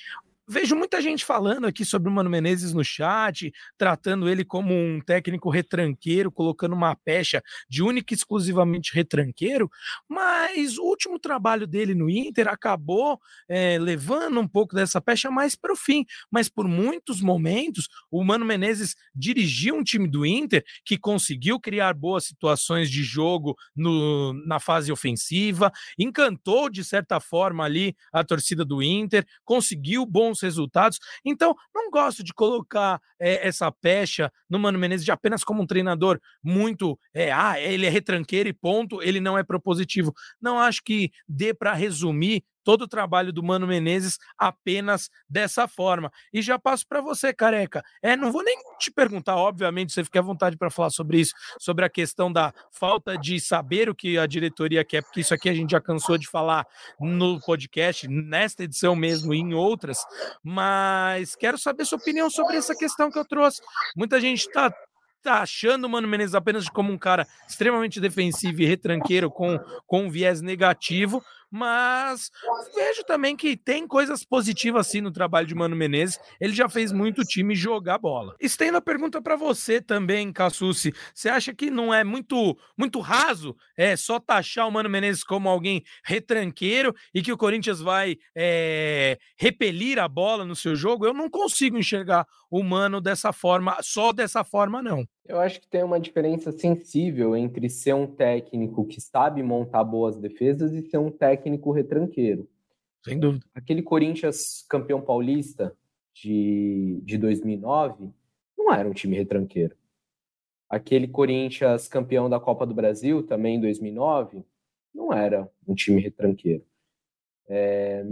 Vejo 0.53 0.75
muita 0.75 1.01
gente 1.01 1.25
falando 1.25 1.65
aqui 1.65 1.85
sobre 1.85 2.09
o 2.09 2.13
Mano 2.13 2.29
Menezes 2.29 2.75
no 2.75 2.83
chat, 2.83 3.53
tratando 3.79 4.29
ele 4.29 4.45
como 4.45 4.75
um 4.75 5.01
técnico 5.01 5.49
retranqueiro, 5.49 6.33
colocando 6.33 6.73
uma 6.73 6.97
pecha 6.97 7.41
de 7.69 7.85
única 7.85 8.13
e 8.13 8.17
exclusivamente 8.17 8.93
retranqueiro, 8.93 9.71
mas 10.09 10.77
o 10.77 10.83
último 10.83 11.21
trabalho 11.21 11.69
dele 11.69 11.95
no 11.95 12.11
Inter 12.11 12.49
acabou 12.49 13.21
é, 13.49 13.79
levando 13.79 14.41
um 14.41 14.49
pouco 14.49 14.75
dessa 14.75 15.01
pecha 15.01 15.31
mais 15.31 15.55
para 15.55 15.73
o 15.73 15.77
fim. 15.77 16.05
Mas 16.29 16.49
por 16.49 16.67
muitos 16.67 17.21
momentos, 17.21 17.89
o 18.11 18.25
Mano 18.25 18.45
Menezes 18.45 18.97
dirigiu 19.15 19.77
um 19.77 19.85
time 19.85 20.09
do 20.09 20.27
Inter 20.27 20.65
que 20.85 20.99
conseguiu 20.99 21.61
criar 21.61 21.95
boas 21.95 22.25
situações 22.25 22.91
de 22.91 23.05
jogo 23.05 23.55
no, 23.77 24.33
na 24.45 24.59
fase 24.59 24.91
ofensiva, 24.91 25.71
encantou 25.97 26.69
de 26.69 26.83
certa 26.83 27.21
forma 27.21 27.63
ali 27.63 27.95
a 28.13 28.25
torcida 28.25 28.65
do 28.65 28.83
Inter, 28.83 29.25
conseguiu 29.45 30.05
bons 30.05 30.40
bons 30.41 30.43
resultados. 30.43 30.99
Então, 31.25 31.55
não 31.75 31.91
gosto 31.91 32.25
de 32.25 32.33
colocar 32.33 33.01
é, 33.19 33.47
essa 33.47 33.71
pecha 33.71 34.33
no 34.49 34.59
Mano 34.59 34.79
Menezes 34.79 35.05
de 35.05 35.13
apenas 35.13 35.45
como 35.45 35.63
um 35.63 35.67
treinador 35.67 36.19
muito. 36.43 36.99
É, 37.15 37.31
ah, 37.31 37.61
ele 37.61 37.87
é 37.87 37.91
retranqueiro 37.91 38.49
e 38.49 38.53
ponto, 38.53 39.03
ele 39.03 39.21
não 39.21 39.37
é 39.37 39.43
propositivo. 39.43 40.13
Não 40.41 40.59
acho 40.59 40.83
que 40.83 41.11
dê 41.29 41.53
para 41.53 41.75
resumir 41.75 42.43
todo 42.71 42.83
o 42.83 42.89
trabalho 42.89 43.33
do 43.33 43.43
Mano 43.43 43.67
Menezes 43.67 44.17
apenas 44.39 45.11
dessa 45.29 45.67
forma. 45.67 46.09
E 46.33 46.41
já 46.41 46.57
passo 46.57 46.87
para 46.87 47.01
você, 47.01 47.35
careca. 47.35 47.83
É, 48.01 48.15
não 48.15 48.31
vou 48.31 48.45
nem 48.45 48.57
te 48.79 48.93
perguntar, 48.93 49.35
obviamente, 49.35 49.93
você 49.93 50.05
fica 50.05 50.21
à 50.21 50.23
vontade 50.23 50.57
para 50.57 50.71
falar 50.71 50.91
sobre 50.91 51.19
isso, 51.19 51.33
sobre 51.59 51.85
a 51.85 51.89
questão 51.89 52.33
da 52.33 52.55
falta 52.71 53.19
de 53.19 53.41
saber 53.41 53.89
o 53.89 53.95
que 53.95 54.17
a 54.17 54.25
diretoria 54.25 54.85
quer, 54.85 55.03
porque 55.03 55.19
isso 55.19 55.35
aqui 55.35 55.49
a 55.49 55.53
gente 55.53 55.73
já 55.73 55.81
cansou 55.81 56.17
de 56.17 56.29
falar 56.29 56.65
no 57.01 57.41
podcast, 57.41 58.07
nesta 58.07 58.63
edição 58.63 58.95
mesmo 58.95 59.35
e 59.35 59.39
em 59.39 59.53
outras, 59.53 59.99
mas 60.41 61.35
quero 61.35 61.59
saber 61.59 61.85
sua 61.85 61.99
opinião 61.99 62.31
sobre 62.31 62.57
essa 62.57 62.77
questão 62.77 63.11
que 63.11 63.19
eu 63.19 63.25
trouxe. 63.25 63.61
Muita 63.97 64.21
gente 64.21 64.47
está 64.47 64.73
tá 65.23 65.43
achando 65.43 65.85
o 65.85 65.89
Mano 65.89 66.09
Menezes 66.09 66.35
apenas 66.35 66.69
como 66.69 66.93
um 66.93 66.99
cara 66.99 67.27
extremamente 67.49 68.01
defensivo 68.01 68.63
e 68.63 68.67
retranqueiro 68.67 69.31
com, 69.31 69.59
com 69.87 70.05
um 70.05 70.11
viés 70.11 70.41
negativo, 70.41 71.23
mas 71.51 72.31
vejo 72.75 73.05
também 73.05 73.37
que 73.37 73.57
tem 73.57 73.87
coisas 73.87 74.25
positivas 74.25 74.87
assim 74.87 75.01
no 75.01 75.11
trabalho 75.11 75.47
de 75.47 75.55
Mano 75.55 75.75
Menezes. 75.75 76.19
Ele 76.41 76.55
já 76.55 76.69
fez 76.69 76.93
muito 76.93 77.25
time 77.25 77.55
jogar 77.55 77.99
bola. 77.99 78.37
Estendo 78.41 78.79
a 78.79 78.81
pergunta 78.81 79.21
para 79.21 79.37
você 79.37 79.81
também, 79.81 80.33
Cassucci. 80.33 80.95
Você 81.15 81.29
acha 81.29 81.53
que 81.53 81.71
não 81.71 81.93
é 81.93 82.05
muito 82.05 82.57
muito 82.77 83.01
raso 83.01 83.57
é 83.77 83.97
só 83.97 84.21
taxar 84.21 84.69
o 84.69 84.71
Mano 84.71 84.89
Menezes 84.89 85.25
como 85.25 85.49
alguém 85.49 85.83
retranqueiro 86.05 86.95
e 87.15 87.23
que 87.23 87.33
o 87.33 87.37
Corinthians 87.37 87.81
vai 87.81 88.17
é, 88.35 89.19
repelir 89.39 89.99
a 89.99 90.07
bola 90.09 90.45
no 90.45 90.55
seu 90.55 90.77
jogo? 90.77 91.07
Eu 91.07 91.15
não 91.15 91.29
consigo 91.29 91.79
enxergar 91.79 92.27
o 92.51 92.63
Mano 92.63 93.01
dessa 93.01 93.33
forma, 93.33 93.77
só 93.81 94.13
dessa 94.13 94.45
forma, 94.45 94.83
não. 94.83 95.07
Eu 95.31 95.39
acho 95.39 95.61
que 95.61 95.69
tem 95.69 95.85
uma 95.85 96.01
diferença 96.01 96.51
sensível 96.51 97.37
entre 97.37 97.71
ser 97.71 97.95
um 97.95 98.05
técnico 98.05 98.85
que 98.85 99.01
sabe 99.01 99.45
montar 99.45 99.85
boas 99.85 100.17
defesas 100.17 100.73
e 100.73 100.83
ser 100.83 100.99
um 100.99 101.09
técnico 101.09 101.71
retranqueiro. 101.71 102.51
Sem 103.05 103.17
dúvida. 103.17 103.47
Aquele 103.55 103.81
Corinthians 103.81 104.67
campeão 104.69 105.01
paulista 105.01 105.73
de, 106.13 107.01
de 107.05 107.17
2009 107.17 108.11
não 108.59 108.75
era 108.75 108.89
um 108.89 108.93
time 108.93 109.17
retranqueiro. 109.17 109.77
Aquele 110.69 111.07
Corinthians 111.07 111.87
campeão 111.87 112.29
da 112.29 112.41
Copa 112.41 112.67
do 112.67 112.75
Brasil, 112.75 113.23
também 113.23 113.55
em 113.55 113.61
2009, 113.61 114.45
não 114.93 115.13
era 115.13 115.49
um 115.65 115.77
time 115.77 116.01
retranqueiro. 116.01 116.65
É, 117.49 118.05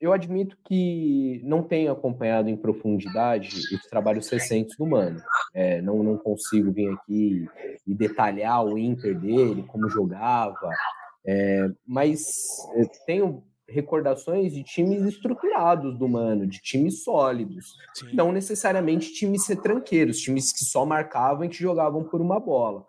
eu 0.00 0.12
admito 0.12 0.56
que 0.64 1.40
não 1.44 1.62
tenho 1.62 1.92
acompanhado 1.92 2.48
em 2.48 2.56
profundidade 2.56 3.48
os 3.74 3.86
trabalhos 3.88 4.28
recentes 4.28 4.76
do 4.76 4.86
Mano. 4.86 5.20
É, 5.52 5.82
não, 5.82 6.02
não 6.02 6.16
consigo 6.16 6.72
vir 6.72 6.90
aqui 6.92 7.46
e 7.86 7.94
detalhar 7.94 8.64
o 8.64 8.78
Inter 8.78 9.18
dele, 9.18 9.64
como 9.68 9.90
jogava, 9.90 10.70
é, 11.26 11.68
mas 11.86 12.34
tenho 13.06 13.44
recordações 13.68 14.52
de 14.52 14.64
times 14.64 15.02
estruturados 15.02 15.96
do 15.96 16.08
Mano, 16.08 16.46
de 16.46 16.60
times 16.60 17.04
sólidos, 17.04 17.76
Sim. 17.94 18.14
não 18.14 18.32
necessariamente 18.32 19.12
times 19.12 19.46
retranqueiros, 19.46 20.18
times 20.18 20.52
que 20.52 20.64
só 20.64 20.84
marcavam 20.84 21.44
e 21.44 21.48
que 21.48 21.56
jogavam 21.56 22.02
por 22.04 22.20
uma 22.20 22.40
bola. 22.40 22.84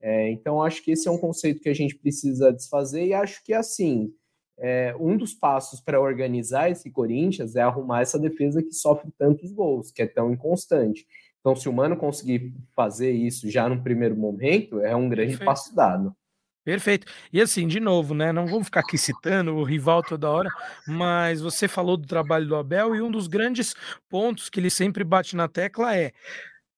É, 0.00 0.30
então, 0.30 0.62
acho 0.62 0.82
que 0.82 0.90
esse 0.90 1.08
é 1.08 1.10
um 1.10 1.18
conceito 1.18 1.60
que 1.60 1.68
a 1.68 1.74
gente 1.74 1.94
precisa 1.94 2.52
desfazer 2.52 3.06
e 3.06 3.14
acho 3.14 3.42
que, 3.44 3.54
assim, 3.54 4.12
é, 4.58 4.94
um 4.98 5.16
dos 5.16 5.34
passos 5.34 5.80
para 5.80 6.00
organizar 6.00 6.70
esse 6.70 6.90
Corinthians 6.90 7.56
é 7.56 7.62
arrumar 7.62 8.02
essa 8.02 8.18
defesa 8.18 8.62
que 8.62 8.72
sofre 8.72 9.10
tantos 9.18 9.52
gols, 9.52 9.90
que 9.90 10.02
é 10.02 10.06
tão 10.06 10.32
inconstante. 10.32 11.06
Então, 11.40 11.54
se 11.54 11.68
o 11.68 11.72
Mano 11.72 11.96
conseguir 11.96 12.54
fazer 12.74 13.10
isso 13.10 13.50
já 13.50 13.68
no 13.68 13.82
primeiro 13.82 14.16
momento, 14.16 14.80
é 14.80 14.96
um 14.96 15.08
grande 15.08 15.32
Perfeito. 15.32 15.46
passo 15.46 15.74
dado. 15.74 16.16
Perfeito. 16.64 17.06
E 17.30 17.42
assim, 17.42 17.66
de 17.68 17.78
novo, 17.78 18.14
né? 18.14 18.32
Não 18.32 18.46
vamos 18.46 18.64
ficar 18.64 18.80
aqui 18.80 18.96
citando 18.96 19.54
o 19.54 19.62
rival 19.62 20.02
toda 20.02 20.30
hora, 20.30 20.48
mas 20.88 21.42
você 21.42 21.68
falou 21.68 21.98
do 21.98 22.06
trabalho 22.06 22.48
do 22.48 22.56
Abel 22.56 22.96
e 22.96 23.02
um 23.02 23.10
dos 23.10 23.26
grandes 23.26 23.74
pontos 24.08 24.48
que 24.48 24.58
ele 24.58 24.70
sempre 24.70 25.04
bate 25.04 25.36
na 25.36 25.46
tecla 25.46 25.94
é 25.94 26.12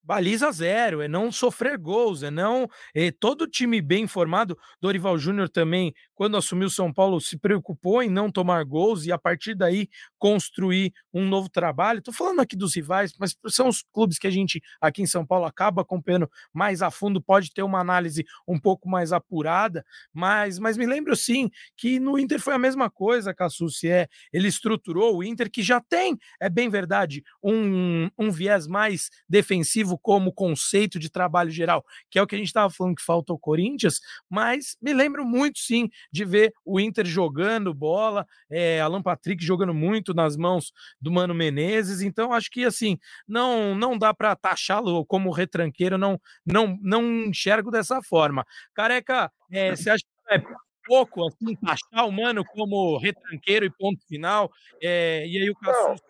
baliza 0.07 0.53
zero, 0.53 1.01
é 1.01 1.09
não 1.09 1.33
sofrer 1.33 1.77
gols, 1.77 2.23
é 2.23 2.31
não. 2.31 2.69
É, 2.95 3.11
todo 3.11 3.49
time 3.49 3.83
bem 3.83 4.07
formado, 4.07 4.57
Dorival 4.81 5.19
Júnior 5.19 5.49
também, 5.49 5.93
quando 6.15 6.37
assumiu 6.37 6.71
São 6.71 6.93
Paulo, 6.93 7.21
se 7.21 7.37
preocupou 7.37 8.01
em 8.03 8.09
não 8.09 8.31
tomar 8.31 8.65
gols 8.65 9.05
e 9.05 9.11
a 9.11 9.19
partir 9.19 9.55
daí 9.57 9.89
construir 10.17 10.93
um 11.13 11.27
novo 11.27 11.49
trabalho. 11.49 11.99
Estou 11.99 12.15
falando 12.15 12.41
aqui 12.41 12.57
dos 12.57 12.77
rivais, 12.77 13.13
mas 13.19 13.37
são 13.49 13.69
os 13.69 13.83
clubes 13.93 14.17
que 14.17 14.29
a 14.29 14.31
gente 14.31 14.63
aqui 14.81 15.03
em 15.03 15.07
São 15.07 15.27
Paulo 15.27 15.45
acaba 15.45 15.83
acompanhando 15.83 16.31
mais 16.53 16.83
a 16.83 16.91
fundo, 16.91 17.21
pode 17.21 17.53
ter 17.53 17.63
uma 17.63 17.81
análise 17.81 18.25
um 18.47 18.61
pouco 18.61 18.89
mais 18.89 19.13
apurada, 19.13 19.85
mas, 20.13 20.59
mas 20.61 20.77
me 20.77 20.87
lembro 20.87 21.17
sim 21.17 21.51
que 21.77 21.99
no 21.99 22.17
Inter 22.17 22.39
foi 22.41 22.55
a 22.55 22.59
mesma 22.59 22.89
coisa, 22.89 23.35
Cassucci, 23.35 23.89
é, 23.89 24.07
ele 24.33 24.47
estruturou 24.47 25.17
o 25.17 25.25
Inter 25.25 25.51
que 25.51 25.63
já 25.63 25.81
tem, 25.81 26.17
é 26.41 26.49
bem 26.49 26.69
verdade, 26.69 27.25
um, 27.43 28.09
um 28.17 28.31
viés 28.31 28.69
mais 28.69 29.11
defensivo 29.29 29.96
como 29.99 30.33
conceito 30.33 30.99
de 30.99 31.11
trabalho 31.11 31.51
geral, 31.51 31.85
que 32.11 32.19
é 32.19 32.23
o 32.23 32.27
que 32.27 32.35
a 32.35 32.39
gente 32.39 32.49
estava 32.49 32.71
falando 32.71 32.97
que 32.97 33.03
falta 33.03 33.33
ao 33.33 33.39
Corinthians, 33.39 34.01
mas 34.29 34.77
me 34.81 34.93
lembro 34.93 35.25
muito 35.25 35.59
sim 35.59 35.89
de 36.13 36.25
ver 36.25 36.53
o 36.65 36.81
Inter 36.81 37.07
jogando 37.07 37.73
bola, 37.75 38.27
é, 38.51 38.81
Alan 38.81 39.03
Patrick 39.03 39.45
jogando 39.45 39.75
muito 39.75 40.15
nas 40.15 40.37
mãos 40.37 40.73
do 41.01 41.11
Mano 41.11 41.35
Menezes, 41.35 42.01
então 42.03 42.33
acho 42.33 42.51
que 42.51 42.65
assim, 42.65 42.99
não 43.27 43.75
não 43.75 43.97
dá 43.99 44.13
para 44.15 44.37
taxá-lo 44.37 45.05
como 45.07 45.31
retranqueiro, 45.31 45.99
não 45.99 46.21
não 46.45 46.79
não 46.83 47.03
enxergo 47.25 47.71
dessa 47.71 48.03
forma. 48.03 48.45
Careca, 48.75 49.31
é, 49.51 49.75
você 49.75 49.91
acha 49.91 50.05
que 50.05 50.35
é 50.35 50.66
pouco, 50.87 51.27
assim, 51.27 51.57
taxar 51.57 52.07
o 52.07 52.13
Mano 52.13 52.45
como 52.45 52.97
retranqueiro 52.99 53.67
e 53.67 53.71
ponto 53.71 54.07
final. 54.07 54.51
É, 54.81 55.27
e 55.27 55.39
aí 55.39 55.51
o 55.51 55.57
Cassus, 55.57 56.01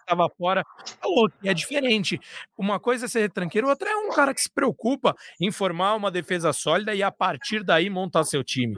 estava 0.00 0.28
fora, 0.36 0.64
que 1.40 1.48
é 1.48 1.54
diferente. 1.54 2.20
Uma 2.58 2.80
coisa 2.80 3.06
é 3.06 3.08
ser 3.08 3.20
retranqueiro, 3.20 3.68
outra 3.68 3.90
é 3.90 3.96
um 3.96 4.10
cara 4.10 4.34
que 4.34 4.40
se 4.40 4.50
preocupa 4.50 5.14
em 5.40 5.50
formar 5.50 5.94
uma 5.94 6.10
defesa 6.10 6.52
sólida 6.52 6.94
e 6.94 7.02
a 7.02 7.12
partir 7.12 7.62
daí 7.62 7.88
montar 7.88 8.24
seu 8.24 8.42
time. 8.42 8.76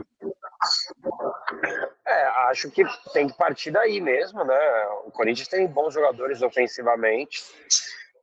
É, 2.05 2.25
acho 2.49 2.69
que 2.69 2.83
tem 3.11 3.27
que 3.27 3.37
partir 3.37 3.71
daí 3.71 3.99
mesmo, 3.99 4.43
né? 4.43 4.85
O 5.05 5.11
Corinthians 5.11 5.47
tem 5.47 5.67
bons 5.67 5.93
jogadores 5.93 6.41
ofensivamente 6.41 7.43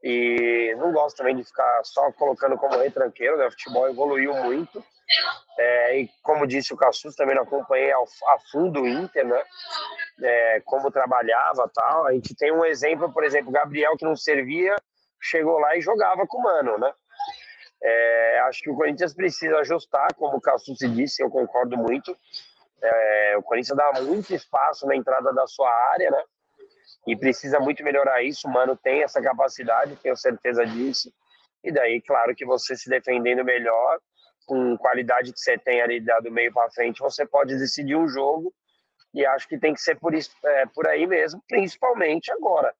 e 0.02 0.74
não 0.78 0.92
gosto 0.92 1.18
também 1.18 1.36
de 1.36 1.44
ficar 1.44 1.84
só 1.84 2.10
colocando 2.12 2.56
como 2.56 2.78
retranqueiro, 2.78 3.36
né? 3.36 3.46
O 3.46 3.50
futebol 3.50 3.88
evoluiu 3.88 4.34
muito 4.34 4.82
é, 5.58 6.00
e 6.00 6.10
como 6.22 6.46
disse 6.46 6.72
o 6.72 6.76
Cassus, 6.76 7.14
também 7.14 7.34
não 7.34 7.42
acompanhei 7.42 7.92
ao, 7.92 8.04
a 8.04 8.38
fundo 8.50 8.82
o 8.82 8.88
Inter, 8.88 9.26
né? 9.26 9.42
É, 10.22 10.60
como 10.64 10.90
trabalhava 10.90 11.70
tal. 11.74 12.06
A 12.06 12.12
gente 12.12 12.34
tem 12.34 12.52
um 12.52 12.64
exemplo, 12.64 13.12
por 13.12 13.24
exemplo, 13.24 13.52
Gabriel 13.52 13.96
que 13.96 14.04
não 14.04 14.16
servia, 14.16 14.76
chegou 15.20 15.58
lá 15.58 15.76
e 15.76 15.80
jogava 15.80 16.26
com 16.26 16.38
o 16.38 16.42
Mano, 16.42 16.78
né? 16.78 16.92
É, 17.82 18.40
acho 18.40 18.62
que 18.62 18.70
o 18.70 18.76
Corinthians 18.76 19.14
precisa 19.14 19.58
ajustar, 19.58 20.14
como 20.14 20.36
o 20.36 20.40
Cassus 20.40 20.78
disse, 20.78 21.22
eu 21.22 21.30
concordo 21.30 21.76
muito. 21.76 22.16
É, 22.82 23.34
o 23.36 23.42
Corinthians 23.42 23.76
dá 23.76 24.02
muito 24.02 24.34
espaço 24.34 24.86
na 24.86 24.96
entrada 24.96 25.32
da 25.32 25.46
sua 25.46 25.70
área, 25.92 26.10
né? 26.10 26.22
E 27.06 27.16
precisa 27.16 27.58
muito 27.58 27.82
melhorar 27.82 28.22
isso. 28.22 28.46
O 28.46 28.52
Mano 28.52 28.76
tem 28.76 29.02
essa 29.02 29.20
capacidade, 29.22 29.96
tenho 29.96 30.16
certeza 30.16 30.64
disso. 30.66 31.12
E 31.62 31.72
daí, 31.72 32.00
claro 32.00 32.34
que 32.34 32.44
você 32.44 32.76
se 32.76 32.88
defendendo 32.88 33.44
melhor, 33.44 33.98
com 34.46 34.76
qualidade 34.76 35.32
que 35.32 35.40
você 35.40 35.56
tem 35.58 35.80
ali 35.80 36.00
do 36.00 36.30
meio 36.30 36.52
para 36.52 36.70
frente, 36.70 37.00
você 37.00 37.26
pode 37.26 37.56
decidir 37.56 37.96
um 37.96 38.08
jogo. 38.08 38.52
E 39.12 39.24
acho 39.26 39.48
que 39.48 39.58
tem 39.58 39.74
que 39.74 39.80
ser 39.80 39.98
por, 39.98 40.14
isso, 40.14 40.30
é, 40.44 40.66
por 40.66 40.86
aí 40.86 41.06
mesmo, 41.06 41.42
principalmente 41.48 42.30
agora. 42.32 42.74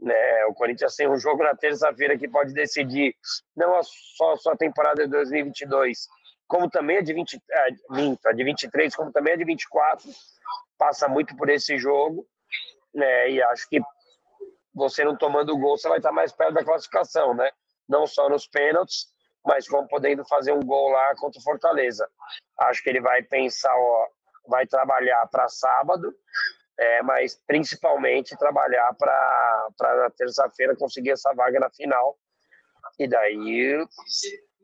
Né? 0.00 0.44
O 0.46 0.54
Corinthians 0.54 0.96
tem 0.96 1.08
um 1.08 1.18
jogo 1.18 1.42
na 1.42 1.54
terça-feira 1.54 2.18
que 2.18 2.28
pode 2.28 2.52
decidir 2.52 3.14
não 3.56 3.80
só 3.82 4.32
a 4.32 4.36
sua 4.36 4.56
temporada 4.56 5.04
de 5.04 5.10
2022, 5.10 6.06
como 6.46 6.68
também 6.68 6.98
a 6.98 7.00
de, 7.00 7.14
20, 7.14 7.42
é, 7.50 7.68
a 8.26 8.32
de 8.32 8.44
23, 8.44 8.94
como 8.94 9.12
também 9.12 9.32
a 9.32 9.36
de 9.36 9.44
24. 9.44 10.10
Passa 10.76 11.08
muito 11.08 11.34
por 11.36 11.48
esse 11.48 11.78
jogo. 11.78 12.26
Né? 12.94 13.30
E 13.30 13.42
acho 13.42 13.68
que 13.68 13.80
você 14.74 15.04
não 15.04 15.16
tomando 15.16 15.56
gol, 15.56 15.76
você 15.76 15.88
vai 15.88 15.98
estar 15.98 16.12
mais 16.12 16.32
perto 16.32 16.54
da 16.54 16.64
classificação, 16.64 17.34
né? 17.34 17.50
Não 17.88 18.06
só 18.06 18.28
nos 18.28 18.46
pênaltis, 18.46 19.06
mas 19.44 19.68
vão 19.68 19.86
podendo 19.86 20.24
fazer 20.24 20.52
um 20.52 20.60
gol 20.60 20.88
lá 20.88 21.14
contra 21.16 21.38
o 21.38 21.42
Fortaleza. 21.42 22.08
Acho 22.58 22.82
que 22.82 22.90
ele 22.90 23.00
vai 23.00 23.22
pensar, 23.22 23.74
ó, 23.76 24.08
vai 24.48 24.66
trabalhar 24.66 25.26
para 25.28 25.48
sábado, 25.48 26.14
é, 26.78 27.02
mas 27.02 27.40
principalmente 27.46 28.36
trabalhar 28.36 28.94
para 28.98 29.68
na 29.80 30.10
terça-feira 30.10 30.76
conseguir 30.76 31.10
essa 31.10 31.32
vaga 31.34 31.60
na 31.60 31.70
final. 31.70 32.18
E 32.98 33.06
daí 33.06 33.84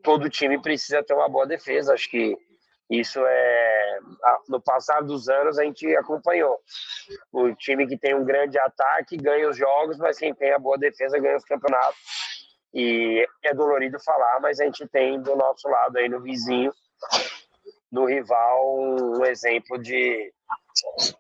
todo 0.02 0.30
time 0.30 0.60
precisa 0.60 1.02
ter 1.02 1.14
uma 1.14 1.28
boa 1.28 1.46
defesa. 1.46 1.94
Acho 1.94 2.10
que 2.10 2.36
isso 2.90 3.24
é 3.24 3.98
no 4.48 4.60
passar 4.60 5.00
dos 5.02 5.28
anos 5.28 5.58
a 5.58 5.64
gente 5.64 5.86
acompanhou. 5.96 6.58
O 7.32 7.54
time 7.54 7.86
que 7.86 7.96
tem 7.96 8.14
um 8.14 8.24
grande 8.24 8.58
ataque 8.58 9.16
ganha 9.16 9.48
os 9.48 9.56
jogos, 9.56 9.96
mas 9.96 10.18
quem 10.18 10.34
tem 10.34 10.52
a 10.52 10.58
boa 10.58 10.76
defesa 10.76 11.18
ganha 11.18 11.36
os 11.36 11.44
campeonatos. 11.44 12.00
E 12.74 13.26
é 13.44 13.54
dolorido 13.54 13.98
falar, 14.00 14.40
mas 14.40 14.58
a 14.58 14.64
gente 14.64 14.86
tem 14.88 15.20
do 15.20 15.36
nosso 15.36 15.68
lado 15.68 15.98
aí 15.98 16.08
no 16.08 16.20
vizinho, 16.20 16.72
do 17.92 18.04
rival, 18.06 18.76
um 18.78 19.24
exemplo 19.24 19.78
de, 19.78 20.32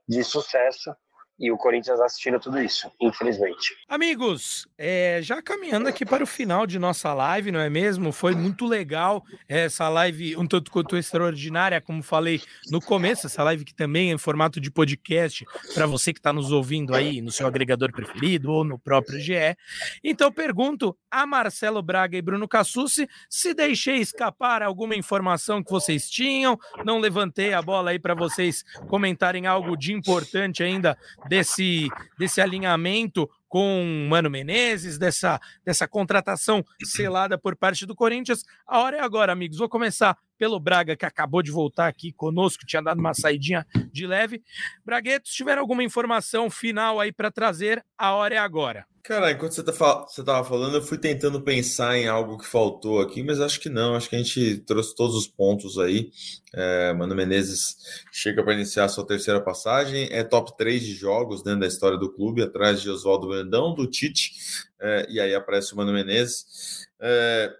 de 0.08 0.24
sucesso 0.24 0.94
e 1.40 1.50
o 1.50 1.56
Corinthians 1.56 1.98
assistindo 1.98 2.38
tudo 2.38 2.60
isso, 2.60 2.92
infelizmente. 3.00 3.74
Amigos, 3.88 4.68
é, 4.76 5.20
já 5.22 5.40
caminhando 5.40 5.88
aqui 5.88 6.04
para 6.04 6.22
o 6.22 6.26
final 6.26 6.66
de 6.66 6.78
nossa 6.78 7.14
live, 7.14 7.50
não 7.50 7.60
é 7.60 7.70
mesmo? 7.70 8.12
Foi 8.12 8.34
muito 8.34 8.66
legal 8.66 9.24
essa 9.48 9.88
live, 9.88 10.36
um 10.36 10.46
tanto 10.46 10.70
quanto 10.70 10.98
extraordinária, 10.98 11.80
como 11.80 12.02
falei 12.02 12.42
no 12.70 12.78
começo, 12.78 13.26
essa 13.26 13.42
live 13.42 13.64
que 13.64 13.74
também 13.74 14.10
é 14.10 14.14
em 14.14 14.18
formato 14.18 14.60
de 14.60 14.70
podcast, 14.70 15.46
para 15.72 15.86
você 15.86 16.12
que 16.12 16.18
está 16.18 16.30
nos 16.30 16.52
ouvindo 16.52 16.94
aí 16.94 17.22
no 17.22 17.32
seu 17.32 17.46
agregador 17.46 17.90
preferido 17.90 18.52
ou 18.52 18.62
no 18.62 18.78
próprio 18.78 19.18
GE. 19.18 19.56
Então, 20.04 20.30
pergunto 20.30 20.94
a 21.10 21.26
Marcelo 21.26 21.82
Braga 21.82 22.18
e 22.18 22.22
Bruno 22.22 22.46
Cassucci 22.46 23.08
se 23.30 23.54
deixei 23.54 23.96
escapar 23.96 24.62
alguma 24.62 24.94
informação 24.94 25.62
que 25.62 25.70
vocês 25.70 26.10
tinham, 26.10 26.58
não 26.84 26.98
levantei 26.98 27.54
a 27.54 27.62
bola 27.62 27.92
aí 27.92 27.98
para 27.98 28.14
vocês 28.14 28.62
comentarem 28.88 29.46
algo 29.46 29.74
de 29.74 29.94
importante 29.94 30.62
ainda 30.62 30.98
desse, 31.30 31.88
desse 32.18 32.40
alinhamento 32.40 33.30
com 33.48 34.08
Mano 34.10 34.28
Menezes, 34.28 34.98
dessa, 34.98 35.40
dessa 35.64 35.86
contratação 35.86 36.64
selada 36.82 37.38
por 37.38 37.54
parte 37.54 37.86
do 37.86 37.94
Corinthians. 37.94 38.42
A 38.66 38.80
hora 38.80 38.96
é 38.96 39.00
agora, 39.00 39.32
amigos. 39.32 39.58
Vou 39.58 39.68
começar 39.68 40.18
pelo 40.36 40.58
Braga, 40.58 40.96
que 40.96 41.06
acabou 41.06 41.40
de 41.40 41.52
voltar 41.52 41.86
aqui 41.86 42.12
conosco, 42.12 42.66
tinha 42.66 42.82
dado 42.82 42.98
uma 42.98 43.14
saidinha 43.14 43.64
de 43.92 44.08
leve. 44.08 44.42
Bragueto, 44.84 45.28
se 45.28 45.36
tiver 45.36 45.56
alguma 45.56 45.84
informação 45.84 46.50
final 46.50 46.98
aí 46.98 47.12
para 47.12 47.30
trazer, 47.30 47.84
a 47.96 48.12
hora 48.12 48.34
é 48.34 48.38
agora. 48.38 48.84
Cara, 49.02 49.32
enquanto 49.32 49.54
você, 49.54 49.62
tá, 49.62 49.72
você 49.72 50.22
tava 50.22 50.46
falando, 50.46 50.76
eu 50.76 50.82
fui 50.82 50.98
tentando 50.98 51.40
pensar 51.40 51.96
em 51.96 52.06
algo 52.06 52.36
que 52.36 52.46
faltou 52.46 53.00
aqui, 53.00 53.22
mas 53.22 53.40
acho 53.40 53.58
que 53.58 53.70
não. 53.70 53.94
Acho 53.94 54.10
que 54.10 54.16
a 54.16 54.22
gente 54.22 54.58
trouxe 54.58 54.94
todos 54.94 55.16
os 55.16 55.26
pontos 55.26 55.78
aí. 55.78 56.10
É, 56.54 56.92
Mano 56.92 57.14
Menezes 57.14 57.76
chega 58.12 58.42
para 58.44 58.52
iniciar 58.52 58.88
sua 58.88 59.06
terceira 59.06 59.40
passagem, 59.40 60.08
é 60.12 60.22
top 60.22 60.54
3 60.56 60.82
de 60.82 60.94
jogos 60.94 61.42
dentro 61.42 61.60
da 61.60 61.66
história 61.66 61.96
do 61.96 62.12
clube, 62.12 62.42
atrás 62.42 62.82
de 62.82 62.90
Oswaldo 62.90 63.28
Brandão, 63.28 63.74
do 63.74 63.86
Tite, 63.86 64.32
é, 64.78 65.06
e 65.08 65.18
aí 65.18 65.34
aparece 65.34 65.72
o 65.72 65.76
Mano 65.76 65.92
Menezes. 65.92 66.86
É, 67.00 67.50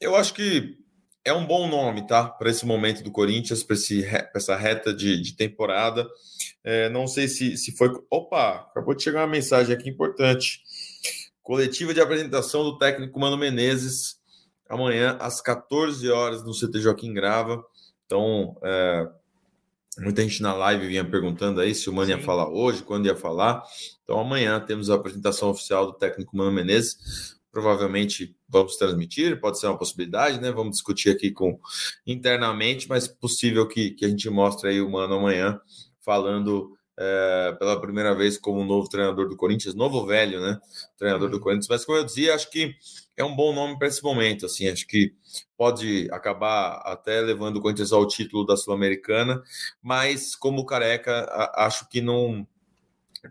eu 0.00 0.14
acho 0.14 0.34
que 0.34 0.76
é 1.24 1.32
um 1.32 1.44
bom 1.44 1.68
nome, 1.68 2.06
tá? 2.06 2.28
Para 2.28 2.50
esse 2.50 2.64
momento 2.64 3.02
do 3.02 3.10
Corinthians, 3.10 3.64
para 3.64 3.76
essa 4.32 4.54
reta 4.54 4.94
de, 4.94 5.20
de 5.20 5.36
temporada. 5.36 6.06
É, 6.62 6.88
não 6.88 7.08
sei 7.08 7.26
se, 7.26 7.56
se 7.56 7.76
foi. 7.76 7.90
Opa, 8.08 8.68
acabou 8.70 8.94
de 8.94 9.02
chegar 9.02 9.22
uma 9.22 9.32
mensagem 9.32 9.74
aqui 9.74 9.88
importante. 9.90 10.60
Coletiva 11.46 11.94
de 11.94 12.00
apresentação 12.00 12.64
do 12.64 12.76
técnico 12.76 13.20
Mano 13.20 13.36
Menezes 13.36 14.18
amanhã 14.68 15.16
às 15.20 15.40
14 15.40 16.10
horas 16.10 16.42
no 16.42 16.50
CT 16.50 16.80
Joaquim 16.80 17.14
Grava. 17.14 17.64
Então, 18.04 18.56
é, 18.64 19.08
muita 20.00 20.22
gente 20.22 20.42
na 20.42 20.52
live 20.52 20.88
vinha 20.88 21.08
perguntando 21.08 21.60
aí 21.60 21.72
se 21.72 21.88
o 21.88 21.92
Mano 21.92 22.10
Sim. 22.10 22.18
ia 22.18 22.24
falar 22.24 22.48
hoje, 22.48 22.82
quando 22.82 23.06
ia 23.06 23.14
falar. 23.14 23.62
Então, 24.02 24.18
amanhã 24.18 24.58
temos 24.58 24.90
a 24.90 24.96
apresentação 24.96 25.48
oficial 25.48 25.86
do 25.86 25.92
técnico 25.92 26.36
Mano 26.36 26.50
Menezes. 26.50 27.36
Provavelmente 27.52 28.34
vamos 28.48 28.74
transmitir, 28.74 29.40
pode 29.40 29.60
ser 29.60 29.68
uma 29.68 29.78
possibilidade, 29.78 30.40
né? 30.40 30.50
Vamos 30.50 30.72
discutir 30.72 31.10
aqui 31.10 31.30
com 31.30 31.60
internamente, 32.04 32.88
mas 32.88 33.06
possível 33.06 33.68
que, 33.68 33.92
que 33.92 34.04
a 34.04 34.08
gente 34.08 34.28
mostre 34.28 34.70
aí 34.70 34.80
o 34.80 34.90
Mano 34.90 35.14
amanhã 35.14 35.60
falando 36.00 36.75
é, 36.98 37.56
pela 37.58 37.80
primeira 37.80 38.14
vez 38.14 38.38
como 38.38 38.64
novo 38.64 38.88
treinador 38.88 39.28
do 39.28 39.36
Corinthians, 39.36 39.74
novo 39.74 40.06
velho, 40.06 40.40
né? 40.40 40.58
Treinador 40.98 41.28
do 41.28 41.36
uhum. 41.36 41.42
Corinthians. 41.42 41.68
Mas 41.68 41.84
como 41.84 41.98
eu 41.98 42.04
dizia, 42.04 42.34
acho 42.34 42.50
que 42.50 42.74
é 43.16 43.24
um 43.24 43.34
bom 43.34 43.54
nome 43.54 43.78
para 43.78 43.88
esse 43.88 44.02
momento. 44.02 44.46
Assim, 44.46 44.68
acho 44.68 44.86
que 44.86 45.12
pode 45.56 46.08
acabar 46.10 46.76
até 46.84 47.20
levando 47.20 47.56
o 47.56 47.60
Corinthians 47.60 47.92
ao 47.92 48.06
título 48.06 48.46
da 48.46 48.56
Sul-Americana, 48.56 49.42
mas 49.82 50.34
como 50.34 50.64
careca, 50.66 51.28
acho 51.54 51.88
que 51.88 52.00
não 52.00 52.46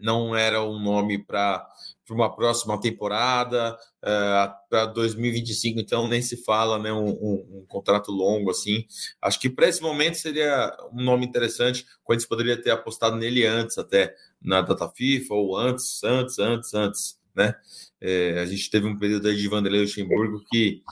não 0.02 0.36
era 0.36 0.62
um 0.62 0.78
nome 0.78 1.18
para 1.18 1.66
para 2.06 2.16
uma 2.16 2.36
próxima 2.36 2.80
temporada, 2.80 3.78
eh, 4.04 4.52
para 4.70 4.86
2025, 4.86 5.80
então 5.80 6.08
nem 6.08 6.22
se 6.22 6.38
fala, 6.38 6.78
né? 6.78 6.94
Um, 6.94 7.10
um, 7.10 7.60
um 7.60 7.66
contrato 7.68 8.12
longo 8.12 8.52
assim. 8.52 8.86
Acho 9.22 9.40
que 9.40 9.50
para 9.50 9.68
esse 9.68 9.82
momento 9.82 10.16
seria 10.16 10.76
um 10.94 11.04
nome 11.04 11.26
interessante. 11.26 11.84
O 12.02 12.06
Corinthians 12.06 12.30
poderia 12.30 12.62
ter 12.62 12.72
apostado 12.72 13.16
nele 13.16 13.46
antes, 13.46 13.78
até 13.78 14.14
na 14.42 14.62
data 14.62 14.88
FIFA, 14.90 15.34
ou 15.34 15.58
antes, 15.58 16.04
antes, 16.04 16.40
antes, 16.40 16.74
antes, 16.74 17.20
né? 17.36 17.56
É, 18.00 18.40
a 18.40 18.46
gente 18.46 18.70
teve 18.70 18.86
um 18.88 18.98
período 18.98 19.28
aí 19.28 19.36
de 19.36 19.48
Vanderlei 19.48 19.82
Luxemburgo 19.82 20.44
que 20.52 20.84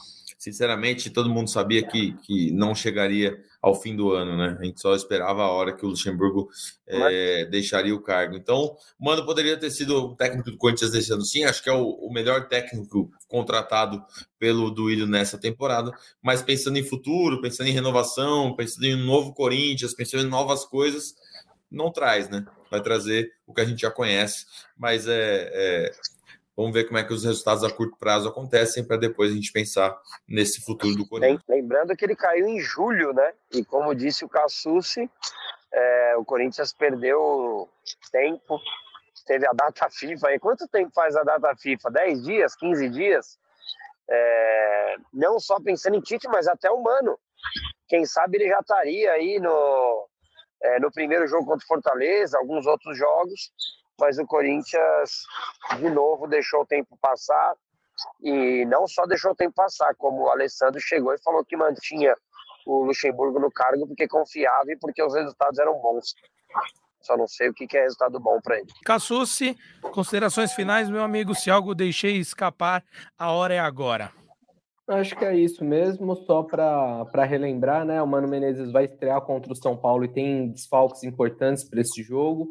sinceramente, 0.44 1.10
todo 1.10 1.30
mundo 1.30 1.50
sabia 1.50 1.88
que, 1.88 2.14
que 2.24 2.52
não 2.52 2.76
chegaria 2.76 3.34
ao 3.64 3.74
fim 3.74 3.96
do 3.96 4.12
ano, 4.12 4.36
né? 4.36 4.58
A 4.60 4.66
gente 4.66 4.82
só 4.82 4.94
esperava 4.94 5.42
a 5.42 5.50
hora 5.50 5.74
que 5.74 5.86
o 5.86 5.90
Luxemburgo 5.90 6.50
é, 6.86 7.46
deixaria 7.46 7.96
o 7.96 8.02
cargo. 8.02 8.36
Então, 8.36 8.76
o 9.00 9.06
Mano 9.06 9.26
poderia 9.26 9.58
ter 9.58 9.72
sido 9.72 9.96
o 9.96 10.16
técnico 10.18 10.52
do 10.52 10.58
Corinthians 10.58 10.92
desse 10.92 11.14
ano, 11.14 11.22
sim. 11.22 11.46
Acho 11.46 11.64
que 11.64 11.70
é 11.70 11.74
o, 11.74 11.86
o 11.86 12.12
melhor 12.12 12.50
técnico 12.50 13.10
contratado 13.26 14.04
pelo 14.38 14.70
Duílio 14.70 15.08
nessa 15.08 15.38
temporada. 15.38 15.94
Mas 16.22 16.42
pensando 16.42 16.78
em 16.78 16.84
futuro, 16.84 17.40
pensando 17.40 17.68
em 17.68 17.72
renovação, 17.74 18.54
pensando 18.54 18.84
em 18.84 18.96
um 18.96 19.06
novo 19.06 19.34
Corinthians, 19.34 19.94
pensando 19.94 20.26
em 20.26 20.30
novas 20.30 20.66
coisas, 20.66 21.16
não 21.72 21.90
traz, 21.90 22.28
né? 22.28 22.46
Vai 22.70 22.82
trazer 22.82 23.32
o 23.48 23.54
que 23.54 23.62
a 23.62 23.66
gente 23.66 23.84
já 23.84 23.90
conhece. 23.90 24.46
Mas 24.78 25.08
é, 25.08 25.50
é 25.54 25.92
Vamos 26.56 26.72
ver 26.74 26.86
como 26.86 27.00
é 27.00 27.04
que 27.04 27.14
os 27.14 27.24
resultados 27.24 27.64
a 27.64 27.72
curto 27.72 27.98
prazo 27.98 28.30
acontecem 28.30 28.86
para 28.86 28.98
depois 28.98 29.32
a 29.32 29.36
gente 29.36 29.52
pensar 29.52 30.00
nesse 30.28 30.62
futuro 30.62 30.96
do 30.96 31.08
Corinthians. 31.08 31.42
Lembrando 31.50 31.96
que 31.96 32.06
ele 32.06 32.16
caiu 32.16 32.48
em 32.48 32.60
julho, 32.60 33.12
né? 33.12 33.34
E 33.52 33.66
como 33.66 33.96
disse 33.96 34.24
o 34.24 34.30
Cassucci, 34.30 35.10
é, 35.72 36.16
o 36.18 36.24
Corinthians 36.24 36.72
perdeu 36.72 37.68
tempo, 38.12 38.60
teve 39.26 39.48
a 39.48 39.54
data 39.54 39.90
FIFA. 39.90 40.34
E 40.36 40.40
quanto 40.40 40.68
tempo 40.68 40.92
faz 40.94 41.16
a 41.16 41.24
data 41.24 41.56
FIFA? 41.56 41.90
10 41.90 42.24
dias, 42.24 42.56
15 42.56 42.90
dias? 42.90 43.40
É, 44.08 44.96
não 45.12 45.40
só 45.40 45.60
pensando 45.60 45.96
em 45.96 46.02
Tite, 46.02 46.28
mas 46.28 46.48
até 46.48 46.70
humano. 46.70 47.18
Quem 47.88 48.06
sabe 48.06 48.38
ele 48.38 48.50
já 48.50 48.60
estaria 48.60 49.12
aí 49.12 49.40
no, 49.40 50.08
é, 50.62 50.80
no 50.80 50.92
primeiro 50.92 51.28
jogo 51.28 51.46
contra 51.46 51.64
o 51.64 51.68
Fortaleza, 51.68 52.38
alguns 52.38 52.68
outros 52.68 52.98
jogos, 52.98 53.52
mas 54.00 54.18
o 54.18 54.26
Corinthians, 54.26 55.24
de 55.78 55.90
novo, 55.90 56.28
deixou 56.28 56.62
o 56.62 56.66
tempo 56.66 56.98
passar. 57.02 57.56
E 58.22 58.66
não 58.66 58.88
só 58.88 59.06
deixou 59.06 59.32
o 59.32 59.36
tempo 59.36 59.54
passar, 59.56 59.94
como 59.96 60.24
o 60.24 60.30
Alessandro 60.30 60.80
chegou 60.82 61.14
e 61.14 61.22
falou 61.22 61.46
que 61.46 61.56
mantinha 61.56 62.16
o 62.66 62.84
Luxemburgo 62.86 63.40
no 63.40 63.52
cargo 63.52 63.88
porque 63.88 64.08
confiava 64.08 64.72
e 64.72 64.78
porque 64.78 65.04
os 65.04 65.14
resultados 65.14 65.60
eram 65.60 65.80
bons. 65.80 66.16
Só 67.02 67.18
não 67.18 67.28
sei 67.28 67.50
o 67.50 67.54
que 67.54 67.68
é 67.78 67.82
resultado 67.82 68.20
bom 68.20 68.40
para 68.42 68.58
ele. 68.58 68.68
Cassucci, 68.86 69.58
considerações 69.92 70.54
finais, 70.54 70.90
meu 70.90 71.04
amigo. 71.04 71.36
Se 71.36 71.52
algo 71.52 71.76
deixei 71.76 72.18
escapar, 72.18 72.84
a 73.18 73.32
hora 73.32 73.54
é 73.54 73.60
agora. 73.60 74.12
Acho 74.88 75.16
que 75.16 75.24
é 75.24 75.36
isso 75.36 75.64
mesmo, 75.64 76.16
só 76.26 76.44
para 76.44 77.24
relembrar, 77.26 77.86
né? 77.86 78.02
O 78.02 78.08
Mano 78.08 78.28
Menezes 78.28 78.72
vai 78.72 78.86
estrear 78.86 79.22
contra 79.22 79.52
o 79.52 79.56
São 79.56 79.78
Paulo 79.78 80.04
e 80.04 80.10
tem 80.10 80.50
desfalques 80.50 81.04
importantes 81.04 81.64
para 81.64 81.82
esse 81.82 82.02
jogo. 82.02 82.50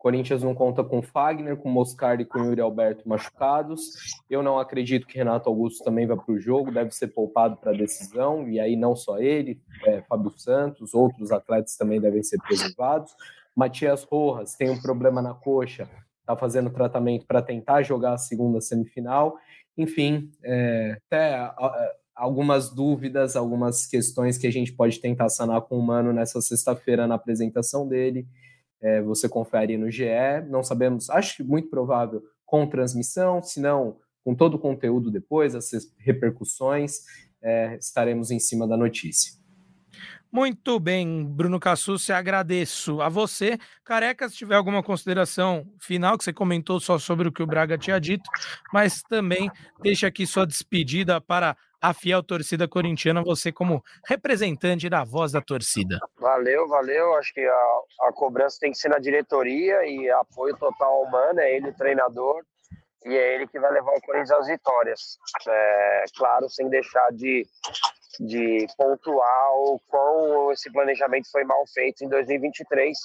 Corinthians 0.00 0.42
não 0.42 0.54
conta 0.54 0.82
com 0.82 1.02
Fagner, 1.02 1.58
com 1.58 1.68
Moscardi 1.68 2.22
e 2.22 2.26
com 2.26 2.42
Yuri 2.42 2.62
Alberto 2.62 3.06
machucados. 3.06 3.82
Eu 4.30 4.42
não 4.42 4.58
acredito 4.58 5.06
que 5.06 5.18
Renato 5.18 5.50
Augusto 5.50 5.84
também 5.84 6.06
vá 6.06 6.16
para 6.16 6.32
o 6.32 6.40
jogo, 6.40 6.72
deve 6.72 6.90
ser 6.90 7.08
poupado 7.08 7.58
para 7.58 7.70
a 7.70 7.76
decisão, 7.76 8.48
e 8.48 8.58
aí 8.58 8.76
não 8.76 8.96
só 8.96 9.18
ele, 9.18 9.60
é, 9.84 10.00
Fábio 10.08 10.32
Santos, 10.38 10.94
outros 10.94 11.30
atletas 11.30 11.76
também 11.76 12.00
devem 12.00 12.22
ser 12.22 12.38
preservados. 12.38 13.14
Matias 13.54 14.02
Rojas 14.04 14.54
tem 14.54 14.70
um 14.70 14.80
problema 14.80 15.20
na 15.20 15.34
coxa, 15.34 15.86
está 16.20 16.34
fazendo 16.34 16.70
tratamento 16.70 17.26
para 17.26 17.42
tentar 17.42 17.82
jogar 17.82 18.14
a 18.14 18.18
segunda 18.18 18.58
semifinal. 18.62 19.36
Enfim, 19.76 20.32
é, 20.42 20.96
até 21.06 21.34
a, 21.34 21.92
algumas 22.16 22.70
dúvidas, 22.70 23.36
algumas 23.36 23.86
questões 23.86 24.38
que 24.38 24.46
a 24.46 24.50
gente 24.50 24.72
pode 24.72 24.98
tentar 24.98 25.28
sanar 25.28 25.60
com 25.60 25.78
o 25.78 25.82
Mano 25.82 26.10
nessa 26.10 26.40
sexta-feira 26.40 27.06
na 27.06 27.16
apresentação 27.16 27.86
dele 27.86 28.26
é, 28.80 29.02
você 29.02 29.28
confere 29.28 29.76
no 29.76 29.90
GE. 29.90 30.06
Não 30.48 30.62
sabemos, 30.62 31.10
acho 31.10 31.44
muito 31.44 31.68
provável 31.68 32.22
com 32.44 32.66
transmissão, 32.66 33.42
se 33.42 33.60
não 33.60 33.96
com 34.24 34.34
todo 34.34 34.54
o 34.54 34.58
conteúdo 34.58 35.10
depois, 35.10 35.54
as 35.54 35.70
repercussões, 35.98 37.00
é, 37.42 37.76
estaremos 37.76 38.30
em 38.30 38.38
cima 38.38 38.66
da 38.66 38.76
notícia. 38.76 39.40
Muito 40.32 40.78
bem, 40.78 41.24
Bruno 41.24 41.58
Cassucci, 41.58 42.12
agradeço 42.12 43.00
a 43.00 43.08
você. 43.08 43.58
Careca, 43.82 44.28
se 44.28 44.36
tiver 44.36 44.54
alguma 44.54 44.80
consideração 44.80 45.66
final, 45.80 46.16
que 46.16 46.22
você 46.22 46.32
comentou 46.32 46.78
só 46.78 47.00
sobre 47.00 47.26
o 47.26 47.32
que 47.32 47.42
o 47.42 47.46
Braga 47.46 47.76
tinha 47.76 47.98
dito, 47.98 48.30
mas 48.72 49.02
também 49.02 49.50
deixa 49.82 50.06
aqui 50.06 50.24
sua 50.24 50.46
despedida 50.46 51.20
para 51.20 51.56
a 51.80 51.94
fiel 51.94 52.22
torcida 52.22 52.68
corintiana, 52.68 53.22
você 53.22 53.50
como 53.50 53.82
representante 54.06 54.88
da 54.88 55.04
voz 55.04 55.32
da 55.32 55.40
torcida. 55.40 55.98
Valeu, 56.18 56.68
valeu. 56.68 57.14
Acho 57.14 57.32
que 57.32 57.40
a, 57.40 57.80
a 58.08 58.12
cobrança 58.12 58.58
tem 58.60 58.72
que 58.72 58.78
ser 58.78 58.88
na 58.88 58.98
diretoria 58.98 59.86
e 59.86 60.10
apoio 60.10 60.56
total 60.56 61.02
humano, 61.02 61.40
é 61.40 61.56
ele 61.56 61.70
o 61.70 61.76
treinador 61.76 62.42
e 63.04 63.16
é 63.16 63.34
ele 63.34 63.46
que 63.46 63.58
vai 63.58 63.72
levar 63.72 63.92
o 63.92 64.00
Corinthians 64.02 64.30
às 64.30 64.46
vitórias. 64.46 65.18
É, 65.48 66.04
claro, 66.16 66.48
sem 66.50 66.68
deixar 66.68 67.10
de, 67.12 67.46
de 68.20 68.66
pontuar 68.76 69.52
o 69.54 69.80
quão 69.88 70.52
esse 70.52 70.70
planejamento 70.70 71.30
foi 71.30 71.44
mal 71.44 71.64
feito 71.72 72.04
em 72.04 72.08
2023. 72.08 72.96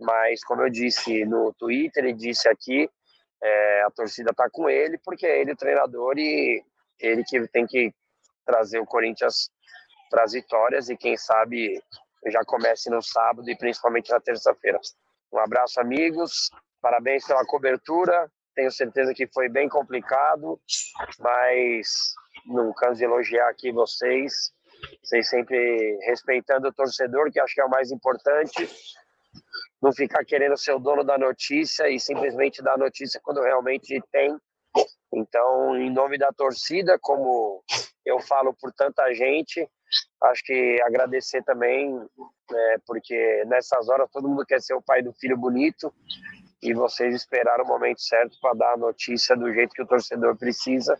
Mas, 0.00 0.42
como 0.42 0.62
eu 0.62 0.70
disse 0.70 1.24
no 1.26 1.52
Twitter 1.58 2.06
e 2.06 2.14
disse 2.14 2.48
aqui, 2.48 2.88
é, 3.42 3.82
a 3.82 3.90
torcida 3.90 4.30
está 4.30 4.48
com 4.50 4.68
ele, 4.68 4.98
porque 5.04 5.26
é 5.26 5.40
ele 5.40 5.52
o 5.52 5.56
treinador 5.56 6.18
e 6.18 6.62
ele 7.00 7.24
que 7.24 7.46
tem 7.48 7.66
que 7.66 7.92
trazer 8.44 8.78
o 8.78 8.86
Corinthians 8.86 9.50
para 10.10 10.24
as 10.24 10.32
vitórias 10.32 10.88
e 10.88 10.96
quem 10.96 11.16
sabe 11.16 11.80
já 12.26 12.44
comece 12.44 12.90
no 12.90 13.00
sábado 13.00 13.48
e 13.48 13.56
principalmente 13.56 14.10
na 14.10 14.20
terça-feira. 14.20 14.78
Um 15.32 15.38
abraço, 15.38 15.80
amigos. 15.80 16.50
Parabéns 16.80 17.26
pela 17.26 17.46
cobertura. 17.46 18.30
Tenho 18.54 18.70
certeza 18.70 19.14
que 19.14 19.26
foi 19.28 19.48
bem 19.48 19.68
complicado, 19.68 20.60
mas 21.18 22.14
não 22.46 22.72
canso 22.74 22.96
de 22.96 23.04
elogiar 23.04 23.48
aqui 23.48 23.70
vocês. 23.70 24.52
Vocês 25.02 25.28
sempre 25.28 25.98
respeitando 26.06 26.68
o 26.68 26.72
torcedor, 26.72 27.30
que 27.30 27.38
acho 27.38 27.54
que 27.54 27.60
é 27.60 27.64
o 27.64 27.70
mais 27.70 27.90
importante. 27.90 28.68
Não 29.80 29.92
ficar 29.92 30.24
querendo 30.24 30.56
ser 30.56 30.72
o 30.72 30.78
dono 30.78 31.04
da 31.04 31.16
notícia 31.16 31.88
e 31.88 31.98
simplesmente 32.00 32.62
dar 32.62 32.76
notícia 32.76 33.20
quando 33.22 33.40
realmente 33.40 34.02
tem 34.10 34.36
então, 35.12 35.76
em 35.76 35.90
nome 35.90 36.16
da 36.16 36.32
torcida, 36.32 36.98
como 37.00 37.62
eu 38.04 38.20
falo 38.20 38.54
por 38.54 38.72
tanta 38.72 39.12
gente, 39.12 39.68
acho 40.24 40.44
que 40.44 40.80
agradecer 40.82 41.42
também, 41.42 41.94
né, 41.94 42.76
porque 42.86 43.44
nessas 43.46 43.88
horas 43.88 44.08
todo 44.12 44.28
mundo 44.28 44.46
quer 44.46 44.60
ser 44.60 44.74
o 44.74 44.82
pai 44.82 45.02
do 45.02 45.12
filho 45.14 45.36
bonito 45.36 45.92
e 46.62 46.74
vocês 46.74 47.14
esperaram 47.14 47.64
o 47.64 47.68
momento 47.68 48.00
certo 48.00 48.36
para 48.40 48.54
dar 48.54 48.74
a 48.74 48.76
notícia 48.76 49.36
do 49.36 49.52
jeito 49.52 49.72
que 49.72 49.82
o 49.82 49.86
torcedor 49.86 50.36
precisa, 50.36 50.96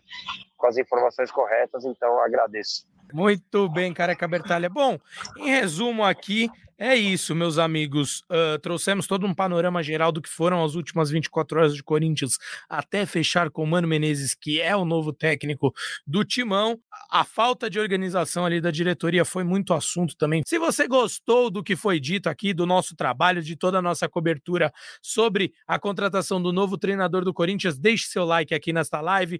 com 0.56 0.66
as 0.66 0.76
informações 0.76 1.30
corretas, 1.30 1.84
então 1.84 2.20
agradeço. 2.20 2.86
Muito 3.12 3.68
bem, 3.68 3.92
Careca 3.92 4.26
Bertalha. 4.26 4.68
Bom, 4.68 4.98
em 5.36 5.50
resumo 5.50 6.04
aqui, 6.04 6.48
é 6.82 6.96
isso, 6.96 7.34
meus 7.34 7.58
amigos. 7.58 8.20
Uh, 8.20 8.58
trouxemos 8.62 9.06
todo 9.06 9.26
um 9.26 9.34
panorama 9.34 9.82
geral 9.82 10.10
do 10.10 10.22
que 10.22 10.30
foram 10.30 10.64
as 10.64 10.74
últimas 10.74 11.10
24 11.10 11.58
horas 11.58 11.74
de 11.74 11.82
Corinthians 11.82 12.38
até 12.70 13.04
fechar 13.04 13.50
com 13.50 13.62
o 13.62 13.66
Mano 13.66 13.86
Menezes, 13.86 14.34
que 14.34 14.62
é 14.62 14.74
o 14.74 14.86
novo 14.86 15.12
técnico 15.12 15.74
do 16.06 16.24
Timão. 16.24 16.80
A 17.10 17.22
falta 17.22 17.68
de 17.68 17.78
organização 17.78 18.46
ali 18.46 18.62
da 18.62 18.70
diretoria 18.70 19.26
foi 19.26 19.44
muito 19.44 19.74
assunto 19.74 20.16
também. 20.16 20.42
Se 20.46 20.58
você 20.58 20.88
gostou 20.88 21.50
do 21.50 21.62
que 21.62 21.76
foi 21.76 22.00
dito 22.00 22.30
aqui, 22.30 22.54
do 22.54 22.64
nosso 22.64 22.96
trabalho, 22.96 23.42
de 23.42 23.56
toda 23.56 23.78
a 23.78 23.82
nossa 23.82 24.08
cobertura 24.08 24.72
sobre 25.02 25.52
a 25.66 25.78
contratação 25.78 26.40
do 26.42 26.50
novo 26.50 26.78
treinador 26.78 27.26
do 27.26 27.34
Corinthians, 27.34 27.76
deixe 27.76 28.06
seu 28.06 28.24
like 28.24 28.54
aqui 28.54 28.72
nesta 28.72 29.02
live. 29.02 29.38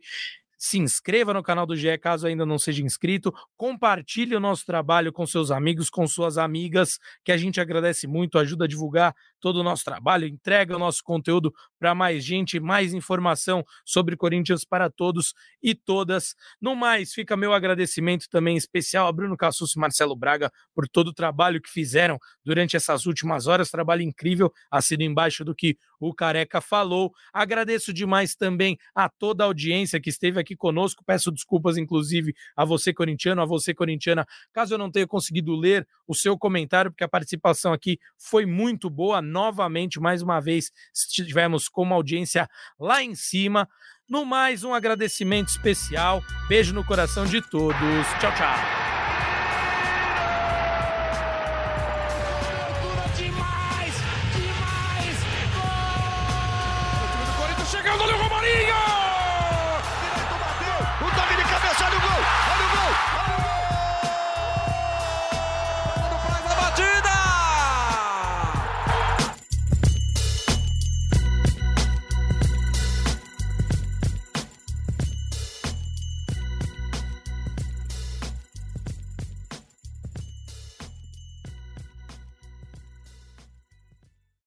Se 0.61 0.79
inscreva 0.79 1.33
no 1.33 1.43
canal 1.43 1.65
do 1.65 1.75
GE 1.75 1.97
caso 1.97 2.27
ainda 2.27 2.45
não 2.45 2.59
seja 2.59 2.83
inscrito, 2.83 3.33
compartilhe 3.57 4.37
o 4.37 4.41
nosso 4.41 4.67
trabalho 4.67 5.11
com 5.11 5.27
seus 5.27 5.51
amigos, 5.51 5.89
com 5.89 6.07
suas 6.07 6.37
amigas, 6.37 6.99
que 7.25 7.33
a 7.33 7.37
gente 7.39 7.59
agradece 7.59 8.07
muito, 8.07 8.39
ajuda 8.39 8.67
a 8.67 8.69
divulgar 8.69 9.15
todo 9.41 9.57
o 9.57 9.63
nosso 9.65 9.85
trabalho, 9.85 10.27
entrega 10.27 10.77
o 10.77 10.79
nosso 10.79 11.03
conteúdo 11.03 11.53
para 11.79 11.95
mais 11.95 12.25
gente, 12.25 12.61
mais 12.61 12.93
informação 12.93 13.65
sobre 13.85 14.17
Corinthians 14.17 14.65
para 14.65 14.91
todos 14.91 15.35
e 15.63 15.75
todas. 15.75 16.35
No 16.61 16.77
mais, 16.77 17.13
fica 17.13 17.37
meu 17.37 17.53
agradecimento 17.53 18.29
também 18.29 18.57
especial 18.57 19.09
a 19.09 19.13
Bruno 19.13 19.37
Cassus 19.37 19.75
e 19.75 19.79
Marcelo 19.79 20.15
Braga 20.15 20.53
por 20.75 20.89
todo 20.89 21.09
o 21.09 21.15
trabalho 21.15 21.61
que 21.61 21.71
fizeram 21.71 22.19
durante 22.45 22.77
essas 22.77 23.07
últimas 23.07 23.47
horas, 23.47 23.71
trabalho 23.71 24.03
incrível, 24.03 24.53
assino 24.71 25.03
embaixo 25.03 25.45
do 25.45 25.55
que 25.55 25.79
o 25.99 26.15
Careca 26.15 26.61
falou. 26.61 27.13
Agradeço 27.33 27.93
demais 27.93 28.35
também 28.35 28.79
a 28.95 29.09
toda 29.09 29.45
a 29.45 29.47
audiência 29.47 30.01
que 30.01 30.11
esteve 30.11 30.41
aqui 30.41 30.57
conosco. 30.57 31.05
Peço 31.05 31.31
desculpas, 31.31 31.77
inclusive, 31.77 32.35
a 32.57 32.65
você, 32.65 32.93
corintiano, 32.93 33.43
a 33.43 33.47
você, 33.47 33.75
corintiana, 33.75 34.27
caso 34.53 34.75
eu 34.75 34.79
não 34.79 34.91
tenha 34.91 35.07
conseguido 35.07 35.55
ler 35.55 35.87
o 36.07 36.15
seu 36.15 36.37
comentário, 36.37 36.91
porque 36.91 37.05
a 37.05 37.09
participação 37.09 37.73
aqui 37.73 37.99
foi 38.17 38.47
muito 38.47 38.91
boa. 38.91 39.23
Novamente, 39.31 40.01
mais 40.01 40.23
uma 40.23 40.41
vez, 40.41 40.71
estivemos 40.95 41.69
com 41.69 41.83
uma 41.83 41.97
audiência 41.97 42.49
lá 42.79 43.03
em 43.03 43.15
cima. 43.15 43.69
No 44.09 44.25
mais, 44.25 44.65
um 44.65 44.75
agradecimento 44.75 45.49
especial. 45.49 46.23
Beijo 46.49 46.75
no 46.75 46.85
coração 46.85 47.25
de 47.25 47.41
todos. 47.41 48.07
Tchau, 48.21 48.35
tchau. 48.35 48.90